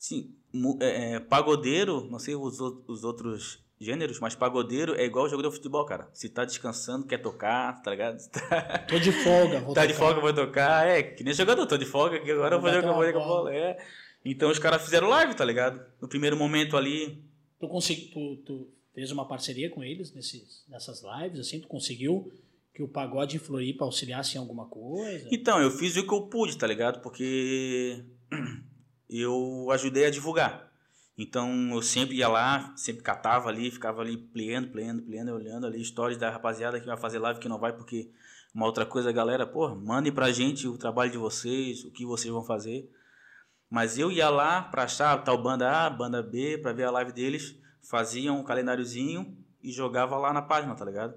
assim, 0.00 0.34
é, 0.80 1.20
pagodeiro, 1.20 2.08
não 2.10 2.18
sei 2.18 2.34
os, 2.36 2.58
os 2.58 3.04
outros 3.04 3.62
gêneros, 3.78 4.18
mas 4.18 4.34
pagodeiro 4.34 4.94
é 4.94 5.04
igual 5.04 5.28
jogador 5.28 5.50
de 5.50 5.56
futebol, 5.56 5.84
cara. 5.84 6.08
Se 6.14 6.30
tá 6.30 6.46
descansando, 6.46 7.06
quer 7.06 7.18
tocar, 7.18 7.82
tá 7.82 7.90
ligado? 7.90 8.16
Tá, 8.30 8.78
Tô 8.88 8.98
de 8.98 9.12
folga, 9.12 9.60
vou 9.60 9.74
tá 9.74 9.84
de 9.84 9.92
tocar. 9.92 10.06
folga, 10.06 10.20
vou 10.22 10.32
tocar. 10.32 10.86
É, 10.86 11.02
que 11.02 11.22
nem 11.22 11.34
jogador, 11.34 11.66
tô 11.66 11.76
de 11.76 11.84
folga, 11.84 12.18
que 12.18 12.30
agora 12.30 12.54
eu 12.54 12.60
vou 12.62 12.70
bater 12.70 12.82
vou 12.82 13.04
jogar 13.04 13.18
bola. 13.18 13.50
bola. 13.50 13.54
É. 13.54 13.76
Então 14.24 14.50
os 14.50 14.58
caras 14.58 14.82
fizeram 14.82 15.08
live, 15.08 15.34
tá 15.34 15.44
ligado? 15.44 15.84
No 16.00 16.08
primeiro 16.08 16.36
momento 16.36 16.76
ali, 16.76 17.22
Tu, 17.64 17.68
consegui, 17.68 18.02
tu, 18.08 18.36
tu 18.44 18.68
fez 18.94 19.10
uma 19.10 19.26
parceria 19.26 19.70
com 19.70 19.82
eles 19.82 20.12
nesses, 20.12 20.64
nessas 20.68 21.02
lives, 21.02 21.40
assim, 21.40 21.60
tu 21.60 21.68
conseguiu 21.68 22.30
que 22.74 22.82
o 22.82 22.88
pagode 22.88 23.36
em 23.36 23.38
Floripa 23.38 23.84
auxiliasse 23.84 24.36
em 24.36 24.40
alguma 24.40 24.66
coisa? 24.66 25.28
Então, 25.30 25.60
eu 25.60 25.70
fiz 25.70 25.96
o 25.96 26.06
que 26.06 26.12
eu 26.12 26.22
pude, 26.22 26.58
tá 26.58 26.66
ligado? 26.66 27.00
Porque 27.00 28.04
eu 29.08 29.68
ajudei 29.70 30.06
a 30.06 30.10
divulgar. 30.10 30.72
Então, 31.16 31.70
eu 31.72 31.80
sempre 31.80 32.16
ia 32.16 32.28
lá, 32.28 32.74
sempre 32.76 33.02
catava 33.02 33.48
ali, 33.48 33.70
ficava 33.70 34.02
ali 34.02 34.16
playando, 34.16 34.68
playando, 34.68 35.02
playando, 35.02 35.32
olhando 35.32 35.66
ali 35.66 35.84
stories 35.84 36.18
da 36.18 36.28
rapaziada 36.28 36.80
que 36.80 36.86
vai 36.86 36.96
fazer 36.96 37.20
live 37.20 37.38
que 37.38 37.48
não 37.48 37.58
vai, 37.58 37.72
porque 37.72 38.10
uma 38.52 38.66
outra 38.66 38.84
coisa, 38.84 39.12
galera, 39.12 39.46
pô, 39.46 39.74
mandem 39.76 40.12
pra 40.12 40.32
gente 40.32 40.66
o 40.66 40.76
trabalho 40.76 41.12
de 41.12 41.18
vocês, 41.18 41.84
o 41.84 41.92
que 41.92 42.04
vocês 42.04 42.32
vão 42.32 42.44
fazer. 42.44 42.90
Mas 43.74 43.98
eu 43.98 44.08
ia 44.08 44.28
lá 44.30 44.62
pra 44.62 44.84
achar 44.84 45.18
tal 45.24 45.36
banda 45.42 45.68
A, 45.68 45.90
banda 45.90 46.22
B, 46.22 46.58
pra 46.58 46.72
ver 46.72 46.84
a 46.84 46.92
live 46.92 47.10
deles, 47.10 47.56
fazia 47.82 48.32
um 48.32 48.44
calendáriozinho 48.44 49.36
e 49.60 49.72
jogava 49.72 50.16
lá 50.16 50.32
na 50.32 50.40
página, 50.40 50.76
tá 50.76 50.84
ligado? 50.84 51.14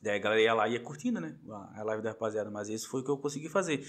Daí 0.00 0.14
a 0.14 0.18
galera 0.20 0.40
ia 0.40 0.54
lá 0.54 0.68
e 0.68 0.74
ia 0.74 0.80
curtindo, 0.80 1.20
né? 1.20 1.36
A 1.74 1.82
live 1.82 2.04
da 2.04 2.10
rapaziada. 2.10 2.48
Mas 2.52 2.68
esse 2.68 2.86
foi 2.86 3.00
o 3.00 3.04
que 3.04 3.10
eu 3.10 3.18
consegui 3.18 3.48
fazer. 3.48 3.84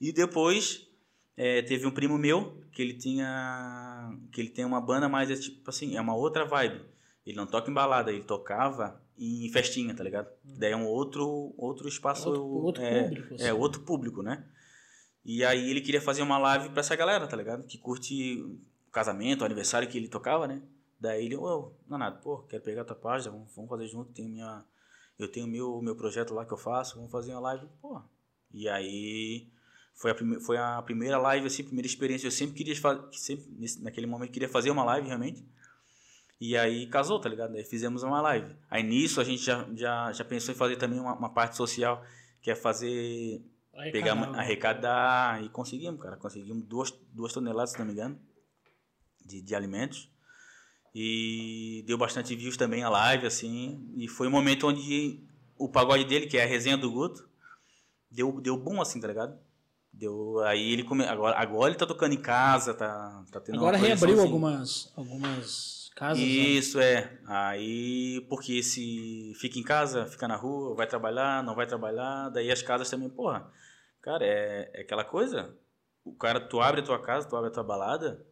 E 0.00 0.12
depois 0.12 0.88
é, 1.36 1.62
teve 1.62 1.86
um 1.86 1.92
primo 1.92 2.18
meu 2.18 2.64
que 2.72 2.82
ele 2.82 2.94
tinha. 2.94 4.10
que 4.32 4.40
ele 4.40 4.50
tem 4.50 4.64
uma 4.64 4.80
banda, 4.80 5.08
mas 5.08 5.30
é 5.30 5.36
tipo 5.36 5.70
assim, 5.70 5.96
é 5.96 6.00
uma 6.00 6.16
outra 6.16 6.44
vibe. 6.44 6.84
Ele 7.24 7.36
não 7.36 7.46
toca 7.46 7.70
em 7.70 7.74
balada, 7.74 8.10
ele 8.10 8.24
tocava 8.24 9.00
em 9.16 9.48
festinha, 9.52 9.94
tá 9.94 10.02
ligado? 10.02 10.28
Daí 10.42 10.72
é 10.72 10.76
um 10.76 10.86
outro, 10.86 11.54
outro 11.56 11.86
espaço. 11.86 12.28
Outro- 12.28 12.44
outro 12.44 12.82
é, 12.82 13.04
público, 13.04 13.34
assim. 13.34 13.44
É, 13.44 13.54
outro 13.54 13.82
público, 13.82 14.20
né? 14.20 14.44
E 15.24 15.44
aí 15.44 15.70
ele 15.70 15.80
queria 15.80 16.00
fazer 16.00 16.22
uma 16.22 16.38
live 16.38 16.70
pra 16.70 16.80
essa 16.80 16.96
galera, 16.96 17.26
tá 17.26 17.36
ligado? 17.36 17.64
Que 17.64 17.78
curte 17.78 18.40
o 18.40 18.90
casamento, 18.90 19.42
o 19.42 19.44
aniversário 19.44 19.88
que 19.88 19.98
ele 19.98 20.08
tocava, 20.08 20.46
né? 20.46 20.62
Daí 20.98 21.24
ele, 21.24 21.36
ô, 21.36 21.72
Nanado, 21.88 22.20
pô, 22.22 22.38
quero 22.40 22.62
pegar 22.62 22.82
a 22.82 22.84
tua 22.84 22.96
página, 22.96 23.30
vamos, 23.30 23.68
fazer 23.68 23.86
junto, 23.86 24.12
tem 24.12 24.28
minha, 24.28 24.64
eu 25.18 25.30
tenho 25.30 25.46
meu, 25.46 25.80
meu 25.80 25.96
projeto 25.96 26.34
lá 26.34 26.44
que 26.44 26.52
eu 26.52 26.58
faço, 26.58 26.96
vamos 26.96 27.10
fazer 27.10 27.32
uma 27.32 27.40
live, 27.40 27.66
pô. 27.80 28.02
E 28.52 28.68
aí 28.68 29.48
foi 29.94 30.10
a, 30.10 30.14
prime, 30.14 30.40
foi 30.40 30.58
a 30.58 30.82
primeira 30.82 31.18
live, 31.18 31.46
assim, 31.46 31.62
primeira 31.62 31.86
experiência, 31.86 32.26
eu 32.26 32.30
sempre 32.30 32.54
queria 32.54 32.76
fazer, 32.76 33.02
sempre, 33.12 33.46
naquele 33.80 34.06
momento, 34.06 34.30
queria 34.30 34.48
fazer 34.48 34.70
uma 34.70 34.84
live, 34.84 35.06
realmente. 35.06 35.44
E 36.40 36.56
aí 36.56 36.86
casou, 36.86 37.20
tá 37.20 37.28
ligado? 37.28 37.54
Aí 37.54 37.64
fizemos 37.64 38.02
uma 38.02 38.20
live. 38.22 38.56
Aí 38.70 38.82
nisso 38.82 39.20
a 39.20 39.24
gente 39.24 39.42
já, 39.42 39.68
já, 39.74 40.12
já 40.12 40.24
pensou 40.24 40.54
em 40.54 40.56
fazer 40.56 40.76
também 40.76 40.98
uma, 40.98 41.14
uma 41.14 41.28
parte 41.28 41.56
social, 41.56 42.02
que 42.40 42.50
é 42.50 42.54
fazer 42.54 43.42
Arrecadar. 43.74 44.38
arrecadar 44.38 45.44
e 45.44 45.48
conseguimos, 45.48 46.00
cara. 46.00 46.16
Conseguimos 46.16 46.64
duas, 46.64 46.92
duas 47.12 47.32
toneladas, 47.32 47.70
se 47.70 47.78
não 47.78 47.86
me 47.86 47.92
engano, 47.92 48.18
de, 49.24 49.40
de 49.40 49.54
alimentos. 49.54 50.08
E 50.94 51.84
deu 51.86 51.96
bastante 51.96 52.34
views 52.34 52.56
também 52.56 52.82
a 52.82 52.88
live, 52.88 53.26
assim. 53.26 53.92
E 53.96 54.08
foi 54.08 54.26
um 54.26 54.30
momento 54.30 54.66
onde 54.66 55.20
o 55.56 55.68
pagode 55.68 56.04
dele, 56.04 56.26
que 56.26 56.36
é 56.36 56.44
a 56.44 56.46
resenha 56.46 56.76
do 56.76 56.90
Guto, 56.90 57.28
deu, 58.10 58.40
deu 58.40 58.56
bom, 58.56 58.80
assim, 58.80 59.00
tá 59.00 59.06
ligado? 59.06 59.38
Deu, 59.92 60.40
aí 60.40 60.72
ele 60.72 60.84
come, 60.84 61.04
agora, 61.04 61.36
agora 61.38 61.70
ele 61.70 61.78
tá 61.78 61.86
tocando 61.86 62.12
em 62.12 62.20
casa, 62.20 62.74
tá, 62.74 63.24
tá 63.30 63.40
tendo 63.40 63.58
Agora 63.58 63.76
reabriu 63.76 64.16
projeçãozinha. 64.16 64.24
algumas, 64.24 64.92
algumas 64.96 65.79
casas. 66.00 66.18
né? 66.24 66.30
Isso 66.30 66.80
é. 66.80 67.18
Aí, 67.26 68.24
porque 68.28 68.62
se 68.62 69.32
fica 69.36 69.58
em 69.58 69.62
casa, 69.62 70.06
fica 70.06 70.26
na 70.26 70.36
rua, 70.36 70.74
vai 70.74 70.86
trabalhar, 70.86 71.42
não 71.44 71.54
vai 71.54 71.66
trabalhar, 71.66 72.30
daí 72.30 72.50
as 72.50 72.62
casas 72.62 72.88
também, 72.88 73.08
porra. 73.10 73.50
Cara, 74.00 74.24
é, 74.24 74.70
é 74.74 74.80
aquela 74.80 75.04
coisa. 75.04 75.54
O 76.04 76.14
cara, 76.14 76.40
tu 76.40 76.60
abre 76.60 76.80
a 76.80 76.84
tua 76.84 76.98
casa, 77.02 77.28
tu 77.28 77.36
abre 77.36 77.50
a 77.50 77.52
tua 77.52 77.62
balada, 77.62 78.26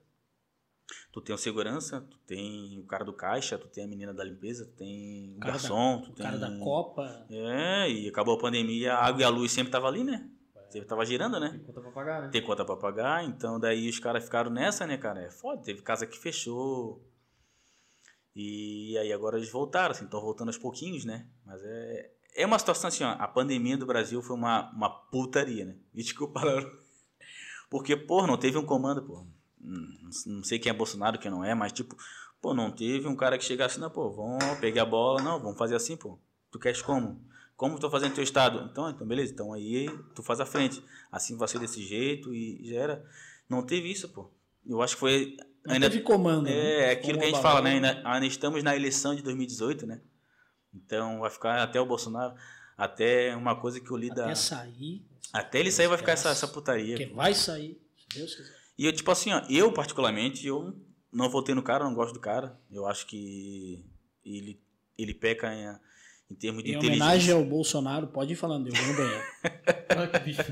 tu 1.12 1.20
tem 1.20 1.34
o 1.34 1.38
segurança, 1.38 2.00
tu 2.10 2.18
tem 2.26 2.78
o 2.80 2.86
cara 2.86 3.04
do 3.04 3.12
caixa, 3.12 3.58
tu 3.58 3.68
tem 3.68 3.84
a 3.84 3.88
menina 3.88 4.14
da 4.14 4.24
limpeza, 4.24 4.64
tu 4.64 4.72
tem 4.76 5.34
o 5.36 5.40
cara 5.40 5.52
da- 5.52 5.58
garçom, 5.58 6.00
tu 6.02 6.10
O 6.10 6.14
tem. 6.14 6.24
cara 6.24 6.38
da 6.38 6.58
Copa. 6.58 7.26
É, 7.30 7.90
e 7.90 8.08
acabou 8.08 8.34
a 8.36 8.40
pandemia, 8.40 8.94
a 8.94 9.04
água 9.06 9.20
e 9.20 9.24
a 9.24 9.28
luz 9.28 9.52
sempre 9.52 9.70
tava 9.70 9.86
ali, 9.88 10.02
né? 10.02 10.26
Sempre 10.70 10.88
tava 10.88 11.04
girando, 11.04 11.38
né? 11.40 11.50
Tem 11.50 11.60
conta 11.64 11.80
pra 11.80 11.90
pagar, 11.92 12.22
né? 12.22 12.28
tem 12.28 12.42
conta 12.42 12.64
pra 12.64 12.76
pagar, 12.76 13.24
então 13.24 13.58
daí 13.60 13.88
os 13.88 13.98
caras 13.98 14.24
ficaram 14.24 14.50
nessa, 14.50 14.86
né, 14.86 14.96
cara? 14.98 15.20
É 15.22 15.30
foda, 15.30 15.62
teve 15.62 15.80
casa 15.82 16.06
que 16.06 16.18
fechou. 16.18 17.02
E 18.40 18.96
aí 18.98 19.12
agora 19.12 19.36
eles 19.36 19.50
voltaram, 19.50 19.90
assim, 19.90 20.04
estão 20.04 20.20
voltando 20.20 20.46
aos 20.46 20.56
pouquinhos, 20.56 21.04
né? 21.04 21.26
Mas 21.44 21.60
é, 21.64 22.10
é 22.36 22.46
uma 22.46 22.56
situação 22.56 22.86
assim, 22.86 23.02
ó, 23.02 23.10
a 23.18 23.26
pandemia 23.26 23.76
do 23.76 23.84
Brasil 23.84 24.22
foi 24.22 24.36
uma, 24.36 24.70
uma 24.70 24.88
putaria, 24.88 25.64
né? 25.64 25.74
Me 25.92 26.02
Desculpa. 26.04 26.40
Porque, 27.68 27.96
pô, 27.96 28.28
não 28.28 28.36
teve 28.38 28.56
um 28.56 28.64
comando, 28.64 29.02
pô. 29.02 29.26
Hum, 29.60 30.08
Não 30.26 30.44
sei 30.44 30.60
quem 30.60 30.70
é 30.70 30.72
Bolsonaro, 30.72 31.18
quem 31.18 31.32
não 31.32 31.44
é, 31.44 31.52
mas 31.52 31.72
tipo, 31.72 31.96
pô, 32.40 32.54
não 32.54 32.70
teve 32.70 33.08
um 33.08 33.16
cara 33.16 33.36
que 33.36 33.44
chegasse, 33.44 33.80
não, 33.80 33.90
pô, 33.90 34.08
vamos 34.08 34.60
pegar 34.60 34.82
a 34.82 34.86
bola, 34.86 35.20
não, 35.20 35.40
vamos 35.40 35.58
fazer 35.58 35.74
assim, 35.74 35.96
pô. 35.96 36.16
Tu 36.52 36.60
queres 36.60 36.80
como? 36.80 37.20
Como 37.56 37.76
tá 37.80 37.90
fazendo 37.90 38.14
teu 38.14 38.22
estado? 38.22 38.68
Então, 38.70 38.88
então, 38.88 39.04
beleza, 39.04 39.32
então 39.32 39.52
aí 39.52 39.88
tu 40.14 40.22
faz 40.22 40.38
a 40.38 40.46
frente. 40.46 40.80
Assim 41.10 41.36
vai 41.36 41.48
ser 41.48 41.58
desse 41.58 41.82
jeito 41.82 42.32
e 42.32 42.62
já 42.70 42.76
era. 42.76 43.04
Não 43.48 43.66
teve 43.66 43.90
isso, 43.90 44.08
pô. 44.10 44.30
Eu 44.64 44.80
acho 44.80 44.94
que 44.94 45.00
foi. 45.00 45.36
Não 45.68 45.74
ainda, 45.74 45.90
teve 45.90 46.02
comando. 46.02 46.44
né? 46.44 46.52
é, 46.52 46.80
é 46.80 46.90
aquilo 46.92 47.14
Como 47.14 47.20
que 47.20 47.26
a 47.26 47.30
gente 47.34 47.42
fala, 47.42 47.60
né? 47.62 47.72
Ainda, 47.74 48.02
ainda 48.04 48.26
estamos 48.26 48.62
na 48.62 48.74
eleição 48.74 49.14
de 49.14 49.22
2018, 49.22 49.86
né? 49.86 50.00
Então 50.74 51.20
vai 51.20 51.30
ficar 51.30 51.62
até 51.62 51.80
o 51.80 51.86
Bolsonaro. 51.86 52.34
Até 52.76 53.34
uma 53.36 53.56
coisa 53.56 53.80
que 53.80 53.90
eu 53.90 53.96
li 53.96 54.08
da. 54.08 54.24
Até 54.24 54.34
sair. 54.34 55.04
Até 55.32 55.60
ele 55.60 55.70
sair 55.72 55.88
vai 55.88 55.98
ficar 55.98 56.12
essa, 56.12 56.30
essa 56.30 56.48
putaria. 56.48 56.96
Porque 56.96 57.12
vai 57.14 57.34
sair, 57.34 57.80
se 57.96 58.18
Deus 58.18 58.34
quiser. 58.34 58.56
E 58.78 58.86
eu, 58.86 58.92
tipo 58.92 59.10
assim, 59.10 59.32
ó, 59.32 59.42
eu 59.50 59.72
particularmente, 59.72 60.46
eu 60.46 60.74
não 61.12 61.28
votei 61.28 61.54
no 61.54 61.62
cara, 61.62 61.84
não 61.84 61.94
gosto 61.94 62.14
do 62.14 62.20
cara. 62.20 62.58
Eu 62.70 62.86
acho 62.86 63.06
que 63.06 63.84
ele, 64.24 64.60
ele 64.96 65.12
peca 65.12 65.52
em, 65.52 65.66
em 66.30 66.34
termos 66.36 66.62
de 66.62 66.70
Em 66.70 66.74
inteligência. 66.76 67.04
homenagem 67.04 67.34
ao 67.34 67.44
Bolsonaro, 67.44 68.06
pode 68.06 68.34
ir 68.34 68.36
falando, 68.36 68.68
eu 68.68 68.74
vou 68.74 68.86
no 68.86 68.96
banheiro. 68.96 69.24
Olha 69.98 70.06
que 70.08 70.18
bicho. 70.20 70.42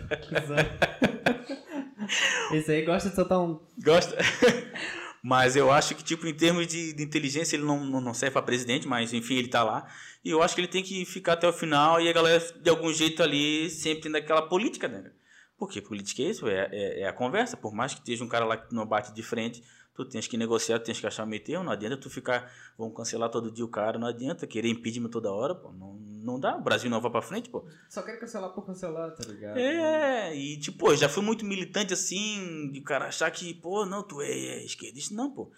Esse 2.52 2.72
aí 2.72 2.84
gosta 2.84 3.08
de 3.08 3.14
soltar 3.14 3.40
um. 3.40 3.60
Gosta. 3.82 4.16
mas 5.22 5.56
eu 5.56 5.70
acho 5.70 5.94
que, 5.94 6.04
tipo, 6.04 6.26
em 6.26 6.34
termos 6.34 6.66
de, 6.66 6.92
de 6.92 7.02
inteligência, 7.02 7.56
ele 7.56 7.64
não, 7.64 7.84
não 7.84 8.14
serve 8.14 8.32
pra 8.32 8.42
presidente, 8.42 8.86
mas 8.86 9.12
enfim, 9.12 9.34
ele 9.36 9.48
tá 9.48 9.62
lá. 9.62 9.86
E 10.24 10.30
eu 10.30 10.42
acho 10.42 10.54
que 10.54 10.60
ele 10.60 10.68
tem 10.68 10.82
que 10.82 11.04
ficar 11.04 11.34
até 11.34 11.48
o 11.48 11.52
final 11.52 12.00
e 12.00 12.08
a 12.08 12.12
galera, 12.12 12.40
de 12.60 12.70
algum 12.70 12.92
jeito 12.92 13.22
ali, 13.22 13.70
sempre 13.70 14.08
naquela 14.08 14.42
política, 14.42 14.88
né? 14.88 15.10
Porque 15.58 15.80
política 15.80 16.22
é 16.22 16.26
isso, 16.26 16.48
é, 16.48 16.68
é, 16.70 17.00
é 17.00 17.08
a 17.08 17.12
conversa. 17.12 17.56
Por 17.56 17.72
mais 17.72 17.94
que 17.94 18.00
esteja 18.00 18.24
um 18.24 18.28
cara 18.28 18.44
lá 18.44 18.56
que 18.56 18.74
não 18.74 18.86
bate 18.86 19.14
de 19.14 19.22
frente, 19.22 19.62
tu 19.97 20.05
tens 20.05 20.26
que 20.26 20.36
negociar, 20.36 20.78
tu 20.78 20.86
tens 20.86 21.01
que 21.01 21.07
achar 21.07 21.26
meio 21.26 21.42
termo. 21.42 21.64
Não 21.64 21.72
adianta 21.72 21.97
tu 21.97 22.11
ficar, 22.11 22.53
vamos 22.76 22.97
cancelar 22.97 23.30
todo 23.30 23.51
dia 23.51 23.64
o 23.64 23.68
cara, 23.68 23.99
não 23.99 24.07
adianta 24.07 24.47
querer 24.47 24.68
impeachment 24.68 25.09
toda 25.11 25.32
hora, 25.32 25.55
pô. 25.55 25.72
Não, 25.72 25.94
não 25.94 26.38
dá, 26.38 26.57
o 26.57 26.62
Brasil 26.62 26.90
não 26.90 27.01
vai 27.01 27.11
pra 27.11 27.22
frente, 27.22 27.49
pô. 27.49 27.64
Só 27.88 28.03
quer 28.03 28.18
cancelar 28.18 28.51
por 28.51 28.66
cancelar, 28.66 29.12
tá 29.14 29.24
ligado? 29.26 29.57
É, 29.57 30.34
e 30.34 30.59
tipo, 30.59 30.78
pô, 30.78 30.94
já 30.94 31.09
fui 31.09 31.22
muito 31.22 31.44
militante 31.44 31.92
assim, 31.92 32.70
de 32.72 32.80
o 32.80 32.84
cara 32.84 33.07
achar 33.07 33.30
que, 33.30 33.55
pô, 33.55 33.86
não, 33.86 34.03
tu 34.03 34.20
é, 34.20 34.30
é 34.30 34.64
esquerdista. 34.64 35.14
Não, 35.14 35.30
pô. 35.30 35.51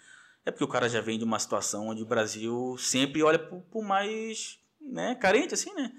É 0.45 0.51
porque 0.51 0.63
o 0.63 0.67
cara 0.67 0.87
já 0.87 1.01
vem 1.01 1.17
de 1.17 1.23
uma 1.23 1.37
situação 1.37 1.87
onde 1.87 2.01
o 2.01 2.05
Brasil 2.05 2.75
sempre 2.79 3.21
olha 3.21 3.37
pro, 3.37 3.61
pro 3.61 3.81
mais, 3.81 4.59
né, 4.81 5.15
carente, 5.15 5.53
assim, 5.53 5.73
né? 5.73 5.91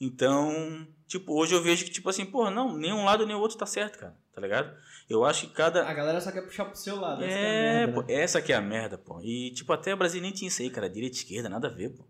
Então, 0.00 0.86
tipo, 1.06 1.34
hoje 1.34 1.54
eu 1.54 1.62
vejo 1.62 1.84
que, 1.84 1.90
tipo 1.90 2.08
assim, 2.08 2.24
pô, 2.24 2.50
não, 2.50 2.76
nem 2.76 2.92
um 2.92 3.04
lado 3.04 3.26
nem 3.26 3.34
o 3.34 3.40
outro 3.40 3.58
tá 3.58 3.66
certo, 3.66 3.98
cara, 3.98 4.16
tá 4.32 4.40
ligado? 4.40 4.76
Eu 5.08 5.24
acho 5.24 5.46
que 5.48 5.54
cada. 5.54 5.88
A 5.88 5.94
galera 5.94 6.20
só 6.20 6.30
quer 6.30 6.42
puxar 6.42 6.66
pro 6.66 6.76
seu 6.76 7.00
lado. 7.00 7.24
essa 7.24 7.34
que 7.38 7.44
É, 7.44 7.48
a 7.48 7.52
merda, 7.52 7.92
pô, 7.94 8.02
né? 8.02 8.14
essa 8.14 8.42
que 8.42 8.52
é 8.52 8.56
a 8.56 8.60
merda, 8.60 8.98
pô. 8.98 9.20
E, 9.22 9.50
tipo, 9.52 9.72
até 9.72 9.94
o 9.94 9.96
Brasil 9.96 10.20
nem 10.20 10.32
tinha 10.32 10.48
isso 10.48 10.60
aí, 10.60 10.68
cara. 10.70 10.88
Direita 10.88 11.16
e 11.16 11.18
esquerda, 11.18 11.48
nada 11.48 11.68
a 11.68 11.70
ver, 11.70 11.90
pô. 11.90 12.04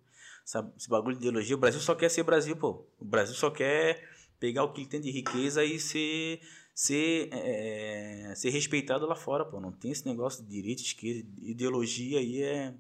Essa- 0.45 0.73
esse 0.77 0.89
bagulho 0.89 1.15
de 1.17 1.21
ideologia, 1.21 1.55
o 1.55 1.59
Brasil 1.59 1.81
só 1.81 1.95
quer 1.95 2.09
ser 2.11 2.23
Brasil, 2.25 2.57
pô. 2.57 2.87
O 2.99 3.05
Brasil 3.05 3.35
só 3.37 3.51
quer 3.51 4.03
pegar 4.41 4.65
o 4.65 4.73
que 4.73 4.81
ele 4.81 4.89
tem 4.89 5.01
de 5.01 5.11
riqueza 5.11 5.65
e 5.65 5.79
ser, 5.79 6.41
ser, 6.75 7.29
é, 7.33 8.33
ser 8.35 8.51
respeitado 8.51 9.07
lá 9.07 9.15
fora, 9.15 9.45
pô. 9.45 9.61
Não 9.61 9.71
tem 9.71 9.93
esse 9.93 10.05
negócio 10.07 10.43
de 10.45 10.51
direita 10.51 10.83
esquerda. 10.83 11.29
Ideologia 11.41 12.19
aí 12.19 12.43
é, 12.43 12.75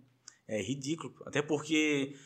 é 0.48 0.60
ridículo. 0.62 1.10
pô. 1.10 1.24
Até 1.28 1.42
porque 1.42 2.16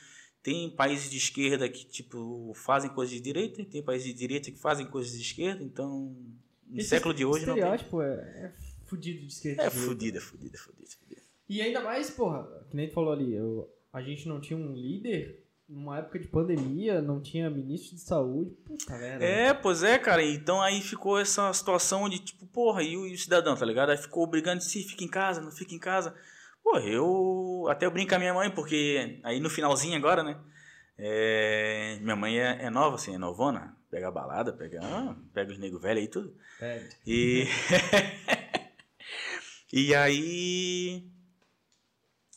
tem 0.43 0.70
países 0.70 1.11
de 1.11 1.18
esquerda 1.18 1.68
que, 1.68 1.84
tipo, 1.84 2.53
fazem 2.55 2.90
coisas 2.90 3.14
de 3.14 3.20
direita, 3.20 3.61
e 3.61 3.66
tem 3.66 3.82
países 3.82 4.07
de 4.09 4.14
direita 4.14 4.51
que 4.51 4.59
fazem 4.59 4.86
coisas 4.86 5.12
de 5.12 5.20
esquerda, 5.22 5.62
então. 5.62 6.16
No 6.73 6.81
Esse 6.81 6.89
século 6.89 7.12
de 7.14 7.25
hoje 7.25 7.47
não 7.47 7.55
tem. 7.55 7.62
estereótipo 7.62 8.03
é, 8.03 8.14
é 8.14 8.53
fudido 8.87 9.20
de 9.20 9.27
esquerda. 9.33 9.62
É 9.62 9.70
fudido, 9.70 10.18
é 10.18 10.20
fudido, 10.20 10.55
é 10.57 10.59
fudido, 10.59 10.85
é 10.85 10.91
fudido. 10.97 11.23
E 11.49 11.61
ainda 11.61 11.81
mais, 11.81 12.11
porra, 12.11 12.45
que 12.70 12.77
nem 12.77 12.89
tu 12.89 12.95
falou 12.95 13.12
ali, 13.12 13.35
eu- 13.35 13.68
a 13.93 14.01
gente 14.03 14.27
não 14.27 14.41
tinha 14.41 14.59
um 14.59 14.73
líder 14.73 15.45
numa 15.68 15.99
época 15.99 16.18
de 16.18 16.29
pandemia, 16.29 17.01
não 17.03 17.20
tinha 17.20 17.49
ministro 17.51 17.95
de 17.95 18.01
saúde. 18.03 18.51
Puta 18.66 18.97
merda. 18.99 19.25
É, 19.25 19.53
pois 19.55 19.83
é, 19.83 19.99
cara. 19.99 20.23
Então 20.25 20.61
aí 20.62 20.81
ficou 20.81 21.18
essa 21.18 21.53
situação 21.53 22.03
onde, 22.05 22.18
tipo, 22.18 22.47
porra, 22.47 22.83
e 22.83 22.97
o, 22.97 23.07
e 23.07 23.14
o 23.14 23.18
cidadão, 23.18 23.55
tá 23.57 23.64
ligado? 23.66 23.91
Aí 23.91 23.97
ficou 23.97 24.27
brigando 24.27 24.62
se 24.62 24.83
fica 24.83 25.05
em 25.05 25.09
casa, 25.09 25.41
não 25.41 25.51
fica 25.51 25.75
em 25.75 25.79
casa. 25.79 26.14
Pô, 26.62 26.79
eu 26.79 27.66
até 27.68 27.87
eu 27.87 27.91
brinco 27.91 28.11
com 28.11 28.16
a 28.16 28.18
minha 28.18 28.35
mãe, 28.35 28.51
porque 28.51 29.18
aí 29.23 29.41
no 29.41 29.51
finalzinho 29.51 29.97
agora, 29.97 30.23
né? 30.23 30.39
é, 30.99 31.99
minha 32.01 32.14
mãe 32.16 32.39
é, 32.39 32.64
é 32.66 32.70
nova, 32.70 32.97
assim, 32.97 33.14
é 33.14 33.18
novona. 33.18 33.77
Pega 33.93 34.09
a 34.09 34.11
balada, 34.11 34.55
pega, 34.55 34.80
ah, 34.82 35.14
pega 35.34 35.53
os 35.53 35.59
nego 35.59 35.78
velho 35.78 36.01
aí 36.01 36.09
tudo. 36.09 36.34
É. 36.62 36.88
E. 37.07 37.47
e 39.70 39.95
aí. 39.95 41.07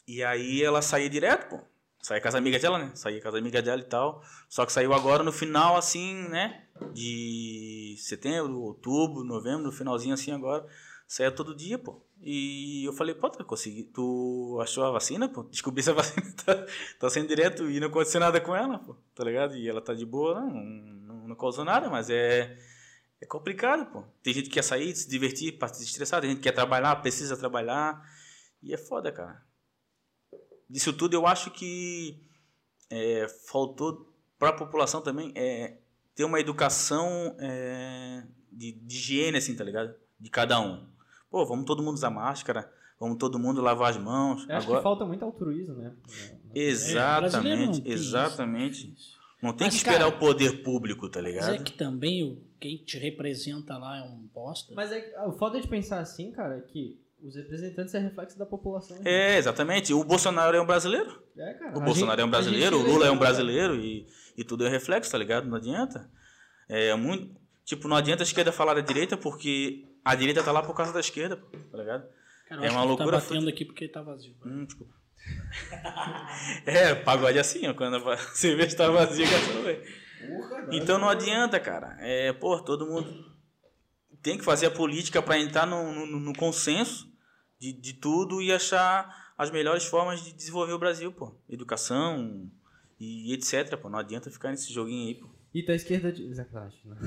E 0.05 0.21
aí 0.21 0.61
ela 0.61 0.81
saía 0.81 1.09
direto, 1.09 1.47
pô. 1.47 1.61
Saía 2.01 2.19
com 2.19 2.27
as 2.27 2.35
amigas 2.35 2.61
dela, 2.61 2.77
né? 2.77 2.91
Saía 2.93 3.21
com 3.21 3.29
as 3.29 3.35
amigas 3.35 3.63
dela 3.63 3.79
e 3.81 3.85
tal. 3.85 4.21
Só 4.49 4.65
que 4.65 4.73
saiu 4.73 4.93
agora 4.93 5.23
no 5.23 5.31
final, 5.31 5.77
assim, 5.77 6.27
né? 6.27 6.65
De 6.93 7.95
setembro, 7.99 8.59
outubro, 8.59 9.23
novembro, 9.23 9.63
no 9.63 9.71
finalzinho 9.71 10.13
assim 10.13 10.33
agora. 10.33 10.67
Saía 11.07 11.31
todo 11.31 11.55
dia, 11.55 11.79
pô. 11.79 12.05
E 12.19 12.83
eu 12.83 12.91
falei, 12.91 13.15
pô, 13.15 13.29
tu, 13.29 13.45
consegui, 13.45 13.83
tu 13.83 14.59
achou 14.61 14.83
a 14.83 14.91
vacina, 14.91 15.29
pô? 15.29 15.43
Descobri 15.43 15.81
se 15.81 15.89
a 15.89 15.93
vacina 15.95 16.25
tá, 16.45 16.65
tá 16.99 17.09
sendo 17.09 17.29
direto 17.29 17.69
e 17.69 17.79
não 17.79 17.87
aconteceu 17.87 18.19
nada 18.19 18.41
com 18.41 18.53
ela, 18.53 18.77
pô. 18.77 18.97
Tá 19.15 19.23
ligado? 19.23 19.55
E 19.55 19.69
ela 19.69 19.79
tá 19.79 19.93
de 19.93 20.05
boa, 20.05 20.41
não, 20.41 20.53
não, 21.25 21.29
não 21.29 21.35
causou 21.35 21.65
nada, 21.65 21.89
mas 21.89 22.09
é. 22.09 22.57
É 23.21 23.25
complicado, 23.25 23.89
pô. 23.91 24.03
Tem 24.21 24.33
gente 24.33 24.49
que 24.49 24.55
quer 24.55 24.61
sair, 24.61 24.93
se 24.93 25.09
divertir, 25.09 25.57
para 25.57 25.73
se 25.73 25.83
estressar, 25.83 26.19
tem 26.19 26.31
gente 26.31 26.39
que 26.39 26.43
quer 26.43 26.51
trabalhar, 26.51 26.97
precisa 26.97 27.37
trabalhar. 27.37 28.05
E 28.61 28.73
é 28.73 28.77
foda, 28.77 29.11
cara. 29.11 29.41
Disso 30.69 30.91
tudo 30.91 31.13
eu 31.13 31.25
acho 31.25 31.49
que 31.51 32.21
é, 32.89 33.27
faltou 33.49 34.13
para 34.37 34.49
a 34.49 34.53
população 34.53 35.01
também 35.01 35.31
é, 35.33 35.77
ter 36.13 36.25
uma 36.25 36.39
educação 36.39 37.35
é, 37.39 38.23
de, 38.51 38.73
de 38.73 38.95
higiene, 38.95 39.37
assim, 39.37 39.55
tá 39.55 39.63
ligado? 39.63 39.95
De 40.19 40.29
cada 40.29 40.59
um. 40.59 40.85
Pô, 41.29 41.45
vamos 41.45 41.65
todo 41.65 41.81
mundo 41.81 41.95
usar 41.95 42.09
máscara, 42.09 42.69
vamos 42.99 43.17
todo 43.17 43.39
mundo 43.39 43.61
lavar 43.61 43.91
as 43.91 43.97
mãos. 43.97 44.45
Eu 44.47 44.55
acho 44.57 44.67
Agora... 44.67 44.79
que 44.79 44.83
falta 44.83 45.05
muito 45.05 45.23
altruísmo, 45.23 45.75
né? 45.75 45.95
É, 46.53 46.59
Exatamente, 46.59 47.81
exatamente. 47.89 48.93
Não 49.45 49.53
tem 49.53 49.67
Mas, 49.67 49.73
que 49.75 49.77
esperar 49.77 49.99
cara, 50.05 50.07
o 50.15 50.19
poder 50.19 50.63
público, 50.63 51.09
tá 51.09 51.21
Mas 51.21 51.31
ligado? 51.33 51.53
é 51.55 51.57
que 51.59 51.73
também 51.73 52.23
o, 52.23 52.41
quem 52.59 52.77
te 52.77 52.97
representa 52.97 53.77
lá 53.77 53.97
é 53.99 54.01
um 54.03 54.27
bosta. 54.33 54.73
Mas 54.75 54.91
é, 54.91 55.01
que- 55.01 55.17
o 55.19 55.31
foda 55.33 55.59
de 55.61 55.67
pensar 55.67 55.99
assim, 55.99 56.31
cara, 56.31 56.57
é 56.57 56.61
que 56.61 56.99
os 57.21 57.35
representantes 57.35 57.93
é 57.95 57.99
reflexo 57.99 58.37
da 58.37 58.45
população. 58.45 58.97
né? 58.97 59.03
É, 59.05 59.37
exatamente. 59.37 59.93
O 59.93 60.03
Bolsonaro 60.03 60.55
é 60.55 60.61
um 60.61 60.65
brasileiro. 60.65 61.21
É, 61.37 61.53
cara. 61.53 61.77
O 61.77 61.81
A 61.81 61.83
Bolsonaro 61.85 62.11
gente- 62.11 62.21
é 62.21 62.25
um 62.25 62.29
brasileiro, 62.29 62.77
o 62.77 62.83
Lula 62.83 63.07
é 63.07 63.11
um 63.11 63.17
brasileiro 63.17 63.75
e, 63.75 64.07
e 64.37 64.43
tudo 64.43 64.65
é 64.65 64.69
reflexo, 64.69 65.11
tá 65.11 65.17
ligado? 65.17 65.47
Não 65.47 65.57
adianta. 65.57 66.09
É 66.69 66.93
muito. 66.95 67.35
Tipo, 67.63 67.87
não 67.87 67.95
adianta 67.97 68.21
a 68.21 68.25
esquerda 68.25 68.51
falar 68.51 68.75
da 68.75 68.81
direita 68.81 69.17
porque 69.17 69.85
a 70.03 70.13
direita 70.13 70.43
tá 70.43 70.51
lá 70.51 70.61
por 70.61 70.75
causa 70.75 70.93
da 70.93 70.99
esquerda, 70.99 71.35
tá 71.71 71.77
ligado? 71.77 72.07
Cara, 72.47 72.61
eu 72.61 72.65
é 72.65 72.67
acho 72.67 72.75
uma 72.75 72.81
que 72.83 72.87
loucura 72.89 73.11
Tá 73.19 73.23
batendo 73.23 73.49
aqui 73.49 73.65
porque 73.65 73.87
tá 73.87 74.01
vazio. 74.03 74.35
Hum, 74.45 74.65
desculpa. 74.65 74.93
é, 76.65 76.95
pagode 76.95 77.37
é 77.37 77.41
assim, 77.41 77.67
ó, 77.67 77.73
quando 77.73 77.97
a 78.09 78.17
cerveja 78.35 78.75
tá 78.75 78.89
vazia. 78.89 79.25
Porra, 79.27 80.57
agora 80.59 80.75
Então 80.75 80.97
não 80.97 81.09
adianta, 81.09 81.59
cara. 81.59 81.97
É, 81.99 82.33
pô, 82.33 82.59
todo 82.61 82.85
mundo 82.85 83.35
tem 84.21 84.37
que 84.37 84.43
fazer 84.43 84.67
a 84.67 84.71
política 84.71 85.21
para 85.21 85.39
entrar 85.39 85.67
no, 85.67 85.91
no, 85.93 86.19
no 86.19 86.33
consenso 86.35 87.07
de, 87.59 87.73
de 87.73 87.93
tudo 87.93 88.41
e 88.41 88.51
achar 88.51 89.33
as 89.37 89.51
melhores 89.51 89.85
formas 89.85 90.23
de 90.23 90.33
desenvolver 90.33 90.73
o 90.73 90.79
Brasil, 90.79 91.11
pô. 91.11 91.35
Educação 91.47 92.49
e 92.99 93.33
etc, 93.33 93.77
pô. 93.77 93.89
Não 93.89 93.99
adianta 93.99 94.31
ficar 94.31 94.51
nesse 94.51 94.73
joguinho 94.73 95.07
aí, 95.07 95.15
pô. 95.15 95.34
E 95.55 95.65
da 95.65 95.73
esquerda 95.73 96.11
de. 96.11 96.35
Sacanagem, 96.35 96.81
né? 96.83 96.97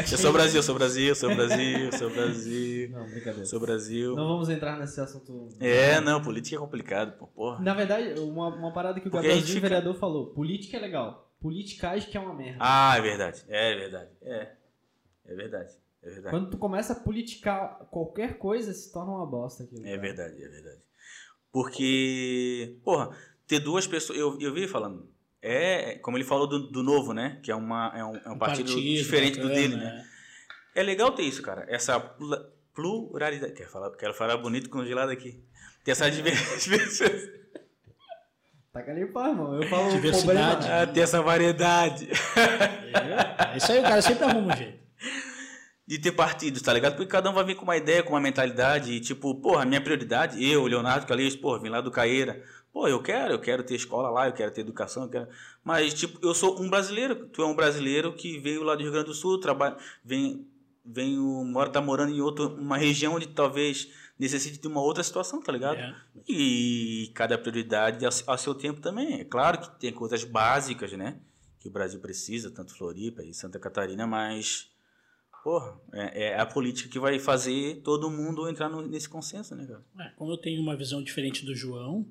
Eu 0.10 0.16
sou 0.16 0.32
Brasil, 0.32 0.62
sou 0.62 0.74
Brasil, 0.74 1.14
sou 1.14 1.34
Brasil, 1.34 1.92
sou 1.92 2.08
Brasil, 2.10 2.88
Não, 2.90 3.04
brincadeira. 3.10 3.44
sou 3.44 3.60
Brasil. 3.60 4.16
Não 4.16 4.26
vamos 4.26 4.48
entrar 4.48 4.78
nesse 4.78 4.98
assunto. 4.98 5.50
É, 5.60 6.00
não, 6.00 6.22
política 6.22 6.56
é 6.56 6.58
complicado, 6.58 7.18
pô. 7.18 7.26
Porra. 7.26 7.60
Na 7.60 7.74
verdade, 7.74 8.18
uma, 8.20 8.48
uma 8.48 8.72
parada 8.72 8.98
que 9.00 9.08
o 9.08 9.10
Porque 9.10 9.26
Gabrielzinho, 9.28 9.56
fica- 9.56 9.68
vereador, 9.68 9.94
falou: 9.96 10.28
política 10.28 10.78
é 10.78 10.80
legal. 10.80 11.30
Politicagem 11.42 12.10
que 12.10 12.16
é 12.16 12.20
uma 12.20 12.32
merda. 12.32 12.56
Ah, 12.58 12.96
é 12.96 13.02
verdade. 13.02 13.44
É 13.48 13.74
verdade. 13.76 14.10
É. 14.22 14.52
É 15.26 15.34
verdade. 15.34 15.72
É 16.02 16.08
verdade. 16.08 16.30
Quando 16.34 16.50
tu 16.52 16.56
começa 16.56 16.94
a 16.94 16.96
politicar 16.96 17.86
qualquer 17.90 18.38
coisa, 18.38 18.72
se 18.72 18.90
torna 18.90 19.12
uma 19.12 19.26
bosta 19.26 19.64
aquilo. 19.64 19.82
É 19.84 19.90
cara. 19.90 20.00
verdade, 20.00 20.42
é 20.42 20.48
verdade. 20.48 20.80
Porque, 21.52 22.78
porra, 22.82 23.14
ter 23.46 23.60
duas 23.60 23.86
pessoas. 23.86 24.18
Eu, 24.18 24.38
eu 24.40 24.54
vi 24.54 24.66
falando. 24.66 25.12
É, 25.46 25.98
como 25.98 26.16
ele 26.16 26.24
falou 26.24 26.46
do, 26.46 26.58
do 26.58 26.82
novo, 26.82 27.12
né? 27.12 27.38
Que 27.42 27.50
é, 27.50 27.54
uma, 27.54 27.92
é, 27.94 28.02
um, 28.02 28.16
é 28.16 28.30
um 28.30 28.38
partido, 28.38 28.74
diferente 28.74 29.38
do 29.38 29.48
bacana, 29.48 29.60
dele, 29.60 29.76
né? 29.76 30.06
É 30.74 30.82
legal 30.82 31.12
ter 31.12 31.24
isso, 31.24 31.42
cara. 31.42 31.66
Essa 31.68 32.00
pluralidade. 32.74 33.52
Quero 33.52 33.70
falar, 33.70 33.90
quero 33.90 34.14
falar 34.14 34.38
bonito 34.38 34.70
congelado 34.70 35.10
aqui. 35.10 35.44
Ter 35.84 35.90
essa 35.90 36.10
diversidade. 36.10 37.44
Taca 38.72 38.90
ali 38.90 39.06
pá, 39.06 39.28
irmão. 39.28 39.54
Eu 39.54 39.68
falo 39.68 39.90
Diversidade. 39.90 40.66
ah, 40.66 40.86
ter 40.86 41.00
essa 41.00 41.20
variedade. 41.20 42.08
É, 42.10 43.54
é 43.54 43.56
isso 43.58 43.70
aí, 43.70 43.80
o 43.80 43.82
cara 43.82 44.00
sempre 44.00 44.24
arruma 44.24 44.52
um 44.52 44.56
jeito. 44.56 44.78
de 45.86 45.98
ter 45.98 46.12
partidos, 46.12 46.62
tá 46.62 46.72
ligado? 46.72 46.96
Porque 46.96 47.10
cada 47.10 47.30
um 47.30 47.34
vai 47.34 47.44
vir 47.44 47.54
com 47.54 47.64
uma 47.64 47.76
ideia, 47.76 48.02
com 48.02 48.14
uma 48.14 48.20
mentalidade, 48.20 48.90
e 48.90 48.98
tipo, 48.98 49.34
porra, 49.34 49.62
a 49.62 49.66
minha 49.66 49.80
prioridade, 49.80 50.42
eu, 50.42 50.66
Leonardo 50.66 51.06
Calixto, 51.06 51.40
porra, 51.40 51.60
vim 51.60 51.68
lá 51.68 51.80
do 51.80 51.90
Caeira. 51.90 52.42
Pô, 52.74 52.88
eu 52.88 53.00
quero, 53.00 53.32
eu 53.34 53.38
quero 53.40 53.62
ter 53.62 53.76
escola 53.76 54.10
lá, 54.10 54.26
eu 54.26 54.32
quero 54.32 54.50
ter 54.52 54.62
educação, 54.62 55.04
eu 55.04 55.08
quero... 55.08 55.28
Mas, 55.62 55.94
tipo, 55.94 56.18
eu 56.26 56.34
sou 56.34 56.60
um 56.60 56.68
brasileiro, 56.68 57.28
tu 57.28 57.40
é 57.40 57.46
um 57.46 57.54
brasileiro 57.54 58.12
que 58.14 58.36
veio 58.40 58.64
lá 58.64 58.74
do 58.74 58.82
Rio 58.82 58.90
Grande 58.90 59.06
do 59.06 59.14
Sul, 59.14 59.38
trabalha, 59.38 59.76
vem, 60.04 60.44
vem 60.84 61.16
mora, 61.16 61.70
tá 61.70 61.80
morando 61.80 62.12
em 62.12 62.20
outra, 62.20 62.46
uma 62.48 62.76
região 62.76 63.14
onde 63.14 63.28
talvez 63.28 63.88
necessite 64.18 64.58
de 64.60 64.66
uma 64.66 64.82
outra 64.82 65.04
situação, 65.04 65.40
tá 65.40 65.52
ligado? 65.52 65.76
É. 65.76 65.94
E 66.28 67.12
cada 67.14 67.38
prioridade 67.38 68.04
ao, 68.04 68.10
ao 68.26 68.36
seu 68.38 68.56
tempo 68.56 68.80
também. 68.80 69.20
É 69.20 69.24
claro 69.24 69.60
que 69.60 69.78
tem 69.78 69.92
coisas 69.92 70.24
básicas, 70.24 70.92
né? 70.94 71.20
Que 71.60 71.68
o 71.68 71.72
Brasil 71.72 72.00
precisa, 72.00 72.50
tanto 72.50 72.74
Floripa 72.76 73.22
e 73.22 73.32
Santa 73.32 73.60
Catarina, 73.60 74.04
mas, 74.04 74.68
porra, 75.44 75.80
é, 75.92 76.24
é 76.30 76.40
a 76.40 76.44
política 76.44 76.88
que 76.90 76.98
vai 76.98 77.20
fazer 77.20 77.82
todo 77.82 78.10
mundo 78.10 78.48
entrar 78.48 78.68
no- 78.68 78.82
nesse 78.86 79.08
consenso, 79.08 79.54
né, 79.54 79.64
cara? 79.64 79.84
É, 80.08 80.10
como 80.16 80.32
eu 80.32 80.36
tenho 80.38 80.60
uma 80.60 80.76
visão 80.76 81.00
diferente 81.02 81.44
do 81.46 81.54
João, 81.54 82.04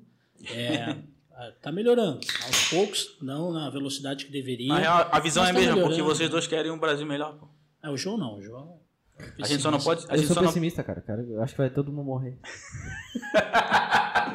é, 0.50 0.96
ah, 1.32 1.52
tá 1.62 1.72
melhorando. 1.72 2.20
Aos 2.44 2.68
poucos, 2.68 3.16
não 3.20 3.52
na 3.52 3.68
velocidade 3.70 4.26
que 4.26 4.32
deveria. 4.32 4.68
Na 4.68 4.78
real, 4.78 5.08
a 5.10 5.20
visão 5.20 5.44
é 5.44 5.50
a 5.50 5.54
tá 5.54 5.60
mesma, 5.60 5.80
porque 5.82 6.02
vocês 6.02 6.28
dois 6.30 6.46
querem 6.46 6.70
um 6.70 6.78
Brasil 6.78 7.06
melhor, 7.06 7.36
pô. 7.38 7.48
É, 7.82 7.90
o 7.90 7.96
João 7.96 8.16
não, 8.16 8.38
o 8.38 8.42
João. 8.42 8.80
é 9.18 9.42
A 9.42 9.46
gente 9.46 9.62
só 9.62 9.70
não 9.70 9.78
pode. 9.78 10.06
A 10.08 10.14
Eu 10.14 10.18
gente 10.18 10.26
sou 10.26 10.34
só 10.34 10.40
não... 10.40 10.48
pessimista, 10.48 10.82
cara. 10.82 11.00
cara. 11.02 11.22
Eu 11.22 11.42
acho 11.42 11.52
que 11.54 11.58
vai 11.58 11.70
todo 11.70 11.92
mundo 11.92 12.06
morrer. 12.06 12.38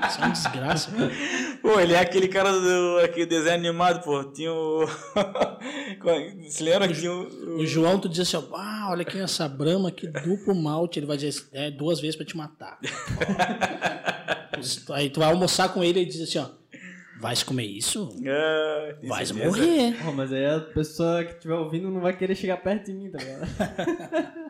Isso 0.08 0.22
é 0.22 0.26
uma 0.26 0.30
desgraça. 0.30 0.92
cara. 0.92 1.12
Pô, 1.62 1.80
ele 1.80 1.94
é 1.94 2.00
aquele 2.00 2.28
cara 2.28 2.52
do 2.52 3.00
aquele 3.04 3.26
desenho 3.26 3.56
animado, 3.56 4.04
pô. 4.04 4.24
Tinha 4.24 4.54
o. 4.54 4.86
Se 6.50 6.64
lembra 6.64 6.88
que 6.88 6.94
tinha 6.94 7.12
o. 7.12 7.58
O 7.60 7.66
João, 7.66 8.00
tu 8.00 8.08
diz 8.08 8.20
assim, 8.20 8.38
ó, 8.38 8.56
ah, 8.56 8.90
olha 8.92 9.02
aqui 9.02 9.20
essa 9.20 9.48
brama, 9.48 9.92
que 9.92 10.08
duplo 10.08 10.56
malte. 10.56 11.00
Ele 11.00 11.06
vai 11.06 11.18
dizer 11.18 11.48
é 11.52 11.70
duas 11.72 12.00
vezes 12.00 12.16
pra 12.16 12.26
te 12.26 12.38
matar. 12.38 12.80
Aí 14.92 15.10
tu 15.10 15.20
vai 15.20 15.30
almoçar 15.30 15.74
com 15.74 15.84
ele 15.84 16.02
e 16.02 16.06
diz 16.06 16.22
assim, 16.22 16.40
ó, 16.40 16.50
vai 17.20 17.36
se 17.36 17.44
comer 17.46 17.66
isso? 17.66 18.10
Ah, 18.28 18.94
tem 19.00 19.10
Vai 19.10 19.26
certeza? 19.26 19.48
morrer. 19.50 20.04
Pô, 20.04 20.12
mas 20.12 20.32
aí 20.34 20.46
a 20.46 20.60
pessoa 20.62 21.24
que 21.26 21.34
estiver 21.34 21.56
ouvindo 21.56 21.90
não 21.92 22.02
vai 22.02 22.16
querer 22.18 22.36
chegar 22.36 22.58
perto 22.58 22.86
de 22.88 22.94
mim, 22.94 23.10
tá 23.12 23.18
ligado? 23.18 23.42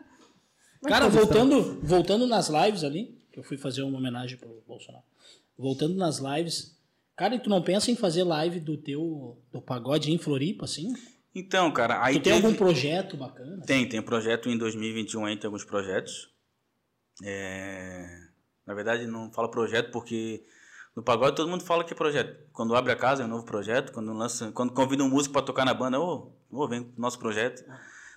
Cara, 0.86 1.08
voltando, 1.08 1.78
voltando 1.82 2.26
nas 2.26 2.48
lives 2.48 2.84
ali, 2.84 3.18
que 3.32 3.38
eu 3.38 3.42
fui 3.44 3.56
fazer 3.58 3.82
uma 3.82 3.98
homenagem 3.98 4.38
pro 4.38 4.62
Bolsonaro. 4.66 5.04
Voltando 5.58 5.94
nas 5.94 6.18
lives, 6.18 6.74
cara, 7.14 7.34
e 7.34 7.38
tu 7.38 7.50
não 7.50 7.60
pensa 7.60 7.90
em 7.90 7.96
fazer 7.96 8.24
live 8.24 8.60
do 8.60 8.78
teu 8.78 9.38
do 9.52 9.60
pagode 9.60 10.10
em 10.10 10.16
Floripa, 10.16 10.64
assim? 10.64 10.92
Então, 11.34 11.70
cara, 11.70 12.02
aí 12.02 12.14
tu 12.14 12.22
tem 12.22 12.32
teve- 12.32 12.46
algum 12.46 12.56
projeto 12.56 13.16
bacana? 13.16 13.62
Tem, 13.66 13.86
tem 13.88 14.00
projeto 14.00 14.48
em 14.48 14.56
2021 14.56 15.26
aí, 15.26 15.36
tem 15.36 15.46
alguns 15.48 15.64
projetos. 15.64 16.30
É, 17.22 18.06
Na 18.70 18.74
verdade, 18.74 19.04
não 19.04 19.32
falo 19.32 19.48
projeto 19.48 19.90
porque 19.90 20.44
no 20.94 21.02
pagode 21.02 21.34
todo 21.34 21.50
mundo 21.50 21.64
fala 21.64 21.82
que 21.82 21.92
é 21.92 21.96
projeto. 21.96 22.38
Quando 22.52 22.76
abre 22.76 22.92
a 22.92 22.96
casa 22.96 23.24
é 23.24 23.26
um 23.26 23.28
novo 23.28 23.44
projeto, 23.44 23.90
quando 23.92 24.12
lança, 24.12 24.52
quando 24.52 24.72
convida 24.72 25.02
um 25.02 25.08
músico 25.08 25.32
pra 25.32 25.42
tocar 25.42 25.64
na 25.64 25.74
banda, 25.74 25.98
ô, 25.98 26.30
ô, 26.48 26.68
vem 26.68 26.84
pro 26.84 27.00
nosso 27.00 27.18
projeto. 27.18 27.64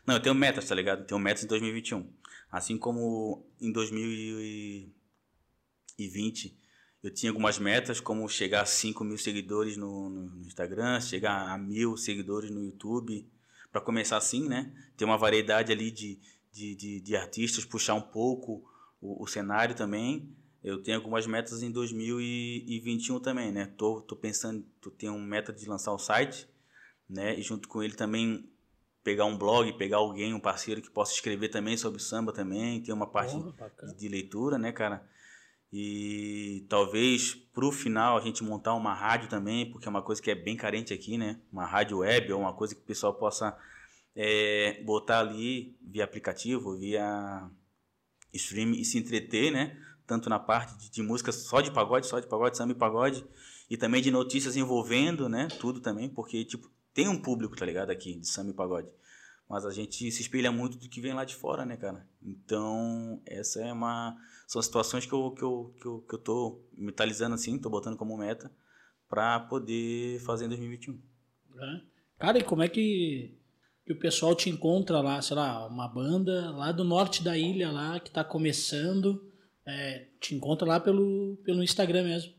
Não, 0.05 0.13
eu 0.13 0.21
tenho 0.21 0.35
metas, 0.35 0.67
tá 0.67 0.75
ligado? 0.75 0.99
Eu 0.99 1.05
tenho 1.07 1.19
metas 1.19 1.43
em 1.43 1.47
2021. 1.47 2.07
Assim 2.51 2.77
como 2.77 3.43
em 3.59 3.71
2020 3.71 6.55
eu 7.01 7.09
tinha 7.11 7.31
algumas 7.31 7.57
metas, 7.57 7.99
como 7.99 8.29
chegar 8.29 8.61
a 8.61 8.65
5 8.65 9.03
mil 9.03 9.17
seguidores 9.17 9.75
no- 9.75 10.09
no 10.11 10.45
Instagram, 10.45 11.01
chegar 11.01 11.49
a 11.49 11.57
mil 11.57 11.97
seguidores 11.97 12.51
no 12.51 12.63
YouTube, 12.63 13.27
para 13.71 13.81
começar 13.81 14.17
assim, 14.17 14.47
né? 14.47 14.71
Ter 14.95 15.03
uma 15.03 15.17
variedade 15.17 15.71
ali 15.71 15.89
de, 15.89 16.19
de, 16.51 16.75
de, 16.75 17.01
de 17.01 17.15
artistas, 17.15 17.65
puxar 17.65 17.95
um 17.95 18.01
pouco 18.01 18.63
o, 19.01 19.23
o 19.23 19.27
cenário 19.27 19.73
também. 19.75 20.29
Eu 20.63 20.81
tenho 20.81 20.97
algumas 20.97 21.27
metas 21.27 21.61
em 21.61 21.69
2021 21.69 23.19
também, 23.19 23.51
né? 23.51 23.65
Tô, 23.77 24.01
tô 24.01 24.15
pensando, 24.15 24.65
tô 24.79 24.89
tenho 24.89 25.13
uma 25.13 25.27
meta 25.27 25.51
de 25.51 25.67
lançar 25.67 25.91
o 25.91 25.99
site, 25.99 26.47
né? 27.09 27.37
E 27.37 27.41
junto 27.41 27.67
com 27.67 27.83
ele 27.83 27.93
também 27.93 28.49
pegar 29.03 29.25
um 29.25 29.37
blog, 29.37 29.73
pegar 29.73 29.97
alguém, 29.97 30.33
um 30.33 30.39
parceiro 30.39 30.81
que 30.81 30.89
possa 30.89 31.13
escrever 31.13 31.49
também 31.49 31.75
sobre 31.75 32.01
samba 32.01 32.31
também, 32.31 32.81
ter 32.81 32.93
uma 32.93 33.05
parte 33.05 33.37
bacana. 33.37 33.93
de 33.93 34.07
leitura, 34.07 34.57
né, 34.57 34.71
cara? 34.71 35.05
E 35.71 36.65
talvez 36.69 37.33
pro 37.33 37.71
final 37.71 38.17
a 38.17 38.21
gente 38.21 38.43
montar 38.43 38.73
uma 38.75 38.93
rádio 38.93 39.27
também, 39.27 39.69
porque 39.69 39.87
é 39.87 39.89
uma 39.89 40.01
coisa 40.01 40.21
que 40.21 40.31
é 40.31 40.35
bem 40.35 40.55
carente 40.55 40.93
aqui, 40.93 41.17
né? 41.17 41.41
Uma 41.51 41.65
rádio 41.65 41.97
web 41.97 42.31
ou 42.31 42.39
uma 42.39 42.53
coisa 42.53 42.73
que 42.73 42.81
o 42.81 42.85
pessoal 42.85 43.15
possa 43.15 43.57
é, 44.15 44.81
botar 44.85 45.19
ali 45.19 45.75
via 45.81 46.03
aplicativo, 46.03 46.77
via 46.77 47.49
stream 48.31 48.71
e 48.71 48.85
se 48.85 48.97
entreter, 48.97 49.51
né? 49.51 49.77
Tanto 50.05 50.29
na 50.29 50.39
parte 50.39 50.77
de, 50.77 50.89
de 50.89 51.01
música 51.01 51.31
só 51.31 51.61
de 51.61 51.71
pagode, 51.71 52.07
só 52.07 52.19
de 52.19 52.27
pagode, 52.27 52.57
samba 52.57 52.73
e 52.73 52.75
pagode, 52.75 53.25
e 53.69 53.77
também 53.77 54.01
de 54.01 54.11
notícias 54.11 54.55
envolvendo, 54.55 55.29
né? 55.29 55.47
Tudo 55.59 55.79
também, 55.79 56.09
porque, 56.09 56.43
tipo, 56.43 56.69
tem 56.93 57.07
um 57.07 57.21
público, 57.21 57.55
tá 57.55 57.65
ligado? 57.65 57.89
Aqui, 57.89 58.15
de 58.15 58.27
samba 58.27 58.51
e 58.51 58.53
pagode. 58.53 58.87
Mas 59.49 59.65
a 59.65 59.71
gente 59.71 60.09
se 60.11 60.21
espelha 60.21 60.51
muito 60.51 60.77
do 60.77 60.89
que 60.89 61.01
vem 61.01 61.13
lá 61.13 61.25
de 61.25 61.35
fora, 61.35 61.65
né, 61.65 61.77
cara? 61.77 62.07
Então, 62.21 63.21
essa 63.25 63.61
é 63.61 63.71
uma. 63.71 64.17
São 64.47 64.61
situações 64.61 65.05
que 65.05 65.13
eu, 65.13 65.31
que 65.31 65.43
eu, 65.43 65.75
que 65.79 65.85
eu, 65.85 66.05
que 66.07 66.15
eu 66.15 66.19
tô 66.19 66.61
mentalizando 66.73 67.35
assim, 67.35 67.59
tô 67.59 67.69
botando 67.69 67.97
como 67.97 68.17
meta, 68.17 68.51
pra 69.09 69.39
poder 69.39 70.19
fazer 70.21 70.45
em 70.45 70.49
2021. 70.49 70.99
né? 71.53 71.81
Cara, 72.17 72.39
e 72.39 72.43
como 72.43 72.63
é 72.63 72.69
que, 72.69 73.37
que 73.85 73.93
o 73.93 73.99
pessoal 73.99 74.33
te 74.33 74.49
encontra 74.49 75.01
lá, 75.01 75.21
sei 75.21 75.35
lá, 75.35 75.67
uma 75.67 75.87
banda 75.87 76.51
lá 76.51 76.71
do 76.71 76.83
norte 76.83 77.23
da 77.23 77.37
ilha 77.37 77.71
lá, 77.71 77.99
que 77.99 78.09
tá 78.09 78.23
começando, 78.23 79.31
é, 79.65 80.07
te 80.19 80.35
encontra 80.35 80.67
lá 80.67 80.79
pelo, 80.79 81.37
pelo 81.43 81.63
Instagram 81.63 82.03
mesmo. 82.03 82.33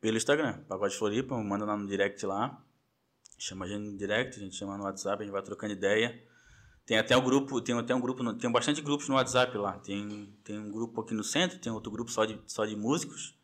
Pelo 0.00 0.16
Instagram, 0.16 0.62
Pagode 0.64 0.96
Floripa, 0.96 1.36
manda 1.42 1.64
lá 1.64 1.76
no 1.76 1.86
direct 1.86 2.24
lá. 2.26 2.62
Chama 3.38 3.64
a 3.64 3.68
gente 3.68 3.90
no 3.90 3.96
direct, 3.96 4.36
a 4.36 4.42
gente 4.42 4.56
chama 4.56 4.76
no 4.76 4.84
WhatsApp, 4.84 5.22
a 5.22 5.24
gente 5.24 5.32
vai 5.32 5.42
trocando 5.42 5.72
ideia. 5.72 6.22
Tem 6.86 6.98
até 6.98 7.16
um 7.16 7.24
grupo, 7.24 7.60
tem 7.60 7.76
até 7.78 7.94
um 7.94 8.00
grupo, 8.00 8.34
tem 8.34 8.52
bastante 8.52 8.82
grupos 8.82 9.08
no 9.08 9.14
WhatsApp 9.14 9.56
lá. 9.56 9.78
Tem, 9.78 10.36
tem 10.44 10.58
um 10.58 10.70
grupo 10.70 11.00
aqui 11.00 11.14
no 11.14 11.24
centro, 11.24 11.58
tem 11.58 11.72
outro 11.72 11.90
grupo 11.90 12.10
só 12.10 12.24
de, 12.24 12.38
só 12.46 12.66
de 12.66 12.76
músicos. 12.76 13.34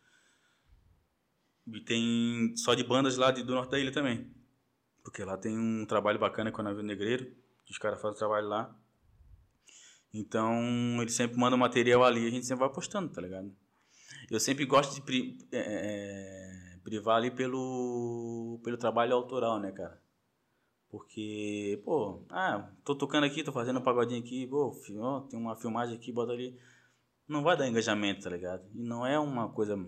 E 1.67 1.81
tem 1.81 2.55
só 2.57 2.75
de 2.75 2.85
bandas 2.85 3.17
lá 3.17 3.31
de, 3.31 3.43
do 3.43 3.55
norte 3.55 3.71
da 3.71 3.79
ilha 3.79 3.93
também. 3.93 4.31
Porque 5.03 5.25
lá 5.25 5.37
tem 5.37 5.59
um 5.59 5.87
trabalho 5.87 6.19
bacana 6.19 6.53
com 6.53 6.61
o 6.61 6.65
Navio 6.65 6.83
Negreiro, 6.83 7.35
os 7.69 7.79
caras 7.79 8.01
fazem 8.01 8.19
trabalho 8.19 8.49
lá. 8.49 8.77
Então, 10.13 11.01
eles 11.01 11.15
sempre 11.15 11.39
mandam 11.39 11.59
material 11.59 12.05
ali 12.05 12.27
a 12.27 12.31
gente 12.31 12.47
sempre 12.47 12.65
vai 12.65 12.73
postando, 12.75 13.13
tá 13.13 13.21
ligado? 13.21 13.55
Eu 14.31 14.41
sempre 14.41 14.65
gosto 14.65 14.95
de 14.95 15.03
pri- 15.03 15.39
é, 15.53 15.59
é, 16.75 16.79
privar 16.83 17.17
ali 17.17 17.31
pelo, 17.31 18.61
pelo 18.65 18.77
trabalho 18.77 19.15
autoral, 19.15 19.59
né, 19.61 19.71
cara? 19.73 20.01
Porque, 20.91 21.81
pô, 21.85 22.25
ah, 22.31 22.69
tô 22.85 22.97
tocando 22.97 23.25
aqui, 23.25 23.45
tô 23.45 23.53
fazendo 23.53 23.79
um 23.79 23.83
pagodinho 23.83 24.21
aqui, 24.21 24.47
pô, 24.47 24.73
ó, 24.99 25.21
tem 25.21 25.39
uma 25.39 25.57
filmagem 25.57 25.97
aqui, 25.97 26.11
bota 26.13 26.33
ali. 26.33 26.59
Não 27.29 27.45
vai 27.45 27.57
dar 27.57 27.69
engajamento, 27.69 28.25
tá 28.25 28.31
ligado? 28.31 28.65
E 28.75 28.83
não 28.83 29.07
é 29.07 29.17
uma 29.17 29.49
coisa 29.49 29.79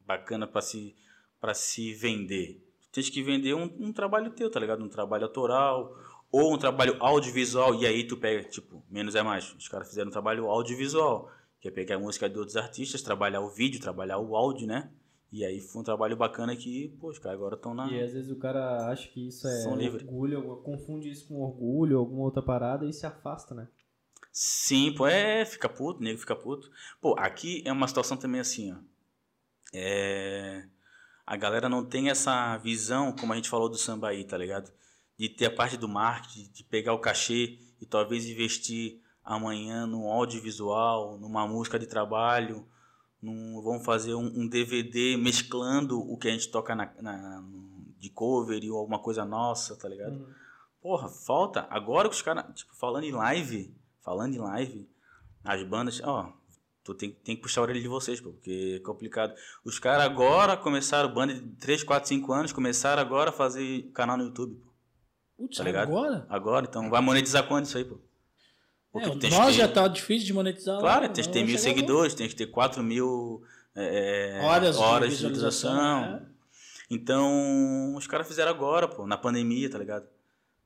bacana 0.00 0.46
pra 0.46 0.62
se, 0.62 0.96
pra 1.38 1.52
se 1.52 1.92
vender. 1.92 2.62
Tu 2.80 2.88
tens 2.90 3.10
que 3.10 3.22
vender 3.22 3.52
um, 3.54 3.64
um 3.78 3.92
trabalho 3.92 4.30
teu, 4.30 4.50
tá 4.50 4.58
ligado? 4.58 4.82
Um 4.82 4.88
trabalho 4.88 5.24
autoral 5.24 5.94
ou 6.36 6.52
um 6.52 6.58
trabalho 6.58 6.96
audiovisual. 7.00 7.74
E 7.74 7.86
aí 7.86 8.04
tu 8.04 8.16
pega, 8.16 8.44
tipo, 8.44 8.82
menos 8.90 9.14
é 9.14 9.22
mais. 9.22 9.54
Os 9.54 9.68
caras 9.68 9.88
fizeram 9.88 10.08
um 10.08 10.12
trabalho 10.12 10.46
audiovisual, 10.50 11.30
que 11.60 11.68
é 11.68 11.70
pegar 11.70 11.96
a 11.96 11.98
música 11.98 12.28
de 12.28 12.38
outros 12.38 12.56
artistas, 12.56 13.00
trabalhar 13.00 13.40
o 13.40 13.48
vídeo, 13.48 13.80
trabalhar 13.80 14.18
o 14.18 14.36
áudio, 14.36 14.66
né? 14.66 14.90
E 15.32 15.44
aí 15.44 15.60
foi 15.60 15.80
um 15.80 15.84
trabalho 15.84 16.16
bacana 16.16 16.54
que, 16.54 16.94
pô, 17.00 17.08
os 17.08 17.18
caras 17.18 17.38
agora 17.38 17.56
estão 17.56 17.74
na. 17.74 17.90
E 17.90 18.00
às 18.00 18.12
vezes 18.12 18.30
o 18.30 18.36
cara 18.36 18.90
acha 18.90 19.08
que 19.08 19.28
isso 19.28 19.48
é 19.48 19.66
orgulho, 19.66 20.56
confunde 20.58 21.10
isso 21.10 21.26
com 21.26 21.40
orgulho, 21.40 21.98
alguma 21.98 22.22
outra 22.22 22.42
parada 22.42 22.86
e 22.86 22.92
se 22.92 23.06
afasta, 23.06 23.54
né? 23.54 23.68
Sim, 24.30 24.94
pô, 24.94 25.06
é, 25.06 25.44
fica 25.44 25.68
puto, 25.68 26.02
nego 26.02 26.18
fica 26.18 26.36
puto. 26.36 26.70
Pô, 27.00 27.16
aqui 27.18 27.62
é 27.64 27.72
uma 27.72 27.88
situação 27.88 28.16
também 28.16 28.40
assim, 28.40 28.72
ó. 28.72 28.76
É. 29.74 30.64
A 31.26 31.36
galera 31.36 31.68
não 31.68 31.84
tem 31.84 32.08
essa 32.08 32.56
visão, 32.58 33.12
como 33.12 33.32
a 33.32 33.36
gente 33.36 33.48
falou 33.48 33.68
do 33.68 33.76
samba 33.76 34.08
aí, 34.08 34.22
tá 34.24 34.38
ligado? 34.38 34.70
De 35.18 35.28
ter 35.28 35.46
a 35.46 35.50
parte 35.50 35.76
do 35.76 35.88
marketing, 35.88 36.50
de 36.52 36.62
pegar 36.64 36.92
o 36.92 36.98
cachê 36.98 37.58
e 37.80 37.86
talvez 37.86 38.26
investir 38.26 39.00
amanhã 39.24 39.86
num 39.86 40.06
audiovisual, 40.10 41.18
numa 41.18 41.46
música 41.48 41.78
de 41.78 41.86
trabalho, 41.86 42.66
num, 43.20 43.60
vamos 43.62 43.84
fazer 43.84 44.14
um, 44.14 44.26
um 44.26 44.46
DVD 44.48 45.16
mesclando 45.16 45.98
o 45.98 46.16
que 46.18 46.28
a 46.28 46.30
gente 46.30 46.48
toca 46.50 46.74
na, 46.74 46.92
na- 47.00 47.42
de 47.98 48.10
cover 48.10 48.62
ou 48.70 48.78
alguma 48.78 48.98
coisa 48.98 49.24
nossa, 49.24 49.74
tá 49.76 49.88
ligado? 49.88 50.12
Uhum. 50.16 50.26
Porra, 50.80 51.08
falta. 51.08 51.66
Agora 51.70 52.08
que 52.08 52.14
os 52.14 52.22
caras, 52.22 52.44
tipo, 52.54 52.74
falando 52.76 53.04
em 53.04 53.10
live, 53.12 53.74
falando 54.02 54.34
em 54.34 54.38
live, 54.38 54.88
as 55.42 55.62
bandas, 55.64 56.00
ó, 56.04 56.32
tu 56.84 56.94
tem, 56.94 57.10
tem 57.10 57.34
que 57.34 57.42
puxar 57.42 57.62
a 57.62 57.64
orelha 57.64 57.80
de 57.80 57.88
vocês, 57.88 58.20
pô, 58.20 58.30
porque 58.32 58.76
é 58.76 58.84
complicado. 58.84 59.34
Os 59.64 59.78
caras 59.80 60.04
agora 60.04 60.56
começaram, 60.56 61.12
banda 61.12 61.34
de 61.34 61.40
3, 61.56 61.82
4, 61.82 62.08
5 62.08 62.32
anos, 62.32 62.52
começaram 62.52 63.00
agora 63.02 63.30
a 63.30 63.32
fazer 63.32 63.90
canal 63.92 64.16
no 64.16 64.24
YouTube, 64.24 64.54
pô. 64.56 64.75
Putz, 65.36 65.58
Tá 65.58 65.64
ligado? 65.64 65.82
agora? 65.88 66.26
Agora, 66.28 66.66
então 66.68 66.88
vai 66.90 67.00
monetizar 67.00 67.46
quando 67.46 67.66
isso 67.66 67.76
aí, 67.76 67.84
pô? 67.84 67.98
Porque 68.92 69.08
É, 69.08 69.12
tu 69.12 69.18
tens 69.18 69.32
que 69.34 69.38
nós 69.38 69.46
ter- 69.54 69.60
já 69.62 69.68
tá 69.68 69.86
difícil 69.88 70.26
de 70.26 70.32
monetizar. 70.32 70.78
Claro, 70.80 71.02
lá, 71.06 71.08
tem 71.08 71.22
que 71.22 71.28
não 71.28 71.32
ter 71.34 71.40
mil 71.44 71.58
chegar 71.58 71.68
lá. 71.70 71.74
seguidores, 71.76 72.14
tem 72.14 72.28
que 72.28 72.34
ter 72.36 72.46
4 72.46 72.82
mil 72.82 73.42
é, 73.74 74.40
Horas, 74.42 74.78
horas 74.78 75.10
de 75.10 75.16
de 75.16 75.22
visualização. 75.26 75.70
visualização. 75.74 76.26
é. 76.32 76.36
Então, 76.90 77.94
os 77.96 78.06
caras 78.06 78.26
fizeram 78.26 78.50
agora, 78.50 78.88
pô, 78.88 79.06
na 79.06 79.18
pandemia, 79.18 79.68
tá 79.68 79.78
ligado? 79.78 80.06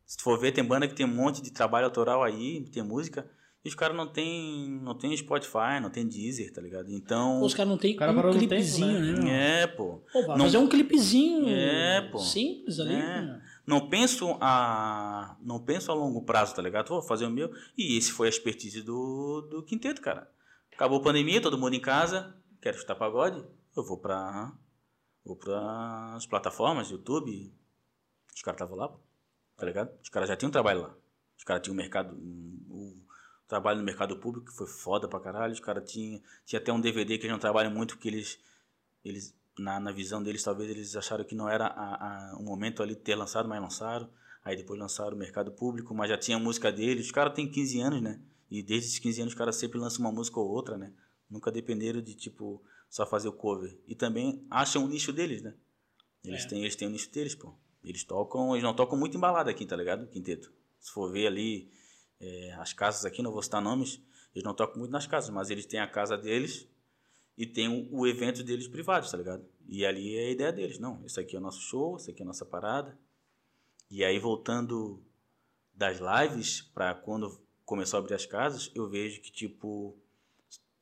Se 0.06 0.16
tu 0.16 0.22
for 0.22 0.38
ver, 0.38 0.52
tem 0.52 0.62
banda 0.64 0.86
que 0.86 0.94
tem 0.94 1.06
um 1.06 1.14
monte 1.14 1.40
de 1.42 1.50
trabalho 1.50 1.86
autoral 1.86 2.22
aí, 2.22 2.60
tem 2.72 2.82
música, 2.82 3.26
e 3.64 3.68
os 3.68 3.74
caras 3.74 3.96
não 3.96 4.06
tem, 4.06 4.68
não 4.82 4.94
tem 4.94 5.16
Spotify, 5.16 5.80
não 5.82 5.90
tem 5.90 6.06
Deezer, 6.06 6.52
tá 6.52 6.60
ligado? 6.60 6.90
Então, 6.90 7.40
Pô, 7.40 7.46
Os 7.46 7.54
caras 7.54 7.70
não 7.70 7.78
tem 7.78 7.96
cara 7.96 8.12
um 8.12 8.32
clipezinho, 8.38 9.06
tempo, 9.14 9.22
né? 9.24 9.30
né? 9.32 9.62
é, 9.62 9.66
pô. 9.66 10.00
Pô, 10.12 10.26
vai 10.26 10.36
Não- 10.38 10.44
fazer 10.46 10.58
um 10.58 10.68
clipezinho 10.68 11.48
É, 11.48 12.02
pô. 12.12 12.18
simples 12.18 12.78
ali. 12.80 12.94
É. 12.94 12.98
né? 12.98 13.42
Não 13.70 13.88
penso 13.88 14.36
a 14.40 15.36
não 15.40 15.62
penso 15.62 15.92
a 15.92 15.94
longo 15.94 16.22
prazo, 16.24 16.56
tá 16.56 16.60
ligado? 16.60 16.88
Vou 16.88 17.00
fazer 17.00 17.24
o 17.24 17.30
meu. 17.30 17.54
E 17.78 17.96
esse 17.96 18.10
foi 18.10 18.26
a 18.26 18.28
expertise 18.28 18.82
do, 18.82 19.42
do 19.42 19.62
quinteto, 19.62 20.00
cara. 20.00 20.28
Acabou 20.72 20.98
a 20.98 21.02
pandemia, 21.04 21.40
todo 21.40 21.56
mundo 21.56 21.74
em 21.74 21.80
casa, 21.80 22.34
quero 22.60 22.76
escutar 22.76 22.96
pagode, 22.96 23.46
eu 23.76 23.84
vou 23.84 23.96
pra 23.96 24.52
vou 25.24 25.36
para 25.36 26.16
as 26.16 26.26
plataformas, 26.26 26.90
YouTube. 26.90 27.54
Os 28.34 28.42
caras 28.42 28.60
estavam 28.60 28.76
lá, 28.76 28.92
tá 29.56 29.64
ligado? 29.66 29.92
Os 30.02 30.08
caras 30.08 30.28
já 30.28 30.36
tinham 30.36 30.50
trabalho 30.50 30.82
lá. 30.82 30.94
Os 31.38 31.44
caras 31.44 31.62
tinham 31.62 31.76
mercado 31.76 32.16
o 32.16 32.96
trabalho 33.46 33.78
no 33.78 33.84
mercado 33.84 34.16
público 34.16 34.50
que 34.50 34.56
foi 34.56 34.66
foda 34.66 35.06
pra 35.06 35.20
caralho. 35.20 35.52
Os 35.52 35.60
caras 35.60 35.88
tinham 35.88 36.20
tinha 36.44 36.58
até 36.58 36.72
um 36.72 36.80
DVD 36.80 37.18
que 37.18 37.22
eles 37.26 37.32
não 37.32 37.38
trabalham 37.38 37.70
muito 37.70 37.94
porque 37.94 38.08
eles 38.08 38.36
eles 39.04 39.32
na, 39.58 39.78
na 39.80 39.92
visão 39.92 40.22
deles, 40.22 40.42
talvez 40.42 40.70
eles 40.70 40.96
acharam 40.96 41.24
que 41.24 41.34
não 41.34 41.48
era 41.48 41.66
a, 41.66 42.32
a, 42.32 42.36
o 42.38 42.42
momento 42.42 42.82
ali 42.82 42.94
de 42.94 43.00
ter 43.00 43.14
lançado, 43.14 43.48
mas 43.48 43.60
lançaram. 43.60 44.08
Aí 44.44 44.56
depois 44.56 44.78
lançaram 44.80 45.14
o 45.14 45.18
mercado 45.18 45.52
público, 45.52 45.94
mas 45.94 46.08
já 46.08 46.16
tinha 46.16 46.36
a 46.36 46.40
música 46.40 46.72
deles. 46.72 47.06
Os 47.06 47.12
caras 47.12 47.34
têm 47.34 47.50
15 47.50 47.80
anos, 47.80 48.00
né? 48.02 48.20
E 48.50 48.62
desde 48.62 48.88
esses 48.88 48.98
15 48.98 49.20
anos 49.22 49.32
os 49.34 49.38
caras 49.38 49.56
sempre 49.56 49.78
lançam 49.78 50.00
uma 50.00 50.10
música 50.12 50.40
ou 50.40 50.48
outra, 50.48 50.78
né? 50.78 50.92
Nunca 51.28 51.52
dependeram 51.52 52.00
de, 52.00 52.14
tipo, 52.14 52.62
só 52.88 53.06
fazer 53.06 53.28
o 53.28 53.32
cover. 53.32 53.78
E 53.86 53.94
também 53.94 54.44
acham 54.50 54.84
o 54.84 54.88
nicho 54.88 55.12
deles, 55.12 55.42
né? 55.42 55.54
Eles, 56.24 56.44
É. 56.44 56.48
têm, 56.48 56.60
eles 56.62 56.74
têm 56.74 56.88
o 56.88 56.90
nicho 56.90 57.10
deles, 57.12 57.34
pô. 57.34 57.54
Eles 57.84 58.02
tocam, 58.04 58.52
eles 58.54 58.62
não 58.64 58.74
tocam 58.74 58.98
muito 58.98 59.16
embalado 59.16 59.48
aqui, 59.50 59.64
tá 59.66 59.76
ligado? 59.76 60.06
Quinteto. 60.08 60.52
Se 60.78 60.90
for 60.90 61.10
ver 61.12 61.26
ali 61.26 61.70
é, 62.18 62.52
as 62.54 62.72
casas 62.72 63.04
aqui, 63.04 63.22
não 63.22 63.30
vou 63.32 63.42
citar 63.42 63.60
nomes, 63.62 64.02
eles 64.34 64.44
não 64.44 64.54
tocam 64.54 64.78
muito 64.78 64.90
nas 64.90 65.06
casas, 65.06 65.30
mas 65.30 65.50
eles 65.50 65.66
têm 65.66 65.80
a 65.80 65.86
casa 65.86 66.16
deles 66.16 66.66
e 67.40 67.46
tem 67.46 67.68
o, 67.68 67.88
o 67.90 68.06
evento 68.06 68.44
deles 68.44 68.68
privados, 68.68 69.10
tá 69.10 69.16
ligado? 69.16 69.42
E 69.66 69.86
ali 69.86 70.14
é 70.14 70.26
a 70.26 70.30
ideia 70.30 70.52
deles. 70.52 70.78
Não, 70.78 71.02
esse 71.06 71.18
aqui 71.18 71.34
é 71.34 71.38
o 71.38 71.42
nosso 71.42 71.62
show, 71.62 71.96
esse 71.96 72.10
aqui 72.10 72.20
é 72.20 72.22
a 72.22 72.26
nossa 72.26 72.44
parada. 72.44 72.98
E 73.90 74.04
aí, 74.04 74.18
voltando 74.18 75.02
das 75.72 75.98
lives 76.00 76.60
para 76.60 76.94
quando 76.94 77.40
começou 77.64 77.96
a 77.96 78.00
abrir 78.00 78.12
as 78.12 78.26
casas, 78.26 78.70
eu 78.74 78.86
vejo 78.90 79.22
que, 79.22 79.32
tipo, 79.32 79.96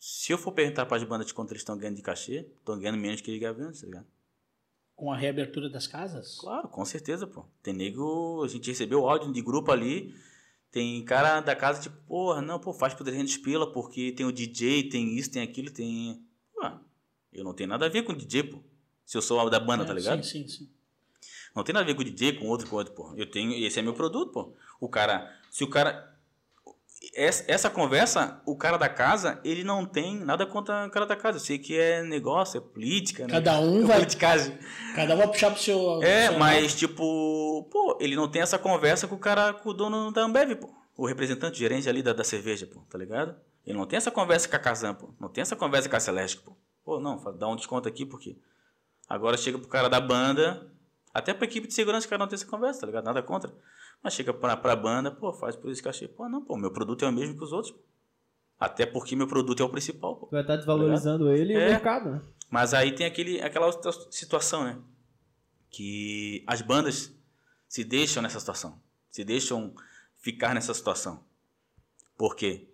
se 0.00 0.32
eu 0.32 0.38
for 0.38 0.50
perguntar 0.50 0.84
para 0.84 0.96
as 0.96 1.04
bandas 1.04 1.30
quanto 1.30 1.52
eles 1.52 1.60
estão 1.60 1.78
ganhando 1.78 1.94
de 1.94 2.02
cachê, 2.02 2.48
estão 2.58 2.76
ganhando 2.76 2.98
menos 2.98 3.20
que 3.20 3.30
eles 3.30 3.60
antes, 3.60 3.82
tá 3.82 3.86
ligado? 3.86 4.06
Com 4.96 5.12
a 5.12 5.16
reabertura 5.16 5.70
das 5.70 5.86
casas? 5.86 6.40
Claro, 6.40 6.66
com 6.66 6.84
certeza, 6.84 7.24
pô. 7.24 7.44
Tem 7.62 7.72
nego, 7.72 8.42
a 8.42 8.48
gente 8.48 8.68
recebeu 8.68 9.08
áudio 9.08 9.32
de 9.32 9.42
grupo 9.42 9.70
ali, 9.70 10.12
tem 10.72 11.04
cara 11.04 11.40
da 11.40 11.54
casa 11.54 11.82
tipo, 11.82 11.96
porra, 12.08 12.42
não, 12.42 12.58
pô, 12.58 12.72
faz 12.72 12.94
por 12.94 13.04
300 13.04 13.36
pila 13.36 13.72
porque 13.72 14.10
tem 14.10 14.26
o 14.26 14.32
DJ, 14.32 14.88
tem 14.88 15.16
isso, 15.16 15.30
tem 15.30 15.40
aquilo, 15.40 15.70
tem... 15.70 16.26
Eu 17.32 17.44
não 17.44 17.54
tenho 17.54 17.68
nada 17.68 17.86
a 17.86 17.88
ver 17.88 18.02
com 18.02 18.12
o 18.12 18.16
DJ, 18.16 18.42
pô. 18.44 18.58
Se 19.04 19.16
eu 19.16 19.22
sou 19.22 19.48
da 19.48 19.58
banda, 19.60 19.84
É, 19.84 19.86
tá 19.86 19.92
ligado? 19.94 20.22
Sim, 20.24 20.42
sim, 20.46 20.48
sim. 20.48 20.68
Não 21.54 21.62
tem 21.64 21.72
nada 21.72 21.84
a 21.84 21.86
ver 21.86 21.94
com 21.94 22.02
o 22.02 22.04
DJ, 22.04 22.34
com 22.34 22.46
outro, 22.46 22.68
com 22.68 22.76
outro, 22.76 22.92
pô. 22.94 23.14
Eu 23.16 23.30
tenho, 23.30 23.52
esse 23.66 23.78
é 23.78 23.82
meu 23.82 23.94
produto, 23.94 24.32
pô. 24.32 24.52
O 24.80 24.88
cara, 24.88 25.32
se 25.50 25.64
o 25.64 25.68
cara. 25.70 26.14
Essa, 27.14 27.44
essa 27.48 27.70
conversa, 27.70 28.42
o 28.44 28.56
cara 28.56 28.76
da 28.76 28.88
casa, 28.88 29.40
ele 29.44 29.62
não 29.64 29.86
tem 29.86 30.16
nada 30.18 30.44
contra 30.44 30.86
o 30.86 30.90
cara 30.90 31.06
da 31.06 31.16
casa. 31.16 31.38
Eu 31.38 31.40
sei 31.40 31.58
que 31.58 31.76
é 31.78 32.02
negócio, 32.02 32.58
é 32.58 32.60
política, 32.60 33.22
né? 33.26 33.32
Cada 33.34 33.60
um 33.60 33.82
é 33.82 33.84
vai- 33.86 33.96
politicagem. 33.98 34.58
Cada 34.94 35.14
um 35.14 35.18
vai 35.18 35.28
puxar 35.28 35.50
pro 35.52 35.60
seu. 35.62 36.02
É, 36.02 36.28
seu 36.28 36.38
mas 36.38 36.74
tipo, 36.74 37.68
pô, 37.70 37.96
ele 38.00 38.14
não 38.16 38.28
tem 38.28 38.42
essa 38.42 38.58
conversa 38.58 39.06
com 39.08 39.14
o 39.14 39.18
cara, 39.18 39.52
com 39.54 39.70
o 39.70 39.74
dono 39.74 40.10
da 40.12 40.22
Ambev, 40.22 40.56
pô. 40.56 40.70
O 40.96 41.06
representante, 41.06 41.54
o 41.54 41.58
gerente 41.58 41.88
ali 41.88 42.02
da, 42.02 42.12
da 42.12 42.24
cerveja, 42.24 42.66
pô, 42.66 42.80
tá 42.90 42.98
ligado? 42.98 43.36
Ele 43.64 43.78
não 43.78 43.86
tem 43.86 43.96
essa 43.96 44.10
conversa 44.10 44.48
com 44.48 44.56
a 44.56 44.58
Kazan, 44.58 44.94
pô. 44.94 45.10
Não 45.20 45.28
tem 45.28 45.42
essa 45.42 45.54
conversa 45.56 45.88
com 45.88 45.96
a 45.96 46.00
Celeste, 46.00 46.38
pô. 46.38 46.56
Pô, 46.88 46.98
não, 46.98 47.22
dá 47.34 47.46
um 47.46 47.54
desconto 47.54 47.86
aqui, 47.86 48.06
porque 48.06 48.34
agora 49.06 49.36
chega 49.36 49.58
pro 49.58 49.68
cara 49.68 49.90
da 49.90 50.00
banda, 50.00 50.72
até 51.12 51.34
pra 51.34 51.44
equipe 51.44 51.68
de 51.68 51.74
segurança 51.74 52.06
o 52.06 52.08
cara 52.08 52.20
não 52.20 52.26
tem 52.26 52.34
essa 52.34 52.46
conversa, 52.46 52.80
tá 52.80 52.86
ligado? 52.86 53.04
Nada 53.04 53.22
contra. 53.22 53.52
Mas 54.02 54.14
chega 54.14 54.32
pra, 54.32 54.56
pra 54.56 54.74
banda, 54.74 55.10
pô, 55.10 55.30
faz 55.34 55.54
por 55.54 55.70
esse 55.70 55.82
cachê. 55.82 56.08
Pô, 56.08 56.26
não, 56.30 56.42
pô, 56.42 56.56
meu 56.56 56.72
produto 56.72 57.04
é 57.04 57.08
o 57.10 57.12
mesmo 57.12 57.36
que 57.36 57.44
os 57.44 57.52
outros, 57.52 57.72
pô. 57.74 57.80
Até 58.58 58.86
porque 58.86 59.14
meu 59.14 59.28
produto 59.28 59.62
é 59.62 59.66
o 59.66 59.68
principal, 59.68 60.16
pô. 60.16 60.28
Vai 60.32 60.40
estar 60.40 60.56
desvalorizando 60.56 61.30
ele 61.30 61.52
e 61.52 61.56
o 61.58 61.60
É. 61.60 61.68
mercado, 61.68 62.10
né? 62.10 62.22
Mas 62.48 62.72
aí 62.72 62.94
tem 62.94 63.04
aquele, 63.04 63.38
aquela 63.42 63.66
outra 63.66 63.92
situação, 64.10 64.64
né? 64.64 64.78
Que 65.68 66.42
as 66.46 66.62
bandas 66.62 67.12
se 67.68 67.84
deixam 67.84 68.22
nessa 68.22 68.40
situação. 68.40 68.80
Se 69.10 69.22
deixam 69.24 69.74
ficar 70.16 70.54
nessa 70.54 70.72
situação. 70.72 71.22
Por 72.16 72.34
quê? 72.34 72.66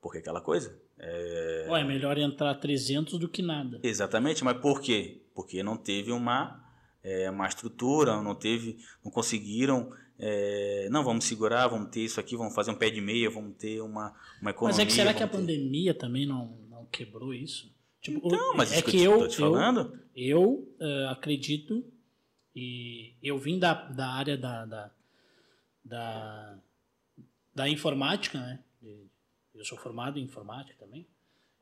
Porque 0.00 0.18
aquela 0.18 0.40
coisa. 0.40 0.76
É... 0.98 1.66
Ó, 1.68 1.76
é 1.76 1.84
melhor 1.84 2.16
entrar 2.18 2.54
300 2.54 3.18
do 3.18 3.28
que 3.28 3.42
nada. 3.42 3.78
Exatamente, 3.82 4.42
mas 4.42 4.58
por 4.60 4.80
quê? 4.80 5.22
Porque 5.34 5.62
não 5.62 5.76
teve 5.76 6.10
uma, 6.12 6.64
é, 7.02 7.30
uma 7.30 7.46
estrutura, 7.46 8.22
não 8.22 8.34
teve, 8.34 8.78
não 9.04 9.10
conseguiram. 9.10 9.92
é, 10.18 10.88
não, 10.90 11.04
vamos 11.04 11.26
segurar, 11.26 11.68
vamos 11.68 11.90
ter 11.90 12.00
isso 12.00 12.18
aqui, 12.18 12.34
vamos 12.36 12.54
fazer 12.54 12.70
um 12.70 12.74
pé 12.76 12.88
de 12.88 13.00
meia, 13.02 13.28
vamos 13.28 13.56
ter 13.56 13.80
uma, 13.82 14.14
uma 14.40 14.50
economia. 14.50 14.76
Mas 14.76 14.78
é 14.78 14.86
que 14.86 14.92
será 14.92 15.12
que 15.12 15.22
a 15.22 15.28
ter- 15.28 15.36
pandemia 15.36 15.92
também 15.92 16.24
não, 16.26 16.56
não 16.70 16.86
quebrou 16.86 17.34
isso? 17.34 17.70
Tipo, 18.00 18.30
Não, 18.30 18.54
mas 18.54 18.72
é 18.72 18.76
isso 18.76 18.84
que 18.84 19.02
eu 19.02 19.20
eu, 19.22 19.28
te 19.28 19.40
eu, 19.42 19.50
falando. 19.52 19.98
eu 20.14 20.74
eh, 20.80 21.08
acredito 21.10 21.84
e 22.54 23.14
eu 23.22 23.36
vim 23.36 23.58
da, 23.58 23.74
da 23.74 24.08
área 24.08 24.36
da, 24.38 24.64
da, 24.64 24.90
da, 25.84 26.58
da 27.54 27.68
informática, 27.68 28.38
né? 28.38 28.60
Eu 29.58 29.64
sou 29.64 29.78
formado 29.78 30.18
em 30.18 30.22
informática 30.22 30.76
também. 30.78 31.06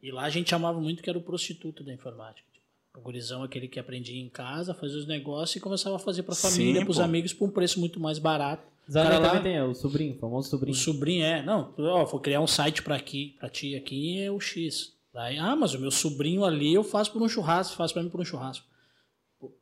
E 0.03 0.11
lá 0.11 0.25
a 0.25 0.31
gente 0.31 0.51
chamava 0.51 0.81
muito 0.81 1.03
que 1.03 1.09
era 1.09 1.19
o 1.19 1.23
prostituto 1.23 1.83
da 1.83 1.93
informática. 1.93 2.47
Tipo, 2.53 2.65
o 2.99 3.01
gurizão 3.01 3.43
aquele 3.43 3.69
que 3.69 3.79
aprendia 3.79 4.21
em 4.21 4.29
casa, 4.29 4.75
fazia 4.75 4.99
os 4.99 5.07
negócios 5.07 5.57
e 5.57 5.61
começava 5.61 5.97
a 5.97 5.99
fazer 5.99 6.23
para 6.23 6.35
a 6.35 6.37
família, 6.37 6.83
para 6.83 6.91
os 6.91 7.01
amigos, 7.01 7.33
por 7.33 7.49
um 7.49 7.51
preço 7.51 7.81
muito 7.81 7.99
mais 8.01 8.19
barato. 8.19 8.63
Zé 8.91 9.03
Cara 9.03 9.19
lá- 9.19 9.41
tem, 9.41 9.57
é, 9.57 9.65
o 9.65 9.75
sobrinho, 9.75 10.15
o 10.15 10.19
famoso 10.19 10.49
O 10.49 10.51
sobrinho. 10.51 10.77
sobrinho 10.77 11.25
é, 11.25 11.43
não, 11.43 11.73
ó, 11.79 12.05
vou 12.05 12.21
criar 12.21 12.41
um 12.41 12.47
site 12.47 12.83
para 12.83 12.95
aqui, 12.97 13.35
para 13.41 13.49
ti 13.49 13.75
aqui 13.75 14.21
é 14.21 14.31
o 14.31 14.39
X. 14.39 14.93
Daí, 15.13 15.39
ah, 15.39 15.57
mas 15.57 15.73
o 15.73 15.79
meu 15.81 15.91
sobrinho 15.91 16.45
ali 16.45 16.75
eu 16.75 16.85
faço 16.85 17.11
por 17.13 17.23
um 17.23 17.29
churrasco, 17.29 17.77
faz 17.77 17.93
para 17.93 18.03
mim 18.03 18.11
por 18.11 18.21
um 18.21 18.25
churrasco. 18.25 18.67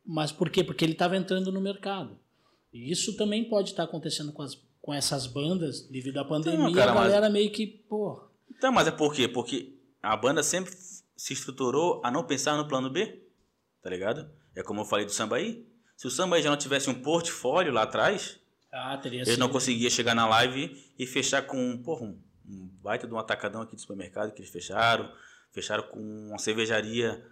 Mas 0.05 0.31
por 0.31 0.49
quê? 0.49 0.63
Porque 0.63 0.83
ele 0.83 0.91
estava 0.93 1.15
entrando 1.15 1.51
no 1.51 1.61
mercado. 1.61 2.17
E 2.73 2.91
isso 2.91 3.15
também 3.15 3.45
pode 3.45 3.69
estar 3.69 3.83
acontecendo 3.83 4.33
com, 4.33 4.41
as, 4.41 4.57
com 4.83 4.93
essas 4.93 5.25
bandas 5.25 5.87
devido 5.87 6.17
à 6.19 6.25
pandemia. 6.25 6.75
cara, 6.75 6.91
a 6.91 6.95
mas- 6.95 7.03
galera 7.05 7.29
meio 7.29 7.49
que, 7.51 7.65
pô, 7.65 8.21
Então, 8.51 8.69
mas 8.71 8.85
é 8.85 8.91
por 8.91 9.13
quê? 9.13 9.27
Porque 9.29 9.77
a 10.01 10.15
banda 10.17 10.43
sempre 10.43 10.73
se 11.15 11.31
estruturou 11.33 12.01
a 12.03 12.11
não 12.11 12.23
pensar 12.25 12.57
no 12.57 12.67
plano 12.67 12.89
B, 12.89 13.23
tá 13.81 13.89
ligado? 13.89 14.29
É 14.53 14.61
como 14.61 14.81
eu 14.81 14.85
falei 14.85 15.05
do 15.05 15.11
samba 15.11 15.37
aí. 15.37 15.65
Se 15.95 16.05
o 16.05 16.11
samba 16.11 16.35
aí 16.35 16.41
já 16.43 16.49
não 16.49 16.57
tivesse 16.57 16.89
um 16.89 16.93
portfólio 17.01 17.71
lá 17.71 17.83
atrás, 17.83 18.37
ah, 18.73 18.99
ele 19.05 19.19
não 19.19 19.25
sido- 19.25 19.49
conseguia 19.49 19.89
chegar 19.89 20.13
na 20.13 20.27
live 20.27 20.77
e 20.99 21.07
fechar 21.07 21.43
com 21.43 21.77
porra, 21.81 22.03
um, 22.05 22.19
um 22.45 22.67
baita 22.83 23.07
de 23.07 23.13
um 23.13 23.17
atacadão 23.17 23.61
aqui 23.61 23.75
do 23.75 23.81
supermercado 23.81 24.33
que 24.33 24.41
eles 24.41 24.51
fecharam, 24.51 25.09
fecharam 25.53 25.83
com 25.83 25.99
uma 26.27 26.37
cervejaria, 26.39 27.25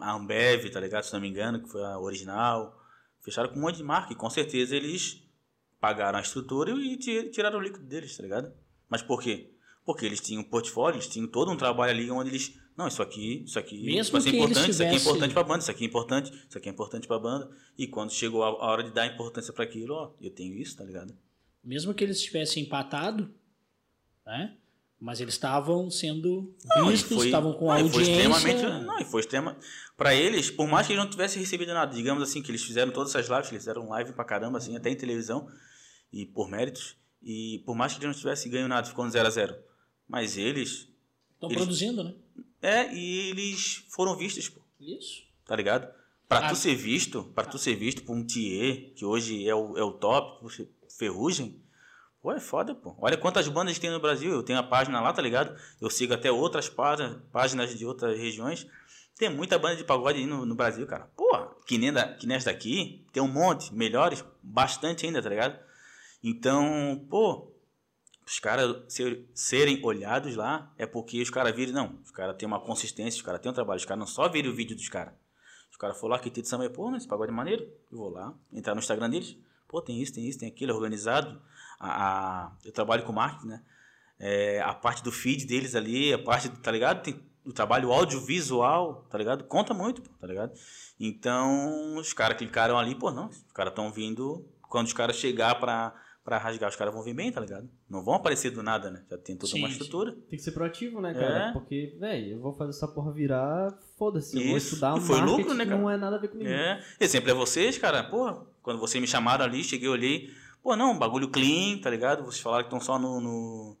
a 0.00 0.12
Ambev, 0.14 0.70
tá 0.70 0.78
ligado? 0.78 1.02
Se 1.04 1.12
não 1.12 1.20
me 1.20 1.28
engano, 1.28 1.60
que 1.60 1.68
foi 1.68 1.84
a 1.84 1.98
original. 1.98 2.78
Fecharam 3.20 3.48
com 3.48 3.56
um 3.58 3.62
monte 3.62 3.76
de 3.78 3.82
marca 3.82 4.12
e 4.12 4.16
com 4.16 4.30
certeza 4.30 4.76
eles 4.76 5.22
pagaram 5.80 6.18
a 6.18 6.22
estrutura 6.22 6.72
e 6.72 6.96
ti- 6.96 7.30
tiraram 7.30 7.58
o 7.58 7.62
líquido 7.62 7.84
deles, 7.84 8.16
tá 8.16 8.22
ligado? 8.22 8.52
Mas 8.88 9.02
por 9.02 9.22
quê? 9.22 9.50
Porque 9.84 10.04
eles 10.04 10.20
tinham 10.20 10.42
um 10.42 10.44
portfólio, 10.44 10.96
eles 10.96 11.08
tinham 11.08 11.26
todo 11.26 11.50
um 11.50 11.56
trabalho 11.56 11.92
ali 11.92 12.10
onde 12.10 12.30
eles. 12.30 12.58
Não, 12.76 12.86
isso 12.86 13.02
aqui, 13.02 13.42
isso 13.44 13.58
aqui 13.58 13.82
Mesmo 13.86 14.12
vai 14.12 14.20
ser 14.20 14.30
que 14.30 14.36
eles 14.36 14.44
importante, 14.50 14.70
isso 14.70 14.82
aqui 14.82 14.88
é 14.88 14.92
tivessem- 14.92 15.08
importante 15.10 15.32
pra 15.34 15.42
banda, 15.42 15.58
isso 15.60 15.70
aqui 15.70 15.84
é 15.84 15.86
importante, 15.88 16.44
isso 16.48 16.58
aqui 16.58 16.68
é 16.68 16.72
importante 16.72 17.08
pra 17.08 17.18
banda. 17.18 17.50
E 17.76 17.86
quando 17.86 18.12
chegou 18.12 18.42
a, 18.44 18.48
a 18.48 18.70
hora 18.70 18.82
de 18.84 18.90
dar 18.92 19.06
importância 19.06 19.52
para 19.52 19.64
aquilo, 19.64 19.94
ó, 19.94 20.12
eu 20.20 20.30
tenho 20.30 20.54
isso, 20.54 20.76
tá 20.76 20.84
ligado? 20.84 21.16
Mesmo 21.64 21.92
que 21.94 22.04
eles 22.04 22.20
tivessem 22.22 22.62
empatado, 22.64 23.34
né? 24.24 24.56
Mas 25.00 25.20
eles 25.20 25.34
estavam 25.34 25.88
sendo 25.90 26.52
Não, 26.76 26.88
vistos, 26.88 27.16
foi- 27.16 27.26
estavam 27.26 27.52
com 27.52 27.66
não, 27.66 27.74
e 27.86 27.88
foi 27.90 28.00
audiência. 28.00 28.10
extremamente, 28.28 28.62
não, 28.84 28.98
e 28.98 29.04
foi 29.04 29.20
extrema. 29.20 29.56
Para 29.96 30.12
eles, 30.14 30.50
por 30.50 30.66
mais 30.66 30.86
que 30.86 30.92
eles 30.92 31.02
não 31.04 31.10
tivessem 31.10 31.40
recebido 31.40 31.72
nada, 31.72 31.94
digamos 31.94 32.22
assim, 32.22 32.42
que 32.42 32.50
eles 32.50 32.62
fizeram 32.64 32.90
todas 32.90 33.14
essas 33.14 33.28
lives, 33.28 33.48
eles 33.50 33.62
fizeram 33.62 33.88
live 33.88 34.12
pra 34.12 34.24
caramba, 34.24 34.58
assim, 34.58 34.76
até 34.76 34.90
em 34.90 34.96
televisão, 34.96 35.48
e 36.12 36.26
por 36.26 36.48
méritos, 36.50 36.96
e 37.22 37.62
por 37.64 37.76
mais 37.76 37.92
que 37.92 37.98
eles 38.04 38.14
não 38.16 38.20
tivessem 38.20 38.50
ganho 38.50 38.66
nada, 38.66 38.88
ficou 38.88 39.04
no 39.04 39.10
0 39.10 39.26
a 39.26 39.30
0 39.30 39.54
Mas 40.08 40.36
eles, 40.36 40.88
Estão 41.34 41.48
produzindo, 41.48 42.02
né? 42.02 42.14
é, 42.60 42.92
e 42.92 43.28
eles 43.30 43.84
foram 43.90 44.16
vistos, 44.16 44.48
pô, 44.48 44.60
Isso. 44.80 45.22
tá 45.46 45.54
ligado? 45.54 45.88
Pra 46.28 46.38
Ah. 46.40 46.48
tu 46.50 46.56
ser 46.56 46.74
visto, 46.74 47.22
para 47.34 47.46
tu 47.48 47.56
ser 47.56 47.76
visto 47.76 48.02
por 48.02 48.16
um 48.16 48.26
Thier, 48.26 48.92
que 48.94 49.04
hoje 49.04 49.48
é 49.48 49.54
o, 49.54 49.78
é 49.78 49.82
o 49.84 49.92
top, 49.92 50.44
Ferrugem, 50.98 51.62
pô, 52.22 52.32
é 52.32 52.40
foda, 52.40 52.74
pô. 52.74 52.94
Olha 53.00 53.16
quantas 53.16 53.46
bandas 53.48 53.78
tem 53.78 53.90
no 53.90 54.00
Brasil, 54.00 54.32
eu 54.32 54.42
tenho 54.42 54.58
a 54.58 54.62
página 54.62 55.00
lá, 55.00 55.12
tá 55.12 55.22
ligado? 55.22 55.58
Eu 55.80 55.90
sigo 55.90 56.14
até 56.14 56.30
outras 56.30 56.68
páginas, 56.68 57.20
páginas 57.32 57.76
de 57.76 57.84
outras 57.86 58.18
regiões. 58.18 58.66
Tem 59.16 59.28
muita 59.28 59.58
banda 59.58 59.76
de 59.76 59.84
pagode 59.84 60.24
no, 60.26 60.46
no 60.46 60.54
Brasil, 60.54 60.86
cara. 60.86 61.10
Pô, 61.16 61.36
que 61.66 61.76
nem, 61.76 61.92
da, 61.92 62.14
que 62.14 62.26
nem 62.26 62.36
essa 62.36 62.52
daqui, 62.52 63.04
tem 63.12 63.22
um 63.22 63.26
monte, 63.28 63.74
melhores, 63.74 64.24
bastante 64.42 65.04
ainda, 65.06 65.20
tá 65.20 65.28
ligado? 65.28 65.58
Então, 66.22 67.06
pô, 67.10 67.52
os 68.26 68.38
caras 68.38 68.76
ser- 68.92 69.26
serem 69.34 69.84
olhados 69.84 70.36
lá 70.36 70.72
é 70.76 70.86
porque 70.86 71.20
os 71.20 71.30
caras 71.30 71.54
viram, 71.54 71.72
não, 71.72 71.98
os 72.04 72.10
caras 72.10 72.36
têm 72.36 72.46
uma 72.46 72.60
consistência, 72.60 73.18
os 73.18 73.22
caras 73.22 73.40
têm 73.40 73.50
um 73.50 73.54
trabalho, 73.54 73.78
os 73.78 73.84
caras 73.84 73.98
não 73.98 74.06
só 74.06 74.28
viram 74.28 74.50
o 74.50 74.54
vídeo 74.54 74.76
dos 74.76 74.88
caras. 74.88 75.14
Os 75.70 75.76
caras 75.76 75.98
foram 75.98 76.14
lá, 76.14 76.18
que 76.20 76.30
de 76.30 76.46
samba, 76.46 76.68
pô, 76.70 76.94
esse 76.96 77.06
pagode 77.06 77.30
é 77.32 77.34
maneiro, 77.34 77.64
eu 77.90 77.98
vou 77.98 78.10
lá, 78.10 78.34
entrar 78.52 78.74
no 78.74 78.80
Instagram 78.80 79.10
deles, 79.10 79.36
pô, 79.66 79.80
tem 79.80 80.00
isso, 80.00 80.12
tem 80.12 80.26
isso, 80.26 80.38
tem 80.38 80.48
aquilo, 80.48 80.72
é 80.72 80.74
organizado. 80.74 81.40
A, 81.78 81.88
a- 82.46 82.52
eu 82.64 82.72
trabalho 82.72 83.02
com 83.04 83.12
marketing, 83.12 83.48
né? 83.48 83.62
É, 84.20 84.60
a 84.60 84.74
parte 84.74 85.02
do 85.02 85.12
feed 85.12 85.46
deles 85.46 85.74
ali, 85.76 86.12
a 86.12 86.18
parte, 86.18 86.48
tá 86.48 86.70
ligado? 86.72 87.02
Tem 87.02 87.20
o 87.44 87.52
trabalho 87.52 87.92
audiovisual, 87.92 89.06
tá 89.10 89.16
ligado? 89.16 89.44
Conta 89.44 89.72
muito, 89.72 90.02
tá 90.02 90.26
ligado? 90.26 90.52
Então, 90.98 91.96
os 91.96 92.12
caras 92.12 92.36
clicaram 92.36 92.78
ali, 92.78 92.94
pô, 92.94 93.10
não, 93.10 93.28
os 93.28 93.52
caras 93.52 93.70
estão 93.72 93.90
vindo, 93.90 94.44
quando 94.62 94.86
os 94.86 94.92
caras 94.92 95.16
chegar 95.16 95.54
pra, 95.60 95.94
pra 96.24 96.36
rasgar, 96.36 96.68
os 96.68 96.76
caras 96.76 96.92
vão 96.92 97.02
vir 97.02 97.14
bem, 97.14 97.30
tá 97.32 97.40
ligado? 97.40 97.68
Não 97.88 98.02
vão 98.04 98.14
aparecer 98.14 98.50
do 98.50 98.62
nada, 98.62 98.90
né? 98.90 99.04
Já 99.08 99.16
tem 99.16 99.36
toda 99.36 99.52
Sim, 99.52 99.60
uma 99.60 99.68
sim. 99.68 99.72
estrutura. 99.74 100.12
Tem 100.12 100.36
que 100.36 100.42
ser 100.42 100.50
proativo, 100.52 101.00
né, 101.00 101.14
cara? 101.14 101.48
É. 101.48 101.52
Porque, 101.52 101.96
velho, 101.98 102.32
eu 102.32 102.40
vou 102.40 102.52
fazer 102.54 102.70
essa 102.70 102.88
porra 102.88 103.12
virar, 103.12 103.72
foda-se. 103.96 104.36
Eu 104.36 104.48
vou 104.48 104.56
estudar 104.56 104.98
E 104.98 105.00
foi 105.00 105.20
lucro, 105.20 105.54
né, 105.54 105.64
que 105.64 105.70
cara? 105.70 105.80
não 105.80 105.88
é 105.88 105.96
nada 105.96 106.16
a 106.16 106.18
ver 106.18 106.28
comigo. 106.28 106.50
É. 106.50 106.82
Exemplo 107.00 107.30
é 107.30 107.34
vocês, 107.34 107.78
cara. 107.78 108.02
Porra, 108.04 108.44
quando 108.62 108.78
vocês 108.80 109.00
me 109.00 109.06
chamaram 109.08 109.44
ali, 109.44 109.62
cheguei, 109.64 109.88
olhei. 109.88 110.28
Pô, 110.68 110.76
não, 110.76 110.98
bagulho 110.98 111.30
clean, 111.30 111.78
tá 111.78 111.88
ligado? 111.88 112.22
Vocês 112.26 112.42
falaram 112.42 112.64
que 112.64 112.74
estão 112.74 112.78
só 112.78 112.98
no, 112.98 113.22
no, 113.22 113.76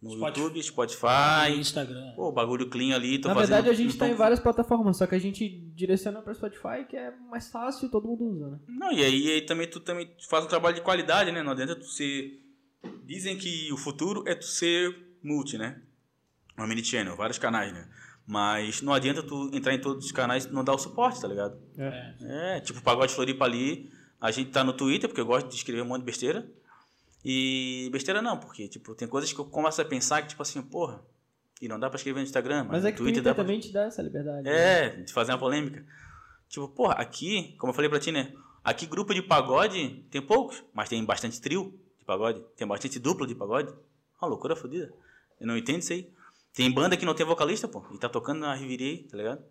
no 0.00 0.10
Spotify. 0.12 0.40
YouTube, 0.40 0.62
Spotify. 0.62 1.58
Instagram. 1.58 2.12
Pô, 2.14 2.30
bagulho 2.30 2.70
clean 2.70 2.94
ali. 2.94 3.18
Tô 3.18 3.26
Na 3.26 3.34
fazendo, 3.34 3.56
verdade, 3.56 3.70
a 3.70 3.76
gente 3.76 3.98
tá 3.98 4.06
em 4.06 4.14
várias 4.14 4.38
plataformas, 4.38 4.96
só 4.96 5.08
que 5.08 5.16
a 5.16 5.18
gente 5.18 5.48
direciona 5.74 6.22
pra 6.22 6.32
Spotify, 6.32 6.84
que 6.88 6.96
é 6.96 7.12
mais 7.28 7.48
fácil 7.50 7.88
e 7.88 7.90
todo 7.90 8.06
mundo 8.06 8.26
usa, 8.26 8.48
né? 8.48 8.60
Não, 8.68 8.92
e 8.92 9.02
aí, 9.02 9.32
aí 9.32 9.40
também 9.40 9.68
tu 9.68 9.80
também 9.80 10.08
faz 10.30 10.44
um 10.44 10.46
trabalho 10.46 10.76
de 10.76 10.82
qualidade, 10.82 11.32
né? 11.32 11.42
Não 11.42 11.50
adianta 11.50 11.74
tu 11.74 11.86
ser. 11.86 12.40
Dizem 13.04 13.36
que 13.36 13.72
o 13.72 13.76
futuro 13.76 14.22
é 14.24 14.36
tu 14.36 14.46
ser 14.46 14.96
multi, 15.20 15.58
né? 15.58 15.82
Uma 16.56 16.68
mini 16.68 16.84
channel, 16.84 17.16
vários 17.16 17.38
canais, 17.38 17.72
né? 17.72 17.88
Mas 18.24 18.80
não 18.82 18.94
adianta 18.94 19.20
tu 19.20 19.50
entrar 19.52 19.74
em 19.74 19.80
todos 19.80 20.04
os 20.04 20.12
canais 20.12 20.44
e 20.44 20.52
não 20.52 20.62
dar 20.62 20.74
o 20.74 20.78
suporte, 20.78 21.20
tá 21.20 21.26
ligado? 21.26 21.58
É. 21.76 22.14
É, 22.56 22.60
tipo, 22.60 22.80
Pagode 22.82 23.12
Floripa 23.12 23.44
ali, 23.44 23.90
a 24.20 24.30
gente 24.30 24.50
tá 24.50 24.64
no 24.64 24.72
Twitter, 24.72 25.08
porque 25.08 25.20
eu 25.20 25.26
gosto 25.26 25.48
de 25.48 25.54
escrever 25.54 25.82
um 25.82 25.86
monte 25.86 26.00
de 26.00 26.06
besteira. 26.06 26.48
E 27.24 27.88
besteira 27.92 28.20
não, 28.20 28.38
porque, 28.38 28.68
tipo, 28.68 28.94
tem 28.94 29.08
coisas 29.08 29.32
que 29.32 29.38
eu 29.38 29.44
começo 29.46 29.80
a 29.80 29.84
pensar 29.84 30.22
que, 30.22 30.28
tipo 30.28 30.42
assim, 30.42 30.60
porra, 30.62 31.02
e 31.60 31.68
não 31.68 31.80
dá 31.80 31.88
pra 31.88 31.96
escrever 31.96 32.20
no 32.20 32.24
Instagram, 32.26 32.64
mas, 32.64 32.72
Mas 32.72 32.84
é 32.84 32.92
que 32.92 32.98
Twitter 32.98 33.14
Twitter 33.14 33.22
dá 33.22 33.34
pra... 33.34 33.44
também 33.44 33.60
te 33.60 33.72
dá 33.72 33.84
essa 33.84 34.02
liberdade. 34.02 34.42
né? 34.42 34.50
É, 34.52 34.88
de 35.02 35.12
fazer 35.12 35.32
uma 35.32 35.38
polêmica. 35.38 35.84
Tipo, 36.48 36.68
porra, 36.68 36.94
aqui, 36.94 37.54
como 37.58 37.70
eu 37.70 37.74
falei 37.74 37.88
pra 37.88 37.98
ti, 37.98 38.12
né? 38.12 38.32
Aqui 38.62 38.86
grupo 38.86 39.14
de 39.14 39.22
pagode 39.22 40.04
tem 40.10 40.20
poucos, 40.22 40.62
mas 40.72 40.88
tem 40.88 41.02
bastante 41.04 41.40
trio 41.40 41.78
de 41.98 42.04
pagode, 42.04 42.40
tem 42.56 42.66
bastante 42.66 42.98
duplo 42.98 43.26
de 43.26 43.34
pagode. 43.34 43.72
Uma 44.20 44.28
loucura 44.28 44.54
fodida. 44.54 44.92
Eu 45.40 45.46
não 45.46 45.56
entendo 45.56 45.78
isso 45.80 45.92
aí. 45.92 46.10
Tem 46.52 46.70
banda 46.70 46.96
que 46.96 47.04
não 47.04 47.14
tem 47.14 47.26
vocalista, 47.26 47.66
pô, 47.66 47.82
e 47.92 47.98
tá 47.98 48.08
tocando 48.08 48.40
na 48.40 48.54
Riviera, 48.54 49.08
tá 49.10 49.16
ligado? 49.16 49.42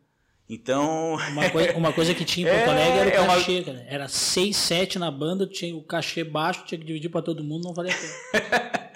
Então, 0.50 1.16
Uma, 1.32 1.50
coi- 1.50 1.72
uma 1.72 1.94
coisa 1.94 2.14
que 2.14 2.26
tinha 2.26 2.48
em 2.48 2.52
Porto 2.56 2.68
É, 2.70 2.72
Alegre 2.72 3.00
era 3.00 3.10
o 3.10 3.14
é 3.14 3.22
uma- 3.22 3.36
cachê, 3.36 3.64
cara. 3.64 3.86
Era 3.88 4.08
6, 4.08 4.56
7 4.58 5.00
na 5.00 5.10
banda, 5.10 5.48
tinha 5.48 5.76
o 5.76 5.84
cachê 5.84 6.24
baixo, 6.24 6.66
tinha 6.66 6.78
que 6.80 6.86
dividir 6.86 7.10
pra 7.10 7.22
todo 7.22 7.44
mundo, 7.44 7.64
não 7.64 7.74
valia 7.74 7.94
a 7.94 7.98
pena. 7.98 8.84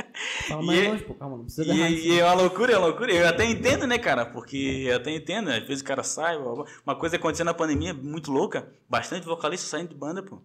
Fala 0.47 0.61
mais 0.63 0.79
E- 0.79 0.87
longe, 0.87 1.03
pô, 1.03 1.13
calma, 1.13 1.37
não 1.37 1.43
precisa 1.45 1.73
E, 1.73 1.93
isso. 1.93 2.07
e 2.07 2.19
é 2.19 2.23
uma 2.25 2.33
loucura, 2.33 2.73
é 2.73 2.77
uma 2.77 2.87
loucura. 2.87 3.11
Eu 3.11 3.27
até 3.27 3.45
entendo, 3.45 3.85
né, 3.87 3.97
cara? 3.97 4.25
Porque 4.25 4.85
eu 4.87 4.95
até 4.95 5.11
entendo. 5.11 5.49
Às 5.49 5.63
vezes 5.63 5.81
o 5.81 5.85
cara 5.85 6.03
sai. 6.03 6.37
Uma 6.85 6.95
coisa 6.95 7.15
aconteceu 7.17 7.45
na 7.45 7.53
pandemia 7.53 7.93
muito 7.93 8.31
louca. 8.31 8.67
Bastante 8.89 9.25
vocalista 9.25 9.67
saindo 9.67 9.89
de 9.89 9.95
banda, 9.95 10.23
pô. 10.23 10.41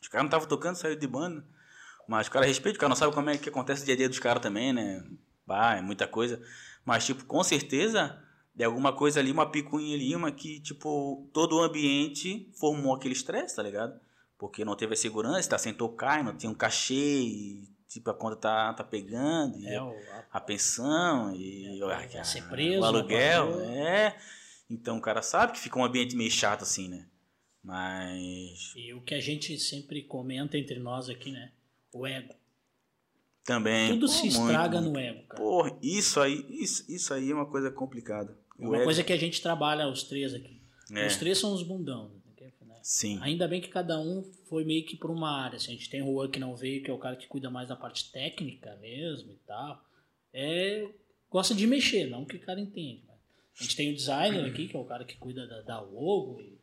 Os 0.00 0.08
caras 0.08 0.24
não 0.24 0.28
estavam 0.28 0.46
tocando, 0.48 0.76
saiu 0.76 0.96
de 0.96 1.06
banda. 1.06 1.44
Mas 2.08 2.26
o 2.26 2.30
cara 2.30 2.46
respeita, 2.46 2.76
o 2.76 2.80
cara 2.80 2.88
não 2.90 2.96
sabe 2.96 3.12
como 3.14 3.30
é 3.30 3.36
que 3.36 3.48
acontece 3.48 3.82
o 3.82 3.84
dia 3.86 3.94
a 3.94 3.98
dia 3.98 4.08
dos 4.08 4.18
caras 4.18 4.42
também, 4.42 4.72
né? 4.72 5.02
Bah, 5.46 5.76
é 5.76 5.80
muita 5.82 6.06
coisa. 6.06 6.40
Mas, 6.84 7.04
tipo, 7.06 7.24
com 7.24 7.42
certeza, 7.42 8.16
de 8.54 8.62
alguma 8.64 8.92
coisa 8.92 9.18
ali, 9.20 9.32
uma 9.32 9.50
picuinha 9.50 9.96
ali, 9.96 10.14
uma 10.14 10.30
que, 10.30 10.60
tipo, 10.60 11.28
todo 11.32 11.56
o 11.56 11.62
ambiente 11.62 12.50
formou 12.58 12.94
aquele 12.94 13.14
estresse, 13.14 13.56
tá 13.56 13.62
ligado? 13.62 13.98
Porque 14.38 14.64
não 14.64 14.76
teve 14.76 14.94
a 14.94 14.96
segurança, 14.96 15.50
tá 15.50 15.58
sem 15.58 15.74
tocar, 15.74 16.22
não 16.22 16.36
tinha 16.36 16.50
um 16.50 16.54
cachê, 16.54 16.94
e, 16.94 17.68
tipo, 17.88 18.10
a 18.10 18.14
conta 18.14 18.36
tá, 18.36 18.72
tá 18.74 18.84
pegando. 18.84 19.58
E 19.58 19.66
É, 19.66 19.82
o, 19.82 19.88
a- 19.88 20.26
a 20.32 20.40
pensão 20.40 21.34
e 21.34 21.80
É, 21.82 22.18
a- 22.20 22.24
ser 22.24 22.42
preso, 22.48 22.80
o 22.80 22.84
aluguel, 22.84 23.60
é. 23.60 24.16
Então 24.70 24.98
o 24.98 25.00
cara 25.00 25.20
sabe 25.22 25.52
que 25.52 25.60
fica 25.60 25.78
um 25.78 25.84
ambiente 25.84 26.14
meio 26.16 26.30
chato 26.30 26.62
assim, 26.62 26.88
né? 26.88 27.06
Mas 27.62 28.72
e 28.76 28.92
o 28.92 29.00
que 29.02 29.14
a 29.14 29.20
gente 29.20 29.58
sempre 29.58 30.02
comenta 30.02 30.56
entre 30.58 30.78
nós 30.78 31.08
aqui, 31.08 31.30
né? 31.32 31.50
O 31.92 32.06
ego. 32.06 32.34
também 33.44 33.88
Tudo 33.92 34.06
pô, 34.06 34.12
se 34.12 34.22
muito, 34.24 34.38
estraga 34.40 34.80
muito. 34.80 34.92
no 34.94 34.98
ego, 35.00 35.26
cara. 35.28 35.42
Porra, 35.42 35.78
isso 35.82 36.20
aí, 36.20 36.44
isso, 36.50 36.84
isso 36.90 37.12
aí 37.14 37.30
é 37.30 37.34
uma 37.34 37.46
coisa 37.46 37.70
complicada. 37.70 38.36
Uma 38.58 38.82
coisa 38.84 39.02
que 39.02 39.12
a 39.12 39.16
gente 39.16 39.42
trabalha 39.42 39.88
os 39.88 40.04
três 40.04 40.34
aqui. 40.34 40.60
É. 40.92 41.06
Os 41.06 41.16
três 41.16 41.38
são 41.38 41.52
os 41.52 41.62
bundão. 41.62 42.10
né? 42.66 42.78
Sim. 42.82 43.18
Ainda 43.22 43.48
bem 43.48 43.60
que 43.60 43.68
cada 43.68 43.98
um 43.98 44.22
foi 44.48 44.64
meio 44.64 44.84
que 44.84 44.96
por 44.96 45.10
uma 45.10 45.30
área. 45.30 45.56
assim, 45.56 45.72
a 45.72 45.74
gente 45.74 45.90
tem 45.90 46.02
o 46.02 46.12
Juan 46.12 46.28
que 46.28 46.38
não 46.38 46.54
veio, 46.54 46.82
que 46.82 46.90
é 46.90 46.94
o 46.94 46.98
cara 46.98 47.16
que 47.16 47.26
cuida 47.26 47.50
mais 47.50 47.68
da 47.68 47.76
parte 47.76 48.10
técnica 48.12 48.76
mesmo 48.76 49.32
e 49.32 49.38
tal. 49.46 49.82
É, 50.32 50.88
gosta 51.30 51.54
de 51.54 51.66
mexer, 51.66 52.08
não 52.08 52.24
que 52.24 52.36
o 52.36 52.40
cara 52.40 52.60
entende. 52.60 53.02
a 53.08 53.62
gente 53.62 53.76
tem 53.76 53.92
o 53.92 53.94
designer 53.94 54.44
aqui, 54.44 54.68
que 54.68 54.76
é 54.76 54.80
o 54.80 54.84
cara 54.84 55.04
que 55.04 55.16
cuida 55.16 55.46
da, 55.46 55.62
da 55.62 55.80
logo 55.80 56.40
e, 56.40 56.58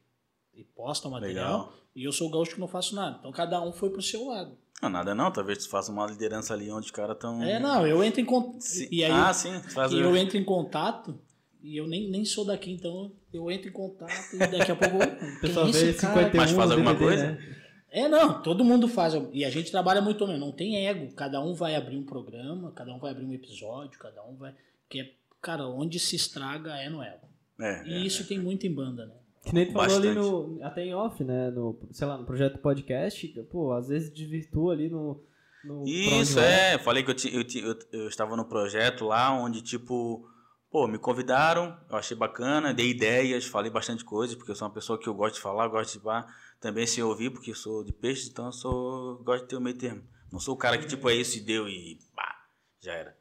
e 0.54 0.64
posta 0.64 1.08
o 1.08 1.12
material. 1.12 1.60
Legal. 1.60 1.74
E 1.96 2.04
eu 2.04 2.12
sou 2.12 2.30
o 2.30 2.32
gaúcho 2.32 2.56
que 2.56 2.60
não 2.60 2.68
faço 2.68 2.96
nada. 2.96 3.18
Então 3.20 3.32
cada 3.32 3.62
um 3.62 3.74
foi 3.74 3.90
pro 3.90 4.02
seu 4.02 4.26
lado. 4.28 4.58
Não, 4.82 4.90
nada 4.90 5.14
não, 5.14 5.32
talvez 5.32 5.60
tu 5.60 5.70
faça 5.70 5.92
uma 5.92 6.08
liderança 6.08 6.54
ali 6.54 6.72
onde 6.72 6.86
os 6.86 6.92
caras 6.92 7.16
estão. 7.16 7.44
É, 7.44 7.60
não, 7.60 7.86
eu 7.86 8.04
entro 8.04 8.20
em 8.20 8.26
contato. 8.26 8.64
E 8.90 9.04
aí 9.04 9.12
ah, 9.12 9.34
sim. 9.34 9.60
Faz 9.74 9.92
e 9.92 10.00
eu 10.00 10.16
entro 10.16 10.38
em 10.38 10.44
contato 10.44 11.20
e 11.64 11.78
eu 11.78 11.88
nem, 11.88 12.10
nem 12.10 12.26
sou 12.26 12.46
daqui, 12.46 12.72
então 12.72 13.12
eu 13.34 13.50
entro 13.52 13.70
em 13.70 13.74
contato 13.74 14.12
e 14.34 14.38
daqui 14.40 14.72
a 14.72 14.76
pouco. 14.76 14.98
Pessoal 15.42 15.68
é 15.68 15.72
vê 15.72 15.90
esse 15.90 16.02
cara? 16.02 16.26
51 16.26 16.38
Mas 16.42 16.52
faz 16.52 16.72
alguma 16.72 16.94
DVD, 16.94 17.06
coisa? 17.06 17.32
né? 17.32 17.56
É, 17.94 18.08
não, 18.08 18.42
todo 18.42 18.64
mundo 18.64 18.88
faz. 18.88 19.14
E 19.34 19.44
a 19.44 19.50
gente 19.50 19.70
trabalha 19.70 20.02
muito 20.02 20.26
mesmo, 20.26 20.40
não 20.46 20.52
tem 20.54 20.88
ego. 20.88 21.14
Cada 21.14 21.42
um 21.44 21.54
vai 21.54 21.76
abrir 21.76 21.98
um 21.98 22.06
programa, 22.06 22.72
cada 22.72 22.94
um 22.94 23.00
vai 23.00 23.12
abrir 23.12 23.26
um 23.26 23.34
episódio, 23.34 24.00
cada 24.00 24.24
um 24.24 24.36
vai. 24.38 24.54
Que 24.90 25.02
é, 25.02 25.12
cara, 25.42 25.68
onde 25.68 26.00
se 26.00 26.16
estraga 26.16 26.72
é 26.78 26.90
no 26.90 27.04
ego. 27.04 27.28
É, 27.60 27.88
E 27.88 27.94
é. 27.96 28.00
isso 28.00 28.26
tem 28.28 28.40
muito 28.40 28.66
em 28.66 28.74
banda, 28.74 29.06
né? 29.06 29.14
Que 29.46 29.54
nem 29.54 29.66
tu 29.66 29.74
falou 29.74 29.98
ali 29.98 30.14
no. 30.14 30.60
Até 30.64 30.86
em 30.86 30.94
off, 30.94 31.22
né? 31.24 31.50
No, 31.52 31.78
sei 31.92 32.08
lá, 32.08 32.18
no 32.18 32.26
projeto 32.26 32.60
podcast, 32.60 33.28
pô, 33.52 33.74
às 33.74 33.88
vezes 33.90 34.14
desvirtua 34.14 34.72
ali 34.74 34.88
no. 34.88 35.22
no 35.66 35.84
Isso, 35.86 36.40
é. 36.40 36.78
Falei 36.78 37.04
que 37.04 37.10
eu, 37.12 37.16
ti- 37.16 37.36
eu, 37.36 37.44
ti- 37.44 37.60
eu, 37.60 37.76
eu 37.92 38.08
estava 38.08 38.38
no 38.38 38.46
projeto 38.46 39.04
lá 39.06 39.34
onde, 39.34 39.62
tipo, 39.62 40.26
pô, 40.72 40.88
me 40.88 40.98
convidaram, 40.98 41.78
eu 41.90 41.98
achei 41.98 42.16
bacana, 42.16 42.74
dei 42.74 42.90
ideias, 42.92 43.46
falei 43.46 43.70
bastante 43.70 44.06
coisa, 44.06 44.36
porque 44.38 44.52
eu 44.52 44.56
sou 44.56 44.68
uma 44.68 44.74
pessoa 44.74 44.98
que 44.98 45.08
eu 45.08 45.14
gosto 45.14 45.36
de 45.36 45.42
falar, 45.42 45.68
gosto 45.68 45.94
de 45.94 46.00
pá, 46.00 46.26
também 46.62 46.88
se 46.88 47.04
ouvir, 47.04 47.30
porque 47.30 47.52
eu 47.52 47.56
sou 47.56 47.84
de 47.84 47.92
peixe, 47.92 48.30
então 48.30 48.46
eu 48.46 48.52
sou, 48.54 49.18
gosto 49.24 49.44
de 49.44 49.50
ter 49.50 49.58
o 49.58 49.62
meio 49.62 49.78
termo. 49.78 50.02
Não 50.32 50.40
sou 50.40 50.56
o 50.56 50.58
cara 50.58 50.78
que, 50.78 50.88
tipo, 50.88 51.10
é 51.10 51.14
isso 51.14 51.38
e 51.38 51.42
deu 51.42 51.68
e 51.68 52.00
pá, 52.16 52.34
já 52.80 52.94
era. 52.94 53.18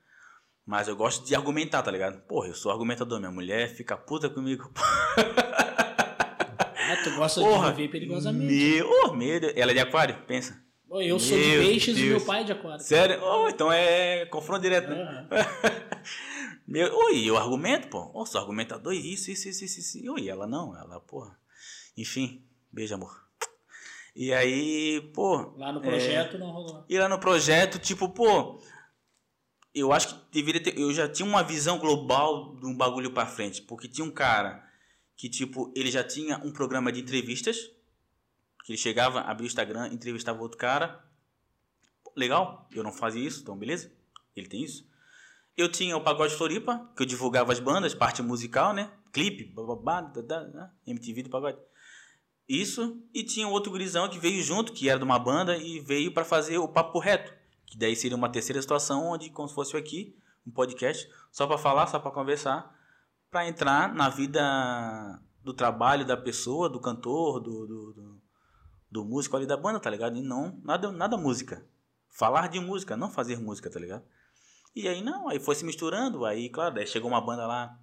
Mas 0.64 0.86
eu 0.86 0.94
gosto 0.94 1.26
de 1.26 1.34
argumentar, 1.34 1.82
tá 1.82 1.90
ligado? 1.90 2.20
Porra, 2.22 2.46
eu 2.46 2.54
sou 2.54 2.70
argumentador, 2.70 3.18
minha 3.18 3.32
mulher 3.32 3.74
fica 3.74 3.96
puta 3.96 4.30
comigo. 4.30 4.70
Ah, 5.16 6.96
tu 7.02 7.10
gosta 7.16 7.40
Porra, 7.40 7.70
de 7.72 7.76
viver 7.78 7.90
perigosamente. 7.90 8.54
Meu, 8.54 8.88
oh, 8.88 9.12
meu 9.12 9.40
Deus. 9.40 9.52
Ela 9.56 9.72
é 9.72 9.74
de 9.74 9.80
aquário, 9.80 10.16
pensa. 10.28 10.62
Pô, 10.88 11.00
Eu 11.00 11.18
sou 11.18 11.36
de 11.36 11.44
Meu 11.44 11.62
peixes 11.62 11.96
e 11.96 12.00
Deus. 12.00 12.18
meu 12.18 12.20
pai 12.20 12.42
é 12.42 12.44
de 12.44 12.52
aquário. 12.52 12.84
Sério? 12.84 13.20
Oh, 13.20 13.48
então 13.48 13.72
é 13.72 14.26
confronto 14.26 14.60
direto, 14.62 14.90
né? 14.90 15.02
Aham. 15.02 15.28
Meu, 16.70 16.96
oi, 16.96 17.28
eu 17.28 17.36
argumento, 17.36 17.88
pô. 17.88 18.24
Sou 18.24 18.40
argumentador, 18.40 18.94
isso, 18.94 19.28
isso, 19.28 19.48
isso, 19.48 19.64
isso, 19.64 19.80
isso. 19.80 20.12
Oi, 20.12 20.28
ela 20.28 20.46
não, 20.46 20.76
ela, 20.76 21.00
porra. 21.00 21.36
Enfim, 21.96 22.46
beijo, 22.70 22.94
amor. 22.94 23.28
E 24.14 24.32
aí, 24.32 25.00
pô. 25.12 25.52
Lá 25.56 25.72
no 25.72 25.80
é, 25.80 25.82
projeto 25.82 26.38
não 26.38 26.52
rolou. 26.52 26.84
E 26.88 26.96
lá 26.96 27.08
no 27.08 27.18
projeto, 27.18 27.76
tipo, 27.80 28.08
pô, 28.08 28.62
eu 29.74 29.92
acho 29.92 30.14
que 30.14 30.30
deveria 30.30 30.62
ter. 30.62 30.78
Eu 30.78 30.94
já 30.94 31.08
tinha 31.08 31.26
uma 31.26 31.42
visão 31.42 31.76
global 31.76 32.54
de 32.54 32.66
um 32.66 32.76
bagulho 32.76 33.10
pra 33.12 33.26
frente. 33.26 33.62
Porque 33.62 33.88
tinha 33.88 34.04
um 34.04 34.10
cara 34.12 34.64
que, 35.16 35.28
tipo, 35.28 35.72
ele 35.74 35.90
já 35.90 36.04
tinha 36.04 36.38
um 36.38 36.52
programa 36.52 36.92
de 36.92 37.00
entrevistas. 37.00 37.68
Que 38.64 38.70
ele 38.74 38.78
chegava, 38.78 39.22
abria 39.22 39.46
o 39.46 39.48
Instagram, 39.48 39.88
entrevistava 39.88 40.40
outro 40.40 40.56
cara. 40.56 41.04
Legal, 42.14 42.68
eu 42.72 42.84
não 42.84 42.92
fazia 42.92 43.26
isso, 43.26 43.42
então 43.42 43.58
beleza. 43.58 43.90
Ele 44.36 44.46
tem 44.46 44.62
isso. 44.62 44.88
Eu 45.56 45.70
tinha 45.70 45.96
o 45.96 46.02
Pagode 46.02 46.34
Floripa, 46.34 46.90
que 46.96 47.02
eu 47.02 47.06
divulgava 47.06 47.52
as 47.52 47.60
bandas, 47.60 47.94
parte 47.94 48.22
musical, 48.22 48.72
né? 48.72 48.90
Clipe, 49.12 49.44
bababá, 49.44 50.00
dadá, 50.00 50.44
né? 50.44 50.70
MTV 50.86 51.24
do 51.24 51.30
Pagode. 51.30 51.58
Isso, 52.48 53.00
e 53.14 53.22
tinha 53.22 53.46
um 53.46 53.52
outro 53.52 53.70
gurizão 53.70 54.08
que 54.08 54.18
veio 54.18 54.42
junto, 54.42 54.72
que 54.72 54.88
era 54.88 54.98
de 54.98 55.04
uma 55.04 55.18
banda, 55.18 55.56
e 55.56 55.78
veio 55.80 56.12
para 56.12 56.24
fazer 56.24 56.58
o 56.58 56.66
Papo 56.66 56.98
Reto. 56.98 57.32
Que 57.66 57.78
daí 57.78 57.94
seria 57.94 58.16
uma 58.16 58.28
terceira 58.28 58.60
situação, 58.60 59.06
onde, 59.06 59.30
como 59.30 59.48
se 59.48 59.54
fosse 59.54 59.76
aqui, 59.76 60.16
um 60.44 60.50
podcast, 60.50 61.08
só 61.30 61.46
para 61.46 61.58
falar, 61.58 61.86
só 61.86 62.00
para 62.00 62.10
conversar, 62.10 62.74
para 63.30 63.46
entrar 63.46 63.94
na 63.94 64.08
vida 64.08 65.22
do 65.42 65.54
trabalho 65.54 66.04
da 66.04 66.16
pessoa, 66.16 66.68
do 66.68 66.80
cantor, 66.80 67.40
do, 67.40 67.66
do, 67.66 67.92
do, 67.92 68.22
do 68.90 69.04
músico 69.04 69.36
ali 69.36 69.46
da 69.46 69.56
banda, 69.56 69.78
tá 69.78 69.88
ligado? 69.88 70.16
E 70.16 70.22
não, 70.22 70.60
nada, 70.64 70.90
nada 70.90 71.16
música. 71.16 71.64
Falar 72.08 72.48
de 72.48 72.58
música, 72.58 72.96
não 72.96 73.08
fazer 73.08 73.38
música, 73.38 73.70
tá 73.70 73.78
ligado? 73.78 74.02
E 74.74 74.88
aí 74.88 75.02
não, 75.02 75.28
aí 75.28 75.40
foi 75.40 75.54
se 75.54 75.64
misturando, 75.64 76.24
aí 76.24 76.48
claro, 76.48 76.74
daí 76.74 76.86
chegou 76.86 77.10
uma 77.10 77.20
banda 77.20 77.46
lá 77.46 77.78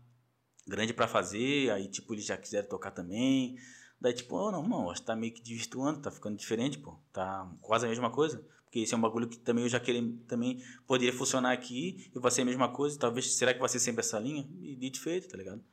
grande 0.66 0.94
pra 0.94 1.08
fazer, 1.08 1.72
aí 1.72 1.88
tipo 1.88 2.14
eles 2.14 2.26
já 2.26 2.38
quiseram 2.38 2.68
tocar 2.68 2.92
também. 2.92 3.58
Daí 4.00 4.14
tipo, 4.14 4.36
oh, 4.36 4.52
não, 4.52 4.64
não, 4.68 4.90
acho 4.90 5.02
que 5.02 5.08
tá 5.08 5.16
meio 5.16 5.34
que 5.34 5.42
desvirtuando, 5.42 6.02
tá 6.02 6.12
ficando 6.12 6.38
diferente, 6.38 6.78
pô. 6.78 7.00
Tá 7.12 7.52
quase 7.62 7.86
a 7.86 7.90
mesma 7.90 8.12
coisa. 8.12 8.46
Porque 8.64 8.80
esse 8.80 8.94
é 8.94 8.98
um 8.98 9.02
bagulho 9.02 9.28
que 9.28 9.38
também 9.38 9.64
eu 9.64 9.70
já 9.70 9.80
queria, 9.80 10.04
também 10.28 10.62
poderia 10.86 11.14
funcionar 11.14 11.54
aqui 11.54 12.12
e 12.14 12.20
vai 12.20 12.30
ser 12.30 12.42
a 12.42 12.46
mesma 12.46 12.70
coisa. 12.70 13.00
Talvez, 13.00 13.34
será 13.34 13.54
que 13.54 13.60
vai 13.60 13.70
ser 13.70 13.80
sempre 13.80 14.02
essa 14.02 14.20
linha? 14.20 14.48
E 14.60 14.76
dito 14.76 15.00
e 15.00 15.02
feito, 15.02 15.30
tá 15.30 15.38
ligado? 15.38 15.64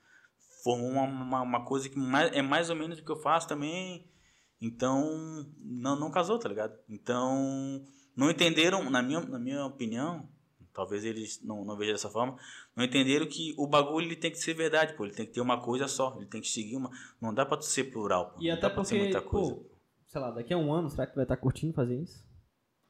Formou 0.62 0.88
uma, 0.88 1.02
uma, 1.02 1.42
uma 1.42 1.64
coisa 1.64 1.88
que 1.88 1.98
mais, 1.98 2.32
é 2.32 2.40
mais 2.40 2.70
ou 2.70 2.76
menos 2.76 2.98
o 2.98 3.04
que 3.04 3.10
eu 3.10 3.20
faço 3.20 3.48
também. 3.48 4.08
Então, 4.60 5.44
não, 5.58 5.96
não 5.96 6.10
casou, 6.10 6.38
tá 6.38 6.48
ligado? 6.48 6.78
Então, 6.88 7.84
não 8.16 8.30
entenderam, 8.30 8.88
na 8.88 9.02
minha, 9.02 9.20
na 9.20 9.38
minha 9.38 9.66
opinião, 9.66 10.28
talvez 10.74 11.04
eles 11.04 11.40
não, 11.42 11.64
não 11.64 11.76
vejam 11.76 11.94
dessa 11.94 12.10
forma, 12.10 12.36
não 12.76 12.84
entenderam 12.84 13.26
que 13.26 13.54
o 13.56 13.66
bagulho 13.66 14.06
ele 14.06 14.16
tem 14.16 14.30
que 14.30 14.38
ser 14.38 14.52
verdade, 14.54 14.94
pô. 14.94 15.04
Ele 15.04 15.14
tem 15.14 15.24
que 15.26 15.32
ter 15.32 15.40
uma 15.40 15.60
coisa 15.60 15.86
só, 15.88 16.14
ele 16.16 16.26
tem 16.26 16.40
que 16.40 16.48
seguir 16.48 16.76
uma. 16.76 16.90
Não 17.20 17.32
dá 17.32 17.46
pra 17.46 17.56
tu 17.56 17.64
ser 17.64 17.84
plural, 17.84 18.30
pô. 18.30 18.42
E 18.42 18.48
não 18.48 18.54
até 18.54 18.62
dá 18.62 18.70
pra 18.70 18.84
ser 18.84 18.96
porque, 18.96 19.12
muita 19.12 19.22
coisa. 19.22 19.54
pô, 19.54 19.62
sei 20.08 20.20
lá, 20.20 20.30
daqui 20.30 20.52
a 20.52 20.58
um 20.58 20.72
ano, 20.72 20.90
será 20.90 21.06
que 21.06 21.12
tu 21.12 21.16
vai 21.16 21.24
estar 21.24 21.36
curtindo 21.36 21.72
fazer 21.72 21.96
isso? 22.00 22.22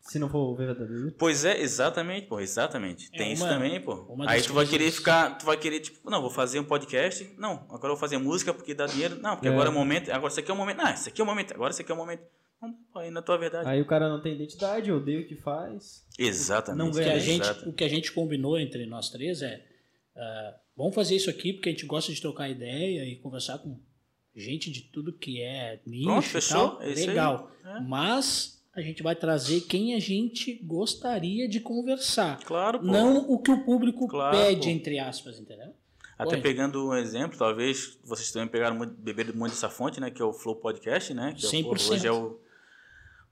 Se 0.01 0.19
não 0.19 0.29
for 0.29 0.55
verdadeiro. 0.55 1.13
Pois 1.19 1.47
é, 1.47 1.59
exatamente, 1.63 2.27
pô, 2.27 2.39
exatamente. 2.39 3.09
É 3.15 3.17
Tem 3.17 3.33
isso 3.33 3.43
uma- 3.43 3.55
também, 3.55 3.81
pô. 3.81 4.07
Aí 4.27 4.43
tu 4.43 4.53
vai 4.53 4.67
querer 4.67 4.91
ficar, 4.91 5.39
tu 5.39 5.47
vai 5.47 5.57
querer, 5.57 5.81
tipo, 5.81 6.11
não, 6.11 6.21
vou 6.21 6.29
fazer 6.31 6.61
um 6.61 6.65
podcast. 6.65 7.25
Não, 7.39 7.53
agora 7.71 7.87
eu 7.87 7.89
vou 7.91 7.97
fazer 7.97 8.19
música 8.19 8.53
porque 8.53 8.75
dá 8.75 8.85
dinheiro. 8.85 9.17
Não, 9.23 9.35
porque 9.37 9.49
É. 9.49 9.51
agora 9.51 9.71
é 9.71 9.73
o 9.73 9.75
momento, 9.75 10.11
agora 10.13 10.31
isso 10.31 10.41
aqui 10.41 10.51
é 10.51 10.55
o 10.55 10.57
momento. 10.59 10.81
Ah, 10.83 10.93
isso 10.93 11.09
aqui 11.09 11.21
é 11.23 11.25
o 11.25 11.27
momento, 11.27 11.55
agora 11.55 11.71
isso 11.71 11.81
aqui 11.81 11.91
é 11.91 11.95
o 11.95 11.97
momento. 11.97 12.23
Não, 12.67 12.73
pô, 12.93 12.99
aí 13.01 13.11
na 13.11 13.23
tua 13.23 13.37
verdade. 13.39 13.69
Aí 13.69 13.81
o 13.81 13.87
cara 13.87 14.09
não 14.09 14.21
tem 14.21 14.35
identidade, 14.35 14.91
odeia 14.93 15.21
o 15.21 15.27
que 15.27 15.37
faz. 15.37 16.05
Exatamente. 16.19 16.79
Não 16.79 16.91
O 16.91 16.93
que, 16.93 17.01
a 17.11 17.19
gente, 17.19 17.43
exato. 17.43 17.69
o 17.69 17.73
que 17.73 17.85
a 17.85 17.89
gente 17.89 18.13
combinou 18.13 18.59
entre 18.59 18.87
nós 18.87 19.11
três 19.11 19.43
é 19.43 19.65
ah, 20.17 20.55
vamos 20.77 20.95
fazer 20.95 21.17
isso 21.17 21.29
aqui 21.31 21.53
porque 21.53 21.69
a 21.69 21.73
gente 21.73 21.87
gosta 21.87 22.13
de 22.13 22.21
trocar 22.21 22.49
ideia 22.49 23.05
e 23.05 23.17
conversar 23.17 23.59
com 23.59 23.79
gente 24.35 24.71
de 24.71 24.83
tudo 24.83 25.13
que 25.13 25.41
é 25.43 25.81
nicho 25.87 26.05
Pronto, 26.07 26.25
e 26.27 26.29
fechou, 26.29 26.71
tal. 26.71 26.83
é. 26.83 26.87
Legal. 26.95 27.51
É. 27.65 27.81
Mas 27.81 28.63
a 28.75 28.81
gente 28.81 29.03
vai 29.03 29.15
trazer 29.15 29.61
quem 29.63 29.95
a 29.95 30.01
gente 30.01 30.55
gostaria 30.65 31.49
de 31.49 31.61
conversar. 31.61 32.41
Claro, 32.45 32.81
pô. 32.81 32.85
Não 32.87 33.31
o 33.31 33.39
que 33.39 33.51
o 33.53 33.65
público 33.65 34.09
Claro, 34.09 34.37
pede, 34.37 34.63
pô. 34.67 34.69
entre 34.69 34.99
aspas, 34.99 35.39
entendeu? 35.39 35.73
Até 36.19 36.37
Oi. 36.37 36.41
pegando 36.43 36.89
um 36.91 36.95
exemplo, 36.95 37.37
talvez 37.37 37.99
vocês 38.05 38.31
também 38.31 38.49
pegaram 38.49 38.77
muito, 38.77 38.95
beberam 38.95 39.35
muito 39.35 39.51
dessa 39.53 39.69
fonte, 39.69 40.01
né? 40.01 40.11
Que 40.11 40.23
é 40.23 40.25
o 40.25 40.33
Flow 40.33 40.55
Podcast, 40.57 41.13
né? 41.13 41.35
Que 41.37 41.45
é, 41.45 41.49
o- 41.49 41.51
100%. 41.51 41.91
hoje 41.93 42.07
é 42.07 42.13
o. 42.13 42.39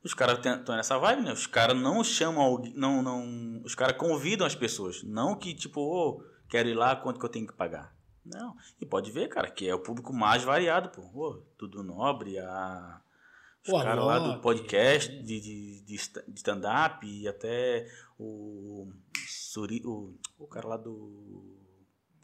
Os 0.05 0.15
caras 0.15 0.39
estão 0.45 0.75
nessa 0.77 0.99
vibe, 0.99 1.23
né? 1.23 1.33
Os 1.33 1.47
caras 1.47 1.77
não 1.77 2.03
chamam 2.03 2.43
alguém. 2.43 2.73
Não, 2.75 3.03
não, 3.03 3.63
os 3.65 3.75
caras 3.75 3.97
convidam 3.97 4.47
as 4.47 4.55
pessoas. 4.55 5.03
Não 5.05 5.37
que, 5.37 5.55
tipo, 5.55 5.81
ô, 5.81 6.25
quero 6.49 6.69
ir 6.69 6.75
lá, 6.75 6.97
quanto 6.97 7.21
que 7.21 7.25
eu 7.25 7.31
tenho 7.31 7.47
que 7.47 7.53
pagar. 7.53 7.95
Não. 8.25 8.55
E 8.81 8.87
pode 8.87 9.11
ver, 9.13 9.29
cara, 9.29 9.51
que 9.51 9.69
é 9.69 9.75
o 9.75 9.79
público 9.81 10.13
mais 10.13 10.43
variado, 10.43 10.89
pô. 10.91 11.03
Ô, 11.15 11.43
tudo 11.57 11.83
nobre, 11.83 12.39
a. 12.39 13.01
Os 13.65 13.81
caras 13.81 14.05
lá 14.05 14.19
do 14.19 14.41
podcast, 14.41 15.13
é. 15.13 15.23
de, 15.23 15.41
de, 15.41 15.81
de 15.83 15.97
de 15.97 16.35
stand-up 16.35 17.07
e 17.07 17.29
até 17.29 17.87
o, 18.19 18.89
Suri, 19.29 19.83
o. 19.85 20.17
O 20.39 20.47
cara 20.49 20.67
lá 20.67 20.77
do. 20.77 21.45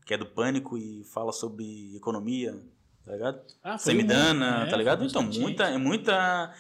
Que 0.04 0.14
é 0.14 0.18
do 0.18 0.26
Pânico 0.26 0.76
e 0.78 1.04
fala 1.04 1.32
sobre 1.32 1.94
economia, 1.96 2.52
tá 3.04 3.12
ligado? 3.12 3.40
Ah, 3.62 3.78
foi 3.78 3.92
Samidana, 3.92 4.60
um- 4.60 4.62
é, 4.62 4.70
tá 4.70 4.76
ligado? 4.76 4.98
foi 4.98 5.08
Então, 5.08 5.22
muita, 5.22 5.64
é 5.64 5.78
muita. 5.78 6.54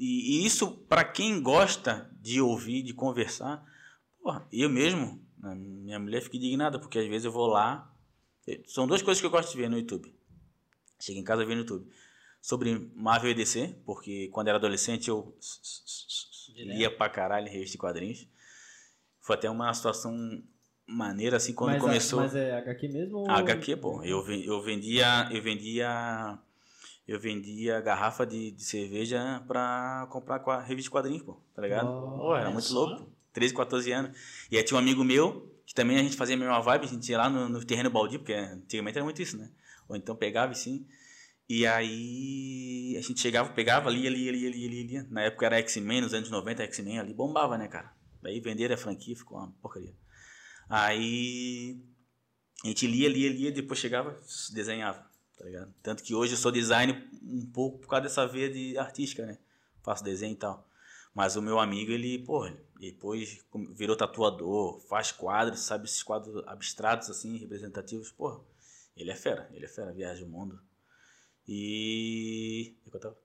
E, 0.00 0.38
e 0.40 0.46
isso, 0.46 0.70
pra 0.88 1.04
quem 1.04 1.42
gosta 1.42 2.10
de 2.22 2.40
ouvir, 2.40 2.82
de 2.82 2.94
conversar, 2.94 3.62
porra, 4.22 4.48
eu 4.50 4.70
mesmo, 4.70 5.22
a 5.42 5.54
minha 5.54 5.98
mulher 5.98 6.22
fica 6.22 6.38
indignada, 6.38 6.78
porque 6.78 6.98
às 6.98 7.06
vezes 7.06 7.26
eu 7.26 7.30
vou 7.30 7.46
lá. 7.46 7.94
São 8.66 8.86
duas 8.86 9.02
coisas 9.02 9.20
que 9.20 9.26
eu 9.26 9.30
gosto 9.30 9.52
de 9.52 9.58
ver 9.58 9.68
no 9.68 9.76
YouTube. 9.76 10.10
Chego 10.98 11.18
em 11.18 11.22
casa 11.22 11.42
e 11.42 11.44
vejo 11.44 11.56
no 11.56 11.64
YouTube. 11.64 11.86
Sobre 12.40 12.90
Marvel 12.94 13.30
e 13.30 13.34
DC, 13.34 13.76
porque 13.84 14.28
quando 14.28 14.48
era 14.48 14.56
adolescente 14.56 15.10
eu 15.10 15.36
Direto. 16.54 16.78
lia 16.78 16.96
pra 16.96 17.10
caralho 17.10 17.46
revista 17.46 17.72
de 17.72 17.78
quadrinhos. 17.78 18.26
Foi 19.20 19.36
até 19.36 19.50
uma 19.50 19.72
situação 19.74 20.42
maneira 20.86 21.36
assim 21.36 21.52
quando 21.52 21.72
mas, 21.72 21.82
começou. 21.82 22.20
Mas 22.20 22.34
é 22.34 22.56
HQ 22.56 22.88
mesmo? 22.88 23.18
Ou... 23.18 23.30
HQ, 23.30 23.76
pô. 23.76 24.02
Eu, 24.02 24.26
eu 24.26 24.62
vendia. 24.62 25.28
Eu 25.30 25.42
vendia. 25.42 26.38
Eu 27.10 27.18
vendia 27.18 27.80
garrafa 27.80 28.24
de, 28.24 28.52
de 28.52 28.62
cerveja 28.62 29.42
pra 29.48 30.06
comprar 30.12 30.38
com 30.38 30.52
a 30.52 30.60
revista 30.60 30.86
de 30.86 30.90
quadrinhos, 30.90 31.22
pô. 31.24 31.42
Tá 31.52 31.60
ligado? 31.60 31.88
Oh, 31.88 32.36
era 32.36 32.48
muito 32.52 32.72
louco. 32.72 33.02
pô. 33.02 33.10
13, 33.32 33.52
14 33.52 33.90
anos. 33.90 34.16
E 34.48 34.56
aí 34.56 34.62
tinha 34.62 34.76
um 34.76 34.80
amigo 34.80 35.02
meu, 35.02 35.52
que 35.66 35.74
também 35.74 35.98
a 35.98 36.02
gente 36.04 36.16
fazia 36.16 36.36
a 36.36 36.38
mesma 36.38 36.60
vibe, 36.60 36.84
a 36.84 36.88
gente 36.88 37.10
ia 37.10 37.18
lá 37.18 37.28
no, 37.28 37.48
no 37.48 37.64
terreno 37.64 37.90
baldio, 37.90 38.20
porque 38.20 38.32
antigamente 38.32 38.96
era 38.96 39.04
muito 39.04 39.20
isso, 39.20 39.36
né? 39.36 39.50
Ou 39.88 39.96
então 39.96 40.14
pegava 40.14 40.52
assim. 40.52 40.86
E 41.48 41.66
aí 41.66 42.94
a 42.96 43.00
gente 43.00 43.18
chegava, 43.18 43.52
pegava, 43.52 43.90
lia, 43.90 44.08
lia, 44.08 44.30
lia, 44.30 44.48
lia, 44.48 44.68
lia, 44.68 44.86
lia. 44.86 45.06
Na 45.10 45.22
época 45.22 45.46
era 45.46 45.58
X-Men, 45.58 46.02
nos 46.02 46.14
anos 46.14 46.30
90, 46.30 46.62
X-Men 46.62 47.00
ali 47.00 47.12
bombava, 47.12 47.58
né, 47.58 47.66
cara? 47.66 47.92
Daí 48.22 48.38
venderam 48.38 48.76
a 48.76 48.78
franquia, 48.78 49.16
ficou 49.16 49.36
uma 49.36 49.50
porcaria. 49.60 49.96
Aí 50.68 51.82
a 52.64 52.68
gente 52.68 52.86
lia, 52.86 53.08
lia, 53.08 53.28
lia, 53.28 53.50
depois 53.50 53.80
chegava, 53.80 54.16
desenhava, 54.52 55.09
tá 55.40 55.46
ligado? 55.46 55.74
Tanto 55.82 56.02
que 56.02 56.14
hoje 56.14 56.34
eu 56.34 56.36
sou 56.36 56.52
design 56.52 56.92
um 57.22 57.46
pouco 57.46 57.78
por 57.78 57.88
causa 57.88 58.02
dessa 58.02 58.26
veia 58.26 58.50
de 58.50 58.76
artística, 58.76 59.24
né? 59.24 59.38
Faço 59.82 60.04
desenho 60.04 60.34
e 60.34 60.36
tal. 60.36 60.68
Mas 61.14 61.34
o 61.34 61.40
meu 61.40 61.58
amigo, 61.58 61.90
ele, 61.90 62.18
porra, 62.18 62.54
depois 62.78 63.42
virou 63.74 63.96
tatuador, 63.96 64.78
faz 64.80 65.10
quadros, 65.10 65.60
sabe? 65.60 65.86
Esses 65.86 66.02
quadros 66.02 66.46
abstratos, 66.46 67.08
assim, 67.08 67.38
representativos. 67.38 68.12
Porra, 68.12 68.44
ele 68.94 69.10
é 69.10 69.16
fera, 69.16 69.48
ele 69.54 69.64
é 69.64 69.68
fera, 69.68 69.92
viaja 69.92 70.22
o 70.22 70.28
mundo. 70.28 70.60
E. 71.48 72.76
O 72.86 72.90
que 72.90 72.96
eu 72.98 73.00
tava? 73.00 73.16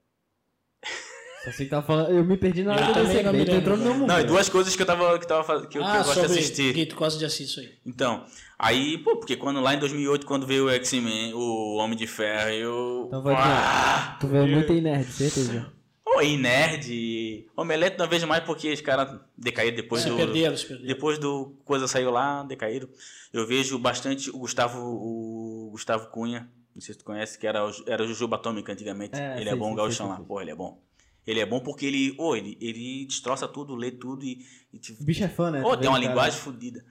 Que 1.52 1.66
tava 1.66 1.86
falando. 1.86 2.10
Eu 2.10 2.24
me 2.24 2.36
perdi 2.36 2.62
na 2.62 2.72
hora 2.72 3.00
evento, 3.00 3.30
lembro, 3.30 3.54
entrou 3.54 3.76
no 3.76 3.84
meu 3.84 3.94
mundo. 3.94 4.08
Não, 4.08 4.20
e 4.20 4.24
duas 4.24 4.48
coisas 4.48 4.74
que 4.74 4.82
eu 4.82 4.86
tava, 4.86 5.18
que 5.18 5.26
tava 5.26 5.66
que 5.66 5.78
eu, 5.78 5.82
que 5.82 5.88
ah, 5.88 5.98
eu 5.98 6.04
gosto 6.04 6.20
de 6.20 6.26
assistir. 6.26 6.74
que 6.74 6.86
tu 6.86 6.96
gosta 6.96 7.18
de 7.18 7.24
assistir 7.24 7.44
isso 7.44 7.60
aí. 7.60 7.78
Então, 7.84 8.24
aí, 8.58 8.98
pô, 8.98 9.16
porque 9.16 9.36
quando 9.36 9.60
lá 9.60 9.74
em 9.74 9.78
2008, 9.78 10.26
quando 10.26 10.46
veio 10.46 10.66
o 10.66 10.70
X-Men, 10.70 11.34
o 11.34 11.76
Homem 11.76 11.96
de 11.96 12.06
Ferro, 12.06 12.50
eu. 12.50 13.04
Então 13.06 13.22
vai 13.22 13.34
ah, 13.36 14.16
Tu 14.20 14.26
vê 14.26 14.42
muito 14.42 14.72
em 14.72 14.80
nerd, 14.80 15.04
certeza. 15.04 15.72
Ô, 16.06 16.22
e 16.22 16.36
nerd. 16.36 17.46
Omelete 17.56 17.98
não 17.98 18.08
vejo 18.08 18.26
mais 18.26 18.42
porque 18.44 18.72
os 18.72 18.80
caras 18.80 19.20
decaíram 19.36 19.76
depois 19.76 20.02
Se 20.02 20.08
do. 20.08 20.16
perderam, 20.16 20.56
se 20.56 20.66
perderam. 20.66 20.88
Depois 20.88 21.18
do 21.18 21.56
coisa 21.64 21.86
saiu 21.86 22.10
lá, 22.10 22.42
decaíram. 22.42 22.88
Eu 23.32 23.46
vejo 23.46 23.78
bastante 23.78 24.30
o 24.30 24.38
Gustavo, 24.38 24.80
o 24.80 25.68
Gustavo 25.72 26.08
Cunha, 26.08 26.48
não 26.74 26.80
sei 26.80 26.94
se 26.94 26.98
tu 26.98 27.04
conhece, 27.04 27.38
que 27.38 27.46
era 27.46 27.66
o, 27.66 27.70
era 27.86 28.02
o 28.02 28.06
Jujuba 28.06 28.36
Atômica 28.36 28.72
antigamente. 28.72 29.18
É, 29.18 29.40
ele 29.40 29.50
é 29.50 29.54
bom, 29.56 29.66
sei, 29.66 29.72
o 29.72 29.76
gauchão 29.76 30.06
sei, 30.08 30.18
lá. 30.18 30.24
Pô, 30.24 30.40
ele 30.40 30.50
é 30.50 30.54
bom. 30.54 30.80
Ele 31.26 31.40
é 31.40 31.46
bom 31.46 31.58
porque 31.60 31.84
ele, 31.86 32.14
ô, 32.18 32.36
ele, 32.36 32.56
ele 32.60 33.04
destroça 33.06 33.48
tudo, 33.48 33.74
lê 33.74 33.90
tudo 33.90 34.24
e, 34.24 34.44
e 34.72 34.78
te- 34.78 34.92
O 35.00 35.04
bicho 35.04 35.24
é 35.24 35.28
fã, 35.28 35.50
né? 35.50 35.60
Pô, 35.62 35.76
Tu 35.76 35.80
tem 35.80 35.88
uma 35.88 35.98
o 35.98 36.00
cara- 36.00 36.08
linguagem 36.12 36.38
fodida. 36.40 36.84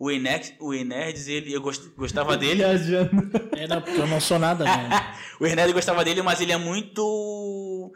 O 0.00 0.10
Enex, 0.10 0.54
o 0.60 0.72
Enerds, 0.74 1.26
ele, 1.28 1.52
eu 1.52 1.60
gost- 1.60 1.88
gostava 1.96 2.36
dele. 2.36 2.56
Viajando. 2.56 3.10
É, 3.56 3.66
não, 3.66 3.80
porque 3.82 4.00
eu 4.00 4.06
não 4.06 4.20
sou 4.20 4.38
nada, 4.38 4.64
né? 4.64 4.88
O 5.40 5.46
Hernani 5.46 5.72
gostava 5.72 6.04
dele, 6.04 6.20
mas 6.22 6.40
ele 6.40 6.50
é 6.52 6.56
muito. 6.56 7.92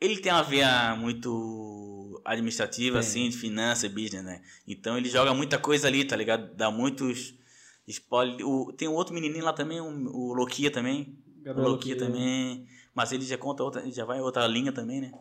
Ele 0.00 0.18
tem 0.18 0.30
uma 0.32 0.42
veia 0.42 0.94
muito 0.96 2.20
administrativa, 2.24 2.98
Tem. 3.00 3.08
assim, 3.08 3.28
de 3.30 3.36
finança, 3.36 3.88
business, 3.88 4.22
né? 4.24 4.42
Então 4.68 4.96
ele 4.98 5.08
joga 5.08 5.32
muita 5.32 5.58
coisa 5.58 5.88
ali, 5.88 6.04
tá 6.04 6.14
ligado? 6.16 6.54
Dá 6.54 6.70
muitos 6.70 7.34
spoiler. 7.86 8.46
O, 8.46 8.72
tem 8.72 8.88
um 8.88 8.92
outro 8.94 9.14
menininho 9.14 9.44
lá 9.44 9.52
também, 9.54 9.80
um- 9.80 10.06
o 10.08 10.34
Loquia 10.34 10.70
também. 10.70 11.18
Gabriel 11.42 11.66
o 11.68 11.70
Loquia 11.72 11.94
Loquia. 11.94 12.06
também. 12.06 12.66
Mas 12.96 13.12
ele 13.12 13.24
já 13.26 13.36
conta 13.36 13.62
outra, 13.62 13.88
já 13.92 14.06
vai 14.06 14.16
em 14.16 14.22
outra 14.22 14.46
linha 14.46 14.72
também, 14.72 15.02
né? 15.02 15.12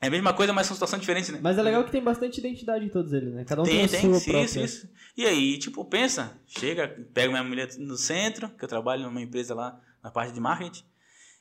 É 0.00 0.06
a 0.06 0.10
mesma 0.10 0.32
coisa, 0.32 0.50
mas 0.52 0.66
são 0.66 0.74
situações 0.74 1.00
diferentes, 1.00 1.28
né? 1.30 1.38
Mas 1.42 1.58
é 1.58 1.62
legal 1.62 1.84
que 1.84 1.92
tem 1.92 2.02
bastante 2.02 2.38
identidade 2.40 2.86
em 2.86 2.88
todos 2.88 3.12
eles, 3.12 3.34
né? 3.34 3.44
Cada 3.44 3.60
um 3.60 3.64
tem, 3.64 3.76
Tem, 3.76 3.84
a 3.84 3.88
tem, 3.88 4.00
sua 4.00 4.18
sim, 4.18 4.30
própria. 4.30 4.44
isso, 4.46 4.60
isso. 4.60 4.88
E 5.16 5.26
aí, 5.26 5.58
tipo, 5.58 5.84
pensa, 5.84 6.40
chega, 6.46 6.88
pega 7.12 7.28
minha 7.30 7.44
mulher 7.44 7.68
no 7.78 7.96
centro, 7.98 8.48
que 8.48 8.64
eu 8.64 8.68
trabalho 8.68 9.04
numa 9.04 9.20
empresa 9.20 9.54
lá 9.54 9.78
na 10.02 10.10
parte 10.10 10.32
de 10.32 10.40
marketing, 10.40 10.82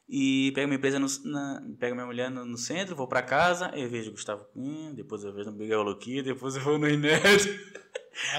e 0.08 0.52
pega 0.54 0.68
minha 0.68 0.78
empresa 0.78 1.00
no, 1.00 1.08
na, 1.24 1.64
pega 1.80 1.96
minha 1.96 2.06
mulher 2.06 2.30
no, 2.30 2.46
no 2.46 2.58
centro, 2.58 2.94
vou 2.96 3.08
pra 3.08 3.22
casa, 3.24 3.72
eu 3.74 3.90
vejo 3.90 4.10
o 4.10 4.12
Gustavo 4.12 4.44
Cunha, 4.54 4.94
depois 4.94 5.24
eu 5.24 5.34
vejo 5.34 5.50
o 5.50 5.54
Miguel 5.54 5.82
Loquia, 5.84 6.22
depois 6.22 6.56
eu 6.58 6.62
vou 6.62 6.78
no 6.78 6.88
Inés, 6.88 7.48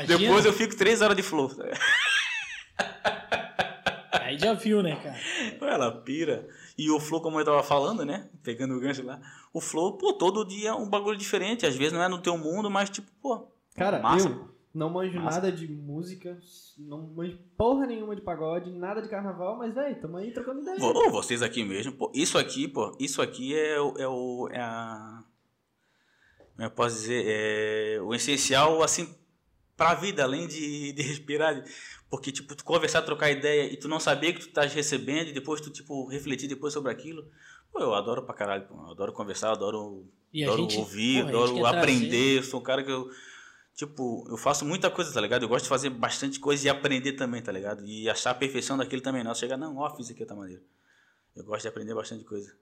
depois 0.07 0.45
eu 0.45 0.53
fico 0.53 0.77
três 0.77 1.01
horas 1.01 1.17
de 1.17 1.23
flor. 1.23 1.57
Aí 4.21 4.39
já 4.39 4.53
viu, 4.53 4.83
né, 4.83 4.97
cara? 4.97 5.19
Ela 5.75 5.91
pira. 6.03 6.47
E 6.79 6.91
o 6.91 6.99
Flow, 6.99 7.21
como 7.21 7.39
eu 7.39 7.45
tava 7.45 7.63
falando, 7.63 8.05
né? 8.05 8.31
Pegando 8.43 8.75
o 8.75 8.81
gancho 8.81 9.03
lá. 9.05 9.21
O 9.53 9.61
Flow, 9.61 9.97
pô, 9.99 10.13
todo 10.15 10.45
dia 10.45 10.71
é 10.71 10.75
um 10.75 10.89
bagulho 10.89 11.17
diferente. 11.19 11.67
Às 11.67 11.77
vezes 11.77 11.93
não 11.93 12.03
é 12.03 12.09
no 12.09 12.21
teu 12.23 12.37
mundo, 12.39 12.71
mas 12.71 12.89
tipo, 12.91 13.11
pô. 13.21 13.47
Cara, 13.77 14.01
massa. 14.01 14.29
eu 14.29 14.49
não 14.75 14.89
manjo 14.91 15.19
Massa. 15.21 15.37
nada 15.37 15.53
de 15.53 15.69
música, 15.69 16.39
não 16.79 17.09
manjo 17.09 17.39
porra 17.59 17.87
nenhuma 17.87 18.17
de 18.17 18.23
pagode, 18.23 18.71
nada 18.71 19.03
de 19.03 19.09
carnaval, 19.09 19.57
mas, 19.59 19.75
velho, 19.75 20.01
tamo 20.01 20.17
aí 20.17 20.33
trocando 20.33 20.63
ideia. 20.63 20.79
Vo- 20.79 20.93
Ô, 20.93 21.11
vocês 21.11 21.43
aqui 21.43 21.63
mesmo, 21.63 21.93
pô, 21.93 22.11
isso 22.15 22.39
aqui, 22.39 22.67
pô, 22.67 22.97
isso 22.99 23.21
aqui 23.21 23.55
é 23.55 23.79
o. 23.81 23.95
É, 23.99 24.09
o, 24.09 24.49
é 24.51 24.61
a. 24.61 25.23
Como 26.57 26.67
eu 26.67 26.71
posso 26.71 26.97
dizer? 26.97 27.25
É 27.27 28.01
o 28.01 28.15
essencial, 28.15 28.83
assim, 28.83 29.15
pra 29.77 29.95
vida, 29.95 30.23
além 30.23 30.47
de, 30.47 30.93
de 30.93 31.03
respirar. 31.03 31.63
Porque, 32.13 32.31
tipo, 32.31 32.55
tu 32.55 32.63
conversar, 32.63 33.01
trocar 33.01 33.31
ideia 33.31 33.73
e 33.73 33.77
tu 33.79 33.89
não 33.89 33.99
saber 33.99 34.35
que 34.35 34.41
tu 34.41 34.49
estás 34.49 34.71
recebendo 34.75 35.29
e 35.29 35.33
depois 35.33 35.63
tu, 35.63 35.71
tipo, 35.71 36.07
refletir 36.09 36.47
depois 36.47 36.75
sobre 36.75 36.93
aquilo. 36.93 37.27
Pô, 37.73 37.81
eu 37.81 37.95
adoro 37.95 38.23
pra 38.23 38.35
caralho, 38.35 38.67
pô. 38.69 38.75
Eu 38.75 38.91
adoro 38.91 39.15
conversar, 39.15 39.47
eu 39.47 39.53
adoro, 39.53 40.07
E 40.31 40.45
adoro 40.45 40.61
gente- 40.61 40.77
ouvir, 40.77 41.15
gente 41.21 41.29
adoro 41.31 41.65
aprender. 41.65 42.37
Eu 42.37 42.43
sou 42.43 42.61
um 42.61 42.63
cara 42.63 42.85
que 42.85 42.91
eu. 42.93 43.09
Tipo, 43.75 44.27
eu 44.29 44.37
faço 44.37 44.63
muita 44.67 44.91
coisa, 44.91 45.11
tá 45.11 45.23
ligado? 45.23 45.45
Eu 45.45 45.49
gosto 45.49 45.63
de 45.65 45.71
fazer 45.71 45.89
bastante 45.89 46.39
coisa 46.39 46.67
e 46.67 46.69
aprender 46.69 47.13
também, 47.13 47.41
tá 47.41 47.51
ligado? 47.51 47.83
E 47.87 48.11
achar 48.11 48.33
a 48.33 48.35
perfeição 48.35 48.77
daquilo 48.77 49.01
também. 49.01 49.25
Não 49.25 49.35
chegar, 49.35 49.57
não, 49.57 49.79
ó, 49.79 49.97
fiz 49.97 50.11
aqui 50.11 50.21
outra 50.21 50.37
maneira. 50.37 50.63
Eu 51.35 51.45
gosto 51.45 51.63
de 51.63 51.69
aprender 51.69 51.95
bastante 51.95 52.25
coisa. 52.25 52.55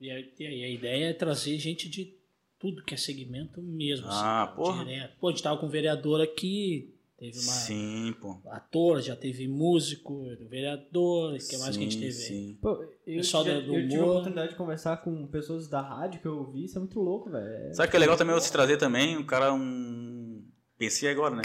E 0.00 0.08
a, 0.12 0.20
e 0.20 0.46
a- 0.46 0.50
e 0.52 0.64
a 0.64 0.70
ideia 0.70 1.06
é 1.06 1.12
trazer 1.12 1.58
gente 1.58 1.88
de 1.88 2.14
tudo 2.56 2.84
que 2.84 2.94
é 2.94 2.96
segmento 2.96 3.60
mesmo. 3.60 4.06
Ah, 4.08 4.44
assim, 4.44 4.54
porra. 4.54 4.84
direto. 4.84 5.16
Pô, 5.18 5.26
a 5.26 5.30
gente 5.32 5.42
tava 5.42 5.58
com 5.58 5.66
um 5.66 5.70
vereador 5.70 6.20
aqui, 6.20 6.94
teve 7.30 7.38
uma 7.38 7.52
Sim, 7.52 8.14
pô. 8.20 8.40
ator, 8.46 9.00
já 9.00 9.14
teve 9.14 9.46
músico, 9.46 10.24
vereador, 10.48 11.34
o 11.34 11.38
que 11.38 11.56
mais 11.58 11.76
que 11.76 11.84
a 11.84 11.88
gente 11.88 11.94
Sim, 11.94 12.00
teve? 12.00 12.12
Sim. 12.12 12.58
Pô, 12.60 12.70
eu, 13.06 13.16
Pessoal 13.18 13.44
já- 13.44 13.60
do- 13.60 13.74
eu 13.76 13.88
tive 13.88 14.00
a 14.02 14.06
oportunidade 14.06 14.50
de 14.50 14.56
conversar 14.58 14.96
com 15.02 15.26
pessoas 15.28 15.68
da 15.68 15.80
rádio 15.80 16.20
que 16.20 16.26
eu 16.26 16.38
ouvi, 16.38 16.64
isso 16.64 16.78
é 16.78 16.80
muito 16.80 16.98
louco, 16.98 17.30
velho. 17.30 17.46
É- 17.46 17.72
Sabe 17.74 17.86
o 17.86 17.90
que 17.90 17.96
é 17.96 18.00
legal 18.00 18.16
também 18.16 18.34
você 18.34 18.50
trazer 18.50 18.76
também? 18.76 19.16
Um 19.16 19.24
cara, 19.24 19.54
um. 19.54 20.44
Pensei 20.76 21.08
agora, 21.08 21.36
né? 21.36 21.42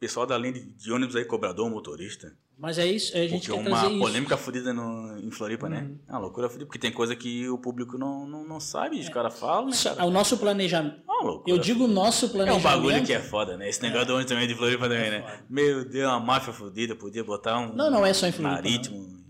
Pessoal 0.00 0.26
da 0.26 0.36
linha 0.38 0.54
de, 0.54 0.64
de 0.72 0.90
ônibus 0.92 1.14
aí, 1.14 1.24
cobrador, 1.24 1.68
motorista. 1.70 2.34
Mas 2.62 2.78
é 2.78 2.86
isso, 2.86 3.12
a 3.16 3.20
gente 3.26 3.48
Porque 3.48 3.60
quer 3.60 3.68
uma 3.68 3.76
trazer 3.80 3.90
isso. 3.94 3.98
polêmica 3.98 4.36
fodida 4.36 4.72
no, 4.72 5.18
em 5.18 5.30
Floripa, 5.32 5.68
né? 5.68 5.80
Uhum. 5.80 5.98
É 6.08 6.12
uma 6.12 6.20
loucura 6.20 6.48
fodida, 6.48 6.64
porque 6.64 6.78
tem 6.78 6.92
coisa 6.92 7.16
que 7.16 7.48
o 7.48 7.58
público 7.58 7.98
não, 7.98 8.24
não, 8.24 8.44
não 8.46 8.60
sabe, 8.60 9.00
os 9.00 9.08
caras 9.08 9.36
falam, 9.36 9.68
né, 9.68 9.76
cara? 9.82 10.04
O 10.04 10.10
nosso 10.12 10.38
planejamento. 10.38 10.94
É 11.00 11.10
uma 11.12 11.22
loucura. 11.24 11.50
Eu 11.56 11.58
digo 11.58 11.88
nosso 11.88 12.26
É 12.26 12.28
um 12.28 12.32
planejamento. 12.32 12.62
bagulho 12.62 13.04
que 13.04 13.12
é 13.12 13.18
foda, 13.20 13.56
né? 13.56 13.68
Esse 13.68 13.82
negócio 13.82 14.06
do 14.06 14.12
ônibus 14.14 14.30
também 14.32 14.46
de 14.46 14.54
Floripa 14.54 14.84
também, 14.88 15.10
né? 15.10 15.22
foda. 15.22 15.44
Meu 15.50 15.84
Deus, 15.84 16.08
uma 16.08 16.20
máfia 16.20 16.52
fodida, 16.52 16.94
podia 16.94 17.24
botar 17.24 17.58
um. 17.58 17.74
Não, 17.74 17.90
não 17.90 18.06
é 18.06 18.12
só 18.14 18.28
em 18.28 18.32
Floripa, 18.32 18.62
Marítimo. 18.62 19.24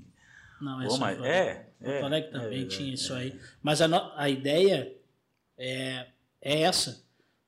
Não, 0.60 0.82
é 0.82 0.84
Pô, 0.84 0.90
só 0.90 0.98
mas 0.98 1.16
Floripa. 1.16 1.34
é, 1.34 1.68
é. 1.80 1.90
Porto 1.92 2.04
Alegre 2.04 2.28
é 2.28 2.32
também 2.32 2.48
verdade, 2.50 2.76
tinha 2.76 2.94
isso 2.94 3.14
é. 3.14 3.16
aí. 3.18 3.40
Mas 3.62 3.80
a, 3.80 3.88
no- 3.88 4.12
a 4.14 4.28
ideia 4.28 4.94
é, 5.58 6.06
é 6.42 6.60
essa. 6.60 7.02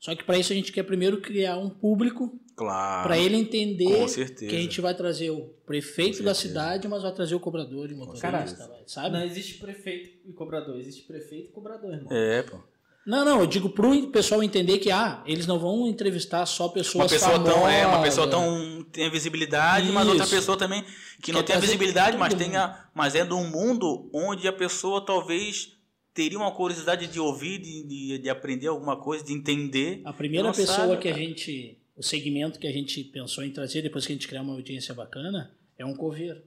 Só 0.05 0.15
que 0.15 0.23
para 0.23 0.37
isso 0.37 0.53
a 0.53 0.55
gente 0.55 0.71
quer 0.71 0.83
primeiro 0.83 1.19
criar 1.19 1.57
um 1.57 1.71
público 1.71 2.39
Claro. 2.55 3.09
para 3.09 3.17
ele 3.17 3.37
entender 3.37 4.05
que 4.39 4.55
a 4.55 4.61
gente 4.61 4.79
vai 4.79 4.95
trazer 4.95 5.31
o 5.31 5.47
prefeito 5.65 6.23
da 6.23 6.35
cidade, 6.35 6.87
mas 6.87 7.03
vai 7.03 7.11
trazer 7.11 7.35
o 7.35 7.41
cobrador 7.41 7.91
e 7.91 7.95
motorista, 7.95 8.71
sabe? 8.87 9.17
Não 9.17 9.25
existe 9.25 9.55
prefeito 9.55 10.11
e 10.29 10.33
cobrador, 10.35 10.79
existe 10.79 11.05
prefeito 11.05 11.49
e 11.49 11.53
cobrador, 11.53 11.95
irmão. 11.95 12.13
É, 12.13 12.43
pô. 12.43 12.59
Não, 13.07 13.25
não, 13.25 13.41
eu 13.41 13.47
digo 13.47 13.71
pro 13.71 14.09
pessoal 14.09 14.43
entender 14.43 14.77
que 14.79 14.91
ah, 14.91 15.23
eles 15.27 15.47
não 15.47 15.59
vão 15.59 15.89
entrevistar 15.89 16.45
só 16.45 16.69
pessoas 16.69 17.05
Uma 17.05 17.09
pessoa 17.09 17.33
famosas. 17.33 17.55
tão. 17.55 17.69
É, 17.69 17.87
uma 17.87 18.03
pessoa 18.03 18.29
tão. 18.29 18.87
tem 18.93 19.11
visibilidade, 19.11 19.91
mas 19.91 20.07
outra 20.07 20.25
Isso. 20.25 20.35
pessoa 20.35 20.59
também 20.59 20.85
que 21.23 21.33
não 21.33 21.41
Quer 21.41 21.47
tem 21.47 21.57
a 21.57 21.61
visibilidade, 21.61 22.19
mas 22.19 22.35
tenha. 22.35 22.79
Mas 22.95 23.15
é 23.15 23.25
de 23.25 23.33
um 23.33 23.49
mundo 23.49 24.11
onde 24.13 24.47
a 24.47 24.53
pessoa 24.53 25.05
talvez 25.05 25.74
teria 26.15 26.39
uma 26.39 26.53
curiosidade 26.53 27.07
de 27.09 27.19
ouvir, 27.21 27.59
de, 27.59 27.83
de, 27.83 28.19
de 28.19 28.31
aprender 28.31 28.69
alguma 28.69 28.97
coisa, 28.97 29.25
de 29.25 29.33
entender. 29.33 30.01
A 30.05 30.13
primeira 30.13 30.47
Não 30.49 30.55
pessoa 30.55 30.77
sabe, 30.79 30.97
que 30.99 31.09
a 31.09 31.13
cara. 31.13 31.23
gente. 31.25 31.79
O 31.97 32.03
segmento 32.03 32.59
que 32.59 32.67
a 32.67 32.73
gente 32.73 33.05
pensou 33.05 33.45
em 33.45 33.51
trazer 33.53 33.83
depois 33.83 34.05
que 34.07 34.13
a 34.13 34.17
gente 34.17 34.27
criar 34.27 34.43
uma 34.43 34.55
audiência 34.55 34.93
bacana 34.95 35.55
é 35.79 35.85
um 35.85 35.95
coveiro. 35.95 36.41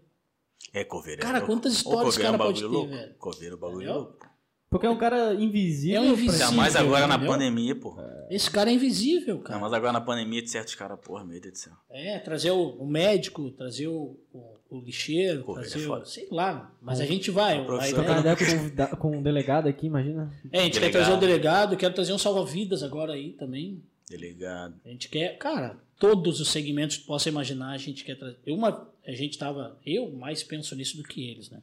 É 0.74 0.84
coveiro. 0.84 1.22
é 1.22 1.24
Cara, 1.24 1.38
louco. 1.40 1.54
quantas 1.54 1.74
histórias 1.74 2.16
coveiro 2.16 2.24
é 2.34 2.36
um 2.36 2.38
cara 2.38 2.44
pode 2.44 2.62
bagulho 2.64 2.70
ter, 2.70 2.76
louco. 2.78 2.94
velho? 2.96 3.16
Coveiro 3.18 3.54
é 3.54 3.58
um 3.58 3.60
bagulho 3.62 3.94
louco. 3.94 4.28
Porque 4.70 4.86
é 4.86 4.90
um 4.90 4.98
cara 4.98 5.34
invisível. 5.36 5.98
É 5.98 6.02
um 6.02 6.12
invisível. 6.12 6.46
Ainda 6.48 6.58
mais 6.58 6.76
agora 6.76 7.08
na 7.08 7.16
entendeu? 7.16 7.32
pandemia, 7.34 7.76
pô. 7.76 7.96
Esse 8.30 8.52
cara 8.52 8.70
é 8.70 8.74
invisível, 8.74 9.36
Ainda 9.36 9.48
cara. 9.48 9.60
mais 9.60 9.72
agora 9.72 9.94
na 9.94 10.02
pandemia 10.02 10.42
de 10.42 10.50
certos 10.50 10.76
caras, 10.76 11.00
porra, 11.00 11.24
meu 11.24 11.40
Deus 11.40 11.54
do 11.54 11.58
céu. 11.58 11.74
É, 11.90 12.20
trazer 12.20 12.52
o, 12.52 12.72
o 12.72 12.86
médico, 12.86 13.50
trazer 13.52 13.88
o, 13.88 14.20
o, 14.34 14.57
o 14.70 14.80
lixeiro, 14.82 15.44
Pô, 15.44 15.58
é 15.60 15.62
o, 15.64 15.80
foda. 15.82 16.06
sei 16.06 16.28
lá. 16.32 16.72
Mas 16.82 17.00
a 17.00 17.06
gente 17.06 17.32
vai. 17.32 17.60
A 17.60 17.64
profissional. 17.64 18.06
Trocar 18.06 18.20
ideia, 18.20 18.68
ideia 18.68 18.88
com, 18.90 18.96
um 18.96 18.98
com 19.12 19.18
um 19.18 19.22
delegado 19.24 19.68
aqui, 19.68 19.86
imagina. 19.88 20.32
é, 20.52 20.60
a 20.60 20.64
gente 20.64 20.74
quer 20.74 20.80
Delegado. 20.80 20.92
trazer 21.04 21.18
o 21.18 21.20
delegado, 21.20 21.78
quero 21.78 21.94
trazer 21.94 22.14
um 22.14 22.18
salva-vidas 22.18 22.84
agora 22.84 23.14
aí 23.14 23.34
também. 23.34 23.82
Delegado. 24.10 24.76
A 24.86 24.90
gente 24.90 25.10
quer, 25.10 25.38
cara, 25.38 25.78
todos 26.00 26.40
os 26.40 26.50
segmentos 26.50 26.98
que 26.98 27.04
tu 27.04 27.08
possa 27.08 27.30
imaginar, 27.30 27.72
a 27.72 27.78
gente 27.78 28.04
quer 28.04 28.16
trazer. 28.16 28.38
Uma, 28.48 28.90
a 29.06 29.12
gente 29.12 29.38
tava, 29.38 29.78
eu 29.86 30.12
mais 30.12 30.44
penso 30.44 30.76
nisso 30.76 30.98
do 30.98 31.04
que 31.04 31.30
eles, 31.30 31.50
né? 31.50 31.62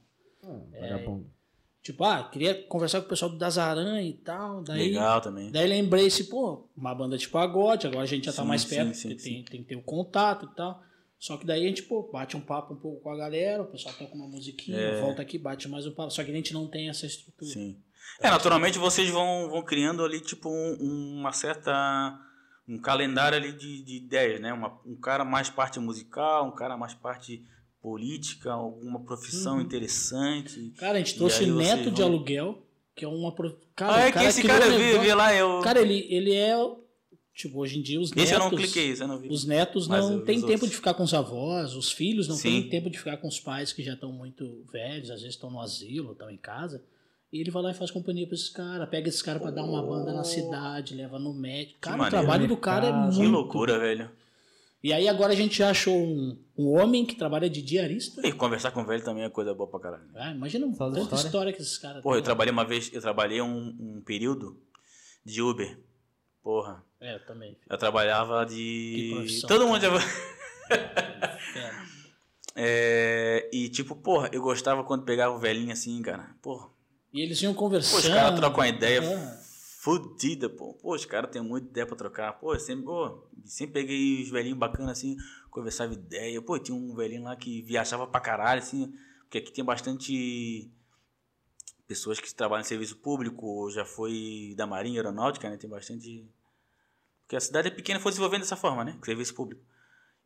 Vagabundo. 0.80 1.26
Tipo, 1.82 2.02
ah, 2.04 2.24
queria 2.32 2.54
conversar 2.54 3.00
com 3.00 3.06
o 3.06 3.08
pessoal 3.10 3.30
do 3.30 3.36
Das 3.36 3.58
Aranha 3.58 4.00
e 4.08 4.14
tal. 4.14 4.62
Daí, 4.62 4.88
Legal 4.88 5.20
também. 5.20 5.50
daí 5.50 5.68
lembrei 5.68 6.08
se, 6.08 6.24
pô, 6.24 6.64
uma 6.74 6.94
banda 6.94 7.18
de 7.18 7.28
pagode, 7.28 7.86
agora 7.86 8.04
a 8.04 8.06
gente 8.06 8.24
já 8.24 8.32
tá 8.32 8.40
Sim, 8.42 8.48
mais 8.48 8.64
perto, 8.64 8.94
sim, 8.94 9.08
porque 9.08 9.22
sim. 9.22 9.30
Tem, 9.34 9.44
tem 9.44 9.62
que 9.62 9.68
ter 9.68 9.76
o 9.76 9.82
contato 9.82 10.48
e 10.50 10.56
tal. 10.56 10.82
Só 11.18 11.36
que 11.36 11.46
daí 11.46 11.64
a 11.64 11.68
gente, 11.68 11.82
pô, 11.84 12.02
bate 12.12 12.36
um 12.36 12.40
papo 12.40 12.74
um 12.74 12.76
pouco 12.76 13.00
com 13.02 13.10
a 13.10 13.16
galera, 13.16 13.62
o 13.62 13.66
pessoal 13.66 13.94
toca 13.94 14.14
uma 14.14 14.26
musiquinha, 14.28 14.76
É. 14.78 15.00
volta 15.00 15.22
aqui, 15.22 15.38
bate 15.38 15.68
mais 15.68 15.86
um 15.86 15.92
papo. 15.94 16.10
Só 16.10 16.22
que 16.22 16.30
a 16.30 16.34
gente 16.34 16.52
não 16.52 16.66
tem 16.68 16.88
essa 16.90 17.06
estrutura. 17.06 17.50
Sim. 17.50 17.78
É, 18.20 18.28
naturalmente 18.30 18.78
vocês 18.78 19.08
vão, 19.08 19.48
vão 19.48 19.62
criando 19.62 20.04
ali, 20.04 20.20
tipo, 20.20 20.48
um- 20.50 21.18
uma 21.20 21.32
certa. 21.32 22.18
um 22.66 22.78
calendário 22.78 23.36
ali 23.36 23.52
de, 23.52 23.82
de 23.82 23.96
ideias, 23.96 24.40
né? 24.40 24.50
Uma, 24.50 24.80
um 24.86 24.96
cara 24.96 25.22
mais 25.22 25.50
parte 25.50 25.78
musical, 25.78 26.46
um 26.46 26.54
cara 26.54 26.78
mais 26.78 26.94
parte 26.94 27.44
política, 27.82 28.52
alguma 28.52 29.00
profissão 29.04 29.56
Uhum. 29.56 29.60
interessante. 29.60 30.70
Cara, 30.78 30.94
a 30.94 30.98
gente 30.98 31.14
trouxe 31.16 31.44
Neto 31.44 31.90
de 31.90 32.00
vão- 32.00 32.10
aluguel, 32.10 32.66
que 32.96 33.04
é 33.04 33.08
uma. 33.08 33.34
pro- 33.34 33.58
Cara, 33.76 33.94
ah, 33.96 34.00
é 34.06 34.08
o 34.08 34.12
que 34.14 34.18
esse 34.24 34.42
cara 34.42 34.66
um 34.66 34.72
eu 34.72 34.78
vi, 34.78 34.84
negócio- 34.92 35.14
lá, 35.16 35.34
eu. 35.34 35.60
Cara, 35.60 35.80
ele, 35.82 36.06
ele 36.08 36.32
é. 36.34 36.54
Tipo, 37.34 37.58
hoje 37.58 37.78
em 37.78 37.82
dia 37.82 38.00
os 38.00 38.10
netos. 38.12 38.22
esse 38.24 38.32
eu 38.32 38.38
não 38.38 38.50
cliquei, 38.50 38.92
eu 38.92 39.08
não 39.08 39.18
vi. 39.18 39.28
Os 39.28 39.44
netos 39.44 39.88
Mas 39.88 40.08
não 40.08 40.20
têm 40.24 40.36
tempo 40.40 40.52
outros. 40.52 40.70
de 40.70 40.76
ficar 40.76 40.94
com 40.94 41.02
os 41.02 41.12
avós, 41.12 41.74
os 41.74 41.90
filhos 41.90 42.28
não 42.28 42.36
Sim. 42.36 42.62
têm 42.62 42.68
tempo 42.70 42.88
de 42.88 42.96
ficar 42.96 43.16
com 43.16 43.26
os 43.26 43.40
pais 43.40 43.72
que 43.72 43.82
já 43.82 43.94
estão 43.94 44.12
muito 44.12 44.64
velhos, 44.72 45.10
às 45.10 45.20
vezes 45.20 45.34
estão 45.34 45.50
no 45.50 45.60
asilo, 45.60 46.12
estão 46.12 46.30
em 46.30 46.36
casa. 46.36 46.80
E 47.32 47.40
ele 47.40 47.50
vai 47.50 47.64
lá 47.64 47.70
e 47.72 47.74
faz 47.74 47.90
companhia 47.90 48.24
pra 48.28 48.36
esses 48.36 48.48
caras, 48.50 48.88
pega 48.88 49.08
esses 49.08 49.20
caras 49.20 49.42
pra 49.42 49.50
dar 49.50 49.64
uma 49.64 49.82
banda 49.82 50.12
na 50.12 50.22
cidade, 50.22 50.94
leva 50.94 51.18
no 51.18 51.34
médico. 51.34 51.80
Cara, 51.80 51.96
o 51.96 51.98
maneiro. 51.98 52.24
trabalho 52.24 52.46
do 52.48 52.56
cara 52.56 52.86
é 52.86 52.92
muito. 52.92 53.18
Que 53.18 53.26
loucura, 53.26 53.78
velho. 53.80 54.08
E 54.80 54.92
aí 54.92 55.08
agora 55.08 55.32
a 55.32 55.36
gente 55.36 55.58
já 55.58 55.70
achou 55.70 55.96
um, 55.96 56.38
um 56.56 56.68
homem 56.68 57.04
que 57.04 57.16
trabalha 57.16 57.50
de 57.50 57.62
diarista. 57.62 58.24
E 58.24 58.30
conversar 58.32 58.70
com 58.70 58.82
o 58.82 58.86
velho 58.86 59.02
também 59.02 59.24
é 59.24 59.30
coisa 59.30 59.52
boa 59.54 59.68
pra 59.68 59.80
caralho. 59.80 60.04
Ah, 60.14 60.30
imagina 60.30 60.66
as 60.66 60.76
tanta 60.78 61.00
histórias. 61.00 61.24
história 61.24 61.52
que 61.52 61.62
esses 61.62 61.78
caras 61.78 62.02
Porra, 62.02 62.18
eu 62.18 62.22
trabalhei 62.22 62.52
uma 62.52 62.64
vez, 62.64 62.92
eu 62.92 63.00
trabalhei 63.00 63.40
um, 63.40 63.74
um 63.80 64.02
período 64.04 64.60
de 65.24 65.42
Uber. 65.42 65.76
Porra, 66.42 66.84
É, 67.06 67.14
eu 67.16 67.26
também. 67.26 67.56
eu 67.68 67.76
trabalhava 67.78 68.44
Que 68.46 68.54
de. 68.54 69.10
profissão, 69.14 69.48
Todo 69.48 69.66
mundo 69.66 69.80
já. 69.80 69.90
É. 71.56 71.94
É, 72.56 73.50
e 73.52 73.68
tipo, 73.68 73.94
porra, 73.96 74.30
eu 74.32 74.40
gostava 74.40 74.84
quando 74.84 75.04
pegava 75.04 75.34
o 75.34 75.38
velhinho 75.38 75.72
assim, 75.72 76.00
cara. 76.02 76.34
Porra, 76.40 76.68
E 77.12 77.20
eles 77.20 77.40
iam 77.42 77.52
pô, 77.52 77.60
conversando. 77.60 77.98
os 77.98 78.08
caras 78.08 78.38
trocam 78.38 78.60
uma 78.60 78.68
ideia 78.68 79.00
Ah. 79.02 79.40
fodida, 79.80 80.48
pô. 80.48 80.72
Pô, 80.74 80.94
os 80.94 81.04
caras 81.04 81.30
têm 81.30 81.42
muita 81.42 81.68
ideia 81.68 81.86
pra 81.86 81.96
trocar. 81.96 82.32
Pô, 82.34 82.54
eu 82.54 82.60
sempre, 82.60 82.84
pô, 82.84 83.26
sempre 83.44 83.74
peguei 83.82 84.22
os 84.22 84.30
velhinhos 84.30 84.56
bacanas 84.58 84.92
assim, 84.98 85.16
conversava 85.50 85.92
ideia. 85.92 86.40
Pô, 86.40 86.58
tinha 86.58 86.76
um 86.76 86.94
velhinho 86.94 87.24
lá 87.24 87.34
que 87.36 87.60
viajava 87.62 88.06
pra 88.06 88.20
caralho, 88.20 88.60
assim, 88.62 88.92
porque 89.22 89.38
aqui 89.38 89.52
tem 89.52 89.64
bastante 89.64 90.70
pessoas 91.88 92.18
que 92.20 92.32
trabalham 92.34 92.62
em 92.62 92.66
serviço 92.68 92.96
público, 92.96 93.68
já 93.70 93.84
foi 93.84 94.54
da 94.56 94.66
Marinha 94.66 95.00
Aeronáutica, 95.00 95.50
né? 95.50 95.56
Tem 95.56 95.68
bastante. 95.68 96.24
Porque 97.34 97.38
a 97.38 97.40
cidade 97.40 97.68
é 97.68 97.70
pequena 97.70 97.98
foi 97.98 98.12
desenvolvendo 98.12 98.42
dessa 98.42 98.54
forma, 98.54 98.84
né? 98.84 98.96
Serviço 99.04 99.34
público. 99.34 99.60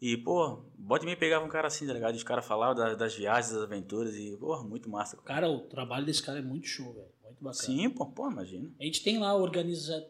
E, 0.01 0.17
pô, 0.19 0.63
bota 0.77 1.07
mim 1.07 1.17
pegava 1.17 1.45
um 1.45 1.49
cara 1.49 1.67
assim, 1.67 1.87
tá 1.87 1.93
ligado? 1.95 2.15
E 2.15 2.19
os 2.19 2.23
caras 2.23 2.47
falavam 2.47 2.75
das, 2.75 2.99
das 2.99 3.15
viagens, 3.15 3.55
das 3.55 3.63
aventuras 3.63 4.15
e, 4.15 4.37
pô, 4.37 4.63
muito 4.63 4.91
massa. 4.91 5.17
Cara. 5.17 5.41
Cara, 5.41 5.51
o 5.51 5.61
trabalho 5.61 6.05
desse 6.05 6.23
cara 6.23 6.39
é 6.39 6.43
muito 6.43 6.67
show, 6.67 6.93
velho. 6.93 7.09
Muito 7.25 7.43
bacana. 7.43 7.55
Sim, 7.55 7.89
pô, 7.91 8.05
pô, 8.07 8.31
imagina. 8.31 8.71
A 8.79 8.85
gente 8.85 9.03
tem 9.03 9.19
lá 9.19 9.35
organiza 9.35 10.07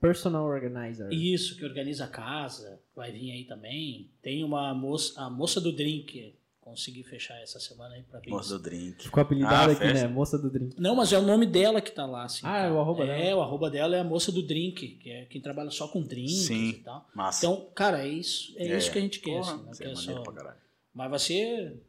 Personal 0.00 0.46
organizer. 0.46 1.12
isso 1.12 1.56
que 1.56 1.64
organiza 1.64 2.04
a 2.04 2.08
casa, 2.08 2.80
vai 2.94 3.12
vir 3.12 3.30
aí 3.30 3.44
também. 3.44 4.10
Tem 4.20 4.42
uma 4.42 4.74
moça, 4.74 5.20
a 5.20 5.30
moça 5.30 5.60
do 5.60 5.72
drink, 5.72 6.36
consegui 6.70 7.02
fechar 7.04 7.40
essa 7.42 7.58
semana 7.60 7.94
aí 7.94 8.02
pra 8.02 8.20
vir. 8.20 8.30
Moça 8.30 8.56
do 8.56 8.62
drink. 8.62 9.02
Ficou 9.04 9.22
apelidado 9.22 9.70
Ah, 9.70 9.72
aqui, 9.72 9.80
festa. 9.82 10.06
né? 10.08 10.12
Moça 10.12 10.38
do 10.38 10.50
drink. 10.50 10.80
Não, 10.80 10.94
mas 10.94 11.12
é 11.12 11.18
o 11.18 11.22
nome 11.22 11.46
dela 11.46 11.80
que 11.80 11.90
tá 11.90 12.06
lá, 12.06 12.24
assim. 12.24 12.40
Ah, 12.44 12.58
é 12.66 12.70
o 12.70 12.78
arroba 12.80 13.04
é, 13.04 13.18
dela. 13.24 13.40
o 13.40 13.42
arroba 13.42 13.70
dela 13.70 13.96
é 13.96 14.00
a 14.00 14.04
moça 14.04 14.30
do 14.32 14.42
drink, 14.42 14.86
que 14.98 15.10
é 15.10 15.24
quem 15.26 15.40
trabalha 15.40 15.70
só 15.70 15.88
com 15.88 16.02
drinks 16.02 16.46
Sim. 16.46 16.68
e 16.70 16.72
tal. 16.82 17.06
Massa. 17.14 17.44
Então, 17.46 17.68
cara, 17.74 18.02
é 18.04 18.08
isso, 18.08 18.54
é, 18.56 18.76
isso 18.76 18.90
que 18.90 18.98
a 18.98 19.02
gente 19.02 19.20
quer, 19.20 19.38
Porra, 19.40 19.54
assim, 19.54 19.64
não 19.64 19.72
isso 19.72 19.82
é 19.82 19.86
quer 19.86 19.94
maneiro 19.94 20.14
só... 20.16 20.22
pra 20.22 20.32
caralho. 20.32 20.60
Mas 20.94 21.10
vai 21.10 21.18
ser, 21.18 21.82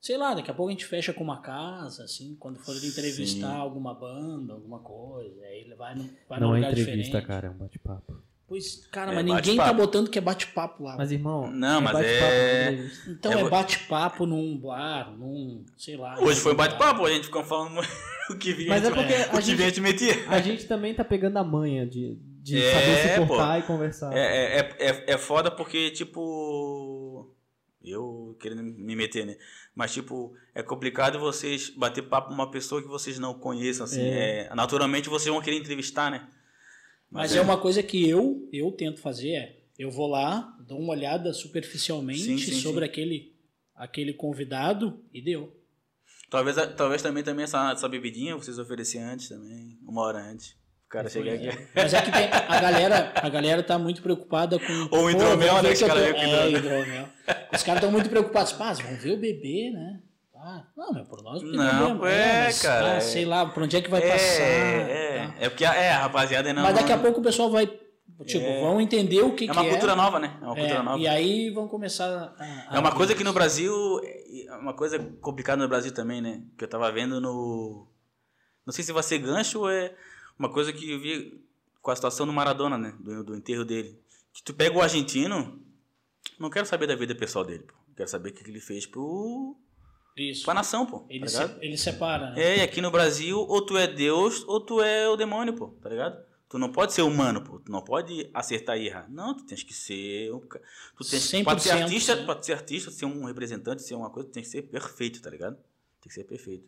sei 0.00 0.16
lá, 0.16 0.34
daqui 0.34 0.50
a 0.50 0.54
pouco 0.54 0.68
a 0.70 0.72
gente 0.72 0.84
fecha 0.86 1.12
com 1.12 1.22
uma 1.24 1.40
casa, 1.40 2.04
assim, 2.04 2.34
quando 2.36 2.58
for 2.58 2.74
entrevistar 2.76 3.52
Sim. 3.54 3.60
alguma 3.60 3.94
banda, 3.94 4.52
alguma 4.54 4.80
coisa, 4.80 5.40
aí 5.44 5.60
ele 5.60 5.74
vai, 5.74 5.94
num- 5.94 6.10
vai 6.28 6.40
Não 6.40 6.48
num 6.48 6.54
é 6.54 6.58
lugar 6.58 6.72
entrevista, 6.72 7.02
diferente. 7.02 7.26
cara, 7.26 7.46
é 7.48 7.50
um 7.50 7.56
bate-papo. 7.58 8.22
Pois, 8.48 8.86
cara, 8.90 9.12
É 9.12 9.16
mas 9.16 9.24
ninguém 9.26 9.56
tá 9.58 9.72
botando 9.74 10.08
que 10.08 10.16
é 10.18 10.22
bate-papo 10.22 10.82
lá. 10.82 10.96
Mas, 10.96 11.12
irmão. 11.12 11.50
Não, 11.50 11.82
mas 11.82 11.92
bate-papo, 11.92 12.24
é- 12.32 12.62
entrevista. 12.72 13.10
Então 13.10 13.32
É, 13.32 13.40
é, 13.42 13.48
bate-papo 13.48 14.24
num 14.26 14.56
bar, 14.58 15.14
num, 15.18 15.64
sei 15.76 15.98
lá. 15.98 16.18
Hoje 16.18 16.40
foi 16.40 16.54
um 16.54 16.56
bate-papo, 16.56 17.04
a 17.04 17.10
gente 17.10 17.24
ficou 17.26 17.44
falando 17.44 17.78
o 18.30 18.36
que 18.38 18.54
vinha, 18.54 18.70
Mas 18.70 18.84
é 18.84 18.90
porque 18.90 19.12
a 19.12 19.40
gente- 19.40 19.80
metia. 19.82 20.14
A 20.30 20.40
gente 20.40 20.64
também 20.66 20.94
tá 20.94 21.04
pegando 21.04 21.36
a 21.36 21.44
manha 21.44 21.86
de, 21.86 22.14
de 22.42 22.58
É, 22.62 22.72
saber 22.72 22.96
se 23.14 23.20
pô. 23.20 23.26
portar 23.26 23.58
e 23.58 23.62
conversar. 23.64 24.16
É, 24.16 24.20
é, 24.20 24.58
é, 24.60 24.76
é- 24.90 25.04
é 25.12 25.18
foda 25.18 25.50
porque, 25.50 25.90
tipo. 25.90 27.30
Eu 27.84 28.36
querendo 28.40 28.62
me 28.62 28.96
meter, 28.96 29.24
né? 29.24 29.36
Mas, 29.74 29.92
tipo, 29.94 30.34
é 30.54 30.62
complicado 30.62 31.18
vocês 31.18 31.70
bater 31.70 32.02
papo 32.02 32.28
com 32.28 32.34
uma 32.34 32.50
pessoa 32.50 32.82
que 32.82 32.88
vocês 32.88 33.18
não 33.18 33.32
conheçam, 33.34 33.84
assim. 33.84 34.02
É, 34.02 34.50
naturalmente 34.54 35.08
vocês 35.08 35.32
vão 35.32 35.40
querer 35.40 35.56
entrevistar, 35.58 36.10
né? 36.10 36.26
Mas 37.10 37.34
é 37.34 37.40
uma 37.40 37.56
coisa 37.58 37.82
que 37.82 38.08
eu, 38.08 38.48
eu 38.52 38.70
tento 38.72 39.00
fazer, 39.00 39.30
é, 39.32 39.56
eu 39.78 39.90
vou 39.90 40.06
lá, 40.06 40.56
dou 40.66 40.78
uma 40.78 40.92
olhada 40.92 41.32
superficialmente 41.32 42.20
Sim, 42.20 42.38
sim, 42.38 42.52
sobre 42.60 42.84
sim. 42.84 42.90
aquele 42.90 43.38
aquele 43.74 44.12
convidado 44.12 45.00
e 45.14 45.22
deu. 45.22 45.56
Talvez, 46.28 46.56
talvez 46.76 47.00
também, 47.00 47.22
também 47.22 47.44
essa, 47.44 47.70
essa 47.72 47.88
bebidinha 47.88 48.36
vocês 48.36 48.58
oferecem 48.58 49.00
antes 49.02 49.28
também, 49.28 49.78
uma 49.86 50.02
hora 50.02 50.18
antes. 50.18 50.56
O 50.84 50.88
cara 50.90 51.08
chegar 51.08 51.34
aqui. 51.34 51.48
Mas 51.74 51.94
é 51.94 52.02
que 52.02 52.10
tem, 52.10 52.24
a 52.24 52.60
galera, 52.60 53.12
a 53.14 53.28
galera 53.28 53.62
tá 53.62 53.78
muito 53.78 54.02
preocupada 54.02 54.58
com 54.58 54.88
Ou 54.96 55.10
hidromel, 55.10 55.62
né, 55.62 55.72
os 55.72 55.80
caras 55.80 56.02
É, 56.02 56.10
hidromel. 56.10 56.50
hidromel. 56.50 57.08
Os 57.52 57.62
caras 57.62 57.82
estão 57.82 57.92
muito 57.92 58.08
preocupados, 58.10 58.52
pá, 58.52 58.72
vão 58.72 58.96
ver 58.96 59.12
o 59.12 59.18
bebê, 59.18 59.70
né? 59.70 60.00
Ah, 60.50 60.64
não, 60.76 60.92
mas 60.92 61.06
por 61.08 61.22
nós 61.22 61.42
não 61.42 62.06
é, 62.06 62.44
mas, 62.46 62.62
cara, 62.62 62.92
ah, 62.92 62.96
é- 62.96 63.00
sei 63.00 63.24
lá, 63.26 63.44
por 63.44 63.62
onde 63.64 63.76
é 63.76 63.82
que 63.82 63.90
vai 63.90 64.02
é, 64.02 64.10
passar. 64.12 64.42
é, 64.42 65.26
tá. 65.28 65.34
é 65.40 65.48
porque, 65.50 65.64
a- 65.64 65.74
é, 65.74 65.90
a 65.92 65.98
rapaziada 66.00 66.52
não. 66.54 66.62
Mas 66.62 66.74
daqui 66.74 66.90
a 66.92 66.96
pouco 66.98 67.20
o 67.20 67.22
pessoal 67.22 67.50
vai, 67.50 67.66
tipo, 67.66 68.46
É. 68.46 68.60
vão 68.62 68.80
entender 68.80 69.20
o 69.20 69.34
que, 69.34 69.46
É 69.46 69.52
uma 69.52 69.62
que 69.62 69.68
cultura 69.70 69.92
é. 69.92 69.94
nova, 69.94 70.18
né? 70.18 70.38
É 70.40 70.44
uma 70.44 70.54
É, 70.56 70.60
cultura 70.60 70.82
nova. 70.82 70.98
E 70.98 71.06
aí 71.06 71.50
vão 71.50 71.68
começar 71.68 72.34
a, 72.38 72.70
a 72.72 72.76
É 72.76 72.78
uma 72.78 72.92
coisa 72.94 73.14
que 73.14 73.22
no. 73.22 73.32
Brasil. 73.34 73.72
É 74.48 74.56
uma 74.56 74.72
coisa 74.72 74.98
complicada 75.20 75.62
no 75.62 75.68
Brasil 75.68 75.92
também, 75.92 76.22
né? 76.22 76.42
Que 76.56 76.64
eu 76.64 76.68
tava 76.68 76.90
vendo 76.90 77.20
no. 77.20 77.86
Não 78.66 78.72
sei 78.72 78.82
se 78.84 78.92
vai 78.92 79.02
ser 79.02 79.18
gancho 79.18 79.60
ou 79.60 79.70
é 79.70 79.94
uma 80.38 80.48
coisa 80.50 80.72
que 80.72 80.90
eu 80.90 80.98
vi 80.98 81.44
com 81.82 81.90
a 81.90 81.96
situação 81.96 82.24
do 82.26 82.32
Maradona, 82.32 82.78
né? 82.78 82.94
Do, 83.00 83.22
do 83.24 83.36
enterro 83.36 83.64
dele. 83.66 84.00
Que 84.32 84.42
tu 84.42 84.54
pega 84.54 84.76
o 84.76 84.80
argentino. 84.80 85.60
Não 86.38 86.48
quero 86.48 86.64
saber 86.66 86.86
da 86.86 86.94
vida 86.96 87.14
pessoal 87.14 87.44
dele, 87.44 87.64
pô. 87.64 87.74
Quero 87.96 88.08
saber 88.08 88.30
o 88.30 88.32
que 88.32 88.48
ele 88.48 88.60
fez 88.60 88.86
pro. 88.86 89.56
Isso. 90.20 90.44
pra 90.44 90.54
nação, 90.54 90.86
pô. 90.86 91.04
Ele, 91.08 91.20
tá 91.24 91.28
se, 91.48 91.54
ele 91.60 91.76
separa, 91.76 92.30
né? 92.30 92.42
É, 92.42 92.58
e 92.58 92.60
aqui 92.60 92.80
no 92.80 92.90
Brasil, 92.90 93.38
ou 93.38 93.62
tu 93.64 93.76
é 93.76 93.86
Deus, 93.86 94.44
ou 94.46 94.60
tu 94.60 94.80
é 94.80 95.08
o 95.08 95.16
demônio, 95.16 95.54
pô, 95.54 95.68
tá 95.80 95.88
ligado? 95.88 96.26
Tu 96.48 96.58
não 96.58 96.72
pode 96.72 96.94
ser 96.94 97.02
humano, 97.02 97.42
pô. 97.42 97.58
Tu 97.58 97.70
não 97.70 97.82
pode 97.82 98.30
acertar 98.32 98.78
e 98.78 98.86
errar. 98.86 99.06
Não, 99.10 99.36
tu 99.36 99.44
tens 99.44 99.62
que 99.62 99.74
ser. 99.74 100.32
um 100.32 100.40
Tu 100.40 100.58
tens, 101.10 101.30
100%, 101.30 101.44
pode 101.44 101.62
ser 101.62 101.70
artista, 101.72 102.16
pode 102.24 102.46
ser 102.46 102.52
artista, 102.54 102.90
ser 102.90 103.04
um 103.04 103.24
representante, 103.24 103.82
ser 103.82 103.94
uma 103.94 104.08
coisa, 104.08 104.28
tu 104.28 104.32
tem 104.32 104.42
que 104.42 104.48
ser 104.48 104.62
perfeito, 104.62 105.20
tá 105.20 105.28
ligado? 105.28 105.56
Tem 106.00 106.08
que 106.08 106.14
ser 106.14 106.24
perfeito. 106.24 106.66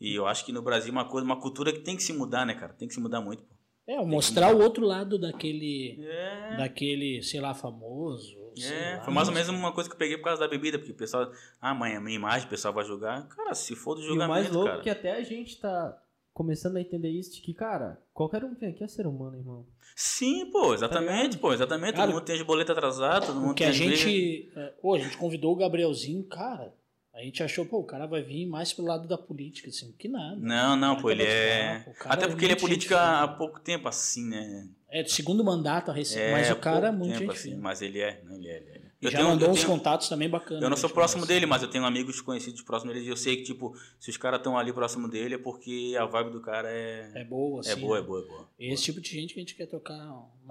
E 0.00 0.14
eu 0.14 0.26
acho 0.26 0.44
que 0.46 0.52
no 0.52 0.62
Brasil 0.62 0.90
uma 0.92 1.04
coisa, 1.06 1.24
uma 1.26 1.38
cultura 1.38 1.72
que 1.72 1.80
tem 1.80 1.94
que 1.96 2.02
se 2.02 2.12
mudar, 2.12 2.46
né, 2.46 2.54
cara? 2.54 2.72
Tem 2.72 2.88
que 2.88 2.94
se 2.94 3.00
mudar 3.00 3.20
muito, 3.20 3.42
pô. 3.42 3.54
É, 3.86 4.02
mostrar 4.04 4.54
o 4.54 4.60
outro 4.62 4.84
lado 4.84 5.18
daquele, 5.18 5.98
É. 6.02 6.56
daquele, 6.56 7.22
sei 7.22 7.40
lá, 7.40 7.54
famoso. 7.54 8.34
É, 8.64 8.96
lá, 8.96 9.02
foi 9.02 9.14
mais 9.14 9.28
ou 9.28 9.34
menos 9.34 9.48
uma 9.48 9.72
coisa 9.72 9.88
que 9.88 9.94
eu 9.94 9.98
peguei 9.98 10.16
por 10.16 10.24
causa 10.24 10.40
da 10.40 10.48
bebida, 10.48 10.78
porque 10.78 10.92
o 10.92 10.96
pessoal, 10.96 11.30
ah, 11.60 11.74
mãe, 11.74 11.96
a 11.96 12.00
minha 12.00 12.16
imagem, 12.16 12.46
o 12.46 12.50
pessoal 12.50 12.72
vai 12.72 12.84
julgar. 12.84 13.26
Cara, 13.28 13.54
se 13.54 13.74
for 13.74 13.94
do 13.94 14.00
E 14.00 14.04
o 14.04 14.08
julgamento, 14.08 14.30
mais 14.30 14.50
louco 14.50 14.68
cara. 14.68 14.80
é 14.80 14.82
que 14.82 14.90
até 14.90 15.12
a 15.12 15.22
gente 15.22 15.60
tá 15.60 16.00
começando 16.32 16.76
a 16.76 16.80
entender 16.82 17.08
isso, 17.08 17.32
de 17.32 17.40
que, 17.40 17.54
cara, 17.54 17.98
qualquer 18.12 18.44
um 18.44 18.54
que 18.54 18.60
vem 18.60 18.68
aqui 18.68 18.84
é 18.84 18.88
ser 18.88 19.06
humano, 19.06 19.38
irmão. 19.38 19.66
Sim, 19.94 20.50
pô, 20.50 20.74
exatamente, 20.74 21.38
pô, 21.38 21.54
exatamente. 21.54 21.94
Cara, 21.94 22.06
todo 22.06 22.14
mundo 22.14 22.24
tem 22.26 22.36
as 22.36 22.42
boletas 22.42 22.76
atrasadas, 22.76 23.28
todo 23.28 23.36
mundo 23.36 23.46
Porque 23.46 23.64
tem 23.64 23.70
a 23.70 23.72
gente. 23.72 24.52
é, 24.54 24.66
Pô, 24.82 24.94
a 24.94 24.98
gente 24.98 25.16
convidou 25.16 25.54
o 25.54 25.56
Gabrielzinho, 25.56 26.22
cara. 26.24 26.74
A 27.14 27.22
gente 27.22 27.42
achou, 27.42 27.64
pô, 27.64 27.78
o 27.78 27.84
cara 27.84 28.06
vai 28.06 28.20
vir 28.20 28.44
mais 28.44 28.74
pro 28.74 28.84
lado 28.84 29.08
da 29.08 29.16
política, 29.16 29.70
assim, 29.70 29.90
que 29.98 30.06
nada. 30.06 30.36
Não, 30.36 30.76
não, 30.76 31.00
pô, 31.00 31.10
ele 31.10 31.22
é. 31.22 31.90
Até 32.04 32.26
é 32.26 32.28
porque 32.28 32.44
ele 32.44 32.52
é 32.52 32.56
política 32.56 33.22
há 33.22 33.26
pouco 33.26 33.58
tempo, 33.58 33.88
assim, 33.88 34.28
né? 34.28 34.68
É 34.88 35.02
do 35.02 35.10
segundo 35.10 35.42
mandato, 35.44 35.90
recém, 35.90 36.22
É, 36.22 36.32
mas 36.32 36.50
o 36.50 36.56
cara 36.56 36.88
é 36.88 36.92
muito 36.92 37.18
gente 37.18 37.30
assim. 37.30 37.56
Mas 37.56 37.82
ele 37.82 38.00
é, 38.00 38.22
não, 38.24 38.36
ele 38.36 38.48
é. 38.48 38.56
Ele 38.58 38.68
é. 38.70 38.86
E 39.02 39.04
Eu 39.06 39.10
já 39.10 39.18
tenho- 39.18 39.28
mandou 39.30 39.50
uns 39.50 39.56
tenho- 39.56 39.68
contatos 39.68 40.08
também 40.08 40.28
bacanas. 40.28 40.62
Eu 40.62 40.70
não 40.70 40.74
que 40.76 40.80
sou 40.80 40.88
a 40.88 40.92
próximo 40.92 41.20
conversa. 41.22 41.34
dele, 41.40 41.44
mas 41.46 41.62
eu 41.62 41.68
tenho 41.68 41.84
amigos 41.84 42.20
conhecidos 42.22 42.62
próximos 42.62 42.94
dele 42.94 43.04
e 43.06 43.08
eu 43.10 43.16
sei 43.16 43.36
que, 43.36 43.42
tipo, 43.42 43.76
se 44.00 44.08
os 44.10 44.16
caras 44.16 44.38
estão 44.40 44.56
ali 44.56 44.72
próximo 44.72 45.06
dele 45.08 45.34
é 45.34 45.38
porque 45.38 45.94
a 46.00 46.06
vibe 46.06 46.30
do 46.30 46.40
cara 46.40 46.70
é. 46.70 47.10
É 47.14 47.24
boa, 47.24 47.60
assim. 47.60 47.70
É 47.72 47.76
boa, 47.76 47.98
é 47.98 48.00
né? 48.00 48.06
boa, 48.06 48.20
é 48.22 48.24
boa. 48.26 48.48
Esse 48.58 48.84
tipo 48.84 49.00
de 49.00 49.08
gente 49.10 49.34
que 49.34 49.40
a 49.40 49.42
gente 49.42 49.54
quer 49.54 49.66
trocar 49.66 49.98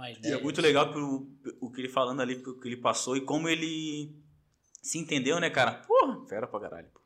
E 0.10 0.12
ideia. 0.14 0.36
é 0.36 0.42
muito 0.42 0.62
legal 0.62 0.92
pro, 0.92 1.28
o 1.60 1.72
que 1.72 1.82
ele 1.82 1.90
falando 1.90 2.22
ali, 2.22 2.36
o 2.36 2.60
que 2.60 2.68
ele 2.68 2.78
passou 2.78 3.18
e 3.18 3.22
como 3.22 3.50
ele 3.50 4.12
se 4.82 5.00
entendeu, 5.00 5.40
né, 5.40 5.50
cara? 5.50 5.72
Porra, 5.88 6.24
fera 6.28 6.46
pra 6.46 6.60
caralho. 6.60 6.88
pô. 6.94 7.00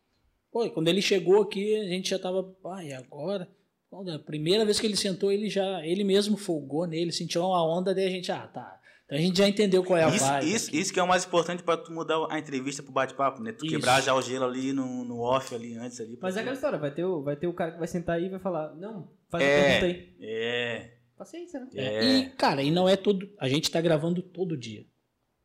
Pô, 0.52 0.66
e 0.66 0.72
quando 0.72 0.88
ele 0.90 1.02
chegou 1.02 1.42
aqui, 1.44 1.76
a 1.80 1.86
gente 1.88 2.10
já 2.10 2.20
tava, 2.20 2.54
e 2.84 2.92
agora? 2.92 3.48
Quando 3.90 4.12
a 4.12 4.20
primeira 4.20 4.64
vez 4.66 4.80
que 4.80 4.86
ele 4.86 4.96
sentou, 4.96 5.32
ele 5.32 5.50
já, 5.50 5.86
ele 5.86 6.04
mesmo 6.04 6.38
folgou 6.38 6.86
nele, 6.86 7.12
sentiu 7.12 7.42
uma 7.44 7.66
onda, 7.66 7.94
daí 7.94 8.06
a 8.06 8.10
gente, 8.10 8.32
ah, 8.32 8.46
tá. 8.48 8.80
Então 9.06 9.18
a 9.18 9.22
gente 9.22 9.40
já 9.40 9.48
entendeu 9.50 9.84
qual 9.84 9.98
é 9.98 10.04
a 10.04 10.10
Isso, 10.10 10.24
vibe. 10.26 10.54
isso, 10.54 10.68
aqui. 10.68 10.78
isso 10.80 10.94
que 10.94 11.00
é 11.00 11.04
o 11.04 11.08
mais 11.08 11.26
importante 11.26 11.64
pra 11.64 11.76
tu 11.76 11.92
mudar 11.92 12.28
a 12.30 12.38
entrevista 12.38 12.84
pro 12.84 12.92
bate-papo, 12.92 13.42
né? 13.42 13.52
Tu 13.52 13.66
Isso. 13.66 13.74
quebrar 13.76 14.02
já 14.02 14.14
o 14.14 14.22
gelo 14.22 14.46
ali 14.46 14.72
no, 14.72 15.04
no 15.04 15.20
off 15.22 15.56
ali 15.56 15.76
antes 15.76 16.00
ali. 16.00 16.16
Mas 16.22 16.38
é 16.38 16.42
aquela 16.42 16.54
história, 16.54 16.78
vai 16.78 16.92
ter, 16.94 17.04
o, 17.04 17.24
vai 17.24 17.36
ter 17.36 17.48
o 17.48 17.54
cara 17.54 17.72
que 17.72 17.80
vai 17.80 17.88
sentar 17.88 18.18
aí 18.18 18.26
e 18.26 18.30
vai 18.30 18.40
falar, 18.40 18.76
não, 18.76 19.10
faz 19.30 19.44
a 19.44 19.48
É. 19.48 19.64
pergunta 19.80 19.86
aí. 19.88 20.14
É. 20.22 20.92
Paciência, 21.18 21.60
né? 21.60 21.68
É, 21.74 21.84
É. 21.86 22.04
E, 22.20 22.30
cara, 22.30 22.62
e 22.62 22.70
não 22.70 22.88
é 22.88 22.96
todo. 22.96 23.28
A 23.40 23.50
gente 23.50 23.72
tá 23.72 23.82
gravando 23.82 24.22
todo 24.22 24.56
dia. 24.56 24.86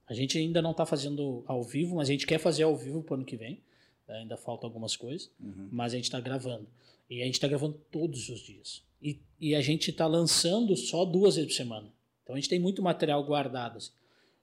A 0.07 0.13
gente 0.13 0.37
ainda 0.37 0.61
não 0.61 0.75
tá 0.75 0.85
fazendo 0.85 1.43
ao 1.47 1.63
vivo, 1.63 1.97
mas 1.97 2.11
a 2.11 2.13
gente 2.13 2.27
quer 2.27 2.39
fazer 2.39 2.65
ao 2.65 2.77
vivo 2.77 3.03
pro 3.03 3.15
ano 3.15 3.25
que 3.25 3.37
vem. 3.39 3.63
Ainda 4.07 4.37
falta 4.37 4.67
algumas 4.67 4.95
coisas, 4.95 5.31
Uhum. 5.41 5.71
mas 5.73 5.95
a 5.95 5.97
gente 5.97 6.11
tá 6.11 6.21
gravando. 6.21 6.67
E 7.09 7.23
a 7.23 7.27
gente 7.27 7.41
tá 7.41 7.47
gravando 7.49 7.75
todos 7.91 8.29
os 8.29 8.41
dias. 8.41 8.83
E, 9.03 9.21
e 9.41 9.55
a 9.55 9.61
gente 9.61 9.93
tá 9.93 10.07
lançando 10.07 10.77
só 10.77 11.05
duas 11.05 11.37
vezes 11.37 11.51
por 11.53 11.57
semana. 11.57 11.93
Então 12.23 12.35
a 12.35 12.39
gente 12.39 12.49
tem 12.49 12.59
muito 12.59 12.83
material 12.83 13.23
guardado. 13.25 13.77
assim. 13.77 13.91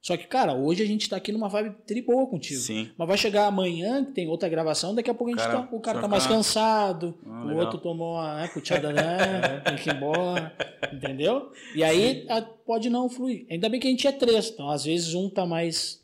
Só 0.02 0.18
que, 0.18 0.26
cara, 0.26 0.56
hoje 0.56 0.82
a 0.82 0.86
gente 0.86 1.08
tá 1.08 1.16
aqui 1.16 1.32
numa 1.32 1.48
vibe 1.48 1.76
tri 1.86 2.02
boa 2.02 2.26
contigo. 2.28 2.60
Sim. 2.60 2.90
Mas 2.98 3.08
vai 3.08 3.18
chegar 3.18 3.46
amanhã, 3.46 4.04
que 4.04 4.14
tem 4.14 4.28
outra 4.28 4.50
gravação, 4.50 4.96
daqui 4.96 5.10
a 5.12 5.14
pouco 5.14 5.32
a 5.32 5.38
gente 5.38 5.46
Cara, 5.48 5.64
tá, 5.68 5.76
o 5.76 5.80
cara 5.80 6.02
tá 6.02 6.08
mais 6.08 6.26
cansado, 6.26 7.20
Ah, 7.24 7.44
o 7.44 7.48
legal. 7.50 7.66
outro 7.66 7.80
tomou 7.80 8.14
uma 8.16 8.38
né, 8.38 8.92
né? 8.94 9.60
tem 9.66 9.76
que 9.76 9.90
ir 9.90 9.96
embora, 9.96 10.56
entendeu? 10.92 11.52
E 11.76 11.84
aí 11.84 12.26
a- 12.30 12.42
pode 12.42 12.90
não 12.90 13.10
fluir. 13.10 13.46
Ainda 13.50 13.70
bem 13.70 13.80
que 13.80 13.88
a 13.88 13.92
gente 13.92 14.08
é 14.08 14.12
três, 14.12 14.50
então 14.50 14.70
às 14.72 14.84
vezes 14.86 15.14
um 15.14 15.30
tá 15.30 15.46
mais 15.46 16.04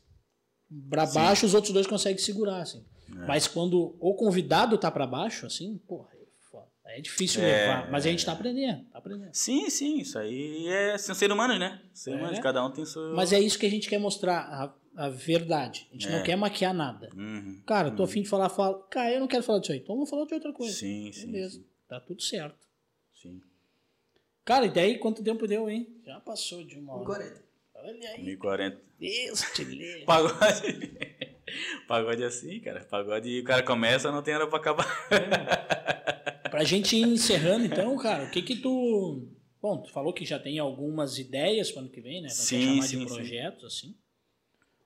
pra 0.88 1.04
Sim. 1.06 1.14
baixo, 1.14 1.46
os 1.46 1.54
outros 1.54 1.72
dois 1.72 1.86
conseguem 1.86 2.18
segurar, 2.18 2.60
assim. 2.62 2.84
É. 3.10 3.26
Mas 3.26 3.48
quando 3.48 3.96
o 3.98 4.14
convidado 4.14 4.78
tá 4.78 4.92
pra 4.92 5.08
baixo, 5.08 5.44
assim, 5.44 5.76
porra, 5.88 6.08
é. 6.88 6.98
É 6.98 7.00
difícil 7.00 7.42
É, 7.42 7.66
levar, 7.66 7.90
mas 7.90 8.06
a 8.06 8.10
gente 8.10 8.24
tá 8.24 8.32
aprendendo, 8.32 8.84
tá 8.90 8.98
aprendendo. 8.98 9.30
Sim, 9.32 9.68
sim, 9.70 9.98
isso 9.98 10.18
aí 10.18 10.66
é. 10.68 10.96
São 10.98 11.14
seres 11.14 11.34
humanos, 11.34 11.58
né? 11.58 11.80
Seres 11.92 12.18
É. 12.18 12.22
humanos, 12.22 12.38
cada 12.40 12.64
um 12.64 12.70
tem 12.70 12.84
seu. 12.84 13.14
Mas 13.14 13.32
é 13.32 13.38
isso 13.38 13.58
que 13.58 13.66
a 13.66 13.70
gente 13.70 13.88
quer 13.88 13.98
mostrar, 13.98 14.38
a, 14.96 15.04
a 15.04 15.08
verdade. 15.08 15.86
A 15.90 15.94
gente 15.94 16.08
É. 16.08 16.10
não 16.16 16.22
quer 16.22 16.36
maquiar 16.36 16.72
nada. 16.74 17.10
Uhum. 17.14 17.62
Cara, 17.66 17.90
tô 17.90 18.02
afim 18.02 18.22
de 18.22 18.28
falar, 18.28 18.48
fala. 18.48 18.82
Cara, 18.90 19.12
eu 19.12 19.20
não 19.20 19.28
quero 19.28 19.42
falar 19.42 19.58
disso 19.60 19.72
aí, 19.72 19.78
então 19.78 19.94
vamos 19.94 20.08
falar 20.10 20.24
de 20.26 20.34
outra 20.34 20.52
coisa. 20.52 20.72
Sim, 20.74 21.10
sim. 21.12 21.30
Beleza, 21.30 21.56
Sim. 21.58 21.64
tá 21.88 22.00
tudo 22.00 22.22
certo. 22.22 22.66
sim. 23.14 23.40
Cara, 24.44 24.64
e 24.64 24.70
daí 24.70 24.96
quanto 24.98 25.22
tempo 25.22 25.46
deu, 25.46 25.68
hein? 25.68 25.86
Já 26.06 26.18
passou 26.20 26.64
de 26.64 26.78
uma 26.78 26.94
hora. 26.94 27.04
40. 27.04 27.42
Olha 27.74 28.10
aí. 28.12 28.24
1040. 28.24 28.80
Deus 28.98 29.40
te 29.54 29.62
livre. 29.62 30.04
Pagode. 30.06 30.98
Pagode 31.86 32.22
é 32.22 32.26
assim, 32.26 32.58
cara. 32.60 32.80
Pagode, 32.80 33.40
o 33.40 33.44
cara 33.44 33.62
começa, 33.62 34.10
não 34.10 34.22
tem 34.22 34.34
hora 34.34 34.46
pra 34.46 34.58
acabar. 34.58 34.86
Pra 36.48 36.64
gente 36.64 36.96
ir 36.96 37.02
encerrando, 37.06 37.64
então, 37.66 37.96
cara, 37.96 38.24
o 38.24 38.30
que 38.30 38.42
que 38.42 38.56
tu... 38.56 39.26
Bom, 39.60 39.78
tu 39.82 39.90
falou 39.92 40.12
que 40.12 40.24
já 40.24 40.38
tem 40.38 40.58
algumas 40.58 41.18
ideias 41.18 41.70
para 41.70 41.80
ano 41.82 41.90
que 41.90 42.00
vem, 42.00 42.20
né? 42.22 42.28
Pra 42.28 42.36
Sim, 42.36 42.62
chamar 42.62 42.82
sim, 42.82 42.96
de 42.98 43.02
sim. 43.02 43.08
projetos, 43.08 43.64
assim. 43.64 43.94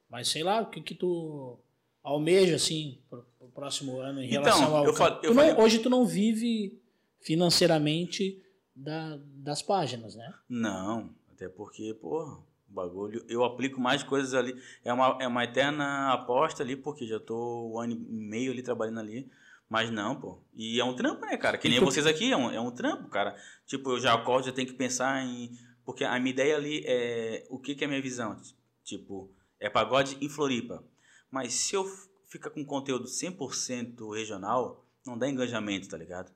Mas 0.09 0.29
sei 0.29 0.43
lá, 0.43 0.61
o 0.63 0.67
que 0.71 0.81
que 0.81 0.95
tu 0.95 1.59
almeja, 2.03 2.57
assim, 2.57 2.99
pro, 3.09 3.25
pro 3.39 3.49
próximo 3.49 3.99
ano 4.01 4.21
em 4.23 4.27
Então, 4.29 4.43
relação 4.43 4.77
ao... 4.77 4.87
eu 4.87 4.95
fal- 4.95 5.21
Tu 5.21 5.27
eu 5.27 5.35
não- 5.35 5.43
falei- 5.45 5.63
hoje 5.65 5.79
tu 5.79 5.91
não 5.91 6.07
vive 6.07 6.79
financeiramente 7.21 8.43
da- 8.75 9.19
das 9.35 9.61
páginas, 9.63 10.15
né? 10.15 10.33
Não, 10.49 11.11
até 11.33 11.49
porque, 11.49 11.93
pô, 11.95 12.23
o 12.25 12.43
bagulho. 12.69 13.25
Eu 13.29 13.45
aplico 13.45 13.81
mais 13.81 14.03
coisas 14.03 14.33
ali. 14.35 14.55
É 14.85 14.93
uma, 14.93 15.19
é 15.21 15.27
uma 15.27 15.45
eterna 15.45 16.13
aposta 16.13 16.63
ali, 16.63 16.77
porque 16.77 17.07
já 17.07 17.21
tô 17.21 17.73
um 17.75 17.79
ano 17.79 17.93
e 17.93 17.97
meio 17.97 18.53
ali 18.53 18.63
trabalhando 18.63 19.01
ali. 19.01 19.29
Mas 19.73 19.91
não, 19.91 20.21
pô. 20.21 20.39
E 20.53 20.79
é 20.79 20.85
um 20.85 20.95
trampo, 20.95 21.25
né, 21.25 21.35
cara? 21.39 21.57
Que 21.57 21.67
nem 21.67 21.81
vocês 21.81 22.07
aqui, 22.07 22.31
é 22.31 22.37
um, 22.37 22.51
é 22.51 22.61
um 22.61 22.71
trampo, 22.71 23.09
cara. 23.09 23.35
Tipo, 23.65 23.93
eu 23.93 23.99
já 23.99 24.13
acordo, 24.13 24.45
já 24.45 24.53
tenho 24.53 24.69
que 24.69 24.75
pensar 24.75 25.25
em. 25.25 25.51
Porque 25.83 26.05
a 26.05 26.19
minha 26.19 26.31
ideia 26.31 26.57
ali 26.57 26.85
é. 26.85 27.47
O 27.49 27.59
que, 27.59 27.75
que 27.75 27.83
é 27.83 27.87
a 27.87 27.89
minha 27.89 28.03
visão? 28.03 28.39
Tipo, 28.85 29.35
é 29.59 29.71
pagode 29.71 30.19
em 30.21 30.29
Floripa. 30.29 30.87
Mas 31.31 31.55
se 31.55 31.75
eu 31.75 31.87
ficar 32.29 32.51
com 32.51 32.63
conteúdo 32.67 33.07
100% 33.07 34.15
regional, 34.15 34.87
não 35.07 35.17
dá 35.17 35.27
engajamento, 35.27 35.89
tá 35.89 35.97
ligado? 35.97 36.31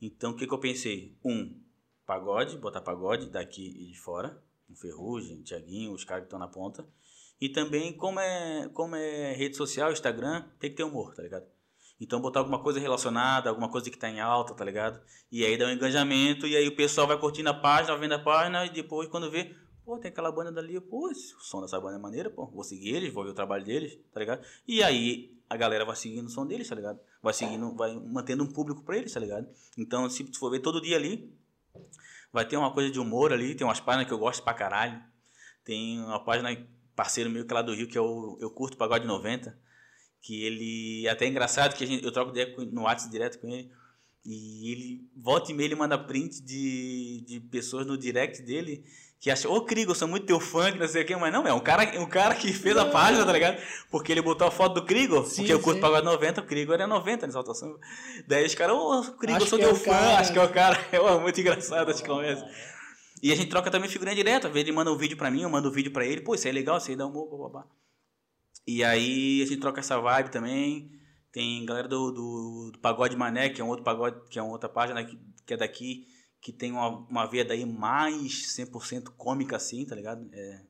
Então, 0.00 0.30
o 0.30 0.36
que, 0.36 0.46
que 0.46 0.54
eu 0.54 0.60
pensei? 0.60 1.18
Um, 1.24 1.60
pagode, 2.06 2.56
botar 2.56 2.82
pagode 2.82 3.30
daqui 3.30 3.66
e 3.66 3.90
de 3.90 3.98
fora. 3.98 4.40
Um 4.70 4.76
Ferrugem, 4.76 5.42
Tiaguinho, 5.42 5.92
os 5.92 6.04
caras 6.04 6.22
que 6.22 6.26
estão 6.26 6.38
na 6.38 6.46
ponta. 6.46 6.88
E 7.40 7.48
também, 7.48 7.92
como 7.92 8.20
é, 8.20 8.68
como 8.68 8.94
é 8.94 9.32
rede 9.32 9.56
social, 9.56 9.90
Instagram, 9.90 10.48
tem 10.60 10.70
que 10.70 10.76
ter 10.76 10.84
humor, 10.84 11.16
tá 11.16 11.24
ligado? 11.24 11.50
Então, 12.00 12.20
botar 12.20 12.40
alguma 12.40 12.58
coisa 12.58 12.80
relacionada, 12.80 13.50
alguma 13.50 13.68
coisa 13.68 13.90
que 13.90 13.98
tá 13.98 14.08
em 14.08 14.20
alta, 14.20 14.54
tá 14.54 14.64
ligado? 14.64 15.00
E 15.30 15.44
aí 15.44 15.58
dá 15.58 15.66
um 15.66 15.70
engajamento, 15.70 16.46
e 16.46 16.56
aí 16.56 16.66
o 16.66 16.74
pessoal 16.74 17.06
vai 17.06 17.18
curtindo 17.18 17.50
a 17.50 17.54
página, 17.54 17.96
vendo 17.96 18.14
a 18.14 18.18
página, 18.18 18.64
e 18.64 18.70
depois, 18.70 19.08
quando 19.08 19.30
vê, 19.30 19.54
pô, 19.84 19.98
tem 19.98 20.10
aquela 20.10 20.32
banda 20.32 20.50
dali, 20.50 20.80
pô, 20.80 21.10
o 21.10 21.14
som 21.14 21.60
dessa 21.60 21.78
banda 21.78 21.96
é 21.96 22.00
maneiro, 22.00 22.30
pô, 22.30 22.46
vou 22.46 22.64
seguir 22.64 22.94
eles, 22.94 23.12
vou 23.12 23.24
ver 23.24 23.30
o 23.30 23.34
trabalho 23.34 23.64
deles, 23.64 23.98
tá 24.12 24.20
ligado? 24.20 24.46
E 24.66 24.82
aí 24.82 25.36
a 25.50 25.56
galera 25.56 25.84
vai 25.84 25.96
seguindo 25.96 26.26
o 26.26 26.30
som 26.30 26.46
deles, 26.46 26.68
tá 26.68 26.74
ligado? 26.74 27.00
Vai 27.22 27.34
seguindo, 27.34 27.74
vai 27.74 27.94
mantendo 27.94 28.44
um 28.44 28.46
público 28.46 28.82
pra 28.82 28.96
eles, 28.96 29.12
tá 29.12 29.20
ligado? 29.20 29.48
Então, 29.76 30.08
se 30.08 30.24
tu 30.24 30.38
for 30.38 30.50
ver 30.50 30.60
todo 30.60 30.80
dia 30.80 30.96
ali, 30.96 31.30
vai 32.32 32.44
ter 32.46 32.56
uma 32.56 32.72
coisa 32.72 32.90
de 32.90 33.00
humor 33.00 33.32
ali, 33.32 33.54
tem 33.54 33.66
umas 33.66 33.80
páginas 33.80 34.06
que 34.06 34.14
eu 34.14 34.18
gosto 34.18 34.42
pra 34.42 34.54
caralho. 34.54 35.02
Tem 35.64 36.00
uma 36.00 36.24
página, 36.24 36.56
parceiro 36.94 37.28
meu 37.28 37.44
que 37.44 37.52
é 37.52 37.54
lá 37.54 37.62
do 37.62 37.74
Rio, 37.74 37.88
que 37.88 37.98
é 37.98 38.00
o 38.00 38.38
Eu 38.40 38.50
Curto 38.50 38.76
Pagode 38.76 39.06
90, 39.06 39.58
que 40.20 40.44
ele, 40.44 41.08
até 41.08 41.24
é 41.24 41.28
engraçado 41.28 41.74
que 41.74 41.84
a 41.84 41.86
gente, 41.86 42.04
eu 42.04 42.12
troco 42.12 42.30
ideia 42.30 42.54
no 42.72 42.82
WhatsApp 42.82 43.10
direto 43.10 43.38
com 43.38 43.48
ele, 43.48 43.70
e 44.24 44.70
ele, 44.70 45.10
volta 45.16 45.50
e 45.50 45.54
meia, 45.54 45.68
ele 45.68 45.74
manda 45.74 45.98
print 45.98 46.42
de, 46.42 47.24
de 47.26 47.40
pessoas 47.40 47.86
no 47.86 47.96
direct 47.96 48.42
dele 48.42 48.84
que 49.20 49.30
acham, 49.30 49.52
ô 49.52 49.60
Krigo, 49.60 49.90
eu 49.90 49.94
sou 49.94 50.08
muito 50.08 50.24
teu 50.24 50.40
fã, 50.40 50.72
que 50.72 50.78
não 50.78 50.88
sei 50.88 51.02
o 51.02 51.06
que, 51.06 51.14
mas 51.14 51.30
não, 51.30 51.46
é 51.46 51.52
um 51.52 51.60
cara, 51.60 52.00
um 52.00 52.06
cara 52.06 52.34
que 52.34 52.54
fez 52.54 52.74
a 52.74 52.86
página, 52.86 53.24
tá 53.24 53.30
ligado? 53.30 53.60
Porque 53.90 54.10
ele 54.10 54.22
botou 54.22 54.46
a 54.46 54.50
foto 54.50 54.76
do 54.76 54.86
Krigo, 54.86 55.26
Sim, 55.26 55.42
porque 55.42 55.52
eu 55.52 55.60
curto 55.60 55.78
pagode 55.78 56.06
90, 56.06 56.40
o 56.40 56.46
Krigo 56.46 56.72
era 56.72 56.86
90 56.86 57.26
na 57.26 57.30
exaltação. 57.30 57.78
Daí 58.26 58.46
os 58.46 58.54
caras, 58.54 58.74
ô 58.74 59.12
Krigo, 59.18 59.36
Acho 59.36 59.44
eu 59.44 59.48
sou 59.50 59.58
é 59.58 59.62
teu 59.62 59.72
o 59.72 59.76
fã, 59.76 59.90
cara. 59.90 60.18
acho 60.20 60.32
que 60.32 60.38
é 60.38 60.42
o 60.42 60.48
cara. 60.48 60.80
É 60.90 61.20
muito 61.20 61.38
engraçado 61.38 61.90
as 61.90 62.00
conversas. 62.00 62.48
E 63.22 63.30
a 63.30 63.36
gente 63.36 63.50
troca 63.50 63.70
também 63.70 63.90
figurinha 63.90 64.16
direto. 64.16 64.46
Às 64.46 64.52
vezes 64.54 64.68
ele 64.68 64.76
manda 64.76 64.90
um 64.90 64.96
vídeo 64.96 65.18
pra 65.18 65.30
mim, 65.30 65.42
eu 65.42 65.50
mando 65.50 65.68
um 65.68 65.72
vídeo 65.72 65.92
pra 65.92 66.06
ele. 66.06 66.22
Pô, 66.22 66.34
isso 66.34 66.48
é 66.48 66.52
legal, 66.52 66.78
isso 66.78 66.88
aí 66.88 66.96
dá 66.96 67.06
um 67.06 67.12
babá. 67.12 67.66
E 68.66 68.84
aí 68.84 69.42
a 69.42 69.46
gente 69.46 69.60
troca 69.60 69.80
essa 69.80 69.98
vibe 70.00 70.30
também. 70.30 70.90
Tem 71.32 71.64
galera 71.64 71.86
do, 71.88 72.10
do, 72.10 72.70
do 72.72 72.78
Pagode 72.80 73.16
Mané, 73.16 73.48
que 73.50 73.60
é 73.60 73.64
um 73.64 73.68
outro 73.68 73.84
pagode, 73.84 74.28
que 74.28 74.38
é 74.38 74.42
uma 74.42 74.52
outra 74.52 74.68
página 74.68 75.04
que, 75.04 75.18
que 75.46 75.54
é 75.54 75.56
daqui, 75.56 76.06
que 76.40 76.52
tem 76.52 76.72
uma, 76.72 76.88
uma 76.88 77.26
veia 77.26 77.44
daí 77.44 77.64
mais 77.64 78.56
100% 78.56 79.10
cômica 79.16 79.56
assim, 79.56 79.84
tá 79.86 79.94
ligado? 79.94 80.28
É, 80.32 80.62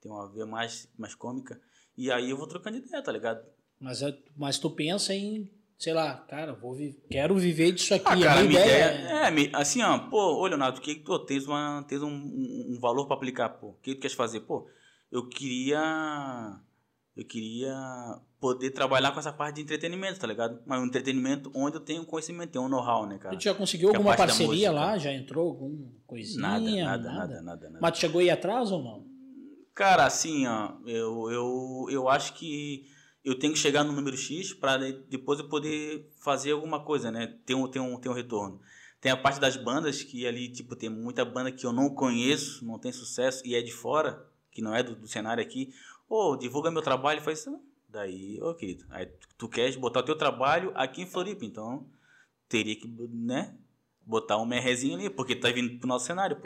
tem 0.00 0.10
uma 0.12 0.30
veia 0.30 0.44
mais, 0.46 0.88
mais 0.98 1.14
cômica. 1.14 1.58
E 1.96 2.10
aí 2.10 2.28
eu 2.30 2.36
vou 2.36 2.46
trocando 2.46 2.76
ideia, 2.78 3.02
tá 3.02 3.10
ligado? 3.12 3.42
Mas, 3.80 4.02
é- 4.02 4.18
mas 4.36 4.58
tu 4.58 4.70
pensa 4.70 5.14
em, 5.14 5.50
sei 5.78 5.92
lá, 5.94 6.14
cara, 6.28 6.52
vou 6.54 6.74
vi- 6.74 7.00
quero 7.10 7.36
viver 7.36 7.72
disso 7.72 7.94
aqui. 7.94 8.04
Ah, 8.06 8.12
a 8.12 8.16
cara, 8.18 8.34
minha 8.42 8.48
minha 8.48 8.60
ideia, 8.60 8.94
ideia, 8.94 9.08
é, 9.26 9.30
me- 9.30 9.50
assim, 9.54 9.82
ó, 9.82 9.98
pô, 10.10 10.36
ô 10.36 10.46
Leonardo, 10.46 10.78
o 10.78 10.82
que 10.82 10.96
tu 10.96 11.18
tens, 11.20 11.46
uma, 11.46 11.84
tens 11.88 12.02
um, 12.02 12.08
um, 12.10 12.66
um 12.76 12.78
valor 12.80 13.06
pra 13.06 13.16
aplicar, 13.16 13.48
pô, 13.48 13.68
o 13.70 13.74
que 13.82 13.94
tu 13.94 14.00
queres 14.00 14.16
fazer? 14.16 14.40
Pô, 14.40 14.68
eu 15.10 15.26
queria, 15.28 15.80
eu 17.16 17.24
queria 17.26 17.74
poder 18.40 18.70
trabalhar 18.70 19.12
com 19.12 19.20
essa 19.20 19.32
parte 19.32 19.56
de 19.56 19.62
entretenimento, 19.62 20.18
tá 20.18 20.26
ligado? 20.26 20.60
Mas 20.66 20.80
um 20.80 20.86
entretenimento 20.86 21.52
onde 21.54 21.76
eu 21.76 21.80
tenho 21.80 22.04
conhecimento, 22.04 22.52
tenho 22.52 22.64
um 22.64 22.68
know-how, 22.68 23.06
né, 23.06 23.18
cara? 23.18 23.36
Tu 23.36 23.44
já 23.44 23.54
conseguiu 23.54 23.90
Que 23.90 23.96
é 23.96 23.98
alguma 23.98 24.16
parceria 24.16 24.72
lá? 24.72 24.96
Já 24.96 25.12
entrou 25.12 25.48
alguma 25.48 25.92
coisinha? 26.06 26.40
Nada, 26.40 26.64
nada, 26.64 27.12
nada, 27.12 27.42
nada, 27.42 27.66
nada. 27.68 27.78
Mas 27.80 27.92
tu 27.92 27.98
chegou 27.98 28.20
a 28.20 28.24
ir 28.24 28.30
atrás 28.30 28.70
ou 28.72 28.82
não? 28.82 29.06
Cara, 29.74 30.04
assim, 30.04 30.46
ó, 30.46 30.72
eu, 30.86 31.30
eu, 31.30 31.86
eu 31.90 32.08
acho 32.08 32.34
que 32.34 32.84
eu 33.24 33.38
tenho 33.38 33.52
que 33.52 33.58
chegar 33.58 33.84
no 33.84 33.92
número 33.92 34.16
X 34.16 34.52
para 34.52 34.78
depois 35.08 35.38
eu 35.38 35.48
poder 35.48 36.10
fazer 36.22 36.52
alguma 36.52 36.84
coisa, 36.84 37.10
né? 37.10 37.38
Ter 37.46 37.54
um, 37.54 37.68
ter, 37.68 37.78
um, 37.78 37.96
ter 37.98 38.08
um 38.08 38.14
retorno. 38.14 38.60
Tem 39.00 39.10
a 39.10 39.16
parte 39.16 39.40
das 39.40 39.56
bandas 39.56 40.02
que 40.02 40.26
ali, 40.26 40.48
tipo, 40.48 40.76
tem 40.76 40.88
muita 40.88 41.24
banda 41.24 41.50
que 41.50 41.66
eu 41.66 41.72
não 41.72 41.90
conheço, 41.90 42.64
não 42.64 42.78
tem 42.78 42.92
sucesso 42.92 43.42
e 43.44 43.54
é 43.54 43.62
de 43.62 43.72
fora, 43.72 44.24
que 44.50 44.62
não 44.62 44.74
é 44.74 44.82
do, 44.82 44.94
do 44.94 45.08
cenário 45.08 45.42
aqui. 45.42 45.72
Ô, 46.14 46.36
divulga 46.36 46.70
meu 46.70 46.82
trabalho 46.82 47.20
e 47.20 47.22
faz 47.22 47.38
isso. 47.38 47.58
Daí, 47.88 48.38
ô, 48.42 48.54
querido, 48.54 48.84
aí 48.90 49.06
tu, 49.38 49.48
queres 49.48 49.76
botar 49.76 50.00
o 50.00 50.02
teu 50.02 50.14
trabalho 50.14 50.70
aqui 50.74 51.00
em 51.00 51.06
Floripa, 51.06 51.42
então 51.42 51.86
teria 52.50 52.76
que, 52.76 52.86
né? 52.86 53.56
Botar 54.04 54.36
um 54.36 54.44
merrezinho 54.44 54.94
ali, 54.94 55.08
porque 55.08 55.34
tá 55.34 55.50
vindo 55.50 55.78
pro 55.78 55.88
nosso 55.88 56.04
cenário, 56.04 56.36
pô. 56.36 56.42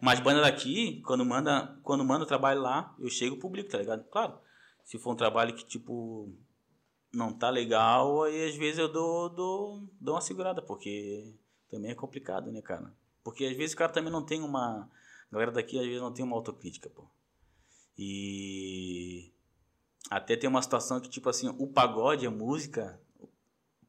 Mas 0.00 0.20
banda 0.20 0.42
daqui, 0.42 1.02
quando 1.04 1.24
manda, 1.24 1.76
quando 1.82 2.04
manda 2.04 2.22
o 2.22 2.26
trabalho 2.26 2.60
lá, 2.60 2.94
eu 3.00 3.10
chego 3.10 3.36
publico, 3.36 3.68
tá 3.68 3.78
ligado? 3.78 4.04
Claro. 4.04 4.38
Se 4.84 4.96
for 4.96 5.10
um 5.12 5.16
trabalho 5.16 5.56
que, 5.56 5.64
tipo, 5.64 6.32
não 7.12 7.32
tá 7.32 7.50
legal, 7.50 8.22
aí 8.22 8.48
às 8.48 8.54
vezes 8.54 8.78
eu 8.78 8.86
dou, 8.86 9.28
dou, 9.28 9.88
dou 10.00 10.14
uma 10.14 10.20
segurada, 10.20 10.62
porque 10.62 11.34
também 11.68 11.90
é 11.90 11.96
complicado, 11.96 12.52
né, 12.52 12.62
cara? 12.62 12.94
Porque 13.24 13.44
às 13.44 13.56
vezes 13.56 13.74
o 13.74 13.76
cara 13.76 13.92
também 13.92 14.12
não 14.12 14.24
tem 14.24 14.40
uma. 14.40 14.88
A 15.28 15.32
galera 15.32 15.50
daqui 15.50 15.80
às 15.80 15.84
vezes 15.84 16.00
não 16.00 16.12
tem 16.12 16.24
uma 16.24 16.36
autocrítica, 16.36 16.88
pô. 16.88 17.10
E. 18.02 19.30
Até 20.08 20.34
tem 20.34 20.48
uma 20.48 20.62
situação 20.62 20.98
que, 20.98 21.10
tipo 21.10 21.28
assim, 21.28 21.48
o 21.58 21.66
pagode, 21.66 22.26
a 22.26 22.30
música, 22.30 22.98
o 23.20 23.28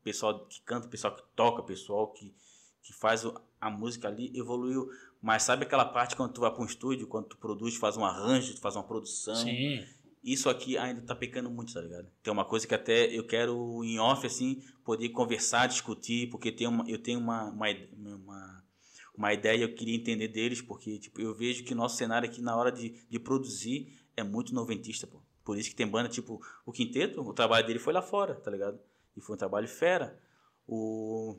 pessoal 0.03 0.45
que 0.45 0.61
canta, 0.61 0.85
o 0.85 0.89
pessoal 0.89 1.15
que 1.15 1.23
toca, 1.33 1.61
o 1.61 1.65
pessoal 1.65 2.11
que, 2.11 2.35
que 2.83 2.93
faz 2.93 3.23
a 3.59 3.69
música 3.69 4.09
ali 4.09 4.37
evoluiu. 4.37 4.89
Mas 5.21 5.43
sabe 5.43 5.63
aquela 5.63 5.85
parte 5.85 6.15
quando 6.15 6.33
tu 6.33 6.41
vai 6.41 6.51
para 6.51 6.61
um 6.61 6.65
estúdio, 6.65 7.07
quando 7.07 7.27
tu 7.27 7.37
produz, 7.37 7.75
faz 7.77 7.95
um 7.95 8.03
arranjo, 8.03 8.53
tu 8.53 8.59
faz 8.59 8.75
uma 8.75 8.83
produção? 8.83 9.35
Sim. 9.35 9.83
Isso 10.21 10.49
aqui 10.49 10.77
ainda 10.77 11.01
tá 11.01 11.15
pecando 11.15 11.49
muito, 11.49 11.73
tá 11.73 11.81
ligado? 11.81 12.07
Tem 12.21 12.33
uma 12.33 12.45
coisa 12.45 12.67
que 12.67 12.75
até 12.75 13.05
eu 13.05 13.25
quero, 13.25 13.83
em 13.83 13.97
off, 13.97 14.27
assim, 14.27 14.61
poder 14.83 15.09
conversar, 15.09 15.67
discutir, 15.67 16.29
porque 16.29 16.51
tem 16.51 16.67
uma, 16.67 16.87
eu 16.87 17.01
tenho 17.01 17.19
uma, 17.19 17.49
uma, 17.49 17.67
uma, 17.95 18.63
uma 19.15 19.33
ideia, 19.33 19.63
eu 19.63 19.73
queria 19.73 19.95
entender 19.95 20.27
deles, 20.27 20.61
porque 20.61 20.99
tipo, 20.99 21.19
eu 21.19 21.33
vejo 21.33 21.63
que 21.63 21.73
nosso 21.73 21.97
cenário 21.97 22.29
aqui, 22.29 22.41
na 22.41 22.55
hora 22.55 22.71
de, 22.71 22.93
de 23.09 23.19
produzir, 23.19 24.00
é 24.15 24.23
muito 24.23 24.53
noventista, 24.53 25.07
pô. 25.07 25.21
Por 25.43 25.57
isso 25.57 25.69
que 25.69 25.75
tem 25.75 25.87
banda, 25.87 26.07
tipo, 26.07 26.41
o 26.65 26.71
Quinteto, 26.71 27.21
o 27.21 27.33
trabalho 27.33 27.65
dele 27.65 27.79
foi 27.79 27.93
lá 27.93 28.01
fora, 28.01 28.35
tá 28.35 28.51
ligado? 28.51 28.79
E 29.15 29.21
foi 29.21 29.35
um 29.35 29.39
trabalho 29.39 29.67
fera. 29.67 30.19
O, 30.67 31.37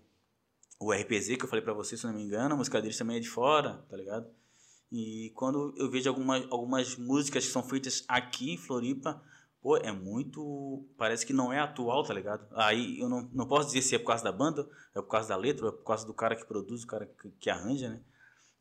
o 0.81 0.93
RPZ, 0.93 1.36
que 1.36 1.44
eu 1.44 1.49
falei 1.49 1.65
pra 1.65 1.73
você, 1.73 1.97
se 1.97 2.05
não 2.05 2.12
me 2.12 2.23
engano, 2.23 2.55
a 2.55 2.57
música 2.57 2.82
deles 2.82 2.99
também 2.99 3.16
é 3.16 3.20
de 3.20 3.28
fora, 3.28 3.85
tá 3.89 3.97
ligado? 3.97 4.28
E 4.90 5.32
quando 5.35 5.73
eu 5.78 5.90
vejo 5.90 6.09
algumas, 6.09 6.44
algumas 6.51 6.97
músicas 6.97 7.47
que 7.47 7.53
são 7.53 7.62
feitas 7.62 8.05
aqui 8.09 8.53
em 8.53 8.59
Floripa, 8.59 9.23
pô, 9.62 9.77
é 9.77 9.90
muito. 9.90 10.85
Parece 10.99 11.24
que 11.24 11.32
não 11.32 11.53
é 11.53 11.61
atual, 11.61 12.03
tá 12.03 12.12
ligado? 12.12 12.47
Aí 12.55 13.01
eu 13.01 13.09
não, 13.09 13.31
não 13.32 13.47
posso 13.47 13.69
dizer 13.69 13.81
se 13.81 13.94
é 13.94 13.99
por 13.99 14.09
causa 14.09 14.24
da 14.24 14.32
banda, 14.32 14.69
é 14.94 15.01
por 15.01 15.09
causa 15.09 15.31
da 15.31 15.36
letra, 15.36 15.69
é 15.69 15.70
por 15.70 15.85
causa 15.85 16.07
do 16.07 16.12
cara 16.12 16.36
que 16.36 16.44
produz, 16.44 16.82
o 16.82 16.86
cara 16.86 17.07
que, 17.07 17.31
que 17.31 17.49
arranja, 17.49 17.89
né? 17.89 18.03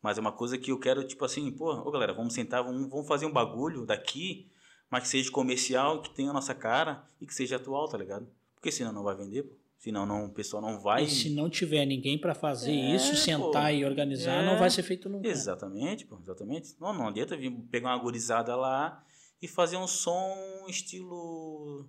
Mas 0.02 0.18
é 0.18 0.20
uma 0.20 0.32
coisa 0.32 0.58
que 0.58 0.72
eu 0.72 0.78
quero, 0.80 1.06
tipo 1.06 1.24
assim, 1.24 1.50
pô, 1.52 1.72
ô 1.72 1.90
galera, 1.90 2.12
vamos 2.12 2.34
sentar, 2.34 2.62
vamos, 2.64 2.88
vamos 2.90 3.06
fazer 3.06 3.24
um 3.24 3.32
bagulho 3.32 3.86
daqui, 3.86 4.50
mas 4.90 5.04
que 5.04 5.08
seja 5.08 5.30
comercial, 5.30 6.02
que 6.02 6.10
tenha 6.10 6.30
a 6.30 6.32
nossa 6.32 6.54
cara 6.54 7.04
e 7.20 7.26
que 7.26 7.32
seja 7.34 7.56
atual, 7.56 7.88
tá 7.88 7.96
ligado? 7.96 8.26
Porque 8.56 8.72
senão 8.72 8.92
não 8.92 9.04
vai 9.04 9.14
vender, 9.14 9.44
pô. 9.44 9.54
Senão 9.78 10.06
não, 10.06 10.26
o 10.26 10.30
pessoal 10.30 10.62
não 10.62 10.78
vai. 10.80 11.02
E 11.04 11.08
se 11.08 11.28
não 11.30 11.50
tiver 11.50 11.84
ninguém 11.84 12.16
pra 12.16 12.34
fazer 12.36 12.70
É, 12.70 12.94
isso, 12.94 13.16
sentar 13.16 13.70
pô. 13.72 13.76
e 13.76 13.84
organizar, 13.84 14.42
É. 14.42 14.46
não 14.46 14.56
vai 14.56 14.70
ser 14.70 14.82
feito 14.84 15.08
nunca. 15.08 15.26
Exatamente, 15.26 16.04
pô, 16.06 16.18
exatamente. 16.20 16.76
Não, 16.80 16.92
não 16.92 17.08
adianta 17.08 17.36
vir 17.36 17.50
pegar 17.70 17.88
uma 17.90 17.98
gurizada 17.98 18.54
lá 18.54 19.04
e 19.40 19.48
fazer 19.48 19.76
um 19.76 19.88
som 19.88 20.36
estilo 20.68 21.88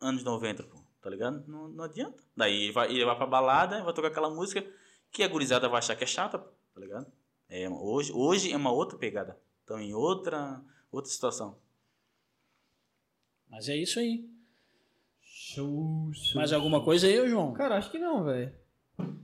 anos 0.00 0.24
90, 0.24 0.64
pô, 0.64 0.78
tá 1.00 1.08
ligado? 1.10 1.44
Não, 1.46 1.68
não 1.68 1.84
adianta. 1.84 2.20
Daí 2.36 2.64
ele 2.64 2.72
vai, 2.72 2.90
ele 2.90 3.04
vai 3.04 3.16
pra 3.16 3.26
balada, 3.26 3.82
vai 3.84 3.92
tocar 3.94 4.08
aquela 4.08 4.30
música 4.30 4.64
que 5.12 5.22
a 5.22 5.28
gurizada 5.28 5.68
vai 5.68 5.78
achar 5.78 5.94
que 5.94 6.02
é 6.02 6.06
chata, 6.08 6.38
pô, 6.38 6.50
tá 6.74 6.80
ligado? 6.80 7.06
É, 7.48 7.68
hoje, 7.68 8.12
hoje 8.12 8.52
é 8.52 8.56
uma 8.56 8.72
outra 8.72 8.96
pegada. 8.98 9.38
Estão 9.60 9.80
em 9.80 9.94
outra, 9.94 10.60
outra 10.90 11.10
situação. 11.10 11.56
Mas 13.48 13.68
é 13.68 13.76
isso 13.76 13.98
aí. 13.98 14.28
Show, 15.20 16.10
show. 16.12 16.36
Mais 16.36 16.52
alguma 16.52 16.82
coisa 16.82 17.06
aí, 17.06 17.28
João? 17.28 17.52
Cara, 17.52 17.76
acho 17.76 17.90
que 17.90 17.98
não, 17.98 18.24
velho. 18.24 18.52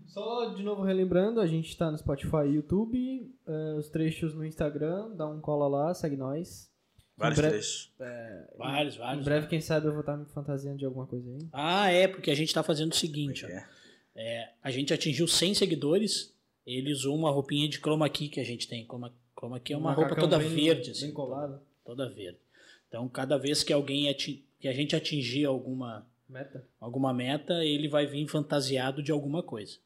Só 0.06 0.46
de 0.54 0.62
novo 0.62 0.82
relembrando, 0.82 1.40
a 1.40 1.46
gente 1.46 1.76
tá 1.76 1.90
no 1.90 1.96
Spotify 1.96 2.44
e 2.46 2.54
YouTube, 2.56 3.32
eh, 3.46 3.74
os 3.78 3.88
trechos 3.88 4.34
no 4.34 4.44
Instagram, 4.44 5.10
dá 5.14 5.28
um 5.28 5.40
cola 5.40 5.68
lá, 5.68 5.94
segue 5.94 6.16
nós. 6.16 6.68
Vários 7.16 7.38
Em 7.38 7.42
bre- 7.42 7.50
trechos. 7.50 7.92
Vários, 8.58 8.94
Em 8.96 8.98
vários. 8.98 9.24
breve, 9.24 9.46
quem 9.46 9.60
sabe, 9.60 9.86
eu 9.86 9.92
vou 9.92 10.00
estar 10.00 10.16
me 10.16 10.26
fantasiando 10.26 10.78
de 10.78 10.84
alguma 10.84 11.06
coisa 11.06 11.30
aí. 11.30 11.48
Ah, 11.52 11.90
é, 11.92 12.08
porque 12.08 12.30
a 12.30 12.34
gente 12.34 12.52
tá 12.52 12.62
fazendo 12.62 12.92
o 12.92 12.96
seguinte, 12.96 13.44
ó. 13.44 13.48
É. 13.48 13.68
É, 14.16 14.52
a 14.62 14.70
gente 14.72 14.92
atingiu 14.92 15.28
100 15.28 15.54
seguidores, 15.54 16.34
ele 16.66 16.92
usou 16.92 17.16
uma 17.16 17.30
roupinha 17.30 17.68
de 17.68 17.78
chroma 17.78 18.08
key 18.08 18.28
que 18.28 18.40
a 18.40 18.44
gente 18.44 18.68
tem. 18.68 18.84
Chroma, 18.84 19.12
chroma 19.36 19.58
key 19.60 19.72
é 19.72 19.76
uma 19.76 19.92
roupa 19.92 20.14
toda 20.16 20.38
bem- 20.38 20.48
verde, 20.48 20.90
assim. 20.90 21.06
Bem 21.06 21.14
colado. 21.14 21.60
Toda 21.84 22.08
verde. 22.08 22.38
Então, 22.88 23.08
cada 23.08 23.36
vez 23.38 23.62
que 23.62 23.72
alguém 23.72 24.12
que 24.60 24.68
a 24.68 24.72
gente 24.72 24.94
atingir 24.96 25.44
alguma, 25.44 26.06
Meta. 26.28 26.64
alguma 26.80 27.12
meta, 27.14 27.64
ele 27.64 27.88
vai 27.88 28.06
vir 28.06 28.26
fantasiado 28.28 29.02
de 29.02 29.10
alguma 29.12 29.42
coisa. 29.42 29.76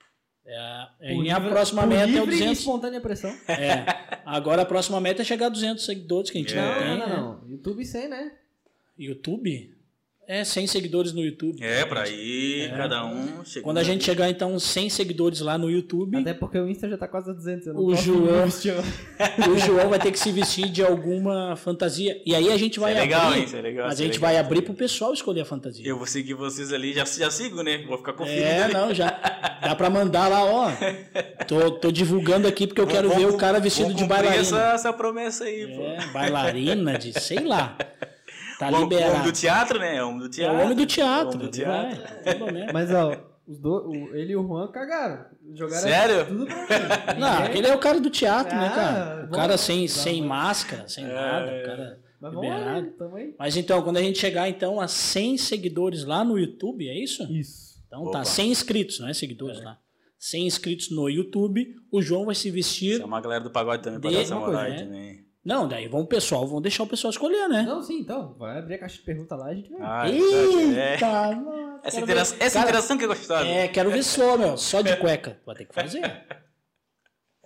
É, 0.46 0.86
Por 1.14 1.24
e 1.24 1.30
a 1.30 1.38
livre- 1.38 1.50
próxima 1.52 1.82
por 1.82 1.88
meta 1.88 2.02
é 2.02 2.06
o 2.06 2.08
livre 2.08 2.34
e 2.34 2.38
200. 2.38 2.58
espontânea 2.58 3.00
pressão. 3.00 3.30
É, 3.48 3.84
agora 4.26 4.62
a 4.62 4.66
próxima 4.66 5.00
meta 5.00 5.22
é 5.22 5.24
chegar 5.24 5.46
a 5.46 5.48
200 5.50 5.84
seguidores 5.84 6.30
que 6.30 6.36
a 6.36 6.40
gente 6.40 6.54
É. 6.54 6.60
não 6.60 6.78
tem. 6.78 6.98
não, 6.98 7.08
não, 7.08 7.40
não. 7.42 7.48
YouTube 7.50 7.84
100, 7.84 8.08
né? 8.08 8.32
YouTube? 8.98 9.74
É, 10.26 10.42
100 10.42 10.66
seguidores 10.66 11.12
no 11.12 11.20
YouTube. 11.22 11.62
É, 11.62 11.84
pra 11.84 12.08
ir 12.08 12.62
É. 12.62 12.68
cada 12.76 13.04
um 13.04 13.44
chegando. 13.44 13.64
Quando 13.64 13.78
a 13.78 13.82
gente 13.82 14.04
chegar, 14.04 14.30
então, 14.30 14.58
100 14.58 14.88
seguidores 14.88 15.40
lá 15.40 15.58
no 15.58 15.70
YouTube, 15.70 16.16
Até 16.18 16.32
porque 16.32 16.58
o 16.58 16.68
Insta 16.68 16.88
já 16.88 16.96
tá 16.96 17.06
quase 17.06 17.30
a 17.30 17.34
200. 17.34 17.66
Eu 17.66 17.74
não 17.74 17.82
O 17.82 17.90
posso 17.90 18.02
João- 18.02 18.44
o 19.54 19.58
João 19.58 19.88
vai 19.90 19.98
ter 19.98 20.10
que 20.12 20.18
se 20.18 20.32
vestir 20.32 20.70
de 20.70 20.82
alguma 20.82 21.56
fantasia. 21.56 22.20
E 22.24 22.34
aí 22.34 22.50
a 22.50 22.56
gente 22.56 22.80
vai 22.80 22.92
Isso 22.92 23.00
é 23.00 23.04
legal, 23.04 23.26
abrir. 23.26 23.38
hein? 23.38 23.44
Isso 23.44 23.56
é 23.56 23.60
legal, 23.60 23.86
mas 23.86 24.00
a 24.00 24.02
é 24.02 24.06
gente 24.06 24.14
legal. 24.16 24.30
vai 24.30 24.38
abrir 24.38 24.62
pro 24.62 24.72
pessoal 24.74 25.12
escolher 25.12 25.42
a 25.42 25.44
fantasia. 25.44 25.86
Eu 25.86 25.98
vou 25.98 26.06
seguir 26.06 26.34
vocês 26.34 26.72
ali, 26.72 26.92
já, 26.94 27.04
já 27.04 27.30
sigo, 27.30 27.62
né? 27.62 27.84
Vou 27.86 27.98
ficar 27.98 28.14
conferindo 28.14 28.44
É, 28.46 28.62
ali. 28.64 28.72
não, 28.72 28.94
já. 28.94 29.10
Dá 29.62 29.74
pra 29.76 29.90
mandar 29.90 30.28
lá, 30.28 30.44
ó. 30.44 30.70
Tô, 31.46 31.70
tô 31.72 31.92
divulgando 31.92 32.48
aqui 32.48 32.66
porque 32.66 32.80
eu 32.80 32.86
quero 32.86 33.08
Vamos- 33.08 33.22
ver 33.24 33.30
o 33.30 33.36
cara 33.36 33.58
vestido 33.60 33.92
de 33.92 34.04
bailarina. 34.04 34.40
Essa, 34.40 34.72
essa 34.74 34.92
promessa 34.92 35.44
aí, 35.44 35.66
pô. 35.66 35.82
É, 35.82 36.06
bailarina 36.12 36.98
de, 36.98 37.12
sei 37.20 37.40
lá. 37.40 37.76
Tá 38.70 38.76
o, 38.78 38.80
o 38.80 38.84
homem 38.84 38.98
liberado. 38.98 39.24
do 39.24 39.32
teatro, 39.32 39.78
né? 39.78 40.02
O 40.02 40.08
homem 40.08 40.18
do 40.20 40.26
É 40.26 40.30
teatro. 40.30 40.56
o 40.58 40.62
homem 40.62 40.76
do 40.76 40.86
teatro. 40.86 41.38
O 41.38 41.40
homem 41.40 41.50
do 41.50 41.56
ele 41.56 41.64
vai, 41.64 41.94
teatro. 42.22 42.52
menos. 42.52 42.72
Mas, 42.72 42.90
ó, 42.92 43.16
os 43.46 43.58
do, 43.58 43.88
o- 43.90 44.14
ele 44.16 44.32
e 44.32 44.36
o 44.36 44.46
Juan 44.46 44.68
cagaram. 44.68 45.26
Jogaram 45.54 45.82
Sério? 45.82 46.26
tudo 46.26 46.46
pra 46.46 46.54
mim. 46.56 46.66
Não, 47.20 47.30
Ninguém- 47.32 47.46
aquele 47.46 47.66
é 47.68 47.74
o 47.74 47.78
cara 47.78 48.00
do 48.00 48.10
teatro, 48.10 48.56
né, 48.56 48.66
Ah, 48.66 48.74
cara? 48.74 49.26
O 49.26 49.30
cara 49.30 49.56
sem, 49.58 49.86
sem 49.86 50.22
máscara, 50.22 50.88
sem 50.88 51.04
É. 51.04 51.12
nada. 51.12 51.46
O 51.46 51.64
cara 51.66 52.00
Mas 52.20 52.32
vamos 52.32 52.48
lá, 52.48 52.56
liberado. 52.80 53.14
né? 53.14 53.20
Aí. 53.22 53.34
Mas 53.38 53.56
então, 53.56 53.82
quando 53.82 53.98
a 53.98 54.02
gente 54.02 54.18
chegar 54.18 54.48
então 54.48 54.80
a 54.80 54.88
100 54.88 55.36
seguidores 55.36 56.04
lá 56.04 56.24
no 56.24 56.38
YouTube, 56.38 56.88
é 56.88 56.98
isso? 56.98 57.22
Isso. 57.30 57.74
Então 57.86 58.04
tá, 58.04 58.20
Opa. 58.20 58.24
100 58.24 58.50
inscritos, 58.50 58.98
não 58.98 59.08
é 59.08 59.14
seguidores 59.14 59.62
lá. 59.62 59.78
100 60.18 60.46
inscritos 60.46 60.90
no 60.90 61.06
YouTube, 61.08 61.74
o 61.92 62.00
João 62.00 62.24
vai 62.24 62.34
se 62.34 62.50
vestir. 62.50 62.96
Chama 62.98 63.18
a 63.18 63.20
galera 63.20 63.44
do 63.44 63.50
pagode 63.50 63.82
também 63.82 64.00
pra 64.00 64.08
De- 64.08 64.16
dar 64.16 64.22
essa 64.22 64.34
uma 64.36 64.46
moral 64.46 64.62
né? 64.70 64.78
também. 64.78 65.23
Não, 65.44 65.68
daí 65.68 65.86
vão 65.88 66.00
o 66.00 66.06
pessoal, 66.06 66.46
vão 66.46 66.60
deixar 66.62 66.84
o 66.84 66.86
pessoal 66.86 67.10
escolher, 67.10 67.48
né? 67.48 67.62
Não, 67.62 67.82
sim, 67.82 67.98
então. 67.98 68.34
Vai 68.38 68.58
abrir 68.58 68.74
a 68.76 68.78
caixa 68.78 68.96
de 68.96 69.02
pergunta 69.02 69.36
lá 69.36 69.48
e 69.48 69.52
a 69.52 69.54
gente 69.56 69.70
vai. 69.70 69.80
Ah, 69.82 70.08
é. 70.08 70.92
Eita, 70.94 71.06
mano. 71.36 71.80
Essa, 71.84 71.90
quero 71.98 72.04
interação, 72.04 72.38
ver- 72.38 72.44
essa 72.44 72.58
Cara, 72.58 72.68
interação 72.70 72.98
que 72.98 73.04
é 73.04 73.06
gostosa. 73.06 73.46
É, 73.46 73.68
quero 73.68 73.90
ver 73.90 74.02
só, 74.02 74.38
meu. 74.38 74.56
Só 74.56 74.80
de 74.80 74.96
cueca. 74.96 75.38
Vai 75.44 75.54
ter 75.54 75.66
que 75.66 75.74
fazer. 75.74 76.00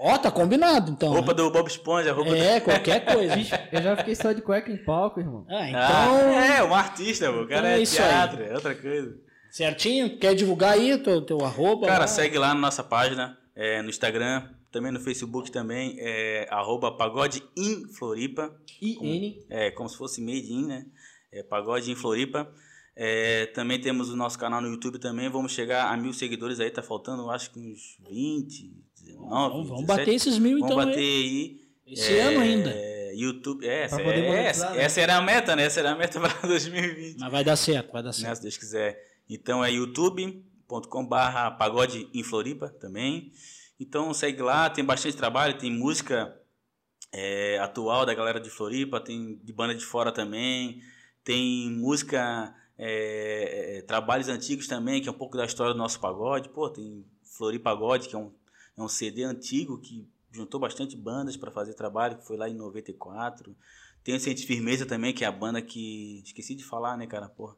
Ó, 0.00 0.16
tá 0.16 0.30
combinado, 0.30 0.92
então. 0.92 1.08
Roupa 1.12 1.32
né? 1.32 1.34
do 1.34 1.50
Bob 1.50 1.66
Esponja, 1.66 2.12
roupa 2.12 2.30
do... 2.30 2.36
É, 2.36 2.60
qualquer 2.60 3.04
coisa. 3.04 3.34
Eu 3.72 3.82
já 3.82 3.96
fiquei 3.96 4.14
só 4.14 4.30
de 4.30 4.40
cueca 4.42 4.70
em 4.70 4.76
palco, 4.76 5.18
irmão. 5.18 5.44
Ah, 5.50 5.68
então. 5.68 5.80
Ah, 5.80 6.56
é, 6.58 6.62
um 6.62 6.72
artista, 6.72 7.32
pô. 7.32 7.40
O 7.42 7.48
cara 7.48 7.60
Então 7.62 7.70
é, 7.70 7.78
é 7.78 7.80
isso 7.80 8.00
aí. 8.00 8.08
teatro, 8.08 8.44
é 8.44 8.54
outra 8.54 8.76
coisa. 8.76 9.16
Certinho? 9.50 10.16
Quer 10.18 10.36
divulgar 10.36 10.74
aí 10.74 10.96
teu, 10.98 11.20
teu 11.22 11.44
arroba? 11.44 11.88
Cara, 11.88 12.00
lá? 12.00 12.06
segue 12.06 12.38
lá 12.38 12.48
na 12.54 12.60
nossa 12.60 12.84
página, 12.84 13.36
é, 13.56 13.82
no 13.82 13.88
Instagram, 13.88 14.48
também 14.70 14.92
no 14.92 15.00
Facebook 15.00 15.50
também, 15.50 15.96
é 15.98 16.46
arroba 16.50 16.92
pagode 16.92 17.42
in 17.56 17.86
Floripa. 17.92 18.54
IN. 18.80 19.38
É, 19.48 19.70
como 19.70 19.88
se 19.88 19.96
fosse 19.96 20.20
made 20.20 20.52
in, 20.52 20.66
né? 20.66 20.86
É, 21.32 21.42
pagode 21.42 21.90
em 21.90 21.94
Floripa. 21.94 22.52
É, 22.94 23.46
também 23.46 23.80
temos 23.80 24.10
o 24.10 24.16
nosso 24.16 24.38
canal 24.38 24.60
no 24.60 24.68
YouTube 24.68 24.98
também. 24.98 25.28
Vamos 25.28 25.52
chegar 25.52 25.92
a 25.92 25.96
mil 25.96 26.12
seguidores 26.12 26.58
aí, 26.58 26.70
tá 26.70 26.82
faltando 26.82 27.30
acho 27.30 27.52
que 27.52 27.60
uns 27.60 27.96
20, 28.08 28.72
19. 29.00 29.28
Vamos, 29.28 29.68
vamos 29.68 29.86
17. 29.86 29.86
bater 29.86 30.14
esses 30.14 30.38
mil 30.38 30.58
Vamos 30.58 30.72
então. 30.72 30.84
bater 30.84 30.98
aí. 30.98 31.60
aí. 31.86 31.92
Esse 31.92 32.18
É, 32.18 32.22
ano 32.22 32.40
ainda. 32.40 32.88
YouTube, 33.18 33.66
é, 33.66 33.82
essa, 33.82 34.00
é, 34.00 34.44
essa, 34.44 34.70
né? 34.70 34.82
essa 34.82 35.00
era 35.00 35.16
a 35.16 35.22
meta, 35.22 35.56
né? 35.56 35.64
Essa 35.64 35.80
era 35.80 35.92
a 35.92 35.96
meta 35.96 36.20
para 36.20 36.48
2020 36.48 37.18
Mas 37.18 37.32
vai 37.32 37.42
dar 37.42 37.56
certo, 37.56 37.92
vai 37.92 38.02
dar 38.02 38.08
né, 38.08 38.12
certo. 38.12 38.36
se 38.36 38.42
Deus 38.42 38.56
quiser. 38.56 38.96
Então 39.28 39.64
é 39.64 39.72
youtube.com 39.72 41.06
barra 41.06 41.50
pagode 41.50 42.08
em 42.14 42.22
Floripa 42.22 42.68
também. 42.68 43.32
Então 43.78 44.12
segue 44.12 44.42
lá, 44.42 44.68
tem 44.68 44.84
bastante 44.84 45.16
trabalho, 45.16 45.58
tem 45.58 45.70
música 45.70 46.36
é, 47.12 47.58
atual 47.58 48.04
da 48.04 48.14
galera 48.14 48.40
de 48.40 48.50
Floripa, 48.50 49.00
tem 49.00 49.36
de 49.42 49.52
banda 49.52 49.74
de 49.74 49.84
fora 49.84 50.12
também, 50.12 50.82
tem 51.22 51.70
música, 51.70 52.54
é, 52.76 53.78
é, 53.78 53.82
trabalhos 53.82 54.28
antigos 54.28 54.66
também, 54.66 55.00
que 55.00 55.08
é 55.08 55.12
um 55.12 55.18
pouco 55.18 55.36
da 55.36 55.44
história 55.44 55.72
do 55.72 55.78
nosso 55.78 56.00
pagode. 56.00 56.48
Pô, 56.48 56.68
tem 56.68 57.04
Floripa 57.22 57.70
Pagode, 57.70 58.08
que 58.08 58.16
é 58.16 58.18
um, 58.18 58.32
é 58.76 58.82
um 58.82 58.88
CD 58.88 59.22
antigo 59.22 59.78
que 59.78 60.08
juntou 60.32 60.58
bastante 60.58 60.96
bandas 60.96 61.36
para 61.36 61.50
fazer 61.50 61.74
trabalho, 61.74 62.18
que 62.18 62.26
foi 62.26 62.36
lá 62.36 62.48
em 62.48 62.54
94. 62.54 63.56
Tem 64.02 64.14
o 64.14 64.20
Sente 64.20 64.46
Firmeza 64.46 64.86
também, 64.86 65.12
que 65.12 65.24
é 65.24 65.28
a 65.28 65.32
banda 65.32 65.60
que. 65.60 66.22
Esqueci 66.24 66.54
de 66.54 66.64
falar, 66.64 66.96
né, 66.96 67.06
cara? 67.06 67.28
Porra. 67.28 67.56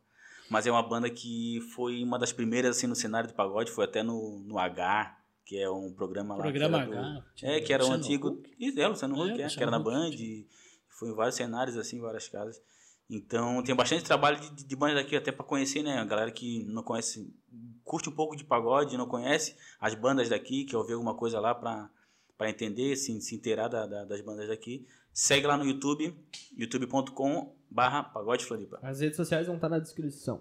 Mas 0.51 0.67
é 0.67 0.71
uma 0.71 0.83
banda 0.83 1.09
que 1.09 1.61
foi 1.75 2.03
uma 2.03 2.19
das 2.19 2.33
primeiras 2.33 2.77
assim 2.77 2.87
no 2.87 2.97
cenário 2.97 3.29
do 3.29 3.35
pagode, 3.35 3.71
foi 3.71 3.85
até 3.85 4.03
no, 4.03 4.41
no 4.41 4.59
H, 4.59 5.17
que 5.51 5.59
é 5.59 5.69
um 5.69 5.93
programa 5.93 6.37
lá. 6.37 6.43
Programa 6.45 6.79
que 6.87 6.93
era 6.93 7.01
H. 7.01 7.19
do- 7.41 7.47
é, 7.47 7.61
que 7.61 7.73
era 7.73 7.83
um 7.85 7.87
Luciano 7.89 8.05
antigo. 8.05 8.29
Huck. 8.29 8.55
Isso, 8.57 8.79
é, 8.81 8.87
Luciano 8.87 9.15
É, 9.17 9.19
Huck, 9.19 9.29
é, 9.29 9.33
Luciano 9.33 9.51
que 9.57 9.63
era 9.63 9.71
na 9.73 9.79
Band. 9.81 10.11
e 10.11 10.47
Foi 10.89 11.09
em 11.09 11.13
vários 11.15 11.35
cenários, 11.35 11.77
assim, 11.77 11.99
várias 11.99 12.29
casas. 12.29 12.63
Então 13.09 13.61
tem 13.65 13.75
bastante 13.75 14.05
trabalho 14.05 14.39
de, 14.39 14.63
de 14.65 14.77
banda 14.77 14.95
daqui, 14.95 15.17
até 15.17 15.33
para 15.33 15.45
conhecer, 15.45 15.83
né? 15.83 15.99
A 15.99 16.05
galera 16.05 16.31
que 16.31 16.63
não 16.67 16.85
conhece, 16.85 17.35
curte 17.83 18.09
um 18.09 18.13
pouco 18.13 18.37
de 18.37 18.45
pagode, 18.45 18.97
não 18.97 19.09
conhece 19.09 19.57
as 19.81 19.93
bandas 19.97 20.29
daqui, 20.29 20.65
quer 20.65 20.77
ouvir 20.77 20.93
alguma 20.93 21.15
coisa 21.17 21.41
lá 21.41 21.53
para 21.53 21.91
para 22.39 22.49
entender, 22.49 22.95
se, 22.97 23.21
se 23.21 23.35
inteirar 23.35 23.69
da- 23.69 23.87
da- 23.87 24.05
das 24.07 24.21
bandas 24.23 24.49
daqui. 24.49 24.87
Segue 25.13 25.47
lá 25.47 25.59
no 25.59 25.65
YouTube, 25.67 26.15
youtube.com 26.57 27.55
barra 27.71 28.03
pagode 28.05 28.45
Floripa. 28.47 28.79
As 28.83 29.01
redes 29.01 29.17
sociais 29.17 29.47
vão 29.47 29.57
estar 29.57 29.69
na 29.69 29.79
descrição. 29.79 30.41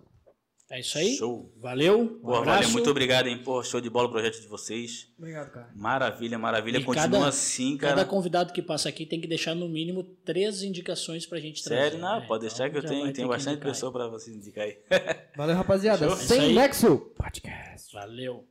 É 0.72 0.80
isso 0.82 0.98
aí. 1.00 1.16
Show. 1.16 1.52
Valeu. 1.58 2.00
Um 2.02 2.08
Pô, 2.20 2.44
valeu, 2.44 2.70
muito 2.70 2.90
obrigado, 2.92 3.26
hein? 3.28 3.42
Pô, 3.44 3.64
show 3.64 3.82
de 3.82 3.90
bola 3.90 4.08
o 4.08 4.12
projeto 4.12 4.40
de 4.40 4.48
vocês. 4.48 5.08
Obrigado, 5.18 5.50
cara. 5.52 5.70
Maravilha, 5.76 6.38
maravilha. 6.38 6.78
E 6.78 6.84
Continua 6.84 7.10
cada- 7.10 7.28
assim, 7.28 7.76
Cada 7.76 7.96
cara. 7.96 8.06
convidado 8.08 8.54
que 8.54 8.62
passa 8.62 8.88
aqui 8.88 9.06
tem 9.06 9.20
que 9.20 9.28
deixar 9.28 9.56
no 9.56 9.68
mínimo 9.68 10.04
três 10.24 10.62
indicações 10.62 11.26
pra 11.26 11.40
gente 11.40 11.64
trazer. 11.64 11.82
Sério, 11.92 11.98
não, 12.00 12.20
né? 12.20 12.26
pode 12.28 12.46
Então, 12.46 12.58
deixar 12.58 12.70
que 12.70 12.78
eu 12.78 12.84
tenho, 12.86 13.12
tenho 13.12 13.28
bastante 13.28 13.54
indicar 13.56 13.68
aí. 13.68 13.74
pessoa 13.74 13.92
para 13.92 14.08
vocês 14.10 14.36
indicar 14.36 14.64
aí. 14.66 14.78
Valeu, 15.36 15.56
rapaziada. 15.56 16.06
Show. 16.08 16.16
É 16.16 16.20
Sem 16.20 16.40
aí. 16.42 16.54
Nexo 16.54 16.98
Podcast. 17.18 17.92
Valeu. 17.94 18.46